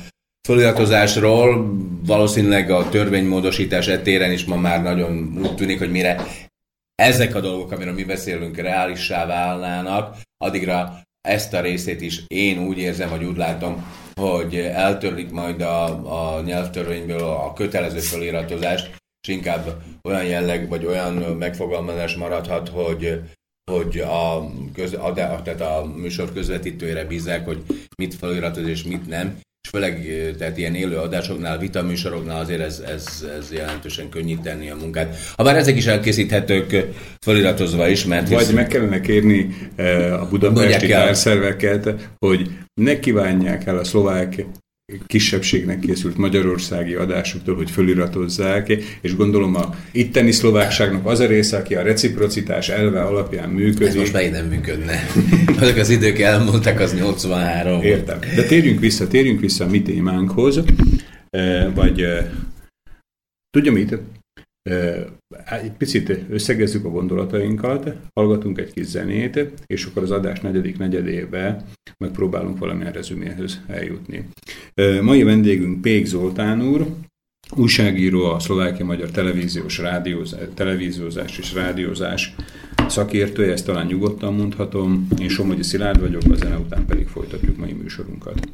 feliratozásról, 0.48 1.76
valószínűleg 2.06 2.70
a 2.70 2.88
törvénymódosítás 2.88 3.86
etéren 3.86 4.32
is 4.32 4.44
ma 4.44 4.56
már 4.56 4.82
nagyon 4.82 5.38
úgy 5.42 5.54
tűnik, 5.54 5.78
hogy 5.78 5.90
mire 5.90 6.26
ezek 6.94 7.34
a 7.34 7.40
dolgok, 7.40 7.72
amiről 7.72 7.94
mi 7.94 8.04
beszélünk, 8.04 8.56
reálissá 8.56 9.26
válnának, 9.26 10.16
addigra 10.38 11.02
ezt 11.20 11.54
a 11.54 11.60
részét 11.60 12.00
is 12.00 12.22
én 12.26 12.58
úgy 12.58 12.78
érzem, 12.78 13.08
vagy 13.08 13.24
úgy 13.24 13.36
látom, 13.36 13.86
hogy 14.20 14.56
eltörlik 14.56 15.30
majd 15.30 15.60
a, 15.60 15.84
a 16.36 16.40
nyelvtörvényből 16.40 17.22
a 17.22 17.52
kötelező 17.52 17.98
feliratozást, 17.98 18.99
és 19.22 19.34
inkább 19.34 19.82
olyan 20.02 20.24
jelleg, 20.24 20.68
vagy 20.68 20.84
olyan 20.84 21.14
megfogalmazás 21.14 22.14
maradhat, 22.14 22.68
hogy 22.68 23.20
hogy 23.70 23.98
a, 23.98 24.50
köz, 24.74 24.92
a, 24.92 25.12
tehát 25.44 25.60
a 25.60 25.92
műsor 25.96 26.32
közvetítőjére 26.32 27.04
bízzák, 27.04 27.44
hogy 27.44 27.62
mit 27.96 28.14
feliratoz 28.14 28.66
és 28.66 28.82
mit 28.82 29.06
nem, 29.06 29.38
és 29.62 29.68
főleg 29.70 30.06
tehát 30.38 30.58
ilyen 30.58 30.74
élő 30.74 30.96
adásoknál, 30.96 31.58
vitaműsoroknál 31.58 32.40
azért 32.40 32.60
ez, 32.60 32.78
ez, 32.78 33.24
ez 33.38 33.52
jelentősen 33.52 34.08
könnyíteni 34.08 34.70
a 34.70 34.76
munkát. 34.76 35.16
Habár 35.36 35.56
ezek 35.56 35.76
is 35.76 35.86
elkészíthetők 35.86 36.86
feliratozva 37.18 37.88
is, 37.88 38.04
mert... 38.04 38.28
Vagy 38.28 38.38
hisz... 38.38 38.50
meg 38.50 38.66
kellene 38.66 39.00
kérni 39.00 39.54
a 40.20 40.26
budapesti 40.28 40.86
társzerveket, 40.86 42.08
hogy 42.18 42.50
ne 42.80 42.98
kívánják 42.98 43.66
el 43.66 43.78
a 43.78 43.84
szlovák 43.84 44.44
kisebbségnek 45.06 45.78
készült 45.78 46.16
magyarországi 46.16 46.94
adásoktól, 46.94 47.56
hogy 47.56 47.70
föliratozzák, 47.70 48.68
és 49.00 49.16
gondolom 49.16 49.56
a 49.56 49.74
itteni 49.92 50.32
szlovákságnak 50.32 51.06
az 51.06 51.20
a 51.20 51.26
része, 51.26 51.56
aki 51.56 51.74
a 51.74 51.82
reciprocitás 51.82 52.68
elve 52.68 53.02
alapján 53.02 53.48
működik. 53.48 53.88
Ez 53.88 53.94
most 53.94 54.12
már 54.12 54.30
nem 54.30 54.46
működne. 54.46 55.06
Azok 55.60 55.76
az 55.76 55.90
idők 55.90 56.18
elmúltak, 56.18 56.80
az 56.80 56.94
83. 56.94 57.82
Értem. 57.82 58.18
De 58.36 58.42
térjünk 58.42 58.80
vissza, 58.80 59.08
térjünk 59.08 59.40
vissza 59.40 59.64
a 59.64 59.68
mi 59.68 59.82
témánkhoz, 59.82 60.60
vagy 61.74 62.06
tudja 63.50 63.72
mit? 63.72 63.98
Egy 65.62 65.72
picit 65.78 66.24
összegezzük 66.30 66.84
a 66.84 66.88
gondolatainkat, 66.88 67.96
hallgatunk 68.12 68.58
egy 68.58 68.72
kis 68.72 68.86
zenét, 68.86 69.52
és 69.66 69.84
akkor 69.84 70.02
az 70.02 70.10
adás 70.10 70.40
negyedik 70.40 70.78
negyedébe 70.78 71.64
megpróbálunk 72.04 72.58
valamilyen 72.58 72.92
rezüméhez 72.92 73.60
eljutni. 73.66 74.28
Mai 75.00 75.22
vendégünk 75.22 75.80
Pék 75.80 76.06
Zoltán 76.06 76.62
úr, 76.62 76.86
újságíró, 77.56 78.24
a 78.24 78.38
szlovákia 78.38 78.84
magyar 78.84 79.10
televíziós 79.10 79.78
rádiózás, 79.78 80.48
televíziózás 80.54 81.38
és 81.38 81.54
rádiózás 81.54 82.34
szakértője, 82.88 83.52
ezt 83.52 83.66
talán 83.66 83.86
nyugodtan 83.86 84.34
mondhatom. 84.34 85.08
Én 85.20 85.28
Somogyi 85.28 85.62
Szilárd 85.62 86.00
vagyok, 86.00 86.22
a 86.30 86.34
zene 86.34 86.56
után 86.56 86.86
pedig 86.86 87.06
folytatjuk 87.06 87.56
mai 87.56 87.72
műsorunkat. 87.72 88.48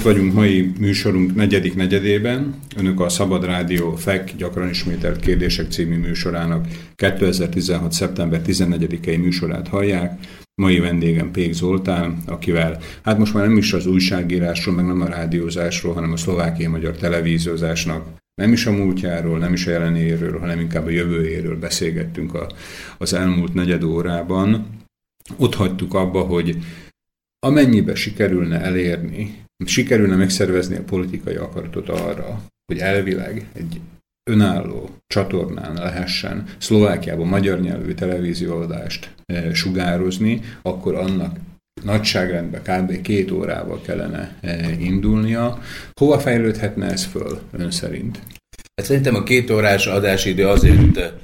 Itt 0.00 0.06
vagyunk 0.06 0.32
mai 0.32 0.72
műsorunk 0.78 1.34
negyedik 1.34 1.74
negyedében. 1.74 2.54
Önök 2.76 3.00
a 3.00 3.08
Szabad 3.08 3.44
Rádió 3.44 3.96
FEK 3.96 4.32
gyakran 4.36 4.68
ismételt 4.68 5.20
kérdések 5.20 5.70
című 5.70 5.96
műsorának 5.96 6.66
2016. 6.94 7.92
szeptember 7.92 8.40
14-i 8.46 9.20
műsorát 9.20 9.68
hallják. 9.68 10.18
Mai 10.54 10.78
vendégem 10.78 11.30
Pék 11.30 11.52
Zoltán, 11.52 12.22
akivel 12.26 12.80
hát 13.02 13.18
most 13.18 13.34
már 13.34 13.46
nem 13.46 13.56
is 13.56 13.72
az 13.72 13.86
újságírásról, 13.86 14.74
meg 14.74 14.86
nem 14.86 15.00
a 15.00 15.08
rádiózásról, 15.08 15.94
hanem 15.94 16.12
a 16.12 16.16
szlovákiai 16.16 16.70
magyar 16.70 16.96
televíziózásnak 16.96 18.04
nem 18.34 18.52
is 18.52 18.66
a 18.66 18.72
múltjáról, 18.72 19.38
nem 19.38 19.52
is 19.52 19.66
a 19.66 19.70
jelenéről, 19.70 20.38
hanem 20.38 20.60
inkább 20.60 20.86
a 20.86 20.90
jövőjéről 20.90 21.58
beszélgettünk 21.58 22.34
a, 22.34 22.50
az 22.98 23.12
elmúlt 23.12 23.54
negyed 23.54 23.82
órában. 23.82 24.66
Ott 25.36 25.54
hagytuk 25.54 25.94
abba, 25.94 26.20
hogy 26.20 26.56
amennyibe 27.38 27.94
sikerülne 27.94 28.60
elérni, 28.60 29.48
sikerülne 29.68 30.16
megszervezni 30.16 30.76
a 30.76 30.84
politikai 30.84 31.34
akaratot 31.34 31.88
arra, 31.88 32.42
hogy 32.66 32.78
elvileg 32.78 33.48
egy 33.52 33.80
önálló 34.30 34.90
csatornán 35.06 35.74
lehessen 35.74 36.46
Szlovákiában 36.58 37.26
magyar 37.26 37.60
nyelvű 37.60 37.92
televízióadást 37.94 39.14
e, 39.26 39.54
sugározni, 39.54 40.40
akkor 40.62 40.94
annak 40.94 41.36
nagyságrendben 41.82 42.62
kb. 42.62 43.00
két 43.00 43.30
órával 43.30 43.80
kellene 43.80 44.36
e, 44.40 44.70
indulnia. 44.78 45.62
Hova 46.00 46.18
fejlődhetne 46.18 46.90
ez 46.90 47.04
föl 47.04 47.40
ön 47.50 47.70
szerint? 47.70 48.20
Hát 48.74 48.86
szerintem 48.86 49.14
a 49.14 49.22
két 49.22 49.50
órás 49.50 49.86
adásidő 49.86 50.46
azért 50.46 51.14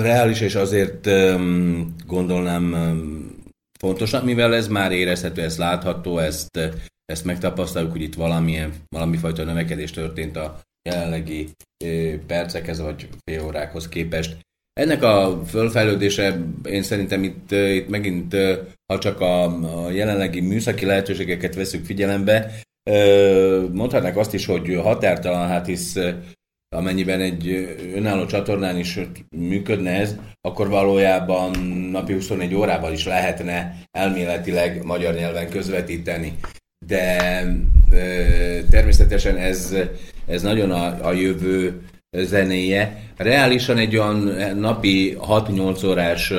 reális, 0.00 0.40
és 0.40 0.54
azért 0.54 1.08
gondolnám 2.06 2.74
fontosnak, 3.86 4.24
mivel 4.24 4.54
ez 4.54 4.68
már 4.68 4.92
érezhető, 4.92 5.42
ez 5.42 5.58
látható, 5.58 6.18
ezt, 6.18 6.58
ezt 7.04 7.24
megtapasztaljuk, 7.24 7.92
hogy 7.92 8.02
itt 8.02 8.14
valamilyen, 8.14 8.72
valami 8.88 9.16
fajta 9.16 9.44
növekedés 9.44 9.90
történt 9.90 10.36
a 10.36 10.60
jelenlegi 10.88 11.48
percekhez 12.26 12.80
vagy 12.80 13.08
fél 13.24 13.44
órákhoz 13.44 13.88
képest. 13.88 14.36
Ennek 14.72 15.02
a 15.02 15.42
fölfejlődése 15.46 16.38
én 16.64 16.82
szerintem 16.82 17.22
itt, 17.22 17.50
itt 17.50 17.88
megint, 17.88 18.36
ha 18.92 18.98
csak 18.98 19.20
a, 19.20 19.44
a 19.84 19.90
jelenlegi 19.90 20.40
műszaki 20.40 20.84
lehetőségeket 20.84 21.54
veszük 21.54 21.84
figyelembe, 21.84 22.60
mondhatnák 23.72 24.16
azt 24.16 24.34
is, 24.34 24.46
hogy 24.46 24.74
határtalan, 24.74 25.48
hát 25.48 25.66
hisz 25.66 25.96
amennyiben 26.72 27.20
egy 27.20 27.74
önálló 27.94 28.26
csatornán 28.26 28.78
is 28.78 28.98
működne 29.36 29.90
ez, 29.90 30.16
akkor 30.40 30.68
valójában 30.68 31.50
napi 31.90 32.12
24 32.12 32.54
órával 32.54 32.92
is 32.92 33.06
lehetne 33.06 33.76
elméletileg 33.90 34.84
magyar 34.84 35.14
nyelven 35.14 35.48
közvetíteni. 35.48 36.34
De 36.86 37.16
természetesen 38.70 39.36
ez, 39.36 39.76
ez 40.26 40.42
nagyon 40.42 40.70
a, 40.70 41.06
a 41.06 41.12
jövő 41.12 41.82
zenéje. 42.16 43.02
Reálisan 43.16 43.78
egy 43.78 43.96
olyan 43.96 44.16
napi 44.58 45.16
6-8 45.20 45.86
órás 45.86 46.32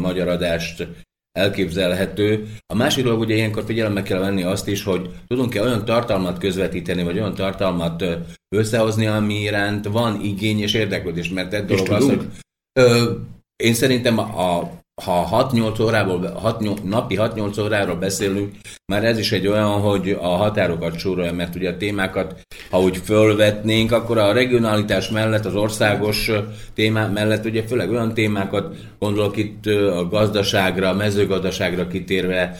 magyar 0.00 0.28
adást 0.28 0.88
elképzelhető. 1.32 2.48
A 2.66 2.74
másik 2.74 3.04
dolog 3.04 3.20
ugye 3.20 3.34
ilyenkor 3.34 3.64
figyelembe 3.64 4.02
kell 4.02 4.18
venni 4.18 4.42
azt 4.42 4.68
is, 4.68 4.82
hogy 4.82 5.10
tudunk-e 5.26 5.62
olyan 5.62 5.84
tartalmat 5.84 6.38
közvetíteni, 6.38 7.02
vagy 7.02 7.18
olyan 7.18 7.34
tartalmat 7.34 8.04
összehozni, 8.56 9.06
ami 9.06 9.34
iránt 9.34 9.86
van 9.86 10.20
igény 10.20 10.60
és 10.60 10.74
érdeklődés, 10.74 11.28
mert 11.28 11.52
egy 11.52 11.64
dolog 11.64 11.90
az, 11.90 12.04
hogy 12.04 12.26
ö, 12.80 13.12
én 13.56 13.74
szerintem 13.74 14.18
a, 14.18 14.79
ha 15.02 15.48
6-8 15.52 15.82
órából, 15.82 16.30
6, 16.30 16.84
napi 16.84 17.16
6-8 17.18 17.62
óráról 17.64 17.96
beszélünk, 17.96 18.54
már 18.92 19.04
ez 19.04 19.18
is 19.18 19.32
egy 19.32 19.46
olyan, 19.46 19.70
hogy 19.70 20.10
a 20.20 20.28
határokat 20.28 20.98
súrolja, 20.98 21.32
mert 21.32 21.54
ugye 21.54 21.70
a 21.70 21.76
témákat, 21.76 22.40
ha 22.70 22.80
úgy 22.80 22.96
fölvetnénk, 22.96 23.92
akkor 23.92 24.18
a 24.18 24.32
regionalitás 24.32 25.10
mellett, 25.10 25.44
az 25.44 25.54
országos 25.54 26.30
témák 26.74 27.12
mellett, 27.12 27.44
ugye 27.44 27.62
főleg 27.62 27.90
olyan 27.90 28.14
témákat, 28.14 28.76
gondolok 28.98 29.36
itt 29.36 29.66
a 29.66 30.08
gazdaságra, 30.08 30.88
a 30.88 30.94
mezőgazdaságra 30.94 31.86
kitérve, 31.86 32.58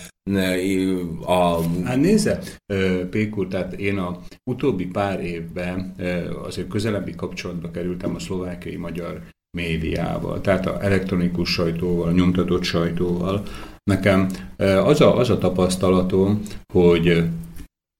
a... 1.24 1.62
Hát 1.84 1.96
nézze, 1.96 2.40
Pékur, 3.10 3.48
tehát 3.48 3.72
én 3.72 3.98
a 3.98 4.18
utóbbi 4.50 4.86
pár 4.86 5.24
évben 5.24 5.94
azért 6.44 6.68
közelebbi 6.68 7.14
kapcsolatba 7.14 7.70
kerültem 7.70 8.14
a 8.14 8.18
szlovákiai 8.18 8.76
magyar 8.76 9.20
médiával, 9.56 10.40
tehát 10.40 10.66
a 10.66 10.82
elektronikus 10.82 11.52
sajtóval, 11.52 12.08
a 12.08 12.12
nyomtatott 12.12 12.62
sajtóval. 12.62 13.42
Nekem 13.90 14.28
az 14.84 15.00
a, 15.00 15.18
az 15.18 15.30
a 15.30 15.38
tapasztalatom, 15.38 16.40
hogy 16.72 17.22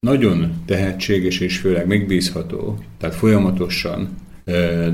nagyon 0.06 0.62
tehetséges 0.66 1.40
és 1.40 1.58
főleg 1.58 1.86
megbízható, 1.86 2.78
tehát 2.98 3.14
folyamatosan 3.14 4.08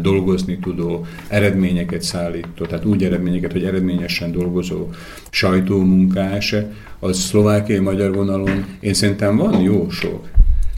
dolgozni 0.01 0.59
tudó, 0.59 1.07
eredményeket 1.29 2.03
szállító, 2.03 2.65
tehát 2.65 2.85
úgy 2.85 3.05
eredményeket, 3.05 3.53
hogy 3.53 3.65
eredményesen 3.65 4.33
dolgozó 4.33 4.89
sajtómunkás, 5.31 6.55
az 6.99 7.19
szlovákiai 7.19 7.79
magyar 7.79 8.15
vonalon 8.15 8.65
én 8.81 8.95
szerintem 8.95 9.37
van 9.37 9.61
jó 9.61 9.91
sok. 9.91 10.29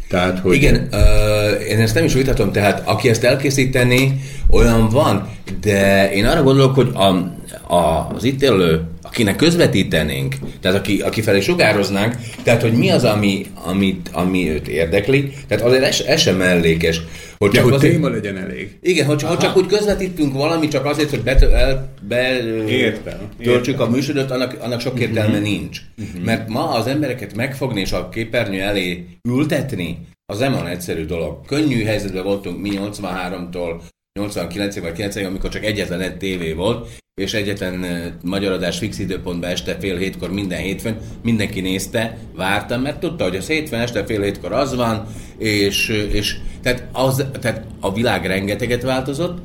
Tehát, 0.09 0.39
hogy... 0.39 0.55
Igen, 0.55 0.89
uh, 0.93 1.69
én 1.69 1.81
ezt 1.81 1.95
nem 1.95 2.05
is 2.05 2.13
vitatom, 2.13 2.53
tehát 2.53 2.83
aki 2.85 3.09
ezt 3.09 3.25
elkészíteni, 3.25 4.21
olyan 4.51 4.89
van, 4.89 5.29
de 5.61 6.11
én 6.13 6.27
arra 6.27 6.43
gondolok, 6.43 6.75
hogy 6.75 6.91
a, 6.95 7.37
az 7.67 8.25
itt 8.25 8.43
élő, 8.43 8.83
akinek 9.03 9.37
közvetítenénk, 9.37 10.35
tehát 10.61 10.77
aki, 10.77 11.01
aki 11.01 11.21
felé 11.21 11.41
sugároznánk, 11.41 12.15
tehát 12.43 12.63
hogy 12.63 12.73
mi 12.73 12.91
az, 12.91 13.05
ami, 13.05 13.47
amit, 13.65 14.11
ami 14.13 14.51
őt 14.51 14.69
érdekli, 14.69 15.33
tehát 15.49 15.65
azért 15.65 15.83
ez, 15.83 16.01
ez 16.07 16.21
sem 16.21 16.37
mellékes. 16.37 17.01
Hogy 17.39 17.51
csak 17.51 17.59
ja, 17.59 17.63
hogy 17.63 17.73
azért, 17.73 17.93
téma 17.93 18.09
legyen 18.09 18.37
elég. 18.37 18.79
Igen, 18.83 19.07
hogy, 19.07 19.23
hogy 19.23 19.39
csak 19.39 19.57
úgy 19.57 19.67
közvetítünk 19.67 20.33
valami, 20.33 20.69
csak 20.69 20.85
azért, 20.85 21.11
hogy 21.11 21.23
be, 21.23 21.37
el, 21.39 21.89
be 22.09 22.43
értem, 22.67 23.19
töltsük 23.43 23.75
értem. 23.75 23.89
a 23.89 23.91
műsorot, 23.91 24.31
annak, 24.31 24.57
annak 24.61 24.81
sok 24.81 25.01
értelme 25.01 25.29
uh-huh. 25.29 25.49
nincs. 25.49 25.81
Uh-huh. 25.99 26.25
Mert 26.25 26.49
ma 26.49 26.71
az 26.71 26.87
embereket 26.87 27.35
megfogni 27.35 27.81
és 27.81 27.93
a 27.93 28.09
képernyő 28.09 28.61
elé 28.61 29.05
ültetni, 29.29 29.99
az 30.33 30.39
nem 30.39 30.55
olyan 30.55 30.67
egyszerű 30.67 31.05
dolog. 31.05 31.47
Könnyű 31.47 31.85
helyzetben 31.85 32.25
voltunk 32.25 32.61
mi 32.61 32.71
83-tól 32.73 33.81
89 34.19 34.79
vagy 34.79 34.93
90 34.93 35.25
amikor 35.25 35.51
csak 35.51 35.65
egyetlen 35.65 36.01
egy 36.01 36.17
tévé 36.17 36.53
volt, 36.53 36.89
és 37.19 37.35
egyetlen 37.35 37.85
magyar 38.23 38.53
adás 38.53 38.79
fix 38.79 38.99
időpontban 38.99 39.51
este 39.51 39.77
fél 39.81 39.97
hétkor 39.97 40.33
minden 40.33 40.59
hétfőn, 40.59 40.97
mindenki 41.23 41.61
nézte, 41.61 42.19
vártam, 42.37 42.81
mert 42.81 43.01
tudta, 43.01 43.25
hogy 43.25 43.37
az 43.37 43.47
hétfőn 43.47 43.81
este 43.81 44.05
fél 44.05 44.23
hétkor 44.23 44.53
az 44.53 44.75
van, 44.75 45.07
és, 45.39 45.89
és 46.13 46.37
tehát, 46.63 46.85
az, 46.93 47.25
tehát 47.41 47.65
a 47.81 47.93
világ 47.93 48.27
rengeteget 48.27 48.83
változott, 48.83 49.39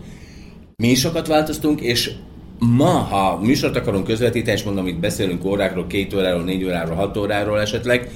mi 0.76 0.88
is 0.88 1.00
sokat 1.00 1.28
változtunk, 1.28 1.82
és 1.82 2.12
ma, 2.60 2.86
ha 2.86 3.40
műsort 3.42 3.76
akarunk 3.76 4.08
közvetíteni, 4.08 4.58
és 4.58 4.64
mondom, 4.64 4.88
itt 4.88 5.00
beszélünk 5.00 5.46
órákról, 5.46 5.88
két 5.88 6.14
óráról, 6.14 6.44
négy 6.44 6.64
óráról, 6.64 6.96
hat 6.96 7.18
óráról 7.18 7.62
esetleg, 7.62 8.12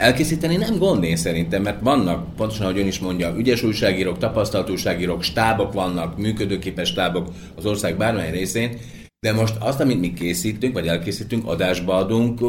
Elkészíteni 0.00 0.56
nem 0.56 0.78
gond 0.78 1.04
én 1.04 1.16
szerintem, 1.16 1.62
mert 1.62 1.80
vannak, 1.80 2.34
pontosan 2.34 2.66
ahogy 2.66 2.78
ön 2.78 2.86
is 2.86 2.98
mondja, 2.98 3.34
ügyes 3.36 3.62
újságírók, 3.62 4.18
tapasztalt 4.18 4.70
újságírók, 4.70 5.22
stábok 5.22 5.72
vannak, 5.72 6.18
működőképes 6.18 6.88
stábok 6.88 7.28
az 7.56 7.66
ország 7.66 7.96
bármely 7.96 8.30
részén, 8.30 8.78
de 9.26 9.32
most 9.32 9.56
azt, 9.58 9.80
amit 9.80 10.00
mi 10.00 10.12
készítünk, 10.12 10.72
vagy 10.72 10.86
elkészítünk, 10.86 11.46
adásba 11.46 11.96
adunk, 11.96 12.40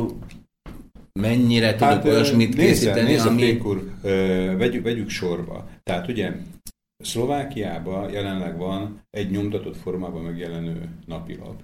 mennyire 1.20 1.76
tudunk 1.76 1.94
hát, 1.94 2.06
olyasmit 2.06 2.56
nézze, 2.56 2.70
készíteni, 2.70 3.12
nézze, 3.12 3.30
ami... 3.30 3.42
Pékur, 3.42 3.92
vegyük, 4.58 4.84
vegyük 4.84 5.10
sorba. 5.10 5.68
Tehát 5.84 6.08
ugye 6.08 6.32
Szlovákiában 7.04 8.12
jelenleg 8.12 8.58
van 8.58 9.02
egy 9.10 9.30
nyomtatott 9.30 9.78
formában 9.78 10.22
megjelenő 10.22 10.90
napilap. 11.06 11.62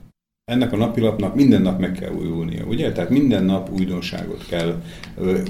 Ennek 0.52 0.74
a 0.74 0.78
napilapnak 0.78 1.36
minden 1.36 1.62
nap 1.62 1.80
meg 1.80 1.92
kell 1.92 2.12
újulnia, 2.12 2.64
ugye? 2.66 2.92
Tehát 2.92 3.10
minden 3.10 3.44
nap 3.44 3.70
újdonságot 3.72 4.46
kell, 4.50 4.82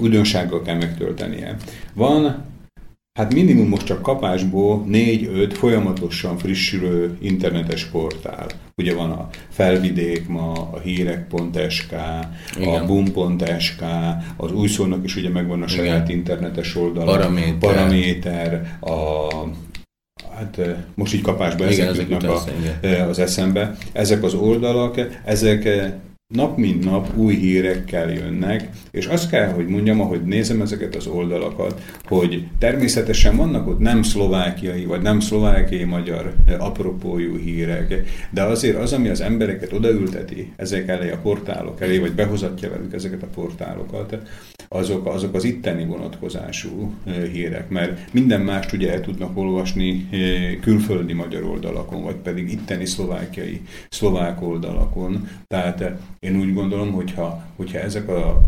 újdonsággal 0.02 0.62
kell 0.62 0.76
megtöltenie. 0.76 1.56
Van 1.94 2.46
Hát 3.14 3.34
minimum 3.34 3.68
most 3.68 3.86
csak 3.86 4.02
kapásból 4.02 4.86
4-5 4.92 5.50
folyamatosan 5.54 6.38
frissülő 6.38 7.18
internetes 7.22 7.86
portál. 7.86 8.46
Ugye 8.76 8.94
van 8.94 9.12
a 9.12 9.30
Felvidék 9.50 10.28
ma, 10.28 10.52
a 10.52 10.80
hírek.sk, 10.80 11.92
a 12.66 12.86
boom.sk, 12.86 13.84
az 14.38 14.52
újszónak 14.52 15.04
is 15.04 15.16
ugye 15.16 15.30
megvan 15.30 15.62
a 15.62 15.68
saját 15.68 16.08
Igen. 16.08 16.18
internetes 16.18 16.76
oldala, 16.76 17.12
Paraméter, 17.12 17.58
Paraméter 17.58 18.78
a 18.80 19.28
hát 20.38 20.60
most 20.96 21.14
így 21.14 21.22
kapásba 21.22 21.66
ezek 21.66 22.10
jutnak 22.10 22.24
a, 22.24 23.08
az 23.10 23.20
eszembe. 23.20 23.76
Ezek 23.92 24.24
az 24.24 24.34
oldalak, 24.34 25.22
ezek 25.26 25.68
nap 26.34 26.58
mint 26.58 26.84
nap 26.84 27.18
új 27.18 27.36
hírekkel 27.36 28.12
jönnek, 28.12 28.70
és 28.92 29.06
azt 29.06 29.30
kell, 29.30 29.48
hogy 29.48 29.68
mondjam, 29.68 30.02
ahogy 30.02 30.24
nézem 30.24 30.62
ezeket 30.62 30.96
az 30.96 31.08
oldalakat, 31.08 31.82
hogy 32.04 32.48
természetesen 32.60 33.36
vannak 33.36 33.68
ott 33.68 33.80
nem 33.80 34.04
szlovákiai, 34.04 34.86
vagy 34.86 35.02
nem 35.02 35.20
szlovákiai 35.20 35.84
magyar 35.84 36.34
apropójú 36.60 37.38
hírek, 37.38 38.04
de 38.32 38.44
azért 38.44 38.78
az, 38.78 38.94
ami 38.94 39.10
az 39.10 39.22
embereket 39.22 39.74
odaülteti 39.74 40.54
ezek 40.56 40.88
elé 40.88 41.12
a 41.12 41.18
portálok 41.18 41.82
elé, 41.82 41.98
vagy 41.98 42.14
behozatja 42.14 42.70
velük 42.70 42.94
ezeket 42.94 43.24
a 43.24 43.28
portálokat, 43.36 44.18
azok, 44.68 45.06
azok 45.06 45.34
az 45.34 45.44
itteni 45.44 45.86
vonatkozású 45.86 46.94
hírek, 47.32 47.70
mert 47.70 48.14
minden 48.14 48.42
mást 48.42 48.74
ugye 48.74 48.92
el 48.92 49.02
tudnak 49.02 49.38
olvasni 49.38 50.10
külföldi 50.62 51.14
magyar 51.14 51.44
oldalakon, 51.44 52.04
vagy 52.04 52.16
pedig 52.16 52.52
itteni 52.52 52.86
szlovákiai, 52.86 53.62
szlovák 53.90 54.42
oldalakon. 54.42 55.30
Tehát 55.48 55.92
én 56.20 56.40
úgy 56.40 56.54
gondolom, 56.54 56.92
hogyha, 56.92 57.46
hogyha 57.56 57.80
ezek 57.80 58.10
a 58.10 58.42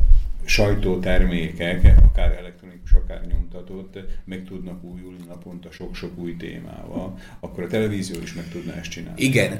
sajtótermékek, 0.45 1.95
akár 2.03 2.35
elektronikus, 2.39 2.93
akár 2.93 3.21
nyomtatott, 3.31 3.99
meg 4.25 4.43
tudnak 4.43 4.83
újulni 4.83 5.23
naponta 5.27 5.71
sok-sok 5.71 6.17
új 6.17 6.35
témával, 6.35 7.19
akkor 7.39 7.63
a 7.63 7.67
televízió 7.67 8.21
is 8.21 8.33
meg 8.33 8.49
tudná 8.51 8.73
ezt 8.73 8.89
csinálni. 8.89 9.21
Igen, 9.21 9.59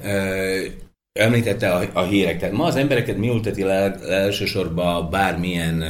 említette 1.20 1.72
a, 1.72 1.90
a 1.94 2.04
hírek. 2.04 2.52
Ma 2.52 2.66
az 2.66 2.76
embereket 2.76 3.18
mi 3.18 3.30
ülteti 3.30 3.64
le, 3.64 3.96
elsősorban 4.00 5.10
bármilyen 5.10 5.84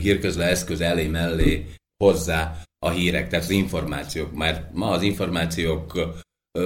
hírközle 0.00 0.44
eszköz 0.44 0.80
elé 0.80 1.06
mellé 1.06 1.66
hozzá 2.04 2.60
a 2.78 2.90
hírek, 2.90 3.28
tehát 3.28 3.44
az 3.44 3.50
információk. 3.50 4.34
Mert 4.34 4.72
ma 4.72 4.90
az 4.90 5.02
információk 5.02 5.94
uh, 5.94 6.64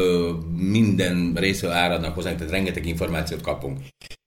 minden 0.57 1.33
részről 1.35 1.71
áradnak 1.71 2.15
hozzánk, 2.15 2.37
tehát 2.37 2.53
rengeteg 2.53 2.87
információt 2.87 3.41
kapunk. 3.41 3.79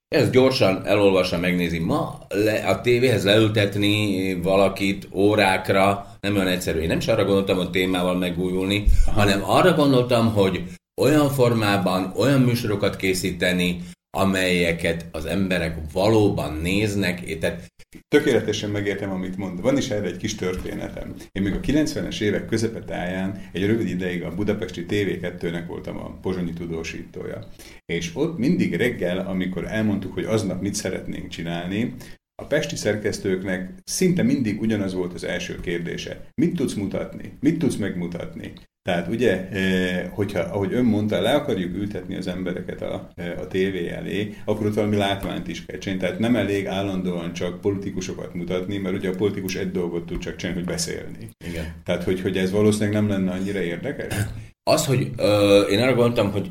Ez 0.08 0.30
gyorsan 0.30 0.86
elolvassa, 0.86 1.38
megnézi. 1.38 1.78
Ma 1.78 2.18
le, 2.28 2.66
a 2.68 2.80
tévéhez 2.80 3.24
leültetni 3.24 4.34
valakit 4.34 5.08
órákra 5.12 6.06
nem 6.20 6.34
olyan 6.34 6.46
egyszerű. 6.46 6.78
Én 6.80 6.86
nem 6.86 6.98
is 6.98 7.08
arra 7.08 7.24
gondoltam, 7.24 7.56
hogy 7.56 7.70
témával 7.70 8.16
megújulni, 8.16 8.84
hanem 9.06 9.42
arra 9.44 9.74
gondoltam, 9.74 10.32
hogy 10.32 10.62
olyan 11.00 11.30
formában, 11.30 12.12
olyan 12.16 12.40
műsorokat 12.40 12.96
készíteni, 12.96 13.82
amelyeket 14.16 15.06
az 15.10 15.24
emberek 15.24 15.76
valóban 15.92 16.56
néznek. 16.56 17.38
Tehát 17.38 17.72
Tökéletesen 18.08 18.70
megértem, 18.70 19.10
amit 19.10 19.36
mond. 19.36 19.60
Van 19.60 19.76
is 19.76 19.90
erre 19.90 20.06
egy 20.06 20.16
kis 20.16 20.34
történetem. 20.34 21.14
Én 21.32 21.42
még 21.42 21.52
a 21.52 21.60
90-es 21.60 22.20
évek 22.20 22.46
közepetáján 22.46 23.48
egy 23.52 23.66
rövid 23.66 23.88
ideig 23.88 24.22
a 24.22 24.34
budapesti 24.34 24.86
TV2-nek 24.88 25.64
voltam 25.66 25.96
a 25.96 26.18
pozsonyi 26.20 26.52
tudósítója. 26.52 27.46
És 27.84 28.10
ott 28.14 28.38
mindig 28.38 28.74
reggel, 28.74 29.18
amikor 29.18 29.64
elmondtuk, 29.64 30.14
hogy 30.14 30.24
aznap 30.24 30.60
mit 30.60 30.74
szeretnénk 30.74 31.28
csinálni, 31.28 31.94
a 32.42 32.46
pesti 32.46 32.76
szerkesztőknek 32.76 33.72
szinte 33.84 34.22
mindig 34.22 34.60
ugyanaz 34.60 34.94
volt 34.94 35.14
az 35.14 35.24
első 35.24 35.60
kérdése. 35.60 36.28
Mit 36.34 36.56
tudsz 36.56 36.74
mutatni? 36.74 37.32
Mit 37.40 37.58
tudsz 37.58 37.76
megmutatni? 37.76 38.52
Tehát 38.82 39.08
ugye, 39.08 39.48
eh, 39.48 40.08
hogyha, 40.10 40.40
ahogy 40.40 40.72
ön 40.72 40.84
mondta, 40.84 41.20
le 41.20 41.34
akarjuk 41.34 41.74
ültetni 41.74 42.16
az 42.16 42.26
embereket 42.26 42.82
a, 42.82 43.08
eh, 43.14 43.40
a 43.40 43.46
tévé 43.46 43.88
elé, 43.88 44.34
akkor 44.44 44.66
ott 44.66 44.74
valami 44.74 44.96
látványt 44.96 45.48
is 45.48 45.64
kell 45.64 45.78
csinálni. 45.78 46.02
Tehát 46.02 46.18
nem 46.18 46.36
elég 46.36 46.66
állandóan 46.66 47.32
csak 47.32 47.60
politikusokat 47.60 48.34
mutatni, 48.34 48.78
mert 48.78 48.96
ugye 48.96 49.08
a 49.08 49.16
politikus 49.16 49.54
egy 49.54 49.70
dolgot 49.70 50.06
tud 50.06 50.18
csak 50.18 50.36
csinálni, 50.36 50.60
hogy 50.60 50.70
beszélni. 50.70 51.28
Igen. 51.46 51.74
Tehát, 51.84 52.04
hogy, 52.04 52.20
hogy 52.20 52.36
ez 52.36 52.50
valószínűleg 52.50 52.92
nem 52.92 53.08
lenne 53.08 53.30
annyira 53.30 53.60
érdekes? 53.60 54.14
Az, 54.62 54.86
hogy 54.86 55.10
ö, 55.16 55.60
én 55.60 55.80
arra 55.80 55.94
gondoltam, 55.94 56.30
hogy 56.30 56.50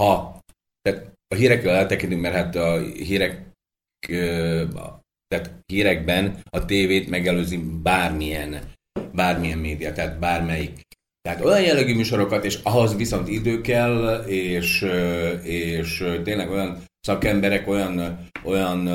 ha 0.00 0.40
tehát 0.82 1.12
a 1.28 1.34
hírekről 1.34 1.72
eltekintünk, 1.72 2.20
mert 2.20 2.34
hát 2.34 2.56
a 2.56 2.80
hírek 2.80 3.42
ö, 4.08 4.64
tehát 5.26 5.60
hírekben 5.66 6.36
a 6.50 6.64
tévét 6.64 7.10
megelőzi 7.10 7.56
bármilyen 7.82 8.76
bármilyen 9.12 9.58
média, 9.58 9.92
tehát 9.92 10.18
bármelyik 10.18 10.87
tehát 11.28 11.44
olyan 11.44 11.62
jellegű 11.62 11.94
műsorokat, 11.94 12.44
és 12.44 12.58
ahhoz 12.62 12.96
viszont 12.96 13.28
idő 13.28 13.60
kell, 13.60 14.24
és, 14.26 14.86
és 15.42 16.04
tényleg 16.24 16.50
olyan 16.50 16.82
szakemberek, 17.00 17.68
olyan, 17.68 18.18
olyan 18.44 18.88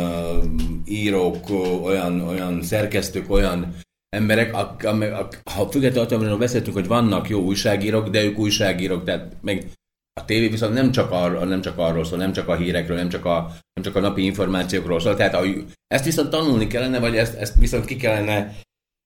írók, 0.86 1.50
olyan, 1.84 2.22
olyan 2.22 2.62
szerkesztők, 2.62 3.32
olyan 3.32 3.76
emberek, 4.10 4.56
ak, 4.56 4.84
ha 5.52 5.70
függetlenül 5.70 6.24
attól, 6.30 6.38
beszéltünk, 6.38 6.76
hogy 6.76 6.88
vannak 6.88 7.30
jó 7.30 7.42
újságírók, 7.42 8.10
de 8.10 8.24
ők 8.24 8.38
újságírók, 8.38 9.04
tehát 9.04 9.36
meg 9.42 9.66
a 10.22 10.26
tévé 10.26 10.48
viszont 10.48 10.74
nem 10.74 10.92
csak, 10.92 11.12
arról, 11.12 11.46
nem 11.46 11.62
csak 11.62 11.78
arról 11.78 12.06
szól, 12.06 12.18
nem 12.18 12.34
csak 12.34 12.48
a 12.48 12.56
hírekről, 12.56 12.98
nem 12.98 13.10
csak 13.10 13.26
a, 13.26 13.52
nem 13.74 13.84
csak 13.84 13.96
a 13.96 14.00
napi 14.00 14.24
információkról 14.26 15.00
szól. 15.00 15.16
Tehát 15.16 15.34
a, 15.34 15.44
ezt 15.88 16.06
viszont 16.06 16.30
tanulni 16.30 16.68
kellene, 16.68 17.00
vagy 17.00 17.16
ezt, 17.16 17.36
ezt 17.36 17.56
viszont 17.60 17.86
ki 17.86 17.96
kellene 17.96 18.56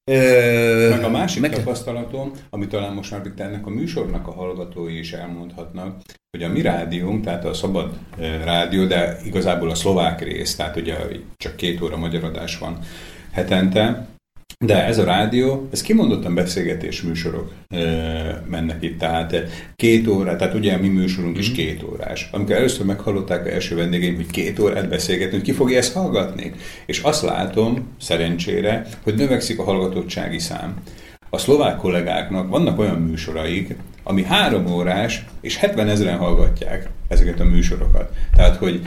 Ö, 0.10 0.90
meg 0.90 1.04
a 1.04 1.10
másik 1.10 1.42
meg... 1.42 1.52
tapasztalatom, 1.52 2.32
ami 2.50 2.68
talán 2.68 2.94
most 2.94 3.12
már 3.12 3.26
itt 3.26 3.40
ennek 3.40 3.66
a 3.66 3.70
műsornak 3.70 4.28
a 4.28 4.32
hallgatói 4.32 4.98
is 4.98 5.14
elmondhatnak, 5.14 6.02
hogy 6.32 6.44
a 6.44 6.50
mi 6.50 6.62
rádiónk, 6.62 7.24
tehát 7.24 7.46
a 7.46 7.54
szabad 7.54 7.98
rádió, 8.44 8.86
de 8.86 9.18
igazából 9.24 9.70
a 9.70 9.76
szlovák 9.76 10.22
rész, 10.22 10.56
tehát 10.56 10.76
ugye 10.76 10.96
csak 11.38 11.56
két 11.56 11.82
óra 11.82 11.98
magyar 11.98 12.24
adás 12.24 12.58
van 12.58 12.80
hetente, 13.32 14.08
de 14.66 14.86
ez 14.86 14.98
a 14.98 15.04
rádió, 15.04 15.68
ez 15.72 15.82
kimondottan 15.82 16.36
beszélgetés 16.36 17.02
műsorok 17.02 17.52
e, 17.68 17.78
mennek 18.50 18.84
itt, 18.84 19.00
tehát 19.00 19.36
két 19.76 20.08
óra, 20.08 20.36
tehát 20.36 20.54
ugye 20.54 20.74
a 20.74 20.78
mi 20.78 20.88
műsorunk 20.88 21.38
is 21.38 21.48
mhm. 21.48 21.58
két 21.58 21.84
órás. 21.84 22.30
Amikor 22.32 22.56
először 22.56 22.86
meghallották 22.86 23.46
a 23.46 23.50
első 23.50 23.76
vendégeim, 23.76 24.16
hogy 24.16 24.32
két 24.32 24.60
órát 24.60 24.90
beszélgetünk, 24.90 25.42
ki 25.42 25.52
fogja 25.52 25.78
ezt 25.78 25.94
hallgatni? 25.94 26.54
És 26.86 27.00
azt 27.00 27.22
látom, 27.22 27.88
szerencsére, 28.00 28.88
hogy 29.04 29.16
növekszik 29.16 29.60
a 29.60 29.64
hallgatottsági 29.64 30.40
szám. 30.40 30.74
A 31.30 31.38
szlovák 31.38 31.78
kollégáknak 31.78 32.50
vannak 32.50 32.80
olyan 32.80 33.02
műsoraik, 33.02 33.76
ami 34.04 34.24
három 34.24 34.66
órás, 34.66 35.26
és 35.42 35.58
70 35.58 35.88
ezeren 35.88 36.18
hallgatják 36.18 36.90
ezeket 37.08 37.40
a 37.40 37.44
műsorokat. 37.44 38.14
Tehát, 38.36 38.56
hogy 38.56 38.82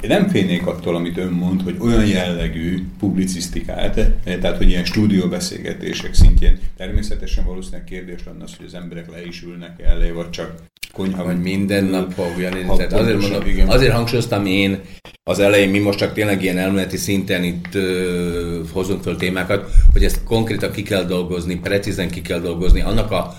én 0.00 0.08
nem 0.08 0.28
félnék 0.28 0.66
attól, 0.66 0.96
amit 0.96 1.18
ön 1.18 1.32
mond, 1.32 1.62
hogy 1.62 1.76
olyan 1.80 2.06
jellegű 2.06 2.86
publicisztikát, 2.98 3.98
eh, 3.98 4.36
tehát 4.40 4.56
hogy 4.56 4.68
ilyen 4.68 4.84
stúdióbeszélgetések 4.84 6.14
szintjén 6.14 6.58
természetesen 6.76 7.44
valószínűleg 7.44 7.84
kérdés 7.84 8.20
lenne 8.26 8.44
az, 8.44 8.56
hogy 8.56 8.66
az 8.66 8.74
emberek 8.74 9.10
le 9.10 9.26
is 9.26 9.42
ülnek 9.42 9.82
elé, 9.82 10.10
vagy 10.10 10.30
csak 10.30 10.54
konyha. 10.92 11.24
Vagy 11.24 11.40
minden 11.40 11.84
nap 11.84 12.12
fogja 12.12 12.50
nézni. 12.50 12.68
azért, 12.68 13.20
mondom, 13.20 13.68
azért 13.68 13.92
hangsúlyoztam 13.92 14.46
én 14.46 14.80
az 15.24 15.38
elején, 15.38 15.68
mi 15.68 15.78
most 15.78 15.98
csak 15.98 16.12
tényleg 16.12 16.42
ilyen 16.42 16.58
elméleti 16.58 16.96
szinten 16.96 17.44
itt 17.44 17.74
ö, 17.74 18.62
hozunk 18.72 19.02
föl 19.02 19.16
témákat, 19.16 19.70
hogy 19.92 20.04
ezt 20.04 20.24
konkrétan 20.24 20.72
ki 20.72 20.82
kell 20.82 21.04
dolgozni, 21.04 21.54
precízen 21.54 22.10
ki 22.10 22.20
kell 22.20 22.40
dolgozni, 22.40 22.80
annak 22.80 23.10
a 23.10 23.34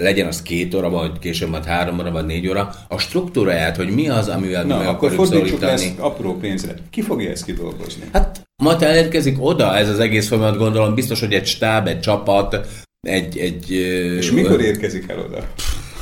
legyen 0.00 0.26
az 0.26 0.42
két 0.42 0.74
óra, 0.74 0.90
vagy 0.90 1.18
később 1.18 1.48
majd 1.48 1.64
három 1.64 1.98
óra, 1.98 2.10
vagy 2.10 2.26
négy 2.26 2.48
óra, 2.48 2.74
a 2.88 2.98
struktúráját, 2.98 3.76
hogy 3.76 3.88
mi 3.88 4.08
az, 4.08 4.28
amivel 4.28 4.64
Na, 4.64 4.76
mi 4.76 4.84
meg 4.84 4.94
akkor 4.94 5.12
fordítsuk 5.12 5.62
ezt 5.62 5.98
apró 5.98 6.36
pénzre. 6.36 6.74
Ki 6.90 7.02
fogja 7.02 7.30
ezt 7.30 7.44
kidolgozni? 7.44 8.02
Hát 8.12 8.48
majd 8.62 8.82
elérkezik 8.82 9.36
oda 9.40 9.76
ez 9.76 9.88
az 9.88 9.98
egész 9.98 10.28
folyamat, 10.28 10.56
gondolom, 10.56 10.94
biztos, 10.94 11.20
hogy 11.20 11.32
egy 11.32 11.46
stáb, 11.46 11.86
egy 11.86 12.00
csapat, 12.00 12.66
egy... 13.00 13.38
egy 13.38 13.70
És 14.18 14.30
mikor 14.30 14.60
érkezik 14.60 15.08
el 15.08 15.18
oda? 15.18 15.46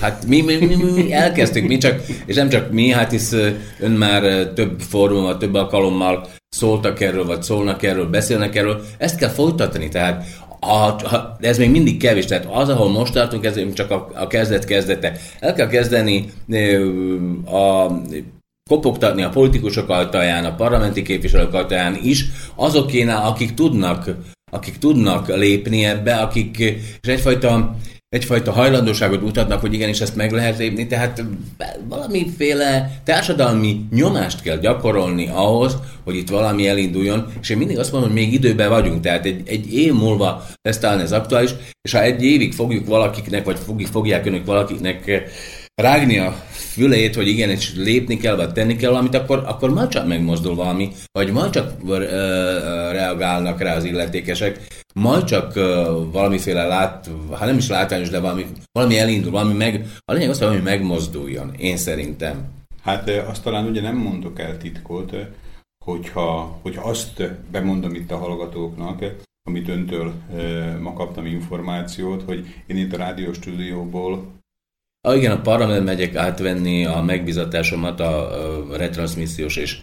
Hát 0.01 0.27
mi, 0.27 0.41
mi, 0.41 0.57
mi, 0.57 0.75
mi 0.95 1.13
elkezdtük, 1.13 1.67
mi 1.67 1.77
csak, 1.77 2.01
és 2.27 2.35
nem 2.35 2.49
csak 2.49 2.73
mi, 2.73 2.89
hát 2.89 3.11
hisz 3.11 3.33
ön 3.81 3.91
már 3.91 4.47
több 4.55 4.81
fórummal, 4.81 5.37
több 5.37 5.55
alkalommal 5.55 6.29
szóltak 6.49 7.01
erről, 7.01 7.25
vagy 7.25 7.43
szólnak 7.43 7.83
erről, 7.83 8.07
beszélnek 8.07 8.57
erről, 8.57 8.85
ezt 8.99 9.19
kell 9.19 9.29
folytatni, 9.29 9.89
tehát 9.89 10.25
a, 10.69 10.87
a, 10.87 11.37
de 11.41 11.49
ez 11.49 11.59
még 11.59 11.71
mindig 11.71 11.97
kevés, 11.97 12.25
tehát 12.25 12.47
az, 12.51 12.69
ahol 12.69 12.91
most 12.91 13.13
tartunk, 13.13 13.45
ez 13.45 13.61
csak 13.75 13.91
a, 13.91 14.09
a 14.15 14.27
kezdet 14.27 14.65
kezdete. 14.65 15.17
El 15.41 15.55
kell 15.55 15.69
kezdeni 15.69 16.31
a 17.47 17.93
kopogtatni 18.71 19.23
a 19.23 19.29
politikusok 19.29 19.89
altaján, 19.89 20.45
a 20.45 20.55
parlamenti 20.55 21.03
képviselők 21.03 21.55
altaján 21.55 21.99
is, 22.03 22.25
azokénál, 22.55 23.27
akik 23.27 23.55
tudnak, 23.55 24.11
akik 24.51 24.79
tudnak 24.79 25.37
lépni 25.37 25.85
ebbe, 25.85 26.15
akik, 26.17 26.59
és 27.01 27.09
egyfajta 27.09 27.77
egyfajta 28.09 28.53
hajlandóságot 28.53 29.23
mutatnak, 29.23 29.61
hogy 29.61 29.75
igenis 29.75 30.01
ezt 30.01 30.17
meg 30.17 30.33
lehet 30.33 30.59
lépni, 30.59 30.87
tehát 30.87 31.25
valamiféle 31.89 33.01
társadalmi 33.05 33.85
nyomást 33.91 34.43
kell 34.43 34.57
gyakorolni 34.57 35.29
ahhoz, 35.33 35.77
hogy 36.05 36.17
itt 36.17 36.29
valami 36.29 36.69
elinduljon, 36.69 37.33
és 37.41 37.49
én 37.51 37.57
mindig 37.57 37.79
azt 37.79 37.93
mondom, 37.93 38.11
hogy 38.11 38.21
még 38.21 38.33
időben 38.33 38.69
vagyunk, 38.69 39.01
tehát 39.01 39.25
egy, 39.25 39.43
egy 39.45 39.75
év 39.75 39.93
múlva 39.93 40.47
lesz 40.63 40.79
talán 40.79 41.01
ez 41.01 41.13
aktuális, 41.13 41.51
és 41.83 41.93
ha 41.93 42.03
egy 42.03 42.25
évig 42.25 42.53
fogjuk 42.53 42.87
valakiknek, 42.87 43.45
vagy 43.45 43.59
fogják 43.91 44.27
önök 44.27 44.47
valakiknek 44.47 45.31
rágni 45.75 46.19
a 46.19 46.35
fülét, 46.51 47.15
hogy 47.15 47.29
igen, 47.29 47.51
és 47.51 47.73
lépni 47.77 48.17
kell, 48.17 48.37
vagy 48.37 48.53
tenni 48.53 48.77
kell 48.77 48.91
valamit, 48.91 49.15
akkor, 49.15 49.43
akkor 49.47 49.71
majd 49.71 49.89
csak 49.89 50.07
megmozdul 50.07 50.55
valami, 50.55 50.91
vagy 51.13 51.33
majd 51.33 51.51
csak 51.51 51.73
uh, 51.83 52.88
reagálnak 53.09 53.61
rá 53.61 53.75
az 53.75 53.85
illetékesek, 53.85 54.67
majd 54.95 55.25
csak 55.25 55.57
uh, 55.57 55.63
valamiféle 56.13 56.65
lát, 56.65 57.11
ha 57.31 57.45
nem 57.45 57.57
is 57.57 57.69
látványos, 57.69 58.09
de 58.09 58.21
valami, 58.21 58.47
valami 58.73 58.99
elindul, 58.99 59.31
valami 59.31 59.55
meg, 59.55 59.87
a 60.05 60.13
lényeg 60.13 60.31
az, 60.31 60.39
hogy 60.39 60.47
valami 60.47 60.65
megmozduljon, 60.65 61.55
én 61.55 61.77
szerintem. 61.77 62.57
Hát 62.83 63.09
azt 63.09 63.43
talán 63.43 63.67
ugye 63.67 63.81
nem 63.81 63.97
mondok 63.97 64.41
el 64.41 64.59
titkot, 64.59 65.17
hogyha, 65.85 66.59
hogyha 66.63 66.89
azt 66.89 67.23
bemondom 67.51 67.95
itt 67.95 68.11
a 68.11 68.17
hallgatóknak, 68.17 69.05
amit 69.49 69.69
öntől 69.69 70.13
ma 70.81 70.93
kaptam 70.93 71.27
információt, 71.27 72.23
hogy 72.23 72.47
én 72.67 72.77
itt 72.77 72.93
a 72.93 72.97
rádió 72.97 73.33
stúdióból 73.33 74.37
Ah, 75.01 75.17
igen, 75.17 75.33
a 75.33 75.41
parlament 75.41 75.85
megyek 75.85 76.15
átvenni 76.15 76.87
a 76.87 77.03
megbizatásomat 77.03 78.01
a, 78.01 78.31
a 78.73 78.77
retransmissziós 78.77 79.57
és 79.57 79.81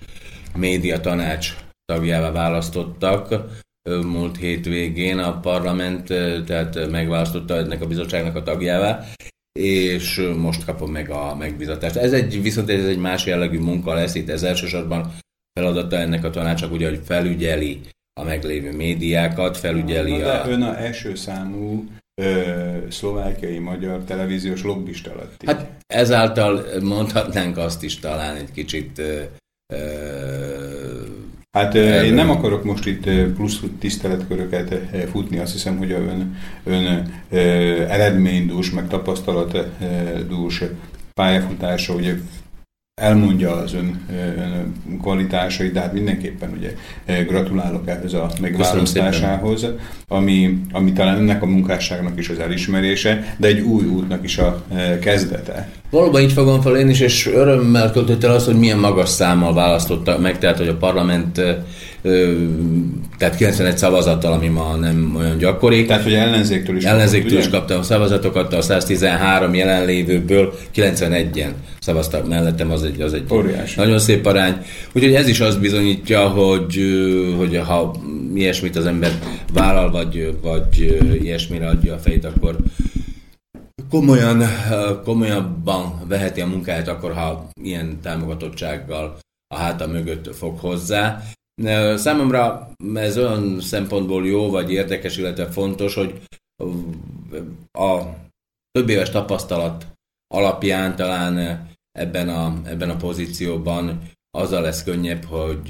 média 0.55 0.99
tanács 0.99 1.55
tagjává 1.85 2.31
választottak, 2.31 3.45
múlt 3.89 4.37
hétvégén 4.37 5.17
a 5.17 5.39
parlament, 5.39 6.07
tehát 6.45 6.89
megválasztotta 6.91 7.55
ennek 7.55 7.81
a 7.81 7.87
bizottságnak 7.87 8.35
a 8.35 8.43
tagjává, 8.43 9.05
és 9.59 10.31
most 10.37 10.65
kapom 10.65 10.91
meg 10.91 11.09
a 11.09 11.35
megbizatást. 11.35 11.95
Ez 11.95 12.13
egy, 12.13 12.41
viszont 12.41 12.69
ez 12.69 12.85
egy 12.85 12.97
más 12.97 13.25
jellegű 13.25 13.59
munka 13.59 13.93
lesz, 13.93 14.15
itt 14.15 14.29
ez 14.29 14.43
elsősorban 14.43 15.13
feladata 15.59 15.95
ennek 15.95 16.23
a 16.23 16.29
tanácsnak, 16.29 16.71
ugye, 16.71 16.89
hogy 16.89 17.01
felügyeli 17.05 17.81
a 18.19 18.23
meglévő 18.23 18.75
médiákat, 18.75 19.57
felügyeli 19.57 20.17
Na, 20.17 20.41
a... 20.41 20.49
ön 20.49 20.61
a 20.61 20.79
első 20.79 21.15
számú 21.15 21.85
ö, 22.21 22.77
szlovákiai 22.89 23.59
magyar 23.59 24.03
televíziós 24.03 24.63
lobbista 24.63 25.15
lett. 25.15 25.43
Hát 25.45 25.69
ezáltal 25.87 26.65
mondhatnánk 26.81 27.57
azt 27.57 27.83
is 27.83 27.99
talán 27.99 28.35
egy 28.35 28.51
kicsit 28.51 28.99
ö, 28.99 29.21
ö, 29.73 30.64
Hát 31.55 31.75
én 31.75 32.13
nem 32.13 32.29
akarok 32.29 32.63
most 32.63 32.85
itt 32.85 33.09
plusz 33.35 33.59
tiszteletköröket 33.79 34.79
futni, 35.11 35.37
azt 35.37 35.51
hiszem, 35.51 35.77
hogy 35.77 35.91
a 35.91 35.97
ön, 35.97 36.35
ön 36.63 37.11
eredménydús, 37.89 38.71
meg 38.71 38.87
tapasztalatdús 38.87 40.63
pályafutása 41.13 41.93
ugye 41.93 42.13
elmondja 43.01 43.55
az 43.55 43.73
ön, 43.73 44.05
ön 44.37 44.99
kvalitásait, 45.01 45.71
de 45.71 45.79
hát 45.79 45.93
mindenképpen 45.93 46.51
ugye 46.57 46.73
gratulálok 47.23 47.87
ehhez 47.87 48.13
a 48.13 48.31
megválasztásához, 48.41 49.67
ami, 50.07 50.57
ami 50.71 50.93
talán 50.93 51.17
ennek 51.17 51.41
a 51.41 51.45
munkásságnak 51.45 52.19
is 52.19 52.29
az 52.29 52.39
elismerése, 52.39 53.35
de 53.37 53.47
egy 53.47 53.59
új 53.59 53.85
útnak 53.85 54.23
is 54.23 54.37
a 54.37 54.63
kezdete. 55.01 55.69
Valóban 55.89 56.21
így 56.21 56.31
fogom 56.31 56.61
fel 56.61 56.77
én 56.77 56.89
is, 56.89 56.99
és 56.99 57.27
örömmel 57.27 57.91
költött 57.91 58.23
el 58.23 58.31
azt, 58.31 58.45
hogy 58.45 58.59
milyen 58.59 58.79
magas 58.79 59.09
számmal 59.09 59.53
választotta 59.53 60.19
meg, 60.19 60.37
tehát 60.37 60.57
hogy 60.57 60.67
a 60.67 60.77
parlament 60.77 61.41
tehát 63.17 63.35
91 63.35 63.77
szavazattal, 63.77 64.31
ami 64.31 64.47
ma 64.47 64.75
nem 64.75 65.15
olyan 65.17 65.37
gyakori. 65.37 65.85
Tehát, 65.85 66.03
hogy 66.03 66.13
ellenzéktől 66.13 66.77
is 66.77 66.83
Ellenzéktől 66.83 67.37
is 67.37 67.49
kaptam 67.49 67.79
a 67.79 67.83
szavazatokat, 67.83 68.53
a 68.53 68.61
113 68.61 69.53
jelenlévőből 69.53 70.53
91-en 70.75 71.51
szavaztak 71.79 72.27
mellettem, 72.27 72.71
az 72.71 72.83
egy, 72.83 73.01
az 73.01 73.13
egy 73.13 73.23
Óriási. 73.31 73.79
nagyon 73.79 73.99
szép 73.99 74.25
arány. 74.25 74.55
Úgyhogy 74.93 75.13
ez 75.13 75.27
is 75.27 75.39
azt 75.39 75.59
bizonyítja, 75.59 76.27
hogy, 76.27 76.79
hogy 77.37 77.61
ha 77.65 77.95
ilyesmit 78.35 78.75
az 78.75 78.85
ember 78.85 79.11
vállal, 79.53 79.91
vagy, 79.91 80.37
vagy 80.41 80.97
ilyesmire 81.21 81.67
adja 81.67 81.93
a 81.93 81.97
fejét, 81.97 82.25
akkor 82.25 82.55
komolyan, 83.89 84.43
komolyabban 85.03 86.01
veheti 86.07 86.41
a 86.41 86.47
munkáját, 86.47 86.87
akkor 86.87 87.13
ha 87.13 87.49
ilyen 87.63 87.99
támogatottsággal 88.01 89.17
a 89.47 89.57
háta 89.57 89.87
mögött 89.87 90.35
fog 90.35 90.59
hozzá. 90.59 91.23
Számomra 91.95 92.71
ez 92.93 93.17
olyan 93.17 93.61
szempontból 93.61 94.27
jó, 94.27 94.49
vagy 94.49 94.71
érdekes, 94.71 95.17
illetve 95.17 95.51
fontos, 95.51 95.93
hogy 95.93 96.21
a 97.71 98.03
több 98.71 98.89
éves 98.89 99.09
tapasztalat 99.09 99.87
alapján 100.27 100.95
talán 100.95 101.67
ebben 101.91 102.29
a, 102.29 102.61
ebben 102.65 102.89
a 102.89 102.95
pozícióban 102.95 104.11
azzal 104.31 104.61
lesz 104.61 104.83
könnyebb, 104.83 105.23
hogy 105.23 105.69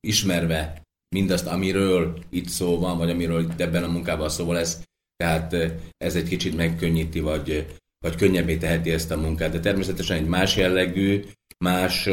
ismerve 0.00 0.82
mindazt, 1.16 1.46
amiről 1.46 2.18
itt 2.28 2.48
szó 2.48 2.78
van, 2.78 2.98
vagy 2.98 3.10
amiről 3.10 3.40
itt 3.40 3.60
ebben 3.60 3.84
a 3.84 3.90
munkában 3.90 4.28
szó 4.28 4.52
lesz, 4.52 4.82
tehát 5.16 5.56
ez 5.96 6.16
egy 6.16 6.28
kicsit 6.28 6.56
megkönnyíti, 6.56 7.20
vagy, 7.20 7.66
vagy 7.98 8.16
könnyebbé 8.16 8.56
teheti 8.56 8.90
ezt 8.90 9.10
a 9.10 9.16
munkát. 9.16 9.52
De 9.52 9.60
természetesen 9.60 10.16
egy 10.16 10.26
más 10.26 10.56
jellegű, 10.56 11.24
más 11.64 12.08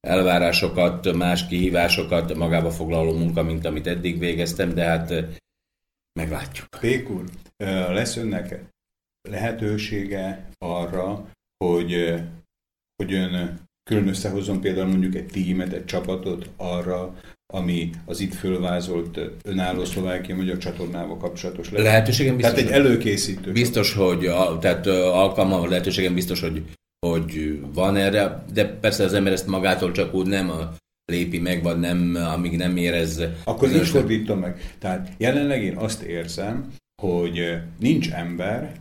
elvárásokat, 0.00 1.12
más 1.12 1.46
kihívásokat 1.46 2.34
magába 2.34 2.70
foglaló 2.70 3.18
munka, 3.18 3.42
mint 3.42 3.66
amit 3.66 3.86
eddig 3.86 4.18
végeztem, 4.18 4.74
de 4.74 4.84
hát 4.84 5.14
meglátjuk. 6.12 6.66
Pék 6.80 7.10
úr, 7.10 7.24
lesz 7.92 8.16
önnek 8.16 8.64
lehetősége 9.28 10.48
arra, 10.58 11.30
hogy, 11.64 12.14
hogy 12.96 13.12
ön 13.12 13.60
külön 13.90 14.08
összehozzon 14.08 14.60
például 14.60 14.86
mondjuk 14.86 15.14
egy 15.14 15.26
tímet, 15.26 15.72
egy 15.72 15.84
csapatot 15.84 16.50
arra, 16.56 17.20
ami 17.52 17.90
az 18.06 18.20
itt 18.20 18.34
fölvázolt 18.34 19.20
önálló 19.42 19.84
Szlovákia 19.84 20.36
magyar 20.36 20.58
csatornával 20.58 21.16
kapcsolatos 21.16 21.70
lesz. 21.70 21.82
Lehetőségem 21.82 22.36
biztos. 22.36 22.54
Tehát 22.54 22.70
egy 22.70 22.76
előkészítő. 22.76 23.52
Biztos, 23.52 23.94
hogy 23.94 24.26
a, 24.26 24.58
tehát 24.58 24.86
alkalma, 24.86 25.68
lehetőségem 25.68 26.14
biztos, 26.14 26.40
hogy, 26.40 26.64
hogy 27.06 27.60
van 27.74 27.96
erre, 27.96 28.44
de 28.52 28.68
persze 28.68 29.04
az 29.04 29.12
ember 29.12 29.32
ezt 29.32 29.46
magától 29.46 29.92
csak 29.92 30.14
úgy 30.14 30.26
nem 30.26 30.50
lépi 31.04 31.38
meg, 31.38 31.62
vagy 31.62 31.78
nem, 31.78 32.14
amíg 32.14 32.56
nem 32.56 32.76
érez. 32.76 33.22
Akkor 33.44 33.70
így 33.70 33.86
fordítom 33.86 34.38
meg. 34.38 34.74
Tehát 34.78 35.12
jelenleg 35.16 35.62
én 35.62 35.76
azt 35.76 36.02
érzem, 36.02 36.72
hogy 37.02 37.62
nincs 37.78 38.10
ember, 38.10 38.80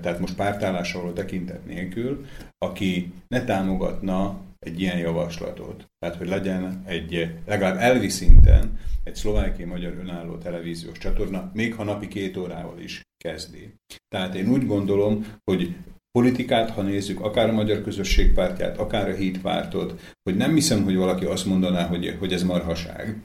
tehát 0.00 0.18
most 0.18 0.36
pártállásra 0.36 1.00
való 1.00 1.12
tekintet 1.12 1.66
nélkül, 1.66 2.26
aki 2.58 3.12
ne 3.28 3.44
támogatna 3.44 4.40
egy 4.58 4.80
ilyen 4.80 4.98
javaslatot. 4.98 5.86
Tehát, 5.98 6.16
hogy 6.16 6.28
legyen 6.28 6.82
egy 6.86 7.34
legalább 7.46 7.76
elvi 7.76 8.08
szinten 8.08 8.78
egy 9.04 9.14
szlovákiai 9.14 9.68
magyar 9.68 9.92
önálló 10.00 10.36
televíziós 10.36 10.98
csatorna, 10.98 11.50
még 11.54 11.74
ha 11.74 11.84
napi 11.84 12.08
két 12.08 12.36
órával 12.36 12.80
is 12.80 13.02
kezdi. 13.24 13.74
Tehát 14.08 14.34
én 14.34 14.48
úgy 14.48 14.66
gondolom, 14.66 15.26
hogy 15.44 15.76
politikát, 16.12 16.70
ha 16.70 16.82
nézzük, 16.82 17.20
akár 17.20 17.48
a 17.48 17.52
Magyar 17.52 17.82
Közösség 17.82 18.32
pártját, 18.32 18.78
akár 18.78 19.08
a 19.08 19.14
Hídpártot, 19.14 20.00
hogy 20.22 20.36
nem 20.36 20.54
hiszem, 20.54 20.84
hogy 20.84 20.96
valaki 20.96 21.24
azt 21.24 21.46
mondaná, 21.46 21.86
hogy, 21.86 22.16
hogy 22.18 22.32
ez 22.32 22.42
marhaság. 22.42 23.22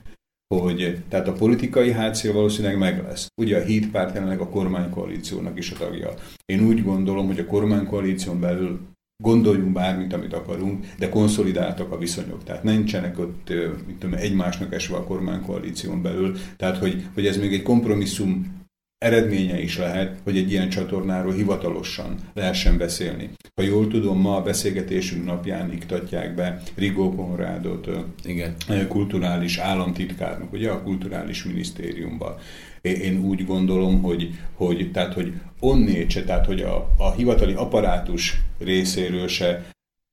Hogy, 0.56 1.04
tehát 1.10 1.28
a 1.28 1.34
politikai 1.34 1.92
hátszél 1.92 2.34
valószínűleg 2.34 2.78
meg 2.78 3.04
lesz. 3.04 3.28
Ugye 3.42 3.58
a 3.58 3.64
Hídpárt 3.64 4.14
jelenleg 4.14 4.40
a 4.40 4.50
kormánykoalíciónak 4.50 5.58
is 5.58 5.72
a 5.72 5.76
tagja. 5.78 6.14
Én 6.46 6.68
úgy 6.68 6.84
gondolom, 6.84 7.28
hogy 7.28 7.40
a 7.40 7.46
kormánykoalíción 7.46 8.40
belül 8.40 8.80
gondoljunk 9.24 9.74
bármit, 9.74 10.14
amit 10.14 10.34
akarunk, 10.34 10.86
de 10.98 11.10
konszolidáltak 11.10 11.92
a 11.92 11.98
viszonyok. 11.98 12.44
Tehát 12.44 12.64
nincsenek 12.64 13.20
ott 13.20 13.54
mit 13.88 13.96
tudom, 14.00 14.20
egymásnak 14.20 14.74
esve 14.74 14.96
a 14.96 15.04
kormánykoalíción 15.04 16.02
belül. 16.02 16.38
Tehát, 16.58 16.78
hogy, 16.78 17.06
hogy 17.14 17.26
ez 17.26 17.38
még 17.38 17.54
egy 17.54 17.62
kompromisszum 17.62 18.57
eredménye 18.98 19.62
is 19.62 19.78
lehet, 19.78 20.20
hogy 20.24 20.38
egy 20.38 20.52
ilyen 20.52 20.70
csatornáról 20.70 21.34
hivatalosan 21.34 22.16
lehessen 22.34 22.78
beszélni. 22.78 23.30
Ha 23.56 23.62
jól 23.62 23.88
tudom, 23.88 24.20
ma 24.20 24.36
a 24.36 24.42
beszélgetésünk 24.42 25.26
napján 25.26 25.74
iktatják 25.74 26.36
be 26.36 26.62
Rigó 26.76 27.16
Konrádot, 27.16 27.90
Igen. 28.24 28.56
kulturális 28.88 29.58
államtitkárnak, 29.58 30.54
ugye 30.54 30.70
a 30.70 30.84
kulturális 30.84 31.44
minisztériumban. 31.44 32.36
Én 32.82 33.20
úgy 33.20 33.46
gondolom, 33.46 34.02
hogy, 34.02 34.30
hogy, 34.54 34.92
tehát, 34.92 35.14
hogy 35.14 35.34
onnécse, 35.60 36.24
tehát 36.24 36.46
hogy 36.46 36.62
a, 36.62 36.94
a 36.98 37.12
hivatali 37.12 37.54
apparátus 37.54 38.40
részéről 38.60 39.28
se 39.28 39.66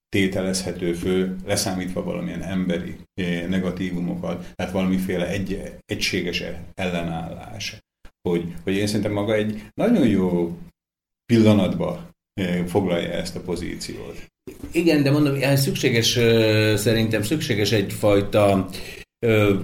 tételezhető 0.08 0.92
fő, 0.92 1.36
leszámítva 1.46 2.02
valamilyen 2.02 2.42
emberi 2.42 2.96
negatívumokat, 3.48 4.52
tehát 4.54 4.72
valamiféle 4.72 5.28
egy, 5.28 5.72
egységes 5.86 6.42
ellenállás 6.74 7.83
hogy, 8.28 8.54
hogy 8.64 8.74
én 8.74 8.86
szerintem 8.86 9.12
maga 9.12 9.34
egy 9.34 9.62
nagyon 9.74 10.06
jó 10.06 10.58
pillanatba 11.32 12.10
eh, 12.40 12.66
foglalja 12.66 13.10
ezt 13.10 13.36
a 13.36 13.40
pozíciót. 13.40 14.26
Igen, 14.72 15.02
de 15.02 15.10
mondom, 15.10 15.36
ez 15.40 15.62
szükséges, 15.62 16.18
szerintem 16.80 17.22
szükséges 17.22 17.72
egyfajta, 17.72 18.68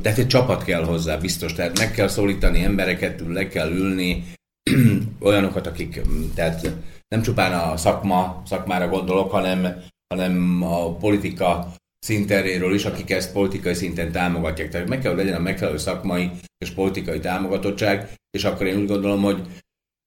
tehát 0.02 0.18
egy 0.18 0.26
csapat 0.26 0.64
kell 0.64 0.84
hozzá, 0.84 1.16
biztos, 1.16 1.52
tehát 1.52 1.78
meg 1.78 1.90
kell 1.90 2.08
szólítani 2.08 2.62
embereket, 2.62 3.22
le 3.28 3.48
kell 3.48 3.70
ülni, 3.70 4.24
olyanokat, 5.20 5.66
akik, 5.66 6.00
tehát 6.34 6.72
nem 7.08 7.22
csupán 7.22 7.52
a 7.52 7.76
szakma, 7.76 8.42
szakmára 8.46 8.88
gondolok, 8.88 9.30
hanem, 9.30 9.84
hanem 10.14 10.62
a 10.62 10.94
politika 10.94 11.74
szinteréről 12.00 12.74
is, 12.74 12.84
akik 12.84 13.10
ezt 13.10 13.32
politikai 13.32 13.74
szinten 13.74 14.12
támogatják. 14.12 14.68
Tehát 14.68 14.88
meg 14.88 14.98
kell, 14.98 15.10
hogy 15.14 15.20
legyen 15.20 15.38
a 15.38 15.42
megfelelő 15.42 15.76
szakmai 15.76 16.30
és 16.58 16.70
politikai 16.70 17.20
támogatottság, 17.20 18.12
és 18.30 18.44
akkor 18.44 18.66
én 18.66 18.78
úgy 18.78 18.86
gondolom, 18.86 19.22
hogy 19.22 19.46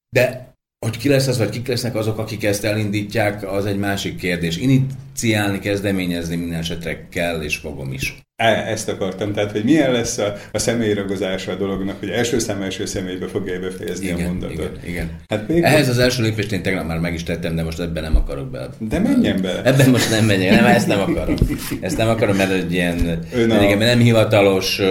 de 0.09 0.52
hogy 0.84 0.97
ki 0.97 1.10
lesz 1.10 1.27
az, 1.27 1.38
vagy 1.38 1.49
kik 1.49 1.68
lesznek 1.68 1.95
azok, 1.95 2.18
akik 2.18 2.43
ezt 2.43 2.64
elindítják, 2.64 3.51
az 3.51 3.65
egy 3.65 3.77
másik 3.77 4.15
kérdés. 4.15 4.57
Iniciálni, 4.57 5.60
kezdeményezni 5.60 6.35
minden 6.35 6.60
esetre 6.60 7.07
kell, 7.10 7.41
és 7.41 7.55
fogom 7.55 7.93
is. 7.93 8.18
E, 8.35 8.45
ezt 8.45 8.89
akartam, 8.89 9.34
tehát 9.34 9.51
hogy 9.51 9.64
milyen 9.64 9.91
lesz 9.91 10.18
a, 10.18 10.35
a 10.51 10.60
személyragozása 10.60 11.51
a 11.51 11.55
dolognak, 11.55 11.99
hogy 11.99 12.10
első 12.10 12.39
szám 12.39 12.61
első 12.61 12.85
személybe 12.85 13.27
fogja 13.27 13.60
befejezni 13.60 14.05
igen, 14.05 14.19
a 14.19 14.27
mondatot. 14.27 14.57
Igen, 14.57 14.80
igen. 14.85 15.19
Hát 15.27 15.47
még 15.47 15.64
Ehhez 15.64 15.89
az 15.89 15.97
első 15.97 16.23
lépést 16.23 16.51
én 16.51 16.61
tegnap 16.61 16.88
már 16.88 16.99
meg 16.99 17.14
is 17.14 17.23
tettem, 17.23 17.55
de 17.55 17.64
most 17.64 17.80
ebben 17.80 18.03
nem 18.03 18.15
akarok 18.15 18.51
bele. 18.51 18.69
De 18.80 18.99
menjen 18.99 19.41
bele. 19.41 19.64
Ebben 19.64 19.89
most 19.89 20.10
nem 20.10 20.26
menjek, 20.26 20.55
nem, 20.55 20.65
ezt 20.65 20.88
nem 20.88 20.99
akarom. 20.99 21.35
Ezt 21.81 21.97
nem 21.97 22.10
akarom, 22.10 22.35
mert 22.35 22.51
egy 22.51 22.73
ilyen, 22.73 23.19
igen, 23.35 23.77
nem 23.77 23.99
hivatalos 23.99 24.81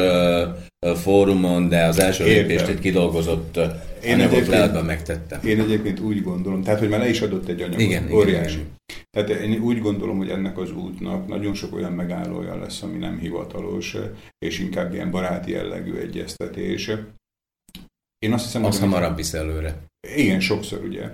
fórumon, 1.03 1.69
de 1.69 1.85
az 1.85 2.01
első 2.01 2.25
Értem. 2.25 2.47
lépést 2.47 2.69
egy 2.69 2.79
kidolgozott 2.79 3.59
én 4.05 4.21
anyagot 4.21 4.87
megtettem. 4.87 5.41
Én 5.45 5.61
egyébként 5.61 6.01
úgy 6.01 6.23
gondolom, 6.23 6.63
tehát 6.63 6.79
hogy 6.79 6.89
már 6.89 7.01
le 7.01 7.09
is 7.09 7.21
adott 7.21 7.49
egy 7.49 7.61
anyagot, 7.61 7.81
igen, 7.81 8.13
óriási. 8.13 8.59
Igen. 8.59 8.71
Tehát 9.11 9.29
én 9.31 9.61
úgy 9.61 9.81
gondolom, 9.81 10.17
hogy 10.17 10.29
ennek 10.29 10.59
az 10.59 10.73
útnak 10.73 11.29
nagyon 11.29 11.55
sok 11.55 11.75
olyan 11.75 11.93
megállója 11.93 12.59
lesz, 12.59 12.83
ami 12.83 12.99
nem 12.99 13.19
hivatalos, 13.19 13.97
és 14.39 14.59
inkább 14.59 14.93
ilyen 14.93 15.11
baráti 15.11 15.51
jellegű 15.51 15.95
egyeztetés. 15.95 16.91
Én 18.19 18.33
azt 18.33 18.45
hiszem, 18.45 18.65
azt 18.65 18.79
hogy... 18.79 18.89
hamarabb 18.89 19.17
visz 19.17 19.33
előre. 19.33 19.83
Igen, 20.17 20.41
sokszor 20.41 20.85
ugye. 20.85 21.11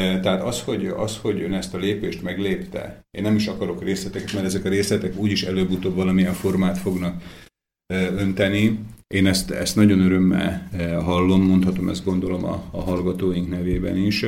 Tehát 0.00 0.42
az 0.42 0.62
hogy, 0.62 0.86
az, 0.86 1.16
hogy 1.16 1.42
ön 1.42 1.52
ezt 1.52 1.74
a 1.74 1.78
lépést 1.78 2.22
meglépte, 2.22 3.00
én 3.10 3.22
nem 3.22 3.34
is 3.34 3.46
akarok 3.46 3.82
részleteket, 3.82 4.32
mert 4.32 4.44
ezek 4.44 4.64
a 4.64 4.68
részletek 4.68 5.16
úgyis 5.16 5.42
előbb-utóbb 5.42 5.94
valamilyen 5.94 6.32
formát 6.32 6.78
fognak 6.78 7.22
önteni. 7.92 8.78
Én 9.06 9.26
ezt, 9.26 9.50
ezt 9.50 9.76
nagyon 9.76 10.00
örömmel 10.00 10.68
hallom, 11.02 11.42
mondhatom 11.42 11.88
ezt 11.88 12.04
gondolom 12.04 12.44
a, 12.44 12.68
a 12.70 12.80
hallgatóink 12.80 13.48
nevében 13.48 13.96
is, 13.96 14.26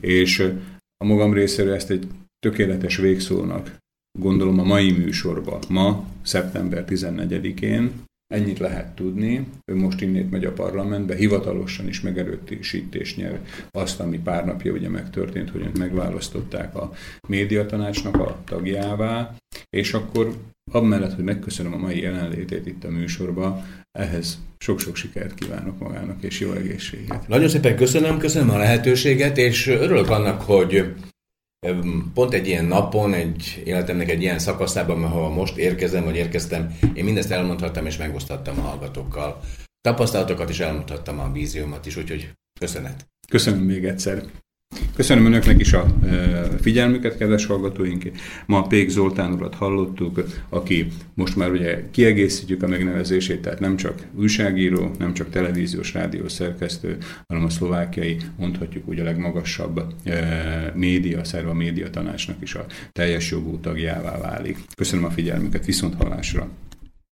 és 0.00 0.52
a 0.96 1.04
magam 1.04 1.32
részéről 1.32 1.72
ezt 1.72 1.90
egy 1.90 2.06
tökéletes 2.38 2.96
végszónak 2.96 3.78
gondolom 4.18 4.58
a 4.58 4.64
mai 4.64 4.92
műsorba, 4.92 5.58
ma, 5.68 6.04
szeptember 6.22 6.84
14-én, 6.88 7.92
Ennyit 8.34 8.58
lehet 8.58 8.94
tudni. 8.94 9.46
Ő 9.64 9.74
most 9.74 10.00
innét 10.00 10.30
megy 10.30 10.44
a 10.44 10.52
parlamentbe, 10.52 11.14
hivatalosan 11.14 11.88
is 11.88 12.00
megerősítést 12.00 13.16
nyer 13.16 13.40
azt, 13.70 14.00
ami 14.00 14.18
pár 14.18 14.44
napja 14.44 14.72
ugye 14.72 14.88
megtörtént, 14.88 15.50
hogy 15.50 15.70
megválasztották 15.78 16.74
a 16.74 16.92
médiatanácsnak 17.28 18.14
a 18.14 18.42
tagjává, 18.44 19.34
és 19.70 19.92
akkor 19.94 20.34
amellett, 20.72 21.14
hogy 21.14 21.24
megköszönöm 21.24 21.72
a 21.72 21.76
mai 21.76 22.00
jelenlétét 22.00 22.66
itt 22.66 22.84
a 22.84 22.90
műsorban, 22.90 23.64
ehhez 23.98 24.38
sok-sok 24.58 24.96
sikert 24.96 25.34
kívánok 25.34 25.78
magának, 25.78 26.22
és 26.22 26.40
jó 26.40 26.52
egészséget. 26.52 27.28
Nagyon 27.28 27.48
szépen 27.48 27.76
köszönöm, 27.76 28.18
köszönöm 28.18 28.50
a 28.50 28.58
lehetőséget, 28.58 29.38
és 29.38 29.66
örülök 29.66 30.10
annak, 30.10 30.40
hogy 30.40 30.94
pont 32.14 32.32
egy 32.32 32.46
ilyen 32.46 32.64
napon, 32.64 33.14
egy 33.14 33.62
életemnek 33.64 34.10
egy 34.10 34.22
ilyen 34.22 34.38
szakaszában, 34.38 35.04
ahol 35.04 35.30
most 35.30 35.56
érkezem, 35.56 36.04
vagy 36.04 36.16
érkeztem, 36.16 36.78
én 36.94 37.04
mindezt 37.04 37.30
elmondhattam 37.30 37.86
és 37.86 37.96
megosztattam 37.96 38.58
a 38.58 38.62
hallgatókkal. 38.62 39.40
Tapasztalatokat 39.80 40.50
is 40.50 40.60
elmondhattam, 40.60 41.18
a 41.18 41.32
víziómat 41.32 41.86
is, 41.86 41.96
úgyhogy 41.96 42.32
köszönet. 42.60 43.06
Köszönöm 43.28 43.60
még 43.60 43.84
egyszer. 43.84 44.22
Köszönöm 44.98 45.26
Önöknek 45.26 45.60
is 45.60 45.72
a 45.72 45.86
figyelmüket, 46.60 47.16
kedves 47.16 47.46
hallgatóink. 47.46 48.10
Ma 48.46 48.62
Pék 48.62 48.88
Zoltán 48.88 49.32
urat 49.32 49.54
hallottuk, 49.54 50.24
aki 50.48 50.86
most 51.14 51.36
már 51.36 51.50
ugye 51.50 51.90
kiegészítjük 51.90 52.62
a 52.62 52.66
megnevezését, 52.66 53.40
tehát 53.40 53.60
nem 53.60 53.76
csak 53.76 54.06
újságíró, 54.14 54.90
nem 54.98 55.14
csak 55.14 55.30
televíziós, 55.30 55.94
rádiós 55.94 56.32
szerkesztő, 56.32 56.96
hanem 57.26 57.44
a 57.44 57.50
szlovákiai, 57.50 58.16
mondhatjuk 58.36 58.88
úgy 58.88 58.98
a 59.00 59.04
legmagasabb 59.04 59.94
média, 60.74 61.24
szerva 61.24 61.54
média 61.54 61.90
tanácsnak 61.90 62.36
is 62.42 62.54
a 62.54 62.66
teljes 62.92 63.30
jogú 63.30 63.58
tagjává 63.58 64.18
válik. 64.18 64.58
Köszönöm 64.76 65.04
a 65.04 65.10
figyelmüket, 65.10 65.64
viszont 65.64 65.94
hallásra! 65.94 66.48